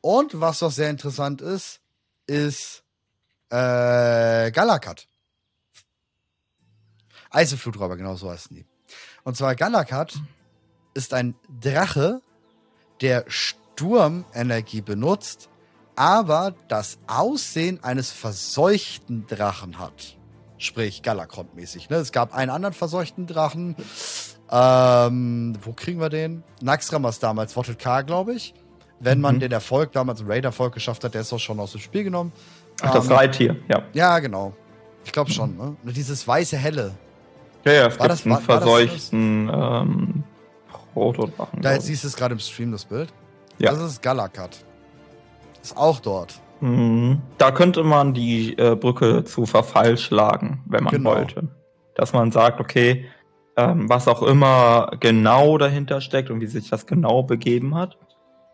Und 0.00 0.40
was 0.40 0.60
noch 0.60 0.70
sehr 0.70 0.90
interessant 0.90 1.40
ist, 1.40 1.80
ist 2.28 2.84
äh, 3.50 4.52
Galakat. 4.52 5.08
Eisenfluträuber, 7.30 7.96
genau 7.96 8.14
so 8.14 8.30
heißen 8.30 8.54
die. 8.54 8.64
Und 9.24 9.36
zwar 9.36 9.56
Galakat 9.56 10.20
ist 10.94 11.14
ein 11.14 11.34
Drache, 11.60 12.22
der 13.00 13.24
Sturmenergie 13.26 14.80
benutzt, 14.80 15.48
aber 15.96 16.54
das 16.68 17.00
Aussehen 17.08 17.82
eines 17.82 18.12
verseuchten 18.12 19.26
Drachen 19.26 19.80
hat. 19.80 20.16
Sprich, 20.58 21.02
Galakrond-mäßig. 21.02 21.90
Ne? 21.90 21.96
Es 21.96 22.12
gab 22.12 22.34
einen 22.34 22.52
anderen 22.52 22.72
verseuchten 22.72 23.26
Drachen. 23.26 23.74
Ähm, 24.52 25.54
wo 25.62 25.72
kriegen 25.72 25.98
wir 25.98 26.10
den? 26.10 26.42
Naxramas 26.60 27.18
damals, 27.18 27.56
Wotted 27.56 27.78
K, 27.78 28.02
glaube 28.02 28.34
ich. 28.34 28.52
Wenn 29.00 29.20
man 29.20 29.36
mhm. 29.36 29.40
den 29.40 29.52
Erfolg 29.52 29.92
damals, 29.92 30.18
den 30.18 30.30
Raid-Erfolg 30.30 30.74
geschafft 30.74 31.02
hat, 31.04 31.14
der 31.14 31.22
ist 31.22 31.32
auch 31.32 31.38
schon 31.38 31.58
aus 31.58 31.72
dem 31.72 31.80
Spiel 31.80 32.04
genommen. 32.04 32.32
Ach, 32.82 32.92
das 32.92 33.06
ähm, 33.06 33.12
Reittier, 33.12 33.56
ja. 33.68 33.82
Ja, 33.94 34.18
genau. 34.18 34.52
Ich 35.04 35.12
glaube 35.12 35.30
schon. 35.30 35.56
Ne? 35.56 35.76
Dieses 35.92 36.28
weiße 36.28 36.56
Helle. 36.56 36.92
Ja, 37.64 37.72
ja, 37.72 37.86
es 37.86 37.98
war 37.98 38.08
gibt 38.08 38.10
das, 38.10 38.24
einen 38.24 38.34
war, 38.34 38.40
verseuchten 38.40 39.48
war 39.48 39.82
ähm, 39.82 40.24
Protodrachen. 40.92 41.62
Da 41.62 41.72
jetzt 41.72 41.86
siehst 41.86 42.04
du 42.04 42.08
es 42.08 42.16
gerade 42.16 42.34
im 42.34 42.38
Stream, 42.38 42.72
das 42.72 42.84
Bild. 42.84 43.12
Ja. 43.58 43.70
Das 43.70 43.80
ist 43.80 44.02
Galakat. 44.02 44.64
Ist 45.62 45.76
auch 45.76 46.00
dort. 46.00 46.40
Mhm. 46.60 47.22
Da 47.38 47.50
könnte 47.50 47.82
man 47.82 48.14
die 48.14 48.56
äh, 48.58 48.76
Brücke 48.76 49.24
zu 49.24 49.46
Verfall 49.46 49.96
schlagen, 49.96 50.62
wenn 50.66 50.84
man 50.84 50.92
genau. 50.92 51.14
wollte. 51.14 51.48
Dass 51.94 52.12
man 52.12 52.30
sagt, 52.30 52.60
okay, 52.60 53.06
ähm, 53.56 53.88
was 53.88 54.08
auch 54.08 54.22
immer 54.22 54.92
genau 55.00 55.58
dahinter 55.58 56.00
steckt 56.00 56.30
und 56.30 56.40
wie 56.40 56.46
sich 56.46 56.70
das 56.70 56.86
genau 56.86 57.22
begeben 57.22 57.74
hat, 57.74 57.98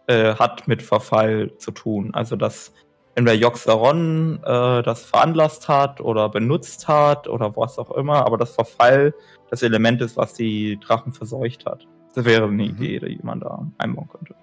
äh, 0.07 0.35
hat 0.35 0.69
mit 0.69 0.83
Verfall 0.83 1.53
zu 1.59 1.71
tun. 1.71 2.15
Also 2.15 2.37
dass 2.37 2.73
entweder 3.15 3.37
Joxeron 3.37 4.41
äh, 4.45 4.83
das 4.83 5.05
veranlasst 5.05 5.69
hat 5.69 6.01
oder 6.01 6.29
benutzt 6.29 6.89
hat 6.89 7.29
oder 7.29 7.57
was 7.57 7.79
auch 7.79 7.91
immer, 7.93 8.27
aber 8.27 8.39
das 8.39 8.55
Verfall 8.55 9.15
das 9.51 9.63
Element 9.63 10.01
ist, 10.03 10.17
was 10.17 10.35
die 10.35 10.79
Drachen 10.79 11.13
verseucht 11.13 11.67
hat. 11.67 11.87
Das 12.15 12.25
wäre 12.25 12.45
eine 12.45 12.55
mhm. 12.55 12.61
Idee, 12.61 12.99
die 13.01 13.21
man 13.23 13.41
da 13.41 13.67
einbauen 13.79 14.09
könnte. 14.09 14.35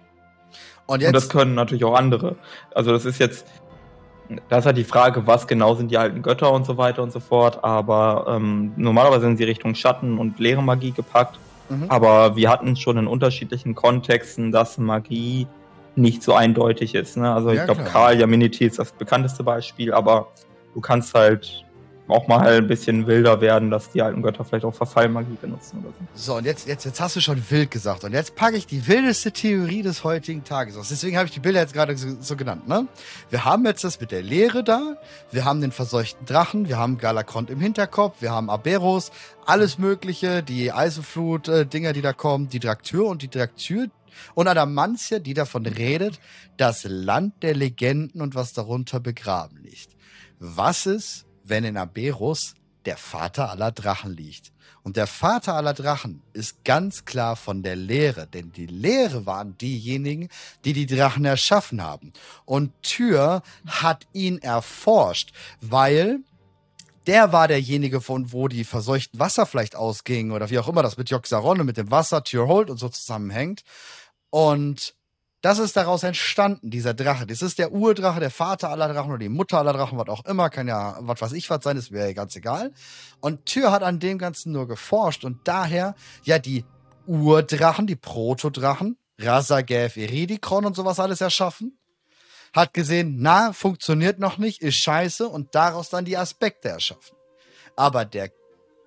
Und, 0.87 1.01
jetzt? 1.01 1.07
Und 1.07 1.15
das 1.15 1.29
können 1.29 1.55
natürlich 1.55 1.83
auch 1.83 1.95
andere. 1.95 2.35
Also 2.73 2.91
das 2.91 3.05
ist 3.05 3.19
jetzt, 3.19 3.47
da 4.49 4.57
ist 4.57 4.65
halt 4.65 4.77
die 4.77 4.83
Frage, 4.83 5.27
was 5.27 5.47
genau 5.47 5.75
sind 5.75 5.91
die 5.91 5.97
alten 5.97 6.21
Götter 6.21 6.51
und 6.51 6.65
so 6.65 6.77
weiter 6.77 7.03
und 7.03 7.11
so 7.11 7.19
fort, 7.19 7.63
aber 7.63 8.25
ähm, 8.29 8.73
normalerweise 8.75 9.21
sind 9.21 9.37
sie 9.37 9.43
Richtung 9.43 9.75
Schatten 9.75 10.17
und 10.17 10.39
leere 10.39 10.63
Magie 10.63 10.91
gepackt. 10.91 11.39
Mhm. 11.69 11.85
Aber 11.89 12.35
wir 12.35 12.49
hatten 12.49 12.75
schon 12.75 12.97
in 12.97 13.07
unterschiedlichen 13.07 13.75
Kontexten, 13.75 14.51
dass 14.51 14.77
Magie 14.77 15.47
nicht 15.95 16.23
so 16.23 16.33
eindeutig 16.33 16.95
ist. 16.95 17.17
Ne? 17.17 17.31
Also 17.31 17.51
ja, 17.51 17.61
ich 17.61 17.65
glaube, 17.65 17.83
Karl 17.83 18.19
Jaminiti 18.19 18.65
ist 18.65 18.79
das 18.79 18.91
bekannteste 18.91 19.43
Beispiel, 19.43 19.93
aber 19.93 20.27
du 20.73 20.81
kannst 20.81 21.13
halt 21.13 21.64
auch 22.07 22.27
mal 22.27 22.57
ein 22.57 22.67
bisschen 22.67 23.07
wilder 23.07 23.41
werden, 23.41 23.71
dass 23.71 23.91
die 23.91 24.01
alten 24.01 24.21
Götter 24.21 24.45
vielleicht 24.45 24.65
auch 24.65 24.73
Verfallmagie 24.73 25.37
benutzen 25.41 25.79
oder 25.79 25.93
so. 26.13 26.33
So, 26.33 26.37
und 26.37 26.45
jetzt, 26.45 26.67
jetzt, 26.67 26.85
jetzt 26.85 27.01
hast 27.01 27.15
du 27.15 27.19
schon 27.19 27.41
wild 27.49 27.71
gesagt. 27.71 28.03
Und 28.03 28.13
jetzt 28.13 28.35
packe 28.35 28.57
ich 28.57 28.67
die 28.67 28.87
wildeste 28.87 29.31
Theorie 29.31 29.81
des 29.81 30.03
heutigen 30.03 30.43
Tages 30.43 30.77
aus. 30.77 30.89
Deswegen 30.89 31.17
habe 31.17 31.25
ich 31.27 31.33
die 31.33 31.39
Bilder 31.39 31.61
jetzt 31.61 31.73
gerade 31.73 31.97
so, 31.97 32.15
so, 32.19 32.35
genannt. 32.35 32.67
Ne? 32.67 32.87
Wir 33.29 33.45
haben 33.45 33.65
jetzt 33.65 33.83
das 33.83 33.99
mit 33.99 34.11
der 34.11 34.21
Leere 34.21 34.63
da, 34.63 34.97
wir 35.31 35.45
haben 35.45 35.61
den 35.61 35.71
verseuchten 35.71 36.25
Drachen, 36.25 36.67
wir 36.67 36.77
haben 36.77 36.97
Galakont 36.97 37.49
im 37.49 37.59
Hinterkopf, 37.59 38.21
wir 38.21 38.31
haben 38.31 38.49
Aberos, 38.49 39.11
alles 39.45 39.77
mögliche, 39.77 40.43
die 40.43 40.71
Eisenflut-Dinger, 40.71 41.93
die 41.93 42.01
da 42.01 42.13
kommen, 42.13 42.49
die 42.49 42.59
Draktür 42.59 43.07
und 43.07 43.21
die 43.21 43.29
Draktür, 43.29 43.87
und 44.33 44.47
Adamantia, 44.47 45.19
die 45.19 45.33
davon 45.33 45.65
redet, 45.65 46.19
das 46.57 46.85
Land 46.85 47.43
der 47.43 47.53
Legenden 47.53 48.21
und 48.21 48.33
was 48.33 48.53
darunter 48.53 49.01
begraben 49.01 49.61
liegt. 49.61 49.89
Was 50.39 50.85
ist, 50.85 51.24
wenn 51.45 51.63
in 51.63 51.77
Aberus 51.77 52.55
der 52.85 52.97
Vater 52.97 53.49
aller 53.49 53.71
Drachen 53.71 54.15
liegt. 54.15 54.51
Und 54.83 54.97
der 54.97 55.07
Vater 55.07 55.55
aller 55.55 55.73
Drachen 55.73 56.21
ist 56.33 56.63
ganz 56.63 57.05
klar 57.05 57.35
von 57.35 57.63
der 57.63 57.75
Lehre, 57.75 58.27
denn 58.27 58.51
die 58.51 58.67
Lehre 58.67 59.25
waren 59.25 59.57
diejenigen, 59.57 60.29
die 60.63 60.73
die 60.73 60.85
Drachen 60.85 61.25
erschaffen 61.25 61.81
haben. 61.81 62.13
Und 62.45 62.71
Tyr 62.83 63.41
hat 63.65 64.05
ihn 64.13 64.37
erforscht, 64.37 65.31
weil 65.59 66.19
der 67.07 67.31
war 67.31 67.47
derjenige, 67.47 68.01
von 68.01 68.31
wo 68.31 68.47
die 68.47 68.63
verseuchten 68.63 69.19
Wasser 69.19 69.45
vielleicht 69.45 69.75
ausgingen 69.75 70.31
oder 70.31 70.49
wie 70.49 70.59
auch 70.59 70.67
immer 70.67 70.83
das 70.83 70.97
mit 70.97 71.09
Joxaron 71.09 71.59
und 71.59 71.65
mit 71.65 71.77
dem 71.77 71.91
Wasser, 71.91 72.23
Tyrhold 72.23 72.69
und 72.69 72.77
so 72.77 72.89
zusammenhängt. 72.89 73.63
Und 74.29 74.95
das 75.45 75.59
ist 75.59 75.77
daraus 75.77 76.01
entstanden, 76.01 76.71
dieser 76.71 76.95
Drache. 76.95 77.27
Das 77.27 77.43
ist 77.43 77.59
der 77.59 77.71
Urdrache, 77.71 78.19
der 78.19 78.31
Vater 78.31 78.71
aller 78.71 78.91
Drachen 78.91 79.11
oder 79.11 79.19
die 79.19 79.29
Mutter 79.29 79.59
aller 79.59 79.73
Drachen, 79.73 79.95
was 79.95 80.07
auch 80.07 80.25
immer, 80.25 80.49
kann 80.49 80.67
ja 80.67 80.97
was 81.01 81.21
weiß 81.21 81.33
ich 81.33 81.51
was 81.51 81.63
sein, 81.63 81.77
ist 81.77 81.91
mir 81.91 82.15
ganz 82.15 82.35
egal. 82.35 82.73
Und 83.19 83.45
Tyr 83.45 83.71
hat 83.71 83.83
an 83.83 83.99
dem 83.99 84.17
Ganzen 84.17 84.51
nur 84.51 84.67
geforscht 84.67 85.23
und 85.23 85.47
daher 85.47 85.93
ja 86.23 86.39
die 86.39 86.65
Urdrachen, 87.05 87.85
die 87.85 87.95
Protodrachen, 87.95 88.97
Razagev, 89.19 89.97
Eridikron 89.97 90.65
und 90.65 90.75
sowas 90.75 90.99
alles 90.99 91.21
erschaffen. 91.21 91.77
Hat 92.51 92.73
gesehen, 92.73 93.17
na, 93.19 93.53
funktioniert 93.53 94.17
noch 94.17 94.39
nicht, 94.39 94.63
ist 94.63 94.77
scheiße 94.77 95.29
und 95.29 95.53
daraus 95.53 95.91
dann 95.91 96.05
die 96.05 96.17
Aspekte 96.17 96.69
erschaffen. 96.69 97.15
Aber 97.75 98.03
der 98.03 98.31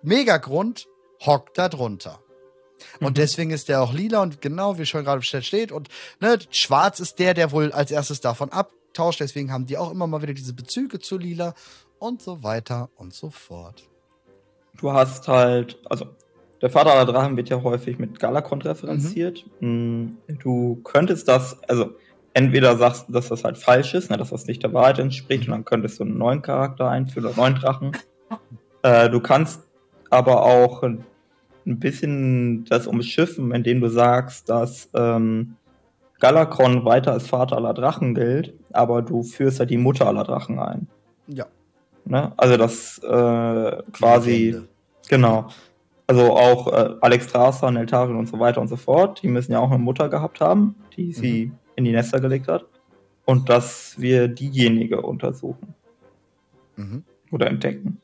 Megagrund 0.03 0.89
hockt 1.25 1.57
da 1.57 1.69
drunter. 1.69 2.19
Und 3.01 3.11
mhm. 3.11 3.15
deswegen 3.15 3.51
ist 3.51 3.69
der 3.69 3.83
auch 3.83 3.93
lila 3.93 4.23
und 4.23 4.41
genau 4.41 4.79
wie 4.79 4.87
schon 4.87 5.05
gerade 5.05 5.23
steht. 5.23 5.73
Und 5.73 5.89
ne, 6.21 6.39
schwarz 6.51 7.01
ist 7.01 7.19
der, 7.19 7.35
der 7.35 7.53
wohl 7.53 7.73
als 7.73 7.91
erstes 7.91 8.21
davon 8.21 8.51
abtauscht. 8.51 9.21
Deswegen 9.21 9.53
haben 9.53 9.67
die 9.67 9.79
auch 9.79 9.91
immer 9.91 10.07
mal 10.07 10.23
wieder 10.23 10.35
diese 10.35 10.53
Bezüge 10.53 10.99
zu 10.99 11.19
lila 11.19 11.55
und 11.99 12.23
so 12.23 12.43
weiter 12.43 12.91
und 12.97 13.13
so 13.13 13.31
fort. 13.31 13.85
Du 14.81 14.93
hast 14.93 15.27
halt, 15.29 15.79
also 15.89 16.07
der 16.63 16.71
Vater 16.71 16.93
aller 16.93 17.11
Drachen 17.11 17.37
wird 17.37 17.49
ja 17.49 17.63
häufig 17.63 17.99
mit 17.99 18.19
Galakon 18.19 18.63
referenziert. 18.63 19.45
Mhm. 19.61 20.19
Mm, 20.29 20.39
du 20.39 20.81
könntest 20.85 21.29
das, 21.29 21.63
also 21.69 21.91
entweder 22.35 22.77
sagst 22.77 23.09
du, 23.09 23.13
dass 23.13 23.29
das 23.29 23.45
halt 23.45 23.59
falsch 23.59 23.95
ist, 23.95 24.11
ne, 24.11 24.17
dass 24.17 24.31
das 24.31 24.47
nicht 24.47 24.63
der 24.63 24.73
Wahrheit 24.73 24.99
entspricht, 24.99 25.47
und 25.47 25.53
dann 25.53 25.65
könntest 25.65 25.99
du 25.99 26.05
einen 26.05 26.19
neuen 26.19 26.43
Charakter 26.43 26.89
einführen 26.89 27.27
oder 27.27 27.43
einen 27.43 27.55
neuen 27.55 27.63
Drachen. 27.63 27.93
Äh, 28.83 29.11
du 29.11 29.19
kannst 29.19 29.61
aber 30.09 30.45
auch 30.45 30.85
ein 31.69 31.79
bisschen 31.79 32.65
das 32.65 32.87
umschiffen, 32.87 33.53
indem 33.53 33.81
du 33.81 33.89
sagst, 33.89 34.49
dass 34.49 34.89
ähm, 34.95 35.57
Galakron 36.21 36.85
weiter 36.85 37.13
als 37.13 37.29
Vater 37.29 37.57
aller 37.57 37.75
Drachen 37.75 38.15
gilt, 38.15 38.55
aber 38.73 39.03
du 39.03 39.23
führst 39.23 39.59
ja 39.59 39.65
die 39.65 39.77
Mutter 39.77 40.07
aller 40.07 40.25
Drachen 40.25 40.59
ein. 40.59 40.89
Ja. 41.29 41.47
Ne? 42.05 42.33
Also 42.37 42.57
das 42.57 42.99
äh, 42.99 43.83
quasi, 43.93 44.61
genau. 45.09 45.49
Also 46.07 46.33
auch 46.33 46.73
äh, 46.73 46.95
Alex 47.03 47.27
Strasser, 47.27 47.71
Neltarion 47.71 48.17
und 48.17 48.29
so 48.29 48.41
weiter 48.41 48.61
und 48.61 48.69
so 48.69 48.77
fort, 48.77 49.23
die 49.23 49.29
müssen 49.29 49.53
ja 49.53 49.59
auch 49.61 49.71
eine 49.71 49.83
Mutter 49.83 50.09
gehabt 50.09 50.41
haben, 50.41 50.75
die 50.97 51.13
sie 51.13 51.47
mhm. 51.47 51.59
in 51.77 51.85
die 51.85 51.93
Nester 51.93 52.19
gelegt 52.21 52.49
hat. 52.49 52.65
Und 53.27 53.51
dass 53.51 54.01
wir 54.01 54.27
diejenige 54.27 55.03
untersuchen. 55.03 55.75
Mhm. 56.77 57.05
Oder 57.31 57.49
entdecken. 57.49 58.01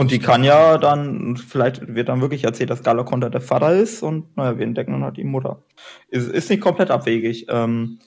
Und 0.00 0.10
die 0.10 0.18
kann 0.18 0.44
ja 0.44 0.78
dann, 0.78 1.36
vielleicht 1.36 1.94
wird 1.94 2.08
dann 2.08 2.22
wirklich 2.22 2.44
erzählt, 2.44 2.70
dass 2.70 2.82
Galakonda 2.82 3.28
der 3.28 3.42
Vater 3.42 3.74
ist 3.74 4.02
und 4.02 4.34
naja, 4.34 4.56
wir 4.56 4.64
entdecken 4.64 4.92
dann 4.92 5.04
halt 5.04 5.18
die 5.18 5.24
Mutter. 5.24 5.62
Ist, 6.08 6.30
ist 6.30 6.48
nicht 6.48 6.62
komplett 6.62 6.90
abwegig. 6.90 7.44
Ähm, 7.50 7.98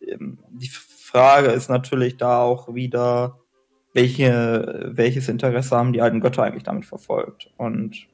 ähm, 0.00 0.38
die 0.50 0.70
Frage 0.70 1.48
ist 1.48 1.68
natürlich 1.68 2.16
da 2.16 2.40
auch 2.40 2.74
wieder, 2.74 3.38
welche, 3.92 4.92
welches 4.94 5.28
Interesse 5.28 5.76
haben 5.76 5.92
die 5.92 6.00
alten 6.00 6.20
Götter 6.20 6.42
eigentlich 6.42 6.62
damit 6.62 6.86
verfolgt? 6.86 7.50
Und 7.58 8.06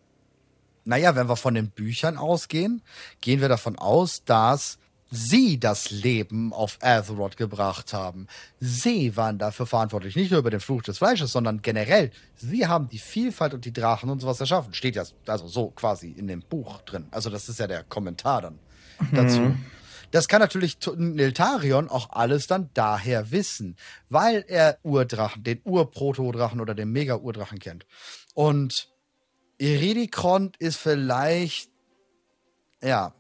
naja, 0.85 1.15
wenn 1.15 1.29
wir 1.29 1.37
von 1.37 1.55
den 1.55 1.71
Büchern 1.71 2.17
ausgehen, 2.17 2.83
gehen 3.21 3.41
wir 3.41 3.49
davon 3.49 3.79
aus, 3.79 4.25
dass 4.25 4.81
sie 5.11 5.59
das 5.59 5.91
Leben 5.91 6.53
auf 6.53 6.79
Azeroth 6.83 7.37
gebracht 7.37 7.93
haben. 7.93 8.27
Sie 8.61 9.17
waren 9.17 9.39
dafür 9.39 9.67
verantwortlich, 9.67 10.17
nicht 10.17 10.31
nur 10.31 10.41
über 10.41 10.51
den 10.51 10.61
Fluch 10.61 10.83
des 10.83 10.99
Fleisches, 10.99 11.33
sondern 11.33 11.63
generell. 11.63 12.11
Sie 12.37 12.67
haben 12.67 12.89
die 12.89 12.99
Vielfalt 12.99 13.55
und 13.55 13.65
die 13.65 13.73
Drachen 13.73 14.11
und 14.11 14.21
sowas 14.21 14.41
erschaffen. 14.41 14.75
Steht 14.75 14.97
ja 14.97 15.05
also 15.27 15.49
so 15.49 15.71
quasi 15.71 16.11
in 16.11 16.29
dem 16.29 16.41
Buch 16.41 16.83
drin. 16.83 17.07
Also 17.11 17.31
das 17.31 17.49
ist 17.49 17.59
ja 17.59 17.67
der 17.67 17.85
Kommentar 17.85 18.43
dann 18.43 18.59
mhm. 19.01 19.17
dazu. 19.17 19.57
Das 20.11 20.27
kann 20.27 20.41
natürlich 20.41 20.79
Niltarion 20.97 21.91
auch 21.91 22.11
alles 22.11 22.47
dann 22.47 22.71
daher 22.73 23.31
wissen, 23.31 23.77
weil 24.09 24.45
er 24.49 24.79
Urdrachen, 24.83 25.45
den 25.45 25.61
Urprotodrachen 25.65 26.61
oder 26.61 26.75
den 26.75 26.91
Mega-Urdrachen 26.91 27.59
kennt. 27.59 27.85
Und 28.35 28.89
Iridikron 29.59 30.53
ist 30.59 30.77
vielleicht, 30.77 31.71
ja, 32.83 33.13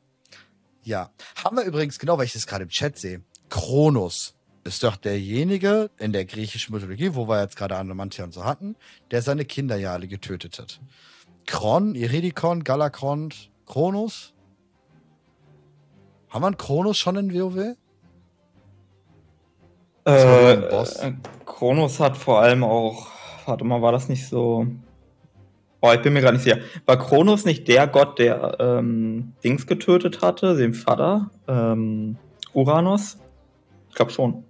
ja. 0.88 1.10
Haben 1.44 1.58
wir 1.58 1.64
übrigens, 1.64 1.98
genau, 1.98 2.18
weil 2.18 2.24
ich 2.24 2.32
das 2.32 2.46
gerade 2.46 2.64
im 2.64 2.70
Chat 2.70 2.98
sehe. 2.98 3.22
Kronos 3.50 4.34
ist 4.64 4.82
doch 4.82 4.96
derjenige 4.96 5.90
in 5.98 6.12
der 6.12 6.24
griechischen 6.24 6.74
Mythologie, 6.74 7.14
wo 7.14 7.28
wir 7.28 7.40
jetzt 7.40 7.56
gerade 7.56 7.76
Adamantia 7.76 8.24
und 8.24 8.34
so 8.34 8.44
hatten, 8.44 8.76
der 9.10 9.22
seine 9.22 9.44
Kinder 9.44 9.76
ja 9.76 9.92
alle 9.92 10.08
getötet 10.08 10.58
hat. 10.58 10.80
Kron, 11.46 11.94
Iridikon, 11.94 12.64
Galakron, 12.64 13.32
Kronos? 13.66 14.34
Haben 16.28 16.42
wir 16.42 16.46
einen 16.48 16.58
Kronos 16.58 16.98
schon 16.98 17.16
in 17.16 17.32
WoW? 17.32 17.76
Äh, 20.06 20.52
äh, 20.52 21.12
Kronos 21.46 22.00
hat 22.00 22.16
vor 22.16 22.40
allem 22.40 22.64
auch, 22.64 23.08
warte 23.46 23.64
mal, 23.64 23.80
war 23.80 23.92
das 23.92 24.08
nicht 24.08 24.26
so 24.26 24.66
Oh, 25.80 25.92
ich 25.92 26.02
bin 26.02 26.12
mir 26.12 26.22
gar 26.22 26.32
nicht 26.32 26.42
sicher. 26.42 26.58
War 26.86 26.98
Kronos 26.98 27.44
nicht 27.44 27.68
der 27.68 27.86
Gott, 27.86 28.18
der 28.18 28.56
ähm, 28.58 29.34
Dings 29.44 29.66
getötet 29.66 30.22
hatte, 30.22 30.56
den 30.56 30.74
Vater? 30.74 31.30
Ähm, 31.46 32.16
Uranus? 32.52 33.18
Ich 33.88 33.94
glaube 33.94 34.10
schon. 34.10 34.44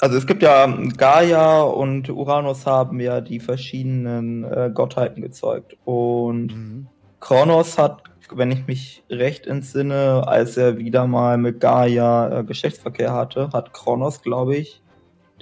Also 0.00 0.16
es 0.16 0.26
gibt 0.26 0.42
ja 0.42 0.66
Gaia 0.96 1.60
und 1.60 2.08
Uranus 2.08 2.64
haben 2.64 3.00
ja 3.00 3.20
die 3.20 3.38
verschiedenen 3.38 4.44
äh, 4.44 4.70
Gottheiten 4.72 5.20
gezeugt. 5.20 5.76
Und 5.84 6.54
mhm. 6.54 6.86
Kronos 7.20 7.76
hat, 7.76 8.04
wenn 8.32 8.50
ich 8.50 8.66
mich 8.66 9.04
recht 9.10 9.46
entsinne, 9.46 10.26
als 10.26 10.56
er 10.56 10.78
wieder 10.78 11.06
mal 11.06 11.36
mit 11.36 11.60
Gaia 11.60 12.38
äh, 12.40 12.44
Geschlechtsverkehr 12.44 13.12
hatte, 13.12 13.50
hat 13.52 13.74
Kronos, 13.74 14.22
glaube 14.22 14.56
ich, 14.56 14.80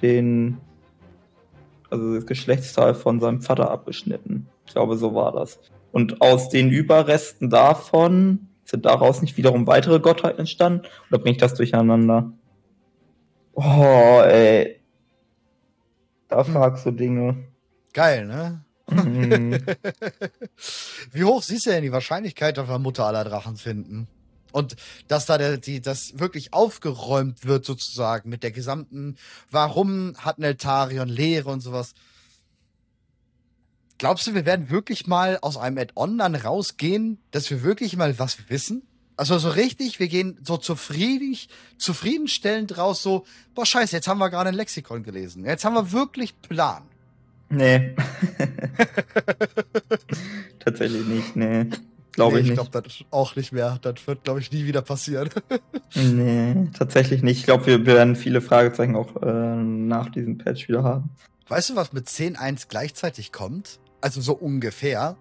den 0.02 0.58
also 1.90 2.14
das 2.14 2.26
Geschlechtsteil 2.26 2.94
von 2.94 3.20
seinem 3.20 3.40
Vater 3.40 3.70
abgeschnitten. 3.70 4.48
Ich 4.66 4.72
glaube, 4.72 4.96
so 4.96 5.14
war 5.14 5.32
das. 5.32 5.58
Und 5.92 6.20
aus 6.20 6.48
den 6.48 6.70
Überresten 6.70 7.50
davon 7.50 8.48
sind 8.64 8.84
daraus 8.84 9.22
nicht 9.22 9.36
wiederum 9.36 9.66
weitere 9.66 9.98
Gottheiten 9.98 10.40
entstanden? 10.40 10.86
Oder 11.08 11.18
bringe 11.18 11.32
ich 11.32 11.40
das 11.40 11.54
durcheinander? 11.54 12.32
Oh, 13.54 14.20
ey. 14.24 14.80
Da 16.28 16.46
hm. 16.46 16.52
fragst 16.52 16.84
du 16.84 16.90
Dinge. 16.90 17.48
Geil, 17.94 18.26
ne? 18.26 18.64
Mhm. 18.90 19.58
Wie 21.12 21.24
hoch 21.24 21.42
siehst 21.42 21.66
du 21.66 21.70
denn 21.70 21.82
die 21.82 21.92
Wahrscheinlichkeit, 21.92 22.58
dass 22.58 22.68
wir 22.68 22.78
Mutter 22.78 23.04
aller 23.04 23.24
Drachen 23.24 23.56
finden? 23.56 24.06
Und 24.52 24.76
dass 25.08 25.26
da 25.26 25.38
der, 25.38 25.58
die, 25.58 25.80
das 25.80 26.18
wirklich 26.18 26.52
aufgeräumt 26.52 27.44
wird 27.44 27.64
sozusagen 27.64 28.28
mit 28.28 28.42
der 28.42 28.50
gesamten, 28.50 29.16
warum 29.50 30.14
hat 30.18 30.38
Neltarion 30.38 31.08
Lehre 31.08 31.50
und 31.50 31.60
sowas. 31.60 31.94
Glaubst 33.98 34.26
du, 34.26 34.34
wir 34.34 34.46
werden 34.46 34.70
wirklich 34.70 35.06
mal 35.06 35.38
aus 35.42 35.56
einem 35.56 35.78
Add-on 35.78 36.18
dann 36.18 36.34
rausgehen, 36.34 37.18
dass 37.32 37.50
wir 37.50 37.62
wirklich 37.62 37.96
mal 37.96 38.18
was 38.18 38.48
wissen? 38.48 38.82
Also 39.16 39.36
so 39.38 39.50
richtig, 39.50 39.98
wir 39.98 40.06
gehen 40.06 40.38
so 40.44 40.56
zufrieden, 40.56 41.36
zufriedenstellend 41.76 42.78
raus, 42.78 43.02
so, 43.02 43.26
boah 43.56 43.66
scheiße, 43.66 43.96
jetzt 43.96 44.06
haben 44.06 44.18
wir 44.18 44.30
gerade 44.30 44.50
ein 44.50 44.54
Lexikon 44.54 45.02
gelesen. 45.02 45.44
Jetzt 45.44 45.64
haben 45.64 45.74
wir 45.74 45.90
wirklich 45.90 46.40
Plan. 46.40 46.84
Nee. 47.50 47.96
Tatsächlich 50.60 51.06
nicht, 51.06 51.34
nee. 51.34 51.66
Glaube 52.18 52.36
nee, 52.36 52.42
ich, 52.42 52.48
ich 52.48 52.54
glaube, 52.54 52.70
das 52.70 53.04
auch 53.10 53.36
nicht 53.36 53.52
mehr. 53.52 53.78
Das 53.80 53.94
wird, 54.06 54.24
glaube 54.24 54.40
ich, 54.40 54.50
nie 54.50 54.66
wieder 54.66 54.82
passieren. 54.82 55.30
nee, 55.94 56.68
tatsächlich 56.76 57.22
nicht. 57.22 57.38
Ich 57.38 57.44
glaube, 57.44 57.66
wir 57.66 57.86
werden 57.86 58.16
viele 58.16 58.40
Fragezeichen 58.40 58.96
auch 58.96 59.22
äh, 59.22 59.26
nach 59.26 60.10
diesem 60.10 60.36
Patch 60.36 60.68
wieder 60.68 60.82
haben. 60.82 61.10
Weißt 61.48 61.70
du, 61.70 61.76
was 61.76 61.92
mit 61.92 62.08
10.1 62.08 62.66
gleichzeitig 62.68 63.30
kommt? 63.32 63.78
Also 64.00 64.20
so 64.20 64.32
ungefähr 64.32 65.16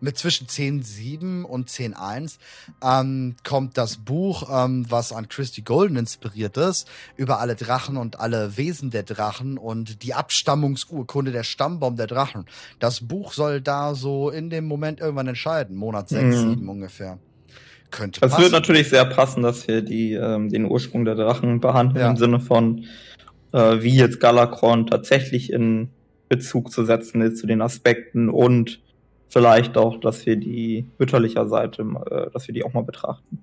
mit 0.00 0.18
zwischen 0.18 0.46
10.7 0.46 1.42
und 1.42 1.68
10.1 1.68 2.38
ähm, 2.82 3.34
kommt 3.44 3.78
das 3.78 3.98
Buch, 3.98 4.48
ähm, 4.52 4.86
was 4.88 5.12
an 5.12 5.28
Christy 5.28 5.62
Golden 5.62 5.96
inspiriert 5.96 6.56
ist, 6.56 6.88
über 7.16 7.40
alle 7.40 7.56
Drachen 7.56 7.96
und 7.96 8.20
alle 8.20 8.56
Wesen 8.56 8.90
der 8.90 9.02
Drachen 9.02 9.58
und 9.58 10.02
die 10.02 10.14
Abstammungsurkunde, 10.14 11.32
der 11.32 11.44
Stammbaum 11.44 11.96
der 11.96 12.06
Drachen. 12.06 12.46
Das 12.78 13.00
Buch 13.00 13.32
soll 13.32 13.60
da 13.60 13.94
so 13.94 14.30
in 14.30 14.50
dem 14.50 14.66
Moment 14.66 15.00
irgendwann 15.00 15.28
entscheiden, 15.28 15.76
Monat 15.76 16.08
6, 16.08 16.22
mhm. 16.22 16.50
7 16.50 16.68
ungefähr. 16.68 17.18
Könnte 17.90 18.20
Es 18.24 18.36
wird 18.38 18.52
natürlich 18.52 18.88
sehr 18.88 19.04
passen, 19.04 19.42
dass 19.42 19.66
wir 19.68 19.80
die, 19.80 20.14
ähm, 20.14 20.50
den 20.50 20.66
Ursprung 20.66 21.04
der 21.04 21.14
Drachen 21.14 21.60
behandeln, 21.60 22.00
ja. 22.00 22.10
im 22.10 22.16
Sinne 22.16 22.40
von, 22.40 22.84
äh, 23.52 23.80
wie 23.80 23.94
jetzt 23.94 24.20
Galakron 24.20 24.88
tatsächlich 24.88 25.52
in 25.52 25.90
Bezug 26.28 26.72
zu 26.72 26.84
setzen 26.84 27.20
ist 27.20 27.38
zu 27.38 27.46
den 27.46 27.62
Aspekten 27.62 28.28
und 28.28 28.80
vielleicht 29.28 29.76
auch, 29.76 30.00
dass 30.00 30.24
wir 30.26 30.36
die 30.36 30.88
mütterliche 30.98 31.46
Seite, 31.48 31.82
äh, 31.82 32.30
dass 32.30 32.46
wir 32.46 32.54
die 32.54 32.64
auch 32.64 32.72
mal 32.72 32.84
betrachten. 32.84 33.42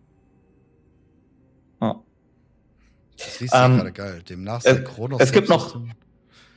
Ja. 1.82 2.02
Das 3.18 3.40
liest 3.40 3.54
ähm, 3.56 3.78
gerade 3.78 3.92
geil. 3.92 4.22
Demnach 4.28 4.62
es, 4.64 4.80
es 5.20 5.32
gibt 5.32 5.50
noch 5.50 5.76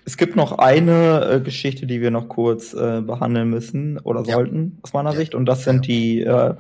es 0.07 0.17
gibt 0.17 0.37
noch 0.37 0.59
eine 0.59 1.29
äh, 1.29 1.41
Geschichte, 1.41 1.85
die 1.85 2.01
wir 2.01 2.13
noch 2.13 2.29
kurz 2.29 2.73
äh, 2.73 3.01
behandeln 3.01 3.51
müssen 3.51 3.99
oder 3.99 4.23
ja. 4.23 4.37
sollten, 4.37 4.79
aus 4.83 4.93
meiner 4.93 5.11
ja. 5.11 5.17
Sicht, 5.17 5.35
und 5.35 5.47
das 5.47 5.65
sind 5.65 5.87
ja. 5.87 5.93
die, 5.93 6.21
äh, 6.21 6.55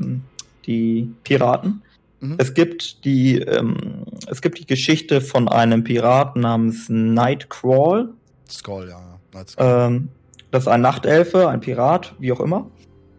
die 0.66 1.14
Piraten. 1.22 1.82
Mhm. 2.18 2.34
Es 2.38 2.54
gibt 2.54 3.04
die, 3.04 3.38
ähm, 3.38 4.04
es 4.28 4.42
gibt 4.42 4.58
die 4.58 4.66
Geschichte 4.66 5.20
von 5.20 5.48
einem 5.48 5.84
Piraten 5.84 6.42
namens 6.42 6.88
Nightcrawl. 6.88 8.08
Skull, 8.50 8.88
ja. 8.88 9.16
Ähm, 9.58 10.08
das 10.56 10.64
ist 10.64 10.68
ein 10.68 10.80
Nachtelfe, 10.80 11.50
ein 11.50 11.60
Pirat, 11.60 12.14
wie 12.18 12.32
auch 12.32 12.40
immer. 12.40 12.70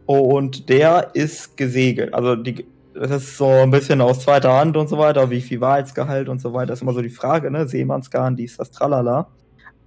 Und 0.08 0.70
der 0.70 1.12
ist 1.14 1.56
gesegelt. 1.56 2.12
Also 2.16 2.36
die, 2.36 2.66
das 2.96 3.12
ist 3.12 3.38
so 3.38 3.48
ein 3.48 3.70
bisschen 3.70 4.02
aus 4.02 4.22
zweiter 4.22 4.54
Hand 4.54 4.76
und 4.76 4.90
so 4.90 4.98
weiter, 4.98 5.30
wie 5.30 5.42
viel 5.42 5.62
Wahrheitsgehalt 5.62 6.30
und 6.30 6.42
so 6.42 6.52
weiter. 6.54 6.68
Das 6.68 6.80
ist 6.80 6.82
immer 6.82 6.94
so 6.94 7.02
die 7.04 7.10
Frage, 7.10 7.52
ne? 7.52 7.68
Seemannsgarn, 7.68 8.36
dies, 8.36 8.58
das, 8.58 8.72
tralala. 8.72 9.28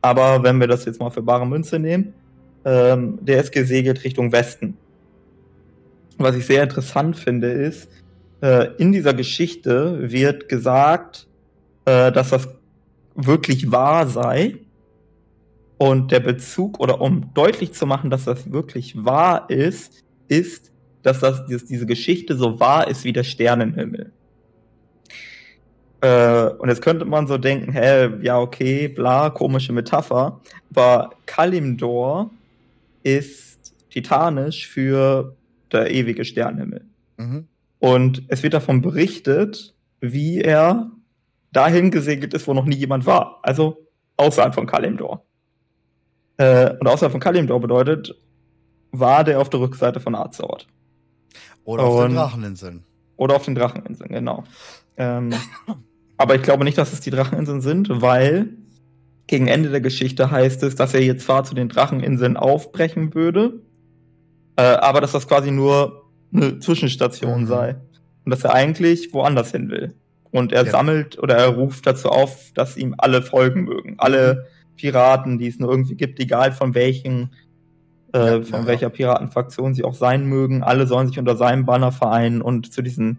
Aber 0.01 0.45
wenn 0.45 0.61
wir 0.61 0.69
das 0.69 0.85
jetzt 0.85 1.01
mal 1.01 1.11
für 1.11 1.23
bare 1.23 1.45
Münze 1.45 1.81
nehmen, 1.81 2.15
ähm, 2.65 3.19
der 3.21 3.41
ist 3.41 3.51
gesegelt 3.51 4.05
Richtung 4.05 4.31
Westen. 4.31 4.77
Was 6.19 6.37
ich 6.37 6.47
sehr 6.47 6.63
interessant 6.63 7.17
finde, 7.17 7.51
ist, 7.51 7.91
äh, 8.43 8.69
in 8.79 8.93
dieser 8.93 9.13
Geschichte 9.13 10.09
wird 10.09 10.49
gesagt, 10.49 11.27
äh, 11.85 12.13
dass 12.13 12.31
das 12.31 12.49
wirklich 13.17 13.73
wahr 13.73 14.07
sei. 14.07 14.55
Und 15.81 16.13
der 16.13 16.21
Bezug, 16.21 16.79
oder 16.79 17.01
um 17.01 17.33
deutlich 17.33 17.73
zu 17.73 17.87
machen, 17.87 18.11
dass 18.11 18.27
das 18.27 18.53
wirklich 18.53 19.03
wahr 19.03 19.49
ist, 19.49 20.05
ist, 20.29 20.71
dass 21.03 21.21
das, 21.21 21.47
dass 21.47 21.65
diese 21.65 21.87
Geschichte 21.87 22.37
so 22.37 22.61
wahr 22.61 22.87
ist 22.87 23.03
wie 23.05 23.15
der 23.15 23.25
Sternenhimmel. 23.25 24.13
Äh, 26.03 26.49
und 26.59 26.69
jetzt 26.69 26.83
könnte 26.83 27.07
man 27.07 27.27
so 27.27 27.39
denken, 27.39 27.73
hä, 27.73 28.11
ja, 28.21 28.39
okay, 28.39 28.89
bla, 28.89 29.31
komische 29.31 29.73
Metapher. 29.73 30.43
Aber 30.69 31.15
Kalimdor 31.25 32.31
ist 33.03 33.75
titanisch 33.89 34.69
für 34.69 35.35
der 35.73 35.91
ewige 35.91 36.27
Sternenhimmel. 36.27 36.85
Mhm. 37.17 37.49
Und 37.79 38.25
es 38.29 38.43
wird 38.43 38.53
davon 38.53 38.83
berichtet, 38.83 39.75
wie 40.01 40.43
er 40.43 40.91
dahin 41.53 41.91
gesegelt 41.91 42.35
ist, 42.35 42.47
wo 42.47 42.53
noch 42.53 42.67
nie 42.67 42.77
jemand 42.77 43.07
war. 43.07 43.39
Also 43.41 43.87
außerhalb 44.19 44.55
von 44.55 44.67
Kalimdor. 44.67 45.25
Äh, 46.41 46.75
und 46.81 46.87
außerhalb 46.87 47.13
von 47.13 47.21
Kalimdor 47.21 47.61
bedeutet, 47.61 48.17
war 48.93 49.25
der 49.25 49.41
auf 49.41 49.51
der 49.51 49.61
Rückseite 49.61 50.01
von 50.01 50.15
Azeroth. 50.15 50.67
Oder 51.65 51.83
auf 51.85 51.97
und, 51.97 52.09
den 52.09 52.17
Dracheninseln. 52.17 52.83
Oder 53.17 53.37
auf 53.37 53.45
den 53.45 53.55
Dracheninseln, 53.55 54.09
genau. 54.09 54.45
Ähm, 54.97 55.35
aber 56.17 56.37
ich 56.37 56.43
glaube 56.43 56.65
nicht, 56.65 56.79
dass 56.79 56.95
es 56.95 57.01
die 57.01 57.11
Dracheninseln 57.11 57.61
sind, 57.61 58.01
weil 58.01 58.49
gegen 59.27 59.49
Ende 59.49 59.69
der 59.69 59.83
Geschichte 59.83 60.31
heißt 60.31 60.63
es, 60.63 60.77
dass 60.77 60.95
er 60.95 61.03
jetzt 61.03 61.27
zwar 61.27 61.45
zu 61.45 61.55
den 61.55 61.69
Dracheninseln 61.69 62.39
aufbrechen 62.39 63.15
würde, 63.15 63.61
äh, 64.57 64.63
aber 64.63 65.03
dass 65.03 65.13
das 65.13 65.29
quasi 65.29 65.51
nur 65.51 66.07
eine 66.33 66.59
Zwischenstation 66.59 67.43
mhm. 67.43 67.47
sei. 67.49 67.77
Und 68.25 68.31
dass 68.31 68.45
er 68.45 68.55
eigentlich 68.55 69.13
woanders 69.13 69.51
hin 69.51 69.69
will. 69.69 69.93
Und 70.31 70.53
er 70.53 70.65
ja. 70.65 70.71
sammelt 70.71 71.19
oder 71.19 71.37
er 71.37 71.49
ruft 71.49 71.87
dazu 71.87 72.09
auf, 72.09 72.51
dass 72.55 72.79
ihm 72.79 72.95
alle 72.97 73.21
folgen 73.21 73.65
mögen. 73.65 73.97
Alle 73.99 74.47
Piraten, 74.81 75.39
die 75.39 75.49
es 75.49 75.59
nur 75.59 75.71
irgendwie 75.71 75.95
gibt, 75.95 76.19
egal 76.21 76.53
von 76.53 76.75
welchen, 76.75 77.31
äh, 78.15 78.39
ja, 78.39 78.43
von 78.43 78.61
ja, 78.61 78.67
welcher 78.67 78.91
Piratenfraktion 78.91 79.75
sie 79.75 79.85
auch 79.85 79.95
sein 79.95 80.25
mögen, 80.27 80.63
alle 80.63 80.87
sollen 80.87 81.09
sich 81.09 81.19
unter 81.19 81.37
seinem 81.37 81.67
Banner 81.67 81.93
vereinen 81.93 82.41
und 82.41 82.73
zu 82.73 82.83
diesen 82.83 83.19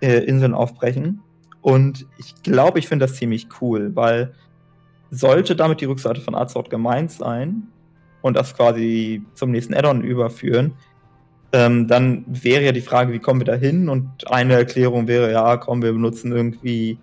äh, 0.00 0.24
Inseln 0.24 0.54
aufbrechen. 0.54 1.20
Und 1.62 2.06
ich 2.18 2.34
glaube, 2.42 2.78
ich 2.78 2.88
finde 2.88 3.06
das 3.06 3.16
ziemlich 3.16 3.48
cool, 3.60 3.94
weil 3.94 4.34
sollte 5.10 5.54
damit 5.54 5.80
die 5.80 5.84
Rückseite 5.86 6.20
von 6.20 6.34
Azeroth 6.34 6.70
gemeint 6.70 7.12
sein 7.12 7.68
und 8.22 8.36
das 8.36 8.56
quasi 8.56 9.22
zum 9.34 9.52
nächsten 9.52 9.74
Addon 9.74 10.02
überführen, 10.02 10.74
ähm, 11.52 11.86
dann 11.86 12.24
wäre 12.26 12.64
ja 12.64 12.72
die 12.72 12.80
Frage, 12.80 13.12
wie 13.12 13.20
kommen 13.20 13.40
wir 13.40 13.46
da 13.46 13.54
hin? 13.54 13.88
Und 13.88 14.30
eine 14.30 14.54
Erklärung 14.54 15.06
wäre, 15.06 15.30
ja, 15.30 15.56
komm, 15.56 15.82
wir 15.82 15.92
benutzen 15.92 16.32
irgendwie 16.32 16.98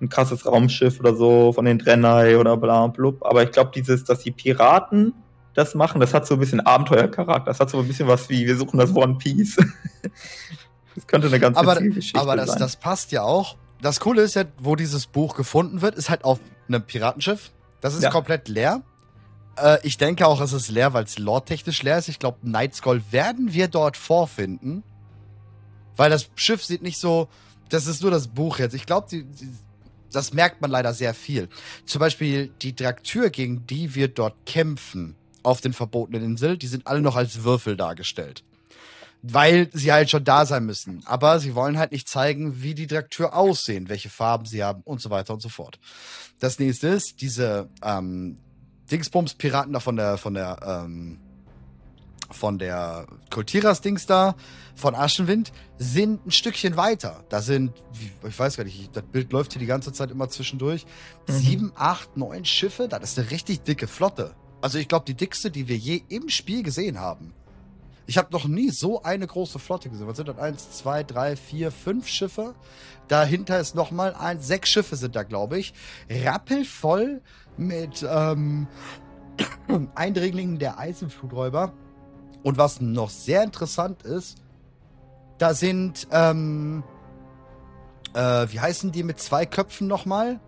ein 0.00 0.08
krasses 0.08 0.46
Raumschiff 0.46 1.00
oder 1.00 1.14
so 1.14 1.52
von 1.52 1.64
den 1.64 1.78
Drenai 1.78 2.36
oder 2.36 2.56
bla 2.56 2.86
blub. 2.88 3.24
Aber 3.24 3.42
ich 3.42 3.50
glaube, 3.50 3.70
dieses, 3.74 4.04
dass 4.04 4.20
die 4.20 4.30
Piraten 4.30 5.14
das 5.54 5.74
machen, 5.74 6.00
das 6.00 6.12
hat 6.12 6.26
so 6.26 6.34
ein 6.34 6.40
bisschen 6.40 6.60
Abenteuercharakter. 6.60 7.50
Das 7.50 7.60
hat 7.60 7.70
so 7.70 7.78
ein 7.78 7.88
bisschen 7.88 8.08
was 8.08 8.28
wie, 8.28 8.46
wir 8.46 8.56
suchen 8.56 8.78
das 8.78 8.94
One 8.94 9.14
Piece. 9.14 9.56
das 10.94 11.06
könnte 11.06 11.28
eine 11.28 11.40
ganz 11.40 11.56
aber, 11.56 11.80
Geschichte 11.80 12.20
aber 12.20 12.36
das, 12.36 12.46
sein. 12.46 12.56
Aber 12.56 12.64
das 12.64 12.76
passt 12.76 13.10
ja 13.12 13.22
auch, 13.22 13.56
das 13.80 14.00
Coole 14.00 14.22
ist 14.22 14.34
ja, 14.34 14.44
wo 14.58 14.76
dieses 14.76 15.06
Buch 15.06 15.34
gefunden 15.34 15.80
wird, 15.80 15.94
ist 15.94 16.10
halt 16.10 16.24
auf 16.24 16.40
einem 16.68 16.82
Piratenschiff. 16.82 17.50
Das 17.80 17.94
ist 17.94 18.02
ja. 18.02 18.10
komplett 18.10 18.48
leer. 18.48 18.82
Äh, 19.56 19.78
ich 19.82 19.96
denke 19.96 20.26
auch, 20.26 20.40
es 20.40 20.52
ist 20.52 20.70
leer, 20.70 20.92
weil 20.92 21.04
es 21.04 21.18
lore-technisch 21.18 21.82
leer 21.82 21.98
ist. 21.98 22.08
Ich 22.08 22.18
glaube, 22.18 22.38
Nightskull 22.42 23.02
werden 23.10 23.52
wir 23.52 23.68
dort 23.68 23.96
vorfinden. 23.96 24.82
Weil 25.96 26.10
das 26.10 26.28
Schiff 26.34 26.64
sieht 26.64 26.82
nicht 26.82 26.98
so. 26.98 27.28
Das 27.68 27.86
ist 27.86 28.02
nur 28.02 28.10
das 28.10 28.28
Buch 28.28 28.58
jetzt. 28.58 28.74
Ich 28.74 28.86
glaube, 28.86 29.08
das 30.12 30.32
merkt 30.32 30.60
man 30.60 30.70
leider 30.70 30.94
sehr 30.94 31.14
viel. 31.14 31.48
Zum 31.84 32.00
Beispiel 32.00 32.50
die 32.62 32.74
Draktür, 32.74 33.30
gegen 33.30 33.66
die 33.66 33.94
wir 33.94 34.08
dort 34.08 34.34
kämpfen, 34.46 35.16
auf 35.42 35.60
den 35.60 35.72
verbotenen 35.72 36.24
Inseln, 36.24 36.58
die 36.58 36.66
sind 36.66 36.86
alle 36.86 37.00
noch 37.00 37.16
als 37.16 37.44
Würfel 37.44 37.76
dargestellt 37.76 38.42
weil 39.32 39.68
sie 39.72 39.92
halt 39.92 40.10
schon 40.10 40.24
da 40.24 40.46
sein 40.46 40.66
müssen. 40.66 41.02
Aber 41.06 41.40
sie 41.40 41.54
wollen 41.54 41.78
halt 41.78 41.92
nicht 41.92 42.08
zeigen, 42.08 42.62
wie 42.62 42.74
die 42.74 42.86
Direktür 42.86 43.34
aussehen, 43.34 43.88
welche 43.88 44.10
Farben 44.10 44.46
sie 44.46 44.62
haben 44.62 44.82
und 44.84 45.00
so 45.00 45.10
weiter 45.10 45.34
und 45.34 45.42
so 45.42 45.48
fort. 45.48 45.78
Das 46.38 46.58
nächste 46.58 46.88
ist, 46.88 47.20
diese 47.20 47.68
ähm, 47.82 48.38
Dingsbums-Piraten 48.90 49.72
da 49.72 49.80
von 49.80 49.96
der, 49.96 50.18
von 50.18 50.34
der, 50.34 50.58
ähm, 50.62 51.18
von 52.30 52.58
der 52.58 53.06
Kultiras-Dings 53.30 54.06
da, 54.06 54.34
von 54.74 54.94
Aschenwind, 54.94 55.52
sind 55.78 56.26
ein 56.26 56.30
Stückchen 56.30 56.76
weiter. 56.76 57.24
Da 57.28 57.40
sind, 57.40 57.72
ich 58.26 58.38
weiß 58.38 58.56
gar 58.56 58.64
nicht, 58.64 58.94
das 58.94 59.04
Bild 59.04 59.32
läuft 59.32 59.52
hier 59.52 59.60
die 59.60 59.66
ganze 59.66 59.92
Zeit 59.92 60.10
immer 60.10 60.28
zwischendurch. 60.28 60.86
Mhm. 61.28 61.32
Sieben, 61.32 61.72
acht, 61.76 62.16
neun 62.16 62.44
Schiffe, 62.44 62.88
das 62.88 63.02
ist 63.02 63.18
eine 63.18 63.30
richtig 63.30 63.62
dicke 63.62 63.86
Flotte. 63.86 64.34
Also 64.60 64.78
ich 64.78 64.88
glaube, 64.88 65.04
die 65.04 65.14
dickste, 65.14 65.50
die 65.50 65.68
wir 65.68 65.76
je 65.76 66.02
im 66.08 66.28
Spiel 66.28 66.62
gesehen 66.62 66.98
haben. 66.98 67.32
Ich 68.08 68.18
habe 68.18 68.32
noch 68.32 68.46
nie 68.46 68.70
so 68.70 69.02
eine 69.02 69.26
große 69.26 69.58
Flotte 69.58 69.90
gesehen. 69.90 70.06
Was 70.06 70.16
sind 70.16 70.28
das? 70.28 70.38
Eins, 70.38 70.70
zwei, 70.70 71.02
drei, 71.02 71.34
vier, 71.36 71.72
fünf 71.72 72.06
Schiffe. 72.06 72.54
Dahinter 73.08 73.58
ist 73.58 73.74
noch 73.74 73.90
mal 73.90 74.14
ein, 74.14 74.40
sechs 74.40 74.70
Schiffe 74.70 74.96
sind 74.96 75.16
da, 75.16 75.24
glaube 75.24 75.58
ich. 75.58 75.74
Rappelvoll 76.08 77.20
mit 77.56 78.06
ähm, 78.08 78.68
Eindringlingen 79.94 80.58
der 80.58 80.78
Eisenfluträuber. 80.78 81.72
Und 82.46 82.58
was 82.58 82.80
noch 82.80 83.10
sehr 83.10 83.42
interessant 83.42 84.04
ist, 84.04 84.40
da 85.38 85.52
sind, 85.52 86.06
ähm, 86.12 86.84
äh, 88.14 88.46
wie 88.48 88.60
heißen 88.60 88.92
die 88.92 89.02
mit 89.02 89.18
zwei 89.18 89.46
Köpfen 89.46 89.88
nochmal? 89.88 90.38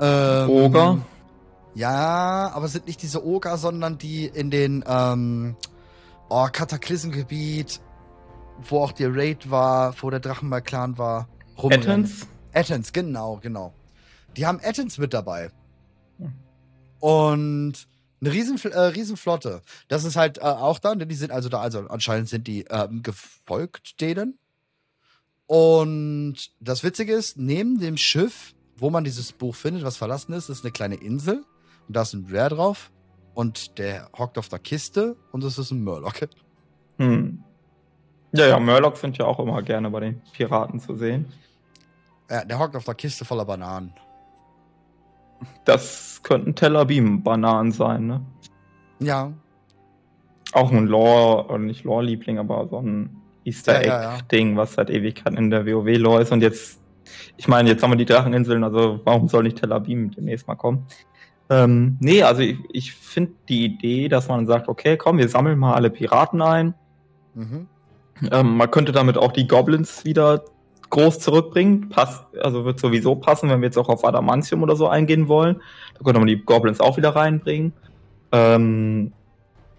Ähm, 0.00 0.48
Oger. 0.48 1.02
Ja, 1.74 2.50
aber 2.54 2.66
sind 2.68 2.86
nicht 2.86 3.02
diese 3.02 3.26
Oger, 3.26 3.58
sondern 3.58 3.98
die 3.98 4.24
in 4.24 4.50
den, 4.50 4.82
ähm, 4.88 5.54
oh, 6.30 6.48
Kataklysmgebiet, 6.50 7.82
wo 8.66 8.80
auch 8.80 8.92
der 8.92 9.14
Raid 9.14 9.50
war, 9.50 9.94
wo 10.00 10.08
der 10.08 10.20
Drachenmal-Clan 10.20 10.96
war. 10.96 11.28
Ettens? 11.58 12.26
Ettens, 12.52 12.94
genau, 12.94 13.38
genau. 13.42 13.74
Die 14.38 14.46
haben 14.46 14.60
Ettens 14.60 14.96
mit 14.96 15.12
dabei. 15.12 15.50
Und 17.00 17.86
eine 18.20 18.32
riesen, 18.32 18.58
äh, 18.70 18.78
Riesenflotte. 18.78 19.62
Das 19.88 20.04
ist 20.04 20.16
halt 20.16 20.38
äh, 20.38 20.42
auch 20.42 20.78
da, 20.78 20.94
die 20.94 21.14
sind 21.14 21.30
also 21.30 21.48
da, 21.48 21.60
also 21.60 21.80
anscheinend 21.88 22.28
sind 22.28 22.46
die 22.46 22.64
ähm, 22.70 23.02
gefolgt 23.02 24.00
denen. 24.00 24.38
Und 25.46 26.36
das 26.60 26.84
Witzige 26.84 27.14
ist, 27.14 27.38
neben 27.38 27.78
dem 27.80 27.96
Schiff, 27.96 28.54
wo 28.76 28.90
man 28.90 29.04
dieses 29.04 29.32
Buch 29.32 29.54
findet, 29.54 29.82
was 29.82 29.96
verlassen 29.96 30.32
ist, 30.32 30.48
ist 30.48 30.64
eine 30.64 30.72
kleine 30.72 30.96
Insel. 30.96 31.44
Und 31.86 31.96
da 31.96 32.02
ist 32.02 32.12
ein 32.12 32.26
Rare 32.30 32.54
drauf 32.54 32.90
und 33.34 33.78
der 33.78 34.10
hockt 34.18 34.36
auf 34.36 34.48
der 34.48 34.58
Kiste 34.58 35.16
und 35.32 35.42
es 35.44 35.58
ist 35.58 35.70
ein 35.70 35.82
Murloc. 35.82 36.28
Hm. 36.98 37.42
Ja, 38.32 38.46
ja, 38.46 38.58
Murloc 38.58 38.96
sind 38.98 39.16
ja 39.16 39.24
auch 39.24 39.38
immer 39.38 39.62
gerne 39.62 39.90
bei 39.90 40.00
den 40.00 40.20
Piraten 40.32 40.80
zu 40.80 40.96
sehen. 40.96 41.32
Ja, 42.28 42.44
der 42.44 42.58
hockt 42.58 42.76
auf 42.76 42.84
der 42.84 42.94
Kiste 42.94 43.24
voller 43.24 43.46
Bananen. 43.46 43.94
Das 45.64 46.20
könnten 46.22 46.54
Tel 46.54 46.76
Abim-Bananen 46.76 47.72
sein, 47.72 48.06
ne? 48.06 48.20
Ja. 49.00 49.32
Auch 50.52 50.72
ein 50.72 50.86
Lore, 50.86 51.58
nicht 51.58 51.84
Lore-Liebling, 51.84 52.38
aber 52.38 52.66
so 52.68 52.78
ein 52.80 53.16
Easter 53.44 53.80
Egg-Ding, 53.80 54.48
ja, 54.48 54.52
ja, 54.52 54.58
was 54.58 54.74
seit 54.74 54.90
Ewigkeit 54.90 55.34
in 55.34 55.50
der 55.50 55.66
WoW-Lore 55.66 56.22
ist. 56.22 56.32
Und 56.32 56.42
jetzt, 56.42 56.80
ich 57.36 57.48
meine, 57.48 57.68
jetzt 57.68 57.82
haben 57.82 57.92
wir 57.92 57.96
die 57.96 58.04
Dracheninseln, 58.04 58.64
also 58.64 59.00
warum 59.04 59.28
soll 59.28 59.44
nicht 59.44 59.58
Tel 59.58 59.72
Abim 59.72 60.10
demnächst 60.10 60.48
mal 60.48 60.56
kommen? 60.56 60.86
Ähm, 61.50 61.96
nee, 62.00 62.22
also 62.22 62.42
ich, 62.42 62.58
ich 62.72 62.92
finde 62.92 63.32
die 63.48 63.64
Idee, 63.64 64.08
dass 64.08 64.28
man 64.28 64.46
sagt, 64.46 64.68
okay, 64.68 64.96
komm, 64.96 65.18
wir 65.18 65.28
sammeln 65.28 65.58
mal 65.58 65.74
alle 65.74 65.90
Piraten 65.90 66.42
ein. 66.42 66.74
Mhm. 67.34 67.66
Ähm, 68.30 68.56
man 68.56 68.70
könnte 68.70 68.92
damit 68.92 69.16
auch 69.16 69.32
die 69.32 69.46
Goblins 69.46 70.04
wieder 70.04 70.44
groß 70.90 71.18
zurückbringen. 71.20 71.88
Passt, 71.88 72.24
also 72.38 72.64
wird 72.64 72.78
sowieso 72.78 73.14
passen, 73.16 73.50
wenn 73.50 73.60
wir 73.60 73.66
jetzt 73.66 73.78
auch 73.78 73.88
auf 73.88 74.04
Adamantium 74.04 74.62
oder 74.62 74.76
so 74.76 74.88
eingehen 74.88 75.28
wollen. 75.28 75.60
Da 75.94 76.04
könnte 76.04 76.20
man 76.20 76.28
die 76.28 76.42
Goblins 76.42 76.80
auch 76.80 76.96
wieder 76.96 77.14
reinbringen. 77.14 77.72
Ähm, 78.32 79.12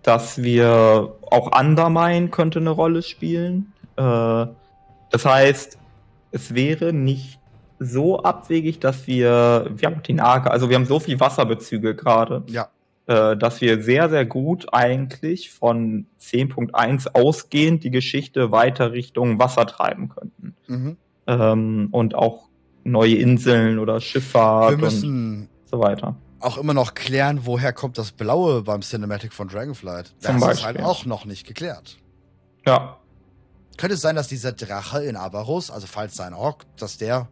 dass 0.03 0.41
wir 0.41 1.15
auch 1.30 1.60
Undermine 1.60 2.30
könnte 2.30 2.60
eine 2.60 2.69
Rolle 2.69 3.02
spielen. 3.02 3.73
Äh, 3.95 4.48
das 5.11 5.26
heißt, 5.26 5.77
es 6.31 6.53
wäre 6.53 6.94
nicht 6.94 7.40
so 7.80 8.22
abwegig, 8.22 8.80
dass 8.80 9.07
wir, 9.07 9.69
wir 9.73 9.90
haben 9.90 10.03
die 10.03 10.14
Nager, 10.14 10.52
also 10.52 10.69
wir 10.69 10.76
haben 10.76 10.86
so 10.86 10.99
viel 10.99 11.19
Wasserbezüge 11.19 11.95
gerade. 11.95 12.44
Ja. 12.48 12.69
Äh, 13.10 13.38
dass 13.38 13.60
wir 13.60 13.81
sehr, 13.81 14.07
sehr 14.07 14.23
gut 14.23 14.68
eigentlich 14.72 15.49
von 15.49 16.06
10.1 16.22 17.15
ausgehend 17.15 17.84
die 17.84 17.90
Geschichte 17.90 18.52
weiter 18.52 18.91
Richtung 18.91 19.40
Wasser 19.40 19.65
treiben 19.65 20.10
könnten. 20.10 20.56
Mhm. 20.68 20.98
Ähm, 21.26 21.88
und 21.90 22.14
auch 22.14 22.49
neue 22.84 23.15
Inseln 23.15 23.80
oder 23.80 23.99
Schifffahrt 23.99 24.73
wir 24.73 24.77
müssen 24.77 25.40
und 25.40 25.49
so 25.65 25.80
weiter. 25.80 26.18
Auch 26.40 26.60
immer 26.60 26.76
noch 26.76 26.94
klären, 26.94 27.48
woher 27.48 27.73
kommt 27.73 27.98
das 27.98 28.11
Blaue 28.11 28.61
beim 28.61 28.81
Cinematic 28.81 29.34
von 29.34 29.48
Dragonflight. 29.48 30.14
Das 30.22 30.40
Zum 30.40 30.48
ist 30.48 30.64
halt 30.64 30.80
auch 30.80 31.07
noch 31.07 31.26
nicht 31.26 31.48
geklärt. 31.48 31.98
Ja. 32.68 32.99
Könnte 33.77 33.95
es 33.95 34.02
sein, 34.02 34.18
dass 34.18 34.27
dieser 34.27 34.52
Drache 34.52 35.03
in 35.03 35.15
Avarus, 35.15 35.72
also 35.72 35.88
falls 35.88 36.15
sein 36.15 36.36
Ork, 36.36 36.65
dass 36.77 36.99
der 36.99 37.27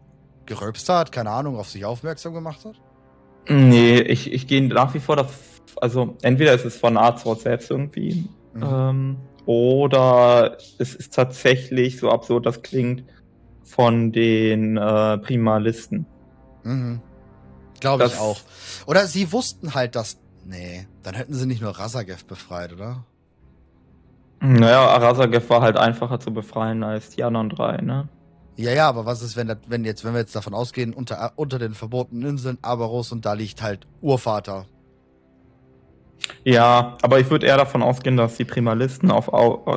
geröpst 0.48 0.90
hat, 0.90 1.12
keine 1.12 1.30
Ahnung, 1.30 1.56
auf 1.56 1.70
sich 1.70 1.86
aufmerksam 1.86 2.34
gemacht 2.34 2.66
hat? 2.66 2.82
Nee, 3.48 4.00
ich, 4.00 4.34
ich 4.34 4.48
gehe 4.48 4.68
nach 4.68 4.96
wie 4.96 5.00
vor 5.00 5.16
da, 5.16 5.28
also 5.82 6.16
entweder 6.22 6.54
ist 6.54 6.66
es 6.66 6.78
von 6.78 6.98
Arzort 6.98 7.42
selbst 7.42 7.72
irgendwie, 7.72 8.28
mhm. 8.54 8.64
ähm, 8.64 9.18
oder 9.46 10.58
es 10.78 10.94
ist 10.94 11.14
tatsächlich, 11.14 12.00
so 12.00 12.10
absurd 12.10 12.46
das 12.46 12.62
klingt, 12.62 13.04
von 13.64 14.12
den 14.12 14.78
äh, 14.78 15.18
Primalisten. 15.20 16.06
Mhm. 16.64 17.02
Glaube 17.80 18.06
ich 18.06 18.18
auch. 18.18 18.40
Oder 18.88 19.08
sie 19.08 19.32
wussten 19.32 19.74
halt, 19.74 19.96
dass. 19.96 20.20
Nee, 20.46 20.88
dann 21.04 21.14
hätten 21.16 21.34
sie 21.34 21.46
nicht 21.46 21.62
nur 21.62 21.72
Rasagev 21.72 22.26
befreit, 22.26 22.74
oder? 22.74 23.06
Naja, 24.40 24.96
Rasagev 24.96 25.50
war 25.50 25.62
halt 25.62 25.78
einfacher 25.78 26.20
zu 26.20 26.32
befreien 26.32 26.84
als 26.84 27.10
die 27.10 27.24
anderen 27.24 27.50
drei, 27.50 27.78
ne? 27.78 28.08
Ja, 28.56 28.72
ja, 28.72 28.90
aber 28.90 29.06
was 29.06 29.22
ist, 29.22 29.36
wenn, 29.36 29.48
das, 29.48 29.58
wenn, 29.68 29.86
jetzt, 29.86 30.04
wenn 30.04 30.14
wir 30.14 30.20
jetzt 30.20 30.36
davon 30.36 30.54
ausgehen, 30.54 30.94
unter, 30.94 31.34
unter 31.36 31.60
den 31.60 31.74
verbotenen 31.74 32.28
Inseln 32.28 32.58
Abaros 32.62 33.12
und 33.12 33.26
da 33.26 33.34
liegt 33.34 33.62
halt 33.62 33.88
Urvater. 34.02 34.66
Ja, 36.44 36.98
aber 37.02 37.20
ich 37.20 37.30
würde 37.30 37.46
eher 37.46 37.58
davon 37.58 37.84
ausgehen, 37.84 38.18
dass 38.18 38.38
die 38.38 38.46
Primalisten 38.46 39.12
auf, 39.12 39.30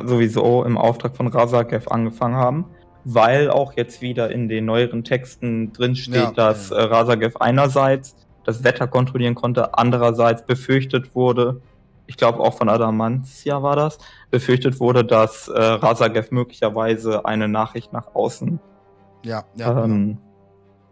sowieso 0.05 0.63
im 0.63 0.77
Auftrag 0.77 1.15
von 1.15 1.27
Razakev 1.27 1.87
angefangen 1.89 2.35
haben, 2.35 2.65
weil 3.03 3.49
auch 3.49 3.73
jetzt 3.73 4.01
wieder 4.01 4.31
in 4.31 4.47
den 4.47 4.65
neueren 4.65 5.03
Texten 5.03 5.73
drin 5.73 5.95
steht, 5.95 6.15
ja, 6.15 6.31
dass. 6.31 6.71
Äh, 6.71 6.81
Razakev 6.81 7.37
einerseits 7.39 8.15
das 8.43 8.63
Wetter 8.63 8.87
kontrollieren 8.87 9.35
konnte, 9.35 9.77
andererseits 9.77 10.45
befürchtet 10.45 11.13
wurde, 11.15 11.61
ich 12.07 12.17
glaube 12.17 12.39
auch 12.39 12.55
von 12.55 12.69
Adamantia 12.69 13.63
war 13.63 13.75
das, 13.75 13.97
befürchtet 14.31 14.79
wurde, 14.79 15.05
dass 15.05 15.47
äh, 15.47 15.59
Razagev 15.61 16.31
möglicherweise 16.31 17.25
eine 17.25 17.47
Nachricht 17.47 17.93
nach 17.93 18.13
außen 18.15 18.59
ja, 19.23 19.43
ja, 19.55 19.83
ähm, 19.83 20.17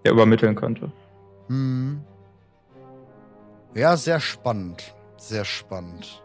ja 0.05 0.11
übermitteln 0.11 0.55
könnte. 0.55 0.91
Hm. 1.47 2.01
Ja, 3.75 3.97
sehr 3.97 4.19
spannend. 4.19 4.95
Sehr 5.19 5.45
spannend. 5.45 6.21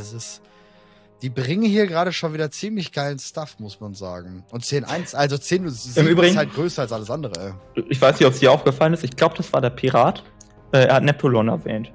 Es 0.00 0.12
ist. 0.12 0.42
Die 1.22 1.30
bringen 1.30 1.62
hier 1.62 1.86
gerade 1.86 2.12
schon 2.12 2.34
wieder 2.34 2.50
ziemlich 2.50 2.92
geilen 2.92 3.18
Stuff, 3.18 3.58
muss 3.58 3.80
man 3.80 3.94
sagen. 3.94 4.44
Und 4.50 4.64
10.1, 4.64 5.14
also 5.14 5.38
10 5.38 5.64
Im 5.96 6.06
Übrigen, 6.06 6.32
ist 6.32 6.36
halt 6.36 6.52
größer 6.52 6.82
als 6.82 6.92
alles 6.92 7.10
andere. 7.10 7.54
Ich 7.88 8.00
weiß 8.00 8.18
nicht, 8.18 8.26
ob 8.26 8.34
es 8.34 8.40
dir 8.40 8.52
aufgefallen 8.52 8.92
ist. 8.92 9.02
Ich 9.02 9.16
glaube, 9.16 9.34
das 9.34 9.50
war 9.52 9.62
der 9.62 9.70
Pirat. 9.70 10.24
Äh, 10.72 10.84
er 10.84 10.96
hat 10.96 11.04
Neptulon 11.04 11.48
erwähnt. 11.48 11.90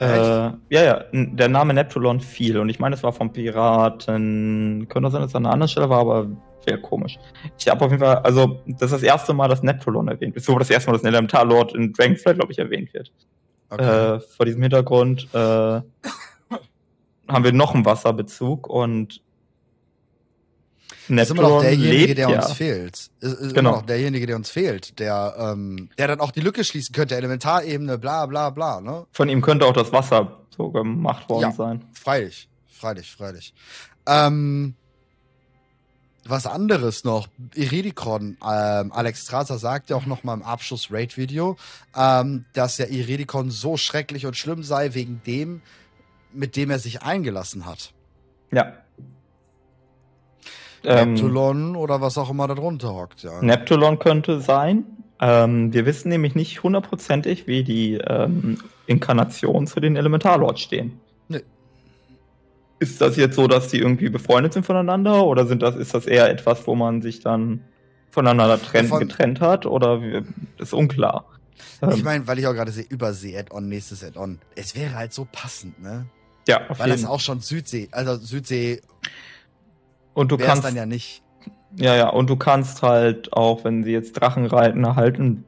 Äh, 0.00 0.06
ja, 0.06 0.58
ja, 0.68 1.04
der 1.12 1.48
Name 1.48 1.72
Neptulon 1.72 2.20
fiel. 2.20 2.58
Und 2.58 2.68
ich 2.68 2.78
meine, 2.78 2.94
es 2.94 3.02
war 3.02 3.12
vom 3.12 3.32
Piraten. 3.32 4.86
Könnte 4.90 5.10
sein, 5.10 5.22
dass 5.22 5.30
es 5.30 5.34
an 5.34 5.46
einer 5.46 5.54
anderen 5.54 5.68
Stelle 5.68 5.88
war, 5.88 6.00
aber 6.00 6.28
Wäre 6.64 6.80
komisch. 6.80 7.18
Ich 7.58 7.68
habe 7.68 7.84
auf 7.84 7.90
jeden 7.90 8.02
Fall, 8.02 8.18
also, 8.18 8.60
das 8.66 8.82
ist 8.82 8.92
das 8.92 9.02
erste 9.02 9.32
Mal, 9.34 9.48
dass 9.48 9.62
Neptulon 9.62 10.08
erwähnt 10.08 10.34
wird. 10.34 10.44
So 10.44 10.58
das 10.58 10.70
erste 10.70 10.90
Mal, 10.90 10.96
dass 10.96 11.04
ein 11.04 11.08
Elementarlord 11.08 11.74
in 11.74 11.92
Dragonflight, 11.92 12.36
glaube 12.36 12.52
ich, 12.52 12.58
erwähnt 12.58 12.92
wird. 12.94 13.12
Okay. 13.72 14.16
Äh, 14.16 14.20
vor 14.20 14.44
diesem 14.44 14.60
Hintergrund 14.60 15.28
äh, 15.32 15.38
haben 15.38 15.84
wir 17.28 17.52
noch 17.52 17.74
einen 17.74 17.86
Wasserbezug 17.86 18.68
und 18.68 19.22
Neptulon 21.08 21.22
ist 21.22 21.30
immer 21.30 21.42
noch 21.42 21.60
derjenige, 21.62 22.14
der 22.14 22.28
uns 22.28 22.48
ja. 22.48 22.54
fehlt. 22.54 22.96
Ist, 22.96 23.10
ist 23.20 23.54
genau. 23.54 23.70
immer 23.70 23.78
noch 23.78 23.86
derjenige, 23.86 24.26
der 24.26 24.36
uns 24.36 24.50
fehlt, 24.50 24.98
der, 24.98 25.34
ähm, 25.38 25.88
der 25.96 26.08
dann 26.08 26.20
auch 26.20 26.32
die 26.32 26.40
Lücke 26.40 26.64
schließen 26.64 26.94
könnte, 26.94 27.16
Elementarebene, 27.16 27.96
bla 27.96 28.26
bla 28.26 28.50
bla. 28.50 28.82
Ne? 28.82 29.06
Von 29.10 29.30
ihm 29.30 29.40
könnte 29.40 29.64
auch 29.64 29.72
das 29.72 29.90
Wasser 29.90 30.40
so 30.54 30.70
gemacht 30.70 31.28
worden 31.30 31.42
ja, 31.42 31.52
sein. 31.52 31.82
Freilich, 31.94 32.50
freilich, 32.66 33.10
freilich. 33.10 33.54
Ähm, 34.06 34.74
was 36.24 36.46
anderes 36.46 37.04
noch. 37.04 37.28
Iridikon, 37.54 38.36
ähm, 38.42 38.92
Alex 38.92 39.22
Strasser 39.22 39.58
sagt 39.58 39.90
ja 39.90 39.96
auch 39.96 40.06
noch 40.06 40.24
mal 40.24 40.34
im 40.34 40.42
Abschluss-Raid-Video, 40.42 41.56
ähm, 41.96 42.44
dass 42.52 42.76
der 42.76 42.90
Iridikon 42.90 43.50
so 43.50 43.76
schrecklich 43.76 44.26
und 44.26 44.36
schlimm 44.36 44.62
sei, 44.62 44.94
wegen 44.94 45.20
dem, 45.26 45.62
mit 46.32 46.56
dem 46.56 46.70
er 46.70 46.78
sich 46.78 47.02
eingelassen 47.02 47.66
hat. 47.66 47.92
Ja. 48.52 48.72
Neptulon 50.84 51.70
ähm, 51.70 51.76
oder 51.76 52.00
was 52.00 52.18
auch 52.18 52.30
immer 52.30 52.48
da 52.48 52.54
drunter 52.54 52.92
hockt, 52.94 53.22
ja. 53.22 53.40
Neptulon 53.40 53.98
könnte 53.98 54.40
sein. 54.40 54.84
Ähm, 55.20 55.72
wir 55.72 55.86
wissen 55.86 56.08
nämlich 56.08 56.34
nicht 56.34 56.62
hundertprozentig, 56.62 57.46
wie 57.46 57.62
die 57.62 57.94
ähm, 57.94 58.58
Inkarnationen 58.86 59.68
zu 59.68 59.78
den 59.78 59.94
Elementarlords 59.94 60.60
stehen. 60.60 61.00
Ist 62.82 63.00
das 63.00 63.16
jetzt 63.16 63.36
so, 63.36 63.46
dass 63.46 63.68
die 63.68 63.78
irgendwie 63.78 64.08
befreundet 64.08 64.54
sind 64.54 64.66
voneinander 64.66 65.24
oder 65.24 65.46
sind 65.46 65.62
das, 65.62 65.76
ist 65.76 65.94
das 65.94 66.06
eher 66.06 66.28
etwas, 66.28 66.66
wo 66.66 66.74
man 66.74 67.00
sich 67.00 67.20
dann 67.20 67.62
voneinander 68.10 68.60
trennt, 68.60 68.88
Von, 68.88 68.98
getrennt 68.98 69.40
hat 69.40 69.66
oder 69.66 70.02
ist 70.58 70.74
unklar? 70.74 71.26
Ich 71.92 71.98
ähm. 71.98 72.04
meine, 72.04 72.26
weil 72.26 72.40
ich 72.40 72.46
auch 72.48 72.54
gerade 72.54 72.72
sehe, 72.72 72.84
Übersee-Add-on, 72.88 73.68
nächstes 73.68 74.02
Add-on. 74.02 74.40
Es 74.56 74.74
wäre 74.74 74.94
halt 74.94 75.12
so 75.12 75.28
passend, 75.30 75.80
ne? 75.80 76.06
Ja, 76.48 76.68
auf 76.68 76.80
Weil 76.80 76.88
jeden. 76.88 77.02
das 77.02 77.08
auch 77.08 77.20
schon 77.20 77.38
Südsee, 77.38 77.88
also 77.92 78.16
Südsee. 78.16 78.82
Und 80.12 80.32
du 80.32 80.36
kannst 80.36 80.64
dann 80.64 80.74
ja 80.74 80.84
nicht. 80.84 81.22
Ja, 81.76 81.94
ja, 81.94 82.08
und 82.08 82.28
du 82.28 82.34
kannst 82.34 82.82
halt 82.82 83.32
auch, 83.32 83.62
wenn 83.62 83.84
sie 83.84 83.92
jetzt 83.92 84.14
Drachenreiten 84.14 84.82
erhalten 84.82 85.44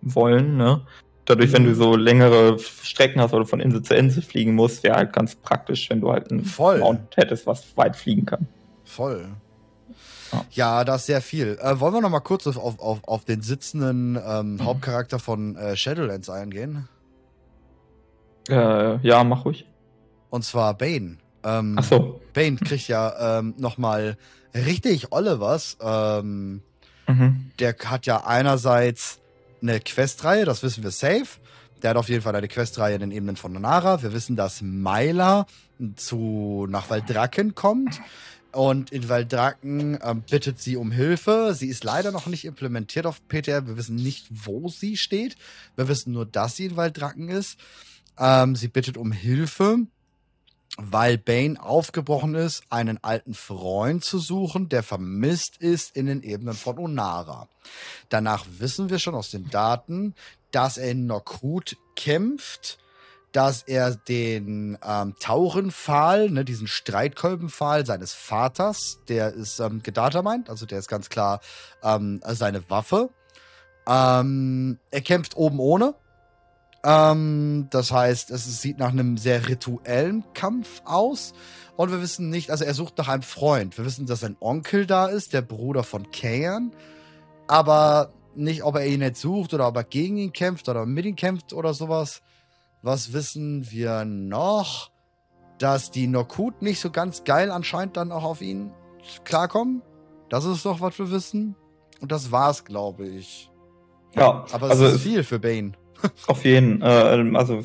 wollen, 0.00 0.56
ne? 0.56 0.86
Dadurch, 1.24 1.52
wenn 1.52 1.64
du 1.64 1.70
mhm. 1.70 1.74
so 1.74 1.96
längere 1.96 2.58
Strecken 2.58 3.20
hast 3.20 3.34
oder 3.34 3.46
von 3.46 3.60
Insel 3.60 3.82
zu 3.82 3.94
Insel 3.94 4.22
fliegen 4.22 4.54
musst, 4.54 4.82
wäre 4.82 4.96
halt 4.96 5.12
ganz 5.12 5.36
praktisch, 5.36 5.88
wenn 5.90 6.00
du 6.00 6.10
halt 6.10 6.30
ein 6.30 6.44
Voll. 6.44 6.78
Mount 6.78 7.16
hättest, 7.16 7.46
was 7.46 7.76
weit 7.76 7.96
fliegen 7.96 8.26
kann. 8.26 8.48
Voll. 8.84 9.28
Ja, 10.32 10.44
ja 10.50 10.84
da 10.84 10.96
ist 10.96 11.06
sehr 11.06 11.20
viel. 11.20 11.58
Äh, 11.60 11.78
wollen 11.78 11.94
wir 11.94 12.00
noch 12.00 12.10
mal 12.10 12.20
kurz 12.20 12.46
auf, 12.46 12.56
auf, 12.56 13.04
auf 13.06 13.24
den 13.24 13.42
sitzenden 13.42 14.18
ähm, 14.26 14.54
mhm. 14.54 14.64
Hauptcharakter 14.64 15.18
von 15.18 15.56
äh, 15.56 15.76
Shadowlands 15.76 16.30
eingehen? 16.30 16.88
Äh, 18.48 18.96
ja, 19.06 19.22
mach 19.22 19.44
ruhig. 19.44 19.66
Und 20.30 20.44
zwar 20.44 20.74
Bane. 20.74 21.18
Ähm, 21.44 21.76
Ach 21.78 21.84
so. 21.84 22.20
Bane 22.32 22.56
kriegt 22.56 22.88
ja 22.88 23.38
ähm, 23.38 23.54
noch 23.58 23.78
mal 23.78 24.16
richtig 24.54 25.12
olle 25.12 25.40
was. 25.40 25.76
Ähm, 25.80 26.62
mhm. 27.06 27.50
Der 27.58 27.76
hat 27.84 28.06
ja 28.06 28.24
einerseits 28.26 29.19
eine 29.62 29.80
Questreihe, 29.80 30.44
das 30.44 30.62
wissen 30.62 30.82
wir 30.82 30.90
safe. 30.90 31.26
Der 31.82 31.90
hat 31.90 31.96
auf 31.96 32.08
jeden 32.08 32.22
Fall 32.22 32.36
eine 32.36 32.48
Questreihe 32.48 32.94
in 32.94 33.00
den 33.00 33.12
Ebenen 33.12 33.36
von 33.36 33.52
Nara. 33.52 34.02
Wir 34.02 34.12
wissen, 34.12 34.36
dass 34.36 34.60
Myla 34.60 35.46
zu, 35.96 36.66
nach 36.68 36.90
Waldracken 36.90 37.54
kommt. 37.54 38.00
Und 38.52 38.90
in 38.90 39.08
Waldracken 39.08 39.98
ähm, 40.02 40.22
bittet 40.28 40.60
sie 40.60 40.76
um 40.76 40.90
Hilfe. 40.90 41.54
Sie 41.54 41.68
ist 41.68 41.84
leider 41.84 42.10
noch 42.10 42.26
nicht 42.26 42.44
implementiert 42.44 43.06
auf 43.06 43.26
PTR. 43.28 43.66
Wir 43.66 43.76
wissen 43.76 43.96
nicht, 43.96 44.26
wo 44.30 44.68
sie 44.68 44.96
steht. 44.96 45.36
Wir 45.76 45.88
wissen 45.88 46.12
nur, 46.12 46.26
dass 46.26 46.56
sie 46.56 46.66
in 46.66 46.76
Waldracken 46.76 47.28
ist. 47.28 47.58
Ähm, 48.18 48.56
sie 48.56 48.68
bittet 48.68 48.96
um 48.96 49.12
Hilfe 49.12 49.86
weil 50.78 51.18
Bane 51.18 51.60
aufgebrochen 51.60 52.34
ist, 52.34 52.62
einen 52.70 53.02
alten 53.02 53.34
Freund 53.34 54.04
zu 54.04 54.18
suchen, 54.18 54.68
der 54.68 54.82
vermisst 54.82 55.56
ist 55.58 55.96
in 55.96 56.06
den 56.06 56.22
Ebenen 56.22 56.54
von 56.54 56.78
Onara. 56.78 57.48
Danach 58.08 58.46
wissen 58.58 58.90
wir 58.90 58.98
schon 58.98 59.14
aus 59.14 59.30
den 59.30 59.50
Daten, 59.50 60.14
dass 60.52 60.78
er 60.78 60.92
in 60.92 61.06
Nokrut 61.06 61.76
kämpft, 61.96 62.78
dass 63.32 63.62
er 63.62 63.94
den 63.94 64.76
ähm, 64.84 65.14
Taurenpfahl, 65.20 66.30
ne, 66.30 66.44
diesen 66.44 66.66
Streitkolbenpfahl 66.66 67.86
seines 67.86 68.12
Vaters, 68.12 68.98
der 69.08 69.32
ist 69.32 69.60
ähm, 69.60 69.82
gedatermeint, 69.82 70.50
also 70.50 70.66
der 70.66 70.78
ist 70.78 70.88
ganz 70.88 71.08
klar 71.08 71.40
ähm, 71.82 72.20
seine 72.26 72.68
Waffe. 72.70 73.10
Ähm, 73.86 74.78
er 74.90 75.00
kämpft 75.00 75.36
oben 75.36 75.60
ohne, 75.60 75.94
Ähm, 76.82 77.68
das 77.70 77.92
heißt, 77.92 78.30
es 78.30 78.60
sieht 78.60 78.78
nach 78.78 78.90
einem 78.90 79.16
sehr 79.16 79.48
rituellen 79.48 80.24
Kampf 80.34 80.82
aus. 80.84 81.34
Und 81.76 81.90
wir 81.90 82.00
wissen 82.00 82.30
nicht, 82.30 82.50
also 82.50 82.64
er 82.64 82.74
sucht 82.74 82.98
nach 82.98 83.08
einem 83.08 83.22
Freund. 83.22 83.76
Wir 83.78 83.84
wissen, 83.84 84.06
dass 84.06 84.20
sein 84.20 84.36
Onkel 84.40 84.86
da 84.86 85.06
ist, 85.06 85.32
der 85.32 85.42
Bruder 85.42 85.82
von 85.82 86.10
Kayan. 86.10 86.72
Aber 87.46 88.12
nicht, 88.34 88.62
ob 88.62 88.76
er 88.76 88.86
ihn 88.86 89.02
jetzt 89.02 89.20
sucht 89.20 89.54
oder 89.54 89.68
ob 89.68 89.76
er 89.76 89.84
gegen 89.84 90.16
ihn 90.16 90.32
kämpft 90.32 90.68
oder 90.68 90.86
mit 90.86 91.04
ihm 91.04 91.16
kämpft 91.16 91.52
oder 91.52 91.74
sowas. 91.74 92.22
Was 92.82 93.12
wissen 93.12 93.70
wir 93.70 94.04
noch? 94.04 94.90
Dass 95.58 95.90
die 95.90 96.06
Nokut 96.06 96.62
nicht 96.62 96.80
so 96.80 96.90
ganz 96.90 97.24
geil 97.24 97.50
anscheinend 97.50 97.96
dann 97.96 98.12
auch 98.12 98.24
auf 98.24 98.40
ihn 98.40 98.72
klarkommen. 99.24 99.82
Das 100.30 100.44
ist 100.44 100.64
doch, 100.64 100.80
was 100.80 100.98
wir 100.98 101.10
wissen. 101.10 101.56
Und 102.00 102.12
das 102.12 102.32
war's, 102.32 102.64
glaube 102.64 103.06
ich. 103.06 103.50
Ja, 104.14 104.44
Aber 104.52 104.66
es 104.66 104.72
also 104.72 104.86
ist 104.86 105.02
viel 105.02 105.22
für 105.22 105.38
Bane. 105.38 105.72
Auf 106.26 106.44
jeden, 106.44 106.82
äh, 106.82 106.84
also 107.34 107.64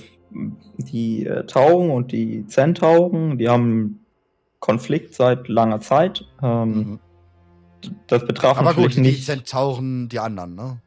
die 0.78 1.26
äh, 1.26 1.46
Tauren 1.46 1.92
und 1.92 2.12
die 2.12 2.46
Zentauren, 2.48 3.38
die 3.38 3.50
haben 3.50 4.06
Konflikt 4.60 5.14
seit 5.14 5.48
langer 5.48 5.80
Zeit. 5.82 6.26
Ähm, 6.42 6.72
Mhm. 6.74 7.00
Das 8.08 8.26
betraf 8.26 8.58
Aber 8.58 8.70
natürlich 8.70 8.96
gut, 8.96 8.98
die 8.98 9.02
nicht. 9.02 9.26
Zentauren, 9.26 10.10
die 10.10 10.20
anderen, 10.20 10.56
ne? 10.56 10.82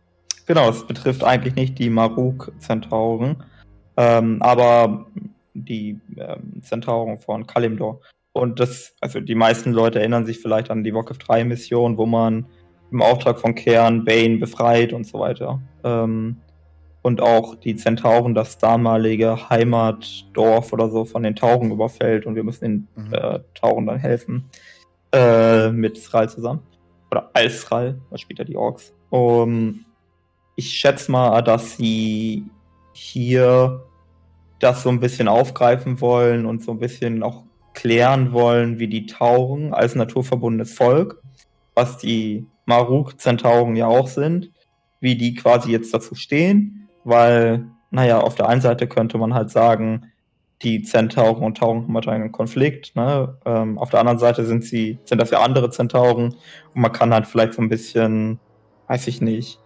Genau, 0.47 0.70
es 0.70 0.87
betrifft 0.87 1.25
eigentlich 1.25 1.55
nicht 1.55 1.79
die 1.79 1.91
Maruk-Zentauren, 1.91 3.43
ähm, 3.97 4.41
aber 4.41 5.07
die 5.55 6.01
ähm, 6.16 6.62
Zentauren 6.62 7.19
von 7.19 7.47
Kalimdor. 7.47 8.01
Und 8.33 8.59
das, 8.61 8.95
also 9.01 9.20
die 9.20 9.35
meisten 9.35 9.73
Leute 9.73 9.99
erinnern 9.99 10.25
sich 10.25 10.39
vielleicht 10.39 10.70
an 10.70 10.85
die 10.85 10.95
Warcraft 10.95 11.19
3 11.27 11.45
Mission, 11.45 11.99
wo 11.99 12.07
man 12.07 12.47
im 12.91 13.03
Auftrag 13.03 13.39
von 13.39 13.55
Kern 13.55 14.05
Bane 14.05 14.39
befreit 14.39 14.93
und 14.93 15.07
so 15.07 15.19
weiter. 15.19 15.61
Ähm, 15.85 16.37
und 17.03 17.20
auch 17.20 17.55
die 17.55 17.77
Zentauren, 17.77 18.35
das 18.35 18.59
damalige 18.59 19.49
Heimatdorf 19.49 20.73
oder 20.73 20.91
so 20.91 21.05
von 21.05 21.23
den 21.23 21.37
Tauren 21.37 21.70
überfällt 21.70 22.27
und 22.27 22.35
wir 22.35 22.45
müssen 22.45 22.89
den 22.97 23.05
Mhm. 23.07 23.15
äh, 23.15 23.39
Tauren 23.55 23.87
dann 23.87 23.99
helfen. 23.99 24.49
Äh, 25.12 25.70
mit 25.70 25.97
Sral 25.97 26.29
zusammen. 26.29 26.61
Oder 27.11 27.31
als 27.33 27.62
Sral, 27.62 27.99
was 28.11 28.20
später 28.20 28.45
die 28.45 28.57
Orks. 28.57 28.93
Um, 29.11 29.85
ich 30.57 30.70
schätze 30.70 31.11
mal, 31.11 31.41
dass 31.41 31.77
sie 31.77 32.45
hier 32.93 33.83
das 34.59 34.83
so 34.83 34.91
ein 34.91 35.01
bisschen 35.01 35.29
aufgreifen 35.29 36.01
wollen 36.01 36.45
und 36.45 36.62
so 36.62 36.73
ein 36.73 36.79
bisschen 36.79 37.23
auch 37.23 37.45
klären 37.75 38.33
wollen, 38.33 38.79
wie 38.79 38.89
die 38.89 39.07
Tauren 39.07 39.73
als 39.73 39.95
naturverbundenes 39.95 40.75
Volk, 40.75 41.23
was 41.75 41.97
die 41.99 42.45
Maruk-Zentauren 42.66 43.77
ja 43.77 43.87
auch 43.87 44.09
sind, 44.09 44.51
wie 45.01 45.16
die 45.16 45.35
quasi 45.35 45.70
jetzt 45.70 45.95
dazu 45.95 46.15
stehen, 46.16 46.88
weil, 47.09 47.67
naja, 47.91 48.21
auf 48.21 48.35
der 48.35 48.49
einen 48.49 48.61
Seite 48.61 48.87
könnte 48.87 49.19
man 49.19 49.35
halt 49.35 49.51
sagen, 49.51 50.11
die 50.63 50.83
Zentauren 50.83 51.43
und 51.45 51.59
Tauren 51.59 51.83
haben 51.85 51.95
halt 51.95 52.09
einen 52.09 52.33
Konflikt, 52.33 52.97
ne? 52.97 53.39
ähm, 53.45 53.79
auf 53.79 53.91
der 53.91 54.01
anderen 54.01 54.19
Seite 54.19 54.45
sind 54.45 54.65
sie, 54.65 54.99
sind 55.05 55.21
das 55.21 55.31
ja 55.31 55.41
andere 55.41 55.71
Zentauren 55.71 56.35
und 56.75 56.81
man 56.81 56.93
kann 56.93 57.15
halt 57.15 57.27
vielleicht 57.27 57.55
so 57.55 57.63
ein 57.63 57.69
bisschen, 57.69 58.41
weiß 58.89 59.07
ich 59.07 59.21
nicht, 59.21 59.61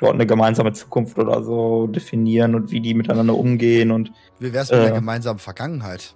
dort 0.00 0.14
eine 0.14 0.26
gemeinsame 0.26 0.72
Zukunft 0.72 1.18
oder 1.18 1.42
so 1.42 1.86
definieren 1.86 2.54
und 2.54 2.70
wie 2.70 2.80
die 2.80 2.94
miteinander 2.94 3.34
umgehen 3.36 3.90
und 3.90 4.12
Wie 4.38 4.52
wär's 4.52 4.70
mit 4.70 4.80
der 4.82 4.90
Äh. 4.92 4.94
gemeinsamen 4.94 5.38
Vergangenheit? 5.38 6.14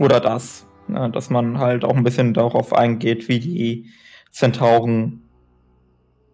oder 0.00 0.20
das, 0.20 0.66
ne, 0.88 1.10
dass 1.10 1.30
man 1.30 1.58
halt 1.58 1.84
auch 1.84 1.94
ein 1.96 2.04
bisschen 2.04 2.34
darauf 2.34 2.72
eingeht, 2.72 3.28
wie 3.28 3.38
die 3.38 3.90
Zentauren 4.30 5.23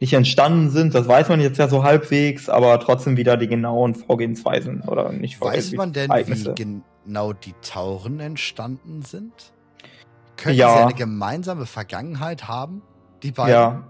nicht 0.01 0.15
entstanden 0.15 0.71
sind. 0.71 0.95
Das 0.95 1.07
weiß 1.07 1.29
man 1.29 1.41
jetzt 1.41 1.59
ja 1.59 1.69
so 1.69 1.85
halbwegs, 1.85 2.49
aber 2.49 2.81
trotzdem 2.81 3.17
wieder 3.19 3.37
die 3.37 3.47
genauen 3.49 3.95
Vorgehensweisen 3.95 4.83
oder 4.83 5.13
nicht 5.13 5.41
Weiß 5.41 5.73
man 5.73 5.93
denn, 5.93 6.11
Ereignisse. 6.11 6.55
wie 6.57 6.81
genau 7.05 7.33
die 7.35 7.55
Tauren 7.63 8.19
entstanden 8.19 9.03
sind? 9.03 9.33
Können 10.37 10.57
Ja. 10.57 10.75
sie 10.75 10.83
eine 10.85 10.95
gemeinsame 10.95 11.67
Vergangenheit 11.67 12.49
haben? 12.49 12.81
Die 13.23 13.31
beiden? 13.31 13.53
Ja. 13.53 13.89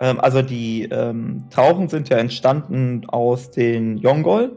Ähm, 0.00 0.20
also 0.20 0.42
die 0.42 0.82
ähm, 0.90 1.44
Tauchen 1.50 1.88
sind 1.88 2.08
ja 2.08 2.16
entstanden 2.18 3.08
aus 3.08 3.52
den 3.52 3.98
Yongol, 3.98 4.56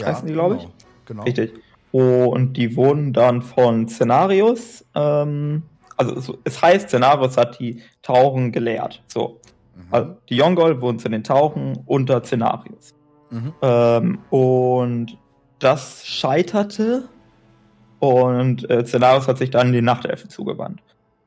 heißen 0.00 0.28
die, 0.28 0.34
glaub 0.34 0.54
ich? 0.54 0.62
Genau. 0.62 0.72
genau. 1.04 1.22
Richtig. 1.24 1.54
Und 1.90 2.52
die 2.56 2.76
wurden 2.76 3.12
dann 3.12 3.42
von 3.42 3.88
Szenarius, 3.88 4.84
ähm, 4.94 5.64
also 5.96 6.14
es, 6.14 6.32
es 6.44 6.62
heißt, 6.62 6.88
Szenarius 6.90 7.36
hat 7.36 7.58
die 7.58 7.82
Tauchen 8.02 8.52
gelehrt. 8.52 9.02
So. 9.08 9.40
Mhm. 9.88 9.94
Also 9.94 10.16
die 10.28 10.36
Yongol 10.36 10.80
wurden 10.80 10.98
zu 10.98 11.08
den 11.08 11.24
Tauchen 11.24 11.78
unter 11.86 12.22
Szenarius. 12.22 12.94
Mhm. 13.30 13.52
Ähm, 13.62 14.18
und 14.30 15.18
das 15.58 16.06
scheiterte 16.06 17.08
und 17.98 18.70
äh, 18.70 18.84
Szenarius 18.86 19.26
hat 19.26 19.38
sich 19.38 19.50
dann 19.50 19.72
den 19.72 19.84
Nachtelfen 19.84 20.30
zugewandt. 20.30 20.80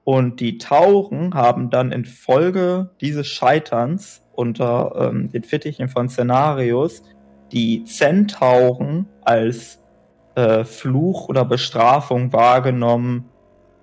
Und 0.04 0.40
die 0.40 0.58
Tauren 0.58 1.34
haben 1.34 1.70
dann 1.70 1.92
infolge 1.92 2.90
dieses 3.02 3.28
Scheiterns 3.28 4.24
unter 4.34 4.94
ähm, 4.96 5.30
den 5.32 5.44
Fittichen 5.44 5.90
von 5.90 6.10
Szenarius 6.10 7.04
die 7.52 7.84
Zentauren 7.84 9.06
als 9.24 9.80
äh, 10.36 10.64
Fluch 10.64 11.28
oder 11.28 11.46
Bestrafung 11.46 12.32
wahrgenommen 12.32 13.26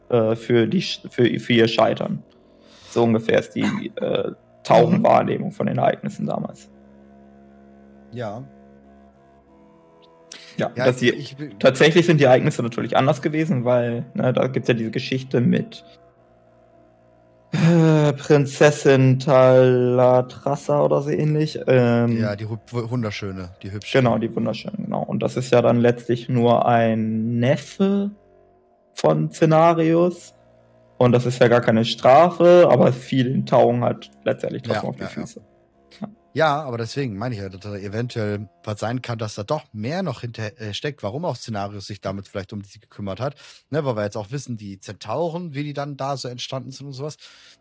äh, 0.08 0.34
für, 0.34 0.66
die, 0.66 0.80
für, 0.80 1.38
für 1.38 1.52
ihr 1.52 1.68
Scheitern. 1.68 2.22
So 2.90 3.04
ungefähr 3.04 3.38
ist 3.38 3.52
die 3.52 3.92
äh, 3.96 4.32
Taurenwahrnehmung 4.64 5.52
von 5.52 5.66
den 5.66 5.78
Ereignissen 5.78 6.26
damals. 6.26 6.70
Ja. 8.12 8.42
Ja, 10.56 10.70
ja 10.74 10.86
dass 10.86 10.96
die, 10.96 11.10
ich, 11.10 11.36
tatsächlich 11.58 12.06
sind 12.06 12.20
die 12.20 12.24
Ereignisse 12.24 12.62
natürlich 12.62 12.96
anders 12.96 13.22
gewesen, 13.22 13.64
weil 13.64 14.06
ne, 14.14 14.32
da 14.32 14.46
gibt 14.48 14.64
es 14.64 14.68
ja 14.68 14.74
diese 14.74 14.90
Geschichte 14.90 15.40
mit 15.40 15.84
äh, 17.52 18.12
Prinzessin 18.12 19.18
Talatrassa 19.18 20.82
oder 20.82 21.00
so 21.00 21.10
ähnlich. 21.10 21.58
Ähm, 21.66 22.18
ja, 22.18 22.36
die 22.36 22.46
wunderschöne, 22.48 23.50
die 23.62 23.72
hübsche. 23.72 23.98
Genau, 23.98 24.18
die 24.18 24.34
wunderschön, 24.34 24.72
genau. 24.76 25.02
Und 25.02 25.22
das 25.22 25.36
ist 25.36 25.52
ja 25.52 25.62
dann 25.62 25.78
letztlich 25.78 26.28
nur 26.28 26.66
ein 26.66 27.38
Neffe 27.38 28.10
von 28.94 29.30
Szenarius. 29.30 30.34
Und 30.98 31.12
das 31.12 31.26
ist 31.26 31.40
ja 31.40 31.48
gar 31.48 31.60
keine 31.60 31.84
Strafe, 31.84 32.68
aber 32.70 32.92
vielen 32.92 33.46
Tauchen 33.46 33.84
halt 33.84 34.10
letztendlich 34.24 34.62
trotzdem 34.62 34.82
Ja, 34.82 34.88
auf 34.88 34.96
die 34.96 35.02
ja, 35.02 35.08
ja. 35.08 35.12
Füße. 35.12 35.40
Ja, 36.34 36.62
aber 36.62 36.78
deswegen 36.78 37.16
meine 37.16 37.34
ich 37.34 37.40
ja, 37.40 37.48
dass 37.48 37.60
da 37.60 37.74
eventuell 37.74 38.48
was 38.62 38.78
sein 38.78 39.00
kann, 39.00 39.18
dass 39.18 39.34
da 39.34 39.44
doch 39.44 39.64
mehr 39.72 40.02
noch 40.02 40.20
hinter 40.20 40.60
äh, 40.60 40.74
steckt, 40.74 41.02
warum 41.02 41.24
auch 41.24 41.36
Szenarius 41.36 41.86
sich 41.86 42.00
damit 42.00 42.28
vielleicht 42.28 42.52
um 42.52 42.62
die 42.62 42.80
gekümmert 42.80 43.18
hat. 43.18 43.34
Ne, 43.70 43.84
weil 43.84 43.96
wir 43.96 44.04
jetzt 44.04 44.16
auch 44.16 44.30
wissen, 44.30 44.56
die 44.56 44.78
Zentauren, 44.78 45.54
wie 45.54 45.64
die 45.64 45.72
dann 45.72 45.96
da 45.96 46.16
so 46.16 46.28
entstanden 46.28 46.70
sind 46.70 46.86
und 46.86 46.92
sowas, 46.92 47.16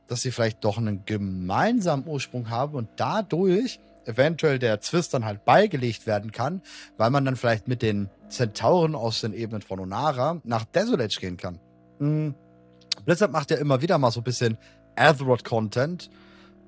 dass 0.07 0.21
sie 0.21 0.31
vielleicht 0.31 0.63
doch 0.63 0.77
einen 0.77 1.05
gemeinsamen 1.05 2.05
Ursprung 2.07 2.49
haben 2.49 2.75
und 2.75 2.89
dadurch 2.97 3.79
eventuell 4.05 4.59
der 4.59 4.79
Zwist 4.79 5.13
dann 5.13 5.25
halt 5.25 5.45
beigelegt 5.45 6.05
werden 6.05 6.31
kann, 6.31 6.61
weil 6.97 7.09
man 7.09 7.25
dann 7.25 7.35
vielleicht 7.35 7.67
mit 7.67 7.81
den 7.81 8.09
Zentauren 8.29 8.95
aus 8.95 9.21
den 9.21 9.33
Ebenen 9.33 9.61
von 9.61 9.79
Onara 9.79 10.41
nach 10.43 10.65
Desolate 10.65 11.19
gehen 11.19 11.37
kann. 11.37 11.59
Mhm. 11.99 12.35
Blizzard 13.05 13.31
macht 13.31 13.51
ja 13.51 13.57
immer 13.57 13.81
wieder 13.81 13.97
mal 13.97 14.11
so 14.11 14.19
ein 14.21 14.23
bisschen 14.23 14.57
Azeroth-Content. 14.95 16.09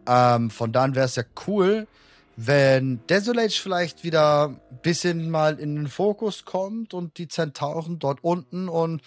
Ähm, 0.07 0.49
von 0.49 0.71
daher 0.71 0.95
wäre 0.95 1.05
es 1.05 1.15
ja 1.15 1.23
cool, 1.47 1.87
wenn 2.35 3.01
Desolate 3.09 3.49
vielleicht 3.51 4.03
wieder 4.03 4.47
ein 4.49 4.79
bisschen 4.81 5.29
mal 5.29 5.59
in 5.59 5.75
den 5.75 5.87
Fokus 5.87 6.45
kommt 6.45 6.93
und 6.93 7.17
die 7.17 7.27
Zentauren 7.27 7.99
dort 7.99 8.19
unten 8.23 8.69
und 8.69 9.01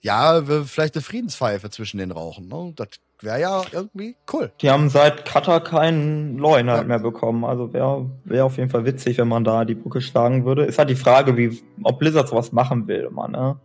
ja, 0.00 0.42
vielleicht 0.64 0.94
eine 0.94 1.02
Friedenspfeife 1.02 1.70
zwischen 1.70 1.98
den 1.98 2.12
rauchen. 2.12 2.48
Ne? 2.48 2.72
Das 2.76 2.88
wäre 3.20 3.40
ja 3.40 3.62
irgendwie 3.72 4.16
cool. 4.32 4.52
Die 4.62 4.70
haben 4.70 4.88
seit 4.90 5.24
Kata 5.26 5.60
keinen 5.60 6.38
Leuen 6.38 6.70
halt 6.70 6.82
Ja. 6.82 6.86
mehr 6.88 6.98
bekommen. 7.00 7.44
Also 7.44 7.72
wäre 7.72 8.08
wär 8.24 8.44
auf 8.46 8.56
jeden 8.56 8.70
Fall 8.70 8.84
witzig, 8.84 9.18
wenn 9.18 9.28
man 9.28 9.44
da 9.44 9.64
die 9.64 9.74
Brücke 9.74 10.00
schlagen 10.00 10.44
würde. 10.44 10.64
Ist 10.64 10.78
halt 10.78 10.88
die 10.88 10.94
Frage, 10.94 11.36
wie, 11.36 11.60
ob 11.82 11.98
Blizzard 11.98 12.28
sowas 12.28 12.52
machen 12.52 12.86
will, 12.86 13.08
immer, 13.10 13.28
ne? 13.28 13.56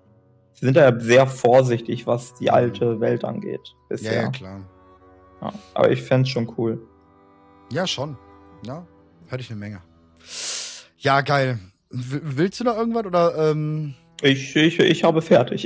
Sie 0.53 0.65
sind 0.65 0.77
ja 0.77 0.97
sehr 0.99 1.27
vorsichtig, 1.27 2.07
was 2.07 2.33
die 2.35 2.51
alte 2.51 2.99
Welt 2.99 3.23
angeht. 3.25 3.75
Bisher. 3.89 4.13
Ja, 4.13 4.21
ja, 4.23 4.29
klar. 4.29 4.59
Ja, 5.41 5.53
aber 5.73 5.91
ich 5.91 6.01
fände 6.01 6.29
schon 6.29 6.51
cool. 6.57 6.81
Ja, 7.71 7.87
schon. 7.87 8.17
Ja, 8.65 8.85
hätte 9.27 9.41
ich 9.41 9.49
eine 9.49 9.59
Menge. 9.59 9.81
Ja, 10.99 11.21
geil. 11.21 11.59
W 11.89 12.19
willst 12.23 12.59
du 12.59 12.63
noch 12.63 12.77
irgendwas 12.77 13.05
oder 13.05 13.51
ähm, 13.51 13.93
Ich, 14.21 14.55
ich, 14.55 14.79
ich 14.79 15.03
habe 15.03 15.21
fertig. 15.21 15.63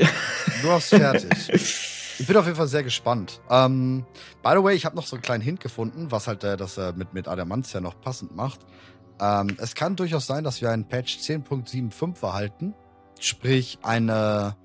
du 0.62 0.70
hast 0.70 0.90
fertig? 0.90 1.28
Ich 2.20 2.26
bin 2.26 2.36
auf 2.36 2.46
jeden 2.46 2.58
Fall 2.58 2.68
sehr 2.68 2.82
gespannt. 2.82 3.42
Ähm, 3.48 4.04
by 4.42 4.54
the 4.56 4.64
way, 4.64 4.76
ich 4.76 4.86
habe 4.86 4.96
noch 4.96 5.06
so 5.06 5.16
einen 5.16 5.22
kleinen 5.22 5.44
Hint 5.44 5.60
gefunden, 5.60 6.08
was 6.10 6.28
halt 6.28 6.44
äh, 6.44 6.58
das 6.58 6.80
äh, 6.80 6.92
mit, 6.96 7.14
mit 7.14 7.28
Adamantia 7.28 7.80
noch 7.80 8.02
passend 8.02 8.36
macht. 8.36 8.62
Ähm, 9.22 9.56
es 9.60 9.76
kann 9.76 9.96
durchaus 9.96 10.26
sein, 10.26 10.44
dass 10.44 10.60
wir 10.60 10.72
einen 10.72 10.88
Patch 10.88 11.18
10.75 11.20 12.24
erhalten. 12.26 12.74
Sprich, 13.20 13.78
eine 13.84 14.56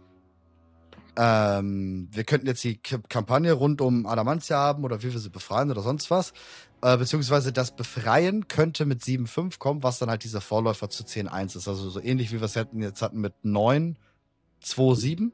ähm, 1.16 2.09
wir 2.10 2.24
könnten 2.24 2.47
jetzt 2.47 2.64
die 2.64 2.76
Kampagne 2.76 3.52
rund 3.52 3.80
um 3.80 4.06
Adamantia 4.06 4.56
haben 4.56 4.84
oder 4.84 5.02
wie 5.02 5.12
wir 5.12 5.20
sie 5.20 5.28
befreien 5.28 5.70
oder 5.70 5.82
sonst 5.82 6.10
was. 6.10 6.32
Äh, 6.80 6.97
beziehungsweise 6.97 7.52
das 7.52 7.76
Befreien 7.76 8.48
könnte 8.48 8.86
mit 8.86 9.02
7.5 9.02 9.59
kommen, 9.59 9.82
was 9.82 9.98
dann 9.98 10.09
halt 10.09 10.24
dieser 10.24 10.40
Vorläufer 10.40 10.89
zu 10.89 11.05
10.1 11.05 11.59
ist. 11.59 11.68
Also 11.68 11.90
so 11.90 12.01
ähnlich 12.01 12.32
wie 12.32 12.40
wir 12.40 12.47
es 12.47 12.55
jetzt 12.55 13.02
hatten 13.02 13.20
mit 13.20 13.34
9.2.7. 13.44 15.32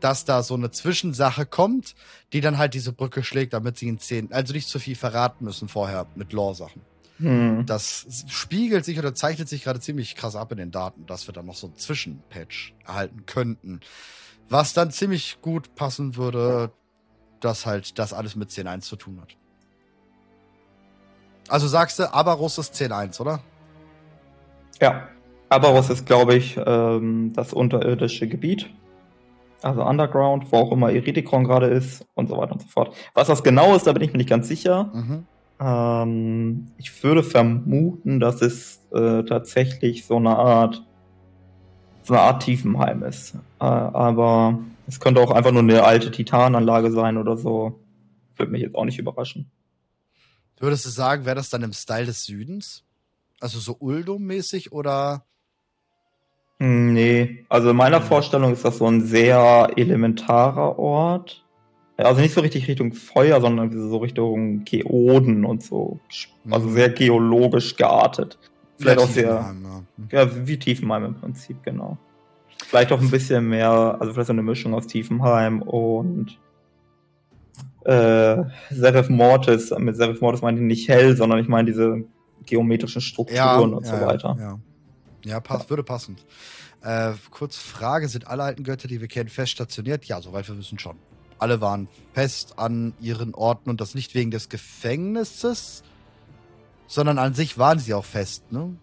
Dass 0.00 0.24
da 0.24 0.42
so 0.42 0.54
eine 0.54 0.70
Zwischensache 0.70 1.44
kommt, 1.44 1.94
die 2.32 2.40
dann 2.40 2.56
halt 2.56 2.72
diese 2.72 2.92
Brücke 2.92 3.22
schlägt, 3.22 3.52
damit 3.52 3.76
sie 3.76 3.88
in 3.88 3.98
10, 3.98 4.32
also 4.32 4.54
nicht 4.54 4.68
zu 4.68 4.78
viel 4.78 4.96
verraten 4.96 5.44
müssen 5.44 5.68
vorher 5.68 6.06
mit 6.14 6.32
Lore-Sachen. 6.32 6.80
Hm. 7.18 7.66
Das 7.66 8.06
spiegelt 8.28 8.86
sich 8.86 8.98
oder 8.98 9.14
zeichnet 9.14 9.46
sich 9.48 9.62
gerade 9.62 9.78
ziemlich 9.78 10.16
krass 10.16 10.36
ab 10.36 10.52
in 10.52 10.58
den 10.58 10.70
Daten, 10.70 11.04
dass 11.04 11.28
wir 11.28 11.34
dann 11.34 11.44
noch 11.44 11.54
so 11.54 11.66
einen 11.66 11.76
Zwischenpatch 11.76 12.74
erhalten 12.86 13.26
könnten. 13.26 13.80
Was 14.50 14.74
dann 14.74 14.90
ziemlich 14.90 15.40
gut 15.40 15.74
passen 15.76 16.16
würde, 16.16 16.72
dass 17.40 17.66
halt 17.66 17.98
das 17.98 18.12
alles 18.12 18.36
mit 18.36 18.50
10.1 18.50 18.80
zu 18.80 18.96
tun 18.96 19.20
hat. 19.20 19.36
Also 21.48 21.68
sagst 21.68 21.98
du, 21.98 22.12
Abaros 22.12 22.58
ist 22.58 22.74
10.1, 22.74 23.20
oder? 23.20 23.40
Ja, 24.80 25.08
Abaros 25.48 25.88
ist, 25.90 26.04
glaube 26.04 26.34
ich, 26.34 26.58
ähm, 26.64 27.32
das 27.34 27.52
unterirdische 27.52 28.28
Gebiet. 28.28 28.70
Also 29.62 29.84
Underground, 29.84 30.50
wo 30.50 30.56
auch 30.56 30.72
immer 30.72 30.90
Iridikron 30.90 31.44
gerade 31.44 31.66
ist 31.66 32.06
und 32.14 32.28
so 32.28 32.36
weiter 32.36 32.52
und 32.52 32.62
so 32.62 32.68
fort. 32.68 32.94
Was 33.14 33.28
das 33.28 33.42
genau 33.42 33.74
ist, 33.76 33.86
da 33.86 33.92
bin 33.92 34.02
ich 34.02 34.12
mir 34.12 34.18
nicht 34.18 34.30
ganz 34.30 34.48
sicher. 34.48 34.90
Mhm. 34.92 35.26
Ähm, 35.60 36.66
ich 36.76 37.02
würde 37.04 37.22
vermuten, 37.22 38.20
dass 38.20 38.42
es 38.42 38.86
äh, 38.92 39.22
tatsächlich 39.24 40.06
so 40.06 40.16
eine 40.16 40.36
Art 40.36 40.84
so 42.02 42.14
eine 42.14 42.22
Art 42.22 42.42
Tiefenheim 42.42 43.02
ist. 43.02 43.36
Äh, 43.60 43.64
aber 43.64 44.58
es 44.88 44.98
könnte 45.00 45.20
auch 45.20 45.30
einfach 45.30 45.52
nur 45.52 45.62
eine 45.62 45.84
alte 45.84 46.10
Titananlage 46.10 46.90
sein 46.90 47.16
oder 47.18 47.36
so. 47.36 47.80
Würde 48.36 48.52
mich 48.52 48.62
jetzt 48.62 48.74
auch 48.74 48.84
nicht 48.84 48.98
überraschen. 48.98 49.50
Würdest 50.58 50.84
du 50.86 50.90
sagen, 50.90 51.24
wäre 51.24 51.36
das 51.36 51.50
dann 51.50 51.62
im 51.62 51.72
Style 51.72 52.06
des 52.06 52.24
Südens? 52.24 52.84
Also 53.40 53.58
so 53.58 53.76
Uldum-mäßig 53.78 54.72
oder? 54.72 55.24
Hm, 56.58 56.92
nee, 56.92 57.46
also 57.48 57.70
in 57.70 57.76
meiner 57.76 58.02
Vorstellung 58.02 58.52
ist 58.52 58.64
das 58.64 58.78
so 58.78 58.86
ein 58.86 59.06
sehr 59.06 59.70
elementarer 59.76 60.78
Ort. 60.78 61.44
Also 61.96 62.20
nicht 62.20 62.34
so 62.34 62.40
richtig 62.40 62.66
Richtung 62.66 62.92
Feuer, 62.92 63.40
sondern 63.40 63.70
so 63.70 63.98
Richtung 63.98 64.64
Geoden 64.64 65.44
und 65.44 65.62
so. 65.62 66.00
Also 66.50 66.68
mhm. 66.68 66.74
sehr 66.74 66.88
geologisch 66.90 67.76
geartet. 67.76 68.38
Vielleicht 68.78 69.00
auch 69.00 69.08
sehr. 69.08 69.54
Ja. 70.10 70.24
ja, 70.24 70.46
wie 70.46 70.58
Tiefenheim 70.58 71.04
im 71.04 71.14
Prinzip, 71.14 71.62
genau. 71.62 71.98
Vielleicht 72.70 72.92
auch 72.92 73.00
ein 73.00 73.10
bisschen 73.10 73.48
mehr, 73.48 73.96
also 73.98 74.12
vielleicht 74.12 74.28
so 74.28 74.32
eine 74.32 74.44
Mischung 74.44 74.74
aus 74.74 74.86
Tiefenheim 74.86 75.60
und 75.60 76.38
äh, 77.84 78.44
Seraph 78.70 79.08
Mortis. 79.08 79.74
Mit 79.76 79.96
Seraph 79.96 80.20
Mortis 80.20 80.40
meine 80.40 80.58
ich 80.58 80.62
nicht 80.62 80.88
hell, 80.88 81.16
sondern 81.16 81.40
ich 81.40 81.48
meine 81.48 81.66
diese 81.66 82.04
geometrischen 82.46 83.00
Strukturen 83.00 83.36
ja, 83.36 83.58
und 83.58 83.84
ja, 83.84 83.98
so 83.98 84.06
weiter. 84.06 84.36
Ja, 84.38 84.58
ja 85.24 85.40
pass, 85.40 85.68
würde 85.68 85.82
passen. 85.82 86.14
Äh, 86.80 87.14
kurz 87.32 87.56
Frage: 87.56 88.06
Sind 88.06 88.28
alle 88.28 88.44
alten 88.44 88.62
Götter, 88.62 88.86
die 88.86 89.00
wir 89.00 89.08
kennen, 89.08 89.30
fest 89.30 89.50
stationiert? 89.50 90.04
Ja, 90.04 90.20
soweit 90.22 90.48
wir 90.48 90.56
wissen 90.56 90.78
schon. 90.78 90.96
Alle 91.40 91.60
waren 91.60 91.88
fest 92.12 92.56
an 92.56 92.94
ihren 93.00 93.34
Orten 93.34 93.68
und 93.68 93.80
das 93.80 93.96
nicht 93.96 94.14
wegen 94.14 94.30
des 94.30 94.48
Gefängnisses, 94.48 95.82
sondern 96.86 97.18
an 97.18 97.34
sich 97.34 97.58
waren 97.58 97.80
sie 97.80 97.94
auch 97.94 98.04
fest. 98.04 98.52
Ne? 98.52 98.76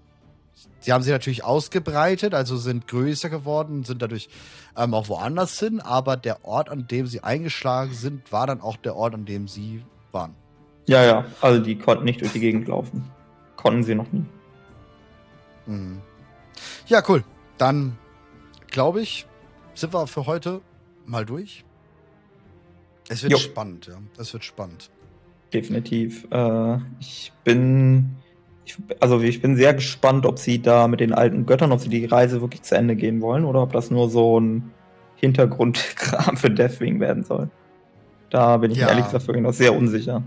Sie 0.79 0.93
haben 0.93 1.03
sich 1.03 1.11
natürlich 1.11 1.43
ausgebreitet, 1.43 2.33
also 2.33 2.57
sind 2.57 2.87
größer 2.87 3.29
geworden, 3.29 3.83
sind 3.83 4.01
dadurch 4.01 4.29
ähm, 4.75 4.93
auch 4.93 5.09
woanders 5.09 5.59
hin, 5.59 5.79
aber 5.79 6.17
der 6.17 6.45
Ort, 6.45 6.69
an 6.69 6.87
dem 6.87 7.07
sie 7.07 7.21
eingeschlagen 7.21 7.93
sind, 7.93 8.31
war 8.31 8.47
dann 8.47 8.61
auch 8.61 8.77
der 8.77 8.95
Ort, 8.95 9.13
an 9.13 9.25
dem 9.25 9.47
sie 9.47 9.83
waren. 10.11 10.35
Ja, 10.87 11.03
ja, 11.03 11.25
also 11.41 11.61
die 11.61 11.77
konnten 11.77 12.05
nicht 12.05 12.21
durch 12.21 12.31
die 12.31 12.39
Gegend 12.39 12.67
laufen. 12.67 13.03
Konnten 13.55 13.83
sie 13.83 13.95
noch 13.95 14.11
nie. 14.11 14.25
Mhm. 15.65 16.01
Ja, 16.87 17.03
cool. 17.07 17.23
Dann 17.57 17.97
glaube 18.67 19.01
ich, 19.01 19.27
sind 19.73 19.93
wir 19.93 20.07
für 20.07 20.25
heute 20.25 20.61
mal 21.05 21.25
durch. 21.25 21.65
Es 23.09 23.23
wird 23.23 23.33
jo. 23.33 23.37
spannend, 23.37 23.87
ja. 23.87 23.97
Es 24.17 24.33
wird 24.33 24.43
spannend. 24.43 24.89
Definitiv. 25.53 26.27
Äh, 26.31 26.77
ich 26.99 27.31
bin 27.43 28.17
ich, 28.67 28.77
also 28.99 29.19
ich 29.21 29.41
bin 29.41 29.55
sehr 29.55 29.73
gespannt, 29.73 30.25
ob 30.25 30.39
sie 30.39 30.61
da 30.61 30.87
mit 30.87 30.99
den 30.99 31.13
alten 31.13 31.45
Göttern, 31.45 31.71
ob 31.71 31.79
sie 31.79 31.89
die 31.89 32.05
Reise 32.05 32.41
wirklich 32.41 32.63
zu 32.63 32.75
Ende 32.75 32.95
gehen 32.95 33.21
wollen 33.21 33.45
oder 33.45 33.61
ob 33.61 33.71
das 33.71 33.89
nur 33.91 34.09
so 34.09 34.39
ein 34.39 34.71
Hintergrundkram 35.15 36.37
für 36.37 36.51
Deathwing 36.51 36.99
werden 36.99 37.23
soll. 37.23 37.49
Da 38.29 38.57
bin 38.57 38.71
ich 38.71 38.79
ja. 38.79 38.89
ehrlich 38.89 39.05
gesagt 39.05 39.27
wirklich 39.27 39.43
noch 39.43 39.53
sehr 39.53 39.73
unsicher. 39.73 40.21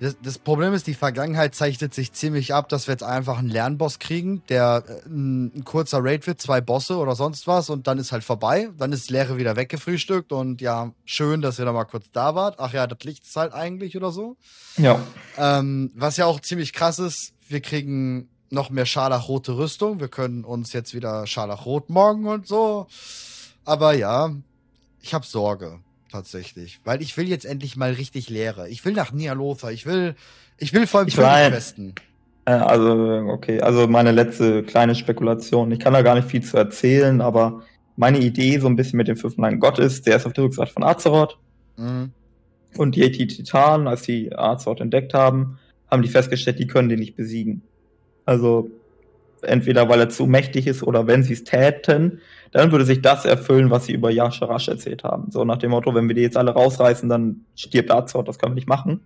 Das, 0.00 0.16
das, 0.22 0.38
Problem 0.38 0.74
ist, 0.74 0.86
die 0.86 0.94
Vergangenheit 0.94 1.56
zeichnet 1.56 1.92
sich 1.92 2.12
ziemlich 2.12 2.54
ab, 2.54 2.68
dass 2.68 2.86
wir 2.86 2.92
jetzt 2.92 3.02
einfach 3.02 3.38
einen 3.38 3.48
Lernboss 3.48 3.98
kriegen, 3.98 4.42
der 4.48 4.84
äh, 4.86 5.08
ein, 5.08 5.52
ein, 5.56 5.64
kurzer 5.64 5.98
Raid 6.00 6.24
wird, 6.28 6.40
zwei 6.40 6.60
Bosse 6.60 6.98
oder 6.98 7.16
sonst 7.16 7.48
was 7.48 7.68
und 7.68 7.88
dann 7.88 7.98
ist 7.98 8.12
halt 8.12 8.22
vorbei. 8.22 8.68
Dann 8.78 8.92
ist 8.92 9.10
Leere 9.10 9.38
wieder 9.38 9.56
weggefrühstückt 9.56 10.30
und 10.30 10.60
ja, 10.60 10.92
schön, 11.04 11.40
dass 11.40 11.58
ihr 11.58 11.64
da 11.64 11.72
mal 11.72 11.84
kurz 11.84 12.12
da 12.12 12.36
wart. 12.36 12.56
Ach 12.58 12.72
ja, 12.72 12.86
das 12.86 13.00
Licht 13.02 13.24
ist 13.24 13.34
halt 13.34 13.52
eigentlich 13.52 13.96
oder 13.96 14.12
so. 14.12 14.36
Ja. 14.76 15.00
Ähm, 15.36 15.90
was 15.96 16.16
ja 16.16 16.26
auch 16.26 16.38
ziemlich 16.38 16.72
krass 16.72 17.00
ist, 17.00 17.32
wir 17.48 17.60
kriegen 17.60 18.28
noch 18.50 18.70
mehr 18.70 18.86
scharlachrote 18.86 19.56
Rüstung. 19.56 20.00
Wir 20.00 20.08
können 20.08 20.44
uns 20.44 20.72
jetzt 20.72 20.94
wieder 20.94 21.26
scharlachrot 21.26 21.90
morgen 21.90 22.26
und 22.26 22.46
so. 22.46 22.86
Aber 23.64 23.94
ja, 23.94 24.30
ich 25.02 25.14
habe 25.14 25.26
Sorge 25.26 25.80
tatsächlich, 26.10 26.80
weil 26.84 27.02
ich 27.02 27.16
will 27.16 27.28
jetzt 27.28 27.44
endlich 27.44 27.76
mal 27.76 27.92
richtig 27.92 28.30
Lehre. 28.30 28.68
Ich 28.68 28.84
will 28.84 28.94
nach 28.94 29.12
Nialotha. 29.12 29.70
Ich 29.70 29.84
will, 29.84 30.14
ich 30.56 30.72
will 30.72 30.86
vor 30.86 31.00
allem 31.00 31.10
festen. 31.52 31.94
Äh, 32.46 32.52
also 32.52 32.92
okay, 33.28 33.60
also 33.60 33.86
meine 33.86 34.12
letzte 34.12 34.62
kleine 34.62 34.94
Spekulation. 34.94 35.70
Ich 35.70 35.80
kann 35.80 35.92
da 35.92 36.02
gar 36.02 36.14
nicht 36.14 36.28
viel 36.28 36.42
zu 36.42 36.56
erzählen, 36.56 37.20
aber 37.20 37.62
meine 37.96 38.18
Idee 38.18 38.58
so 38.58 38.68
ein 38.68 38.76
bisschen 38.76 38.96
mit 38.96 39.08
dem 39.08 39.16
fünften 39.16 39.60
Gott 39.60 39.78
ist, 39.78 40.06
der 40.06 40.16
ist 40.16 40.26
auf 40.26 40.32
der 40.32 40.44
Rückseite 40.44 40.72
von 40.72 40.84
Azeroth. 40.84 41.36
Mhm. 41.76 42.12
Und 42.76 42.94
die 42.94 43.00
Yeti 43.00 43.26
Titan, 43.26 43.88
als 43.88 44.02
die 44.02 44.34
Azeroth 44.34 44.80
entdeckt 44.80 45.14
haben, 45.14 45.58
haben 45.90 46.02
die 46.02 46.08
festgestellt, 46.08 46.58
die 46.58 46.66
können 46.66 46.88
den 46.88 46.98
nicht 46.98 47.16
besiegen. 47.16 47.62
Also 48.24 48.70
entweder 49.42 49.88
weil 49.88 50.00
er 50.00 50.08
zu 50.08 50.26
mächtig 50.26 50.66
ist 50.66 50.82
oder 50.82 51.06
wenn 51.06 51.22
sie 51.22 51.32
es 51.32 51.44
täten, 51.44 52.20
dann 52.52 52.72
würde 52.72 52.84
sich 52.84 53.02
das 53.02 53.24
erfüllen, 53.24 53.70
was 53.70 53.86
sie 53.86 53.92
über 53.92 54.10
Yasharash 54.10 54.68
erzählt 54.68 55.04
haben. 55.04 55.30
So 55.30 55.44
nach 55.44 55.58
dem 55.58 55.70
Motto, 55.70 55.94
wenn 55.94 56.08
wir 56.08 56.14
die 56.14 56.22
jetzt 56.22 56.36
alle 56.36 56.52
rausreißen, 56.52 57.08
dann 57.08 57.42
stirbt 57.54 57.90
Azeroth, 57.90 58.28
das 58.28 58.38
können 58.38 58.52
wir 58.52 58.56
nicht 58.56 58.68
machen. 58.68 59.00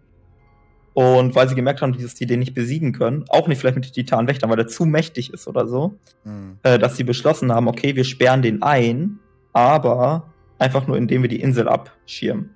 Und 0.94 1.34
weil 1.34 1.48
sie 1.48 1.54
gemerkt 1.54 1.80
haben, 1.80 1.96
dass 1.98 2.16
sie 2.16 2.26
den 2.26 2.40
nicht 2.40 2.54
besiegen 2.54 2.92
können, 2.92 3.24
auch 3.28 3.48
nicht 3.48 3.59
vielleicht 3.59 3.76
mit 3.76 3.86
den 3.86 3.94
Titanwächtern, 3.94 4.50
weil 4.50 4.59
er 4.59 4.66
zu 4.66 4.84
mächtig 4.84 5.32
ist 5.32 5.48
oder 5.48 5.66
so, 5.66 5.94
mhm. 6.24 6.59
äh, 6.62 6.78
dass 6.78 6.96
sie 6.96 7.04
beschlossen 7.04 7.50
haben, 7.50 7.66
okay, 7.66 7.96
wir 7.96 8.04
sperren 8.04 8.42
den 8.42 8.62
ein, 8.62 9.18
aber 9.54 10.32
einfach 10.59 10.86
nur 10.86 10.98
indem 10.98 11.22
wir 11.22 11.28
die 11.28 11.40
Insel 11.40 11.66
abschirmen. 11.66 12.50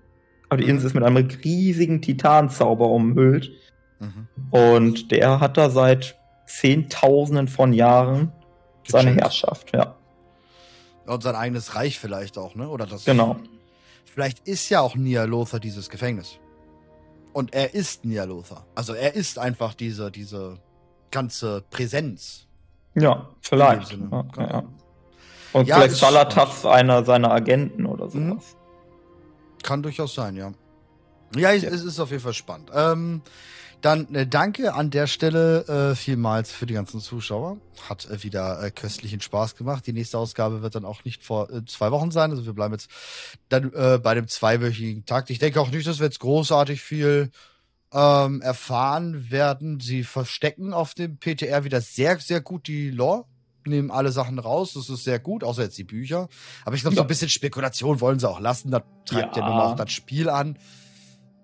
Aber 0.48 0.58
die 0.58 0.64
mhm. 0.64 0.70
Insel 0.70 0.88
ist 0.88 0.94
mit 0.94 1.02
einem 1.02 1.16
riesigen 1.16 2.02
Titanzauber 2.02 2.90
umhüllt, 2.90 3.52
Mhm. 3.98 4.28
Und 4.50 5.10
der 5.10 5.40
hat 5.40 5.56
da 5.56 5.70
seit 5.70 6.16
Zehntausenden 6.46 7.48
von 7.48 7.72
Jahren 7.72 8.32
seine 8.86 9.14
Herrschaft, 9.14 9.74
ja. 9.74 9.96
Und 11.06 11.22
sein 11.22 11.34
eigenes 11.34 11.74
Reich 11.74 11.98
vielleicht 11.98 12.38
auch, 12.38 12.54
ne? 12.54 12.68
Oder 12.68 12.86
das. 12.86 13.04
Genau. 13.04 13.36
Vielleicht 14.04 14.48
ist 14.48 14.68
ja 14.70 14.80
auch 14.80 14.94
Nialothar 14.94 15.60
dieses 15.60 15.90
Gefängnis. 15.90 16.38
Und 17.32 17.52
er 17.52 17.74
ist 17.74 18.04
Nialothar. 18.04 18.66
Also 18.74 18.94
er 18.94 19.14
ist 19.14 19.38
einfach 19.38 19.74
diese, 19.74 20.10
diese 20.10 20.58
ganze 21.10 21.62
Präsenz. 21.70 22.46
Ja, 22.94 23.28
vielleicht. 23.40 23.92
Ja, 23.92 24.24
ja. 24.38 24.62
Und 25.52 25.68
ja, 25.68 25.76
vielleicht 25.76 25.96
Salatas 25.96 26.64
einer 26.64 27.04
seiner 27.04 27.30
Agenten 27.30 27.86
oder 27.86 28.06
mhm. 28.06 28.30
sowas. 28.30 28.56
Kann 29.62 29.82
durchaus 29.82 30.14
sein, 30.14 30.36
ja. 30.36 30.52
Ja, 31.34 31.52
es 31.52 31.64
ist 31.64 32.00
auf 32.00 32.10
jeden 32.10 32.22
Fall 32.22 32.34
spannend. 32.34 32.70
Ähm, 32.74 33.20
dann 33.80 34.14
äh, 34.14 34.26
danke 34.26 34.74
an 34.74 34.90
der 34.90 35.06
Stelle 35.06 35.92
äh, 35.92 35.94
vielmals 35.94 36.50
für 36.50 36.66
die 36.66 36.74
ganzen 36.74 37.00
Zuschauer. 37.00 37.58
Hat 37.88 38.08
äh, 38.10 38.22
wieder 38.22 38.62
äh, 38.62 38.70
köstlichen 38.70 39.20
Spaß 39.20 39.56
gemacht. 39.56 39.86
Die 39.86 39.92
nächste 39.92 40.18
Ausgabe 40.18 40.62
wird 40.62 40.74
dann 40.74 40.84
auch 40.84 41.04
nicht 41.04 41.22
vor 41.22 41.50
äh, 41.50 41.64
zwei 41.66 41.90
Wochen 41.90 42.10
sein. 42.10 42.30
Also 42.30 42.46
wir 42.46 42.52
bleiben 42.52 42.74
jetzt 42.74 42.90
dann 43.48 43.72
äh, 43.72 43.98
bei 44.02 44.14
dem 44.14 44.28
zweiwöchigen 44.28 45.04
Takt. 45.04 45.30
Ich 45.30 45.38
denke 45.38 45.60
auch 45.60 45.70
nicht, 45.70 45.86
dass 45.86 45.98
wir 45.98 46.06
jetzt 46.06 46.20
großartig 46.20 46.82
viel 46.82 47.30
ähm, 47.92 48.42
erfahren 48.42 49.30
werden. 49.30 49.80
Sie 49.80 50.04
verstecken 50.04 50.72
auf 50.72 50.94
dem 50.94 51.18
PTR 51.18 51.64
wieder 51.64 51.80
sehr, 51.80 52.18
sehr 52.18 52.40
gut 52.40 52.66
die 52.66 52.90
Lore 52.90 53.24
nehmen 53.66 53.90
alle 53.90 54.12
Sachen 54.12 54.38
raus. 54.38 54.74
Das 54.74 54.88
ist 54.88 55.04
sehr 55.04 55.18
gut, 55.18 55.44
außer 55.44 55.62
jetzt 55.62 55.78
die 55.78 55.84
Bücher. 55.84 56.28
Aber 56.64 56.76
ich 56.76 56.82
glaube, 56.82 56.96
so 56.96 57.02
ein 57.02 57.08
bisschen 57.08 57.28
Spekulation 57.28 58.00
wollen 58.00 58.18
sie 58.18 58.28
auch 58.28 58.40
lassen. 58.40 58.70
Da 58.70 58.84
treibt 59.04 59.36
ja, 59.36 59.42
ja 59.42 59.48
nun 59.48 59.60
auch 59.60 59.76
das 59.76 59.92
Spiel 59.92 60.28
an. 60.28 60.56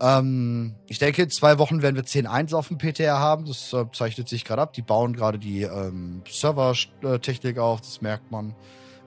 Ähm, 0.03 0.75
ich 0.89 0.99
denke, 0.99 1.23
in 1.23 1.31
zwei 1.31 1.59
Wochen 1.59 1.81
werden 1.81 1.95
wir 1.95 2.03
10.1 2.03 2.55
auf 2.55 2.69
dem 2.69 2.79
PTR 2.79 3.21
haben. 3.21 3.47
Das 3.47 3.73
äh, 3.73 3.85
zeichnet 3.93 4.29
sich 4.29 4.45
gerade 4.45 4.61
ab. 4.61 4.73
Die 4.73 4.83
bauen 4.83 5.15
gerade 5.15 5.39
die 5.39 5.63
ähm, 5.63 6.23
Server-Technik 6.29 7.59
auf. 7.59 7.81
Das 7.81 8.03
merkt 8.03 8.33
man 8.33 8.55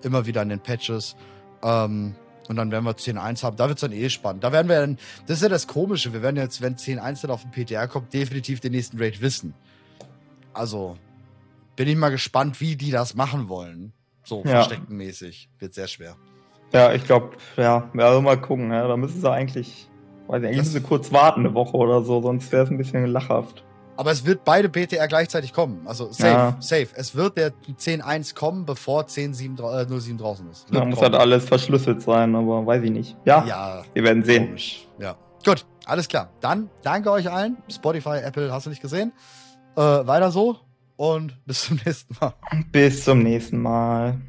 immer 0.04 0.26
wieder 0.26 0.42
in 0.42 0.50
den 0.50 0.62
Patches. 0.62 1.18
Ähm, 1.62 2.16
Und 2.48 2.56
dann 2.56 2.72
werden 2.72 2.86
wir 2.86 2.96
10.1 2.96 3.44
haben. 3.44 3.58
Da 3.58 3.68
wird 3.68 3.78
es 3.78 3.82
dann 3.82 3.92
eh 3.92 4.10
spannend. 4.10 4.46
Da 4.46 4.54
werden 4.54 4.70
wir 4.70 4.80
dann, 4.80 4.98
das 5.28 5.38
ist 5.38 5.44
ja 5.44 5.50
das 5.50 5.68
Komische. 5.68 6.14
Wir 6.14 6.22
werden 6.22 6.38
jetzt, 6.38 6.62
wenn 6.62 6.76
10.1 6.76 7.24
dann 7.24 7.32
auf 7.32 7.44
den 7.44 7.52
PTR 7.52 7.88
kommt, 7.90 8.14
definitiv 8.14 8.62
den 8.62 8.72
nächsten 8.72 8.98
Raid 8.98 9.20
wissen. 9.20 9.54
Also, 10.54 10.98
bin 11.76 11.90
ich 11.90 11.98
mal 11.98 12.10
gespannt, 12.12 12.62
wie 12.62 12.78
die 12.78 12.92
das 12.92 13.16
machen 13.16 13.50
wollen. 13.50 13.92
So 14.24 14.44
ja. 14.46 14.52
versteckenmäßig. 14.52 15.50
Wird 15.60 15.74
sehr 15.74 15.88
schwer. 15.88 16.16
Ja, 16.72 16.94
ich 16.94 17.04
glaube, 17.04 17.36
ja, 17.58 17.90
wir 17.94 18.06
also 18.06 18.22
mal 18.22 18.40
gucken. 18.40 18.72
Ja. 18.72 18.88
Da 18.88 18.96
müssen 18.96 19.20
sie 19.20 19.30
eigentlich, 19.30 19.90
weiß 20.28 20.42
nicht, 20.42 20.48
eigentlich 20.48 20.58
müssen 20.58 20.74
sie 20.74 20.82
kurz 20.82 21.12
warten, 21.12 21.42
eine 21.42 21.54
Woche 21.54 21.78
oder 21.78 22.04
so, 22.04 22.22
sonst 22.22 22.52
wäre 22.52 22.64
es 22.64 22.70
ein 22.70 22.78
bisschen 22.78 23.06
lachhaft. 23.08 23.64
Aber 23.98 24.12
es 24.12 24.26
wird 24.26 24.44
beide 24.44 24.68
BTR 24.68 25.08
gleichzeitig 25.08 25.54
kommen. 25.54 25.82
Also 25.86 26.12
safe, 26.12 26.28
ja. 26.28 26.58
safe. 26.60 26.88
Es 26.96 27.16
wird 27.16 27.38
der 27.38 27.52
10.1 27.52 28.36
kommen, 28.36 28.66
bevor 28.66 29.04
10.07 29.04 29.96
äh, 29.96 30.00
07 30.00 30.18
draußen 30.18 30.50
ist. 30.52 30.68
Da 30.72 30.84
muss 30.84 31.02
halt 31.02 31.16
alles 31.16 31.46
verschlüsselt 31.46 32.02
sein, 32.02 32.36
aber 32.36 32.66
weiß 32.66 32.84
ich 32.84 32.92
nicht. 32.92 33.18
Ja, 33.26 33.46
ja 33.46 33.84
wir 33.94 34.04
werden 34.04 34.24
sehen. 34.24 34.48
Komisch. 34.48 34.88
Ja. 35.00 35.16
Gut, 35.46 35.66
alles 35.86 36.08
klar. 36.08 36.30
Dann 36.42 36.70
danke 36.84 37.12
euch 37.12 37.32
allen. 37.32 37.58
Spotify, 37.70 38.18
Apple, 38.18 38.52
hast 38.52 38.66
du 38.66 38.70
nicht 38.70 38.82
gesehen. 38.82 39.14
Äh, 39.78 39.82
weiter 39.82 40.32
so 40.32 40.58
und 40.98 41.38
bis 41.46 41.66
zum 41.66 41.80
nächsten 41.86 42.16
Mal. 42.20 42.34
Bis 42.72 43.04
zum 43.04 43.20
nächsten 43.20 43.62
Mal. 43.62 44.20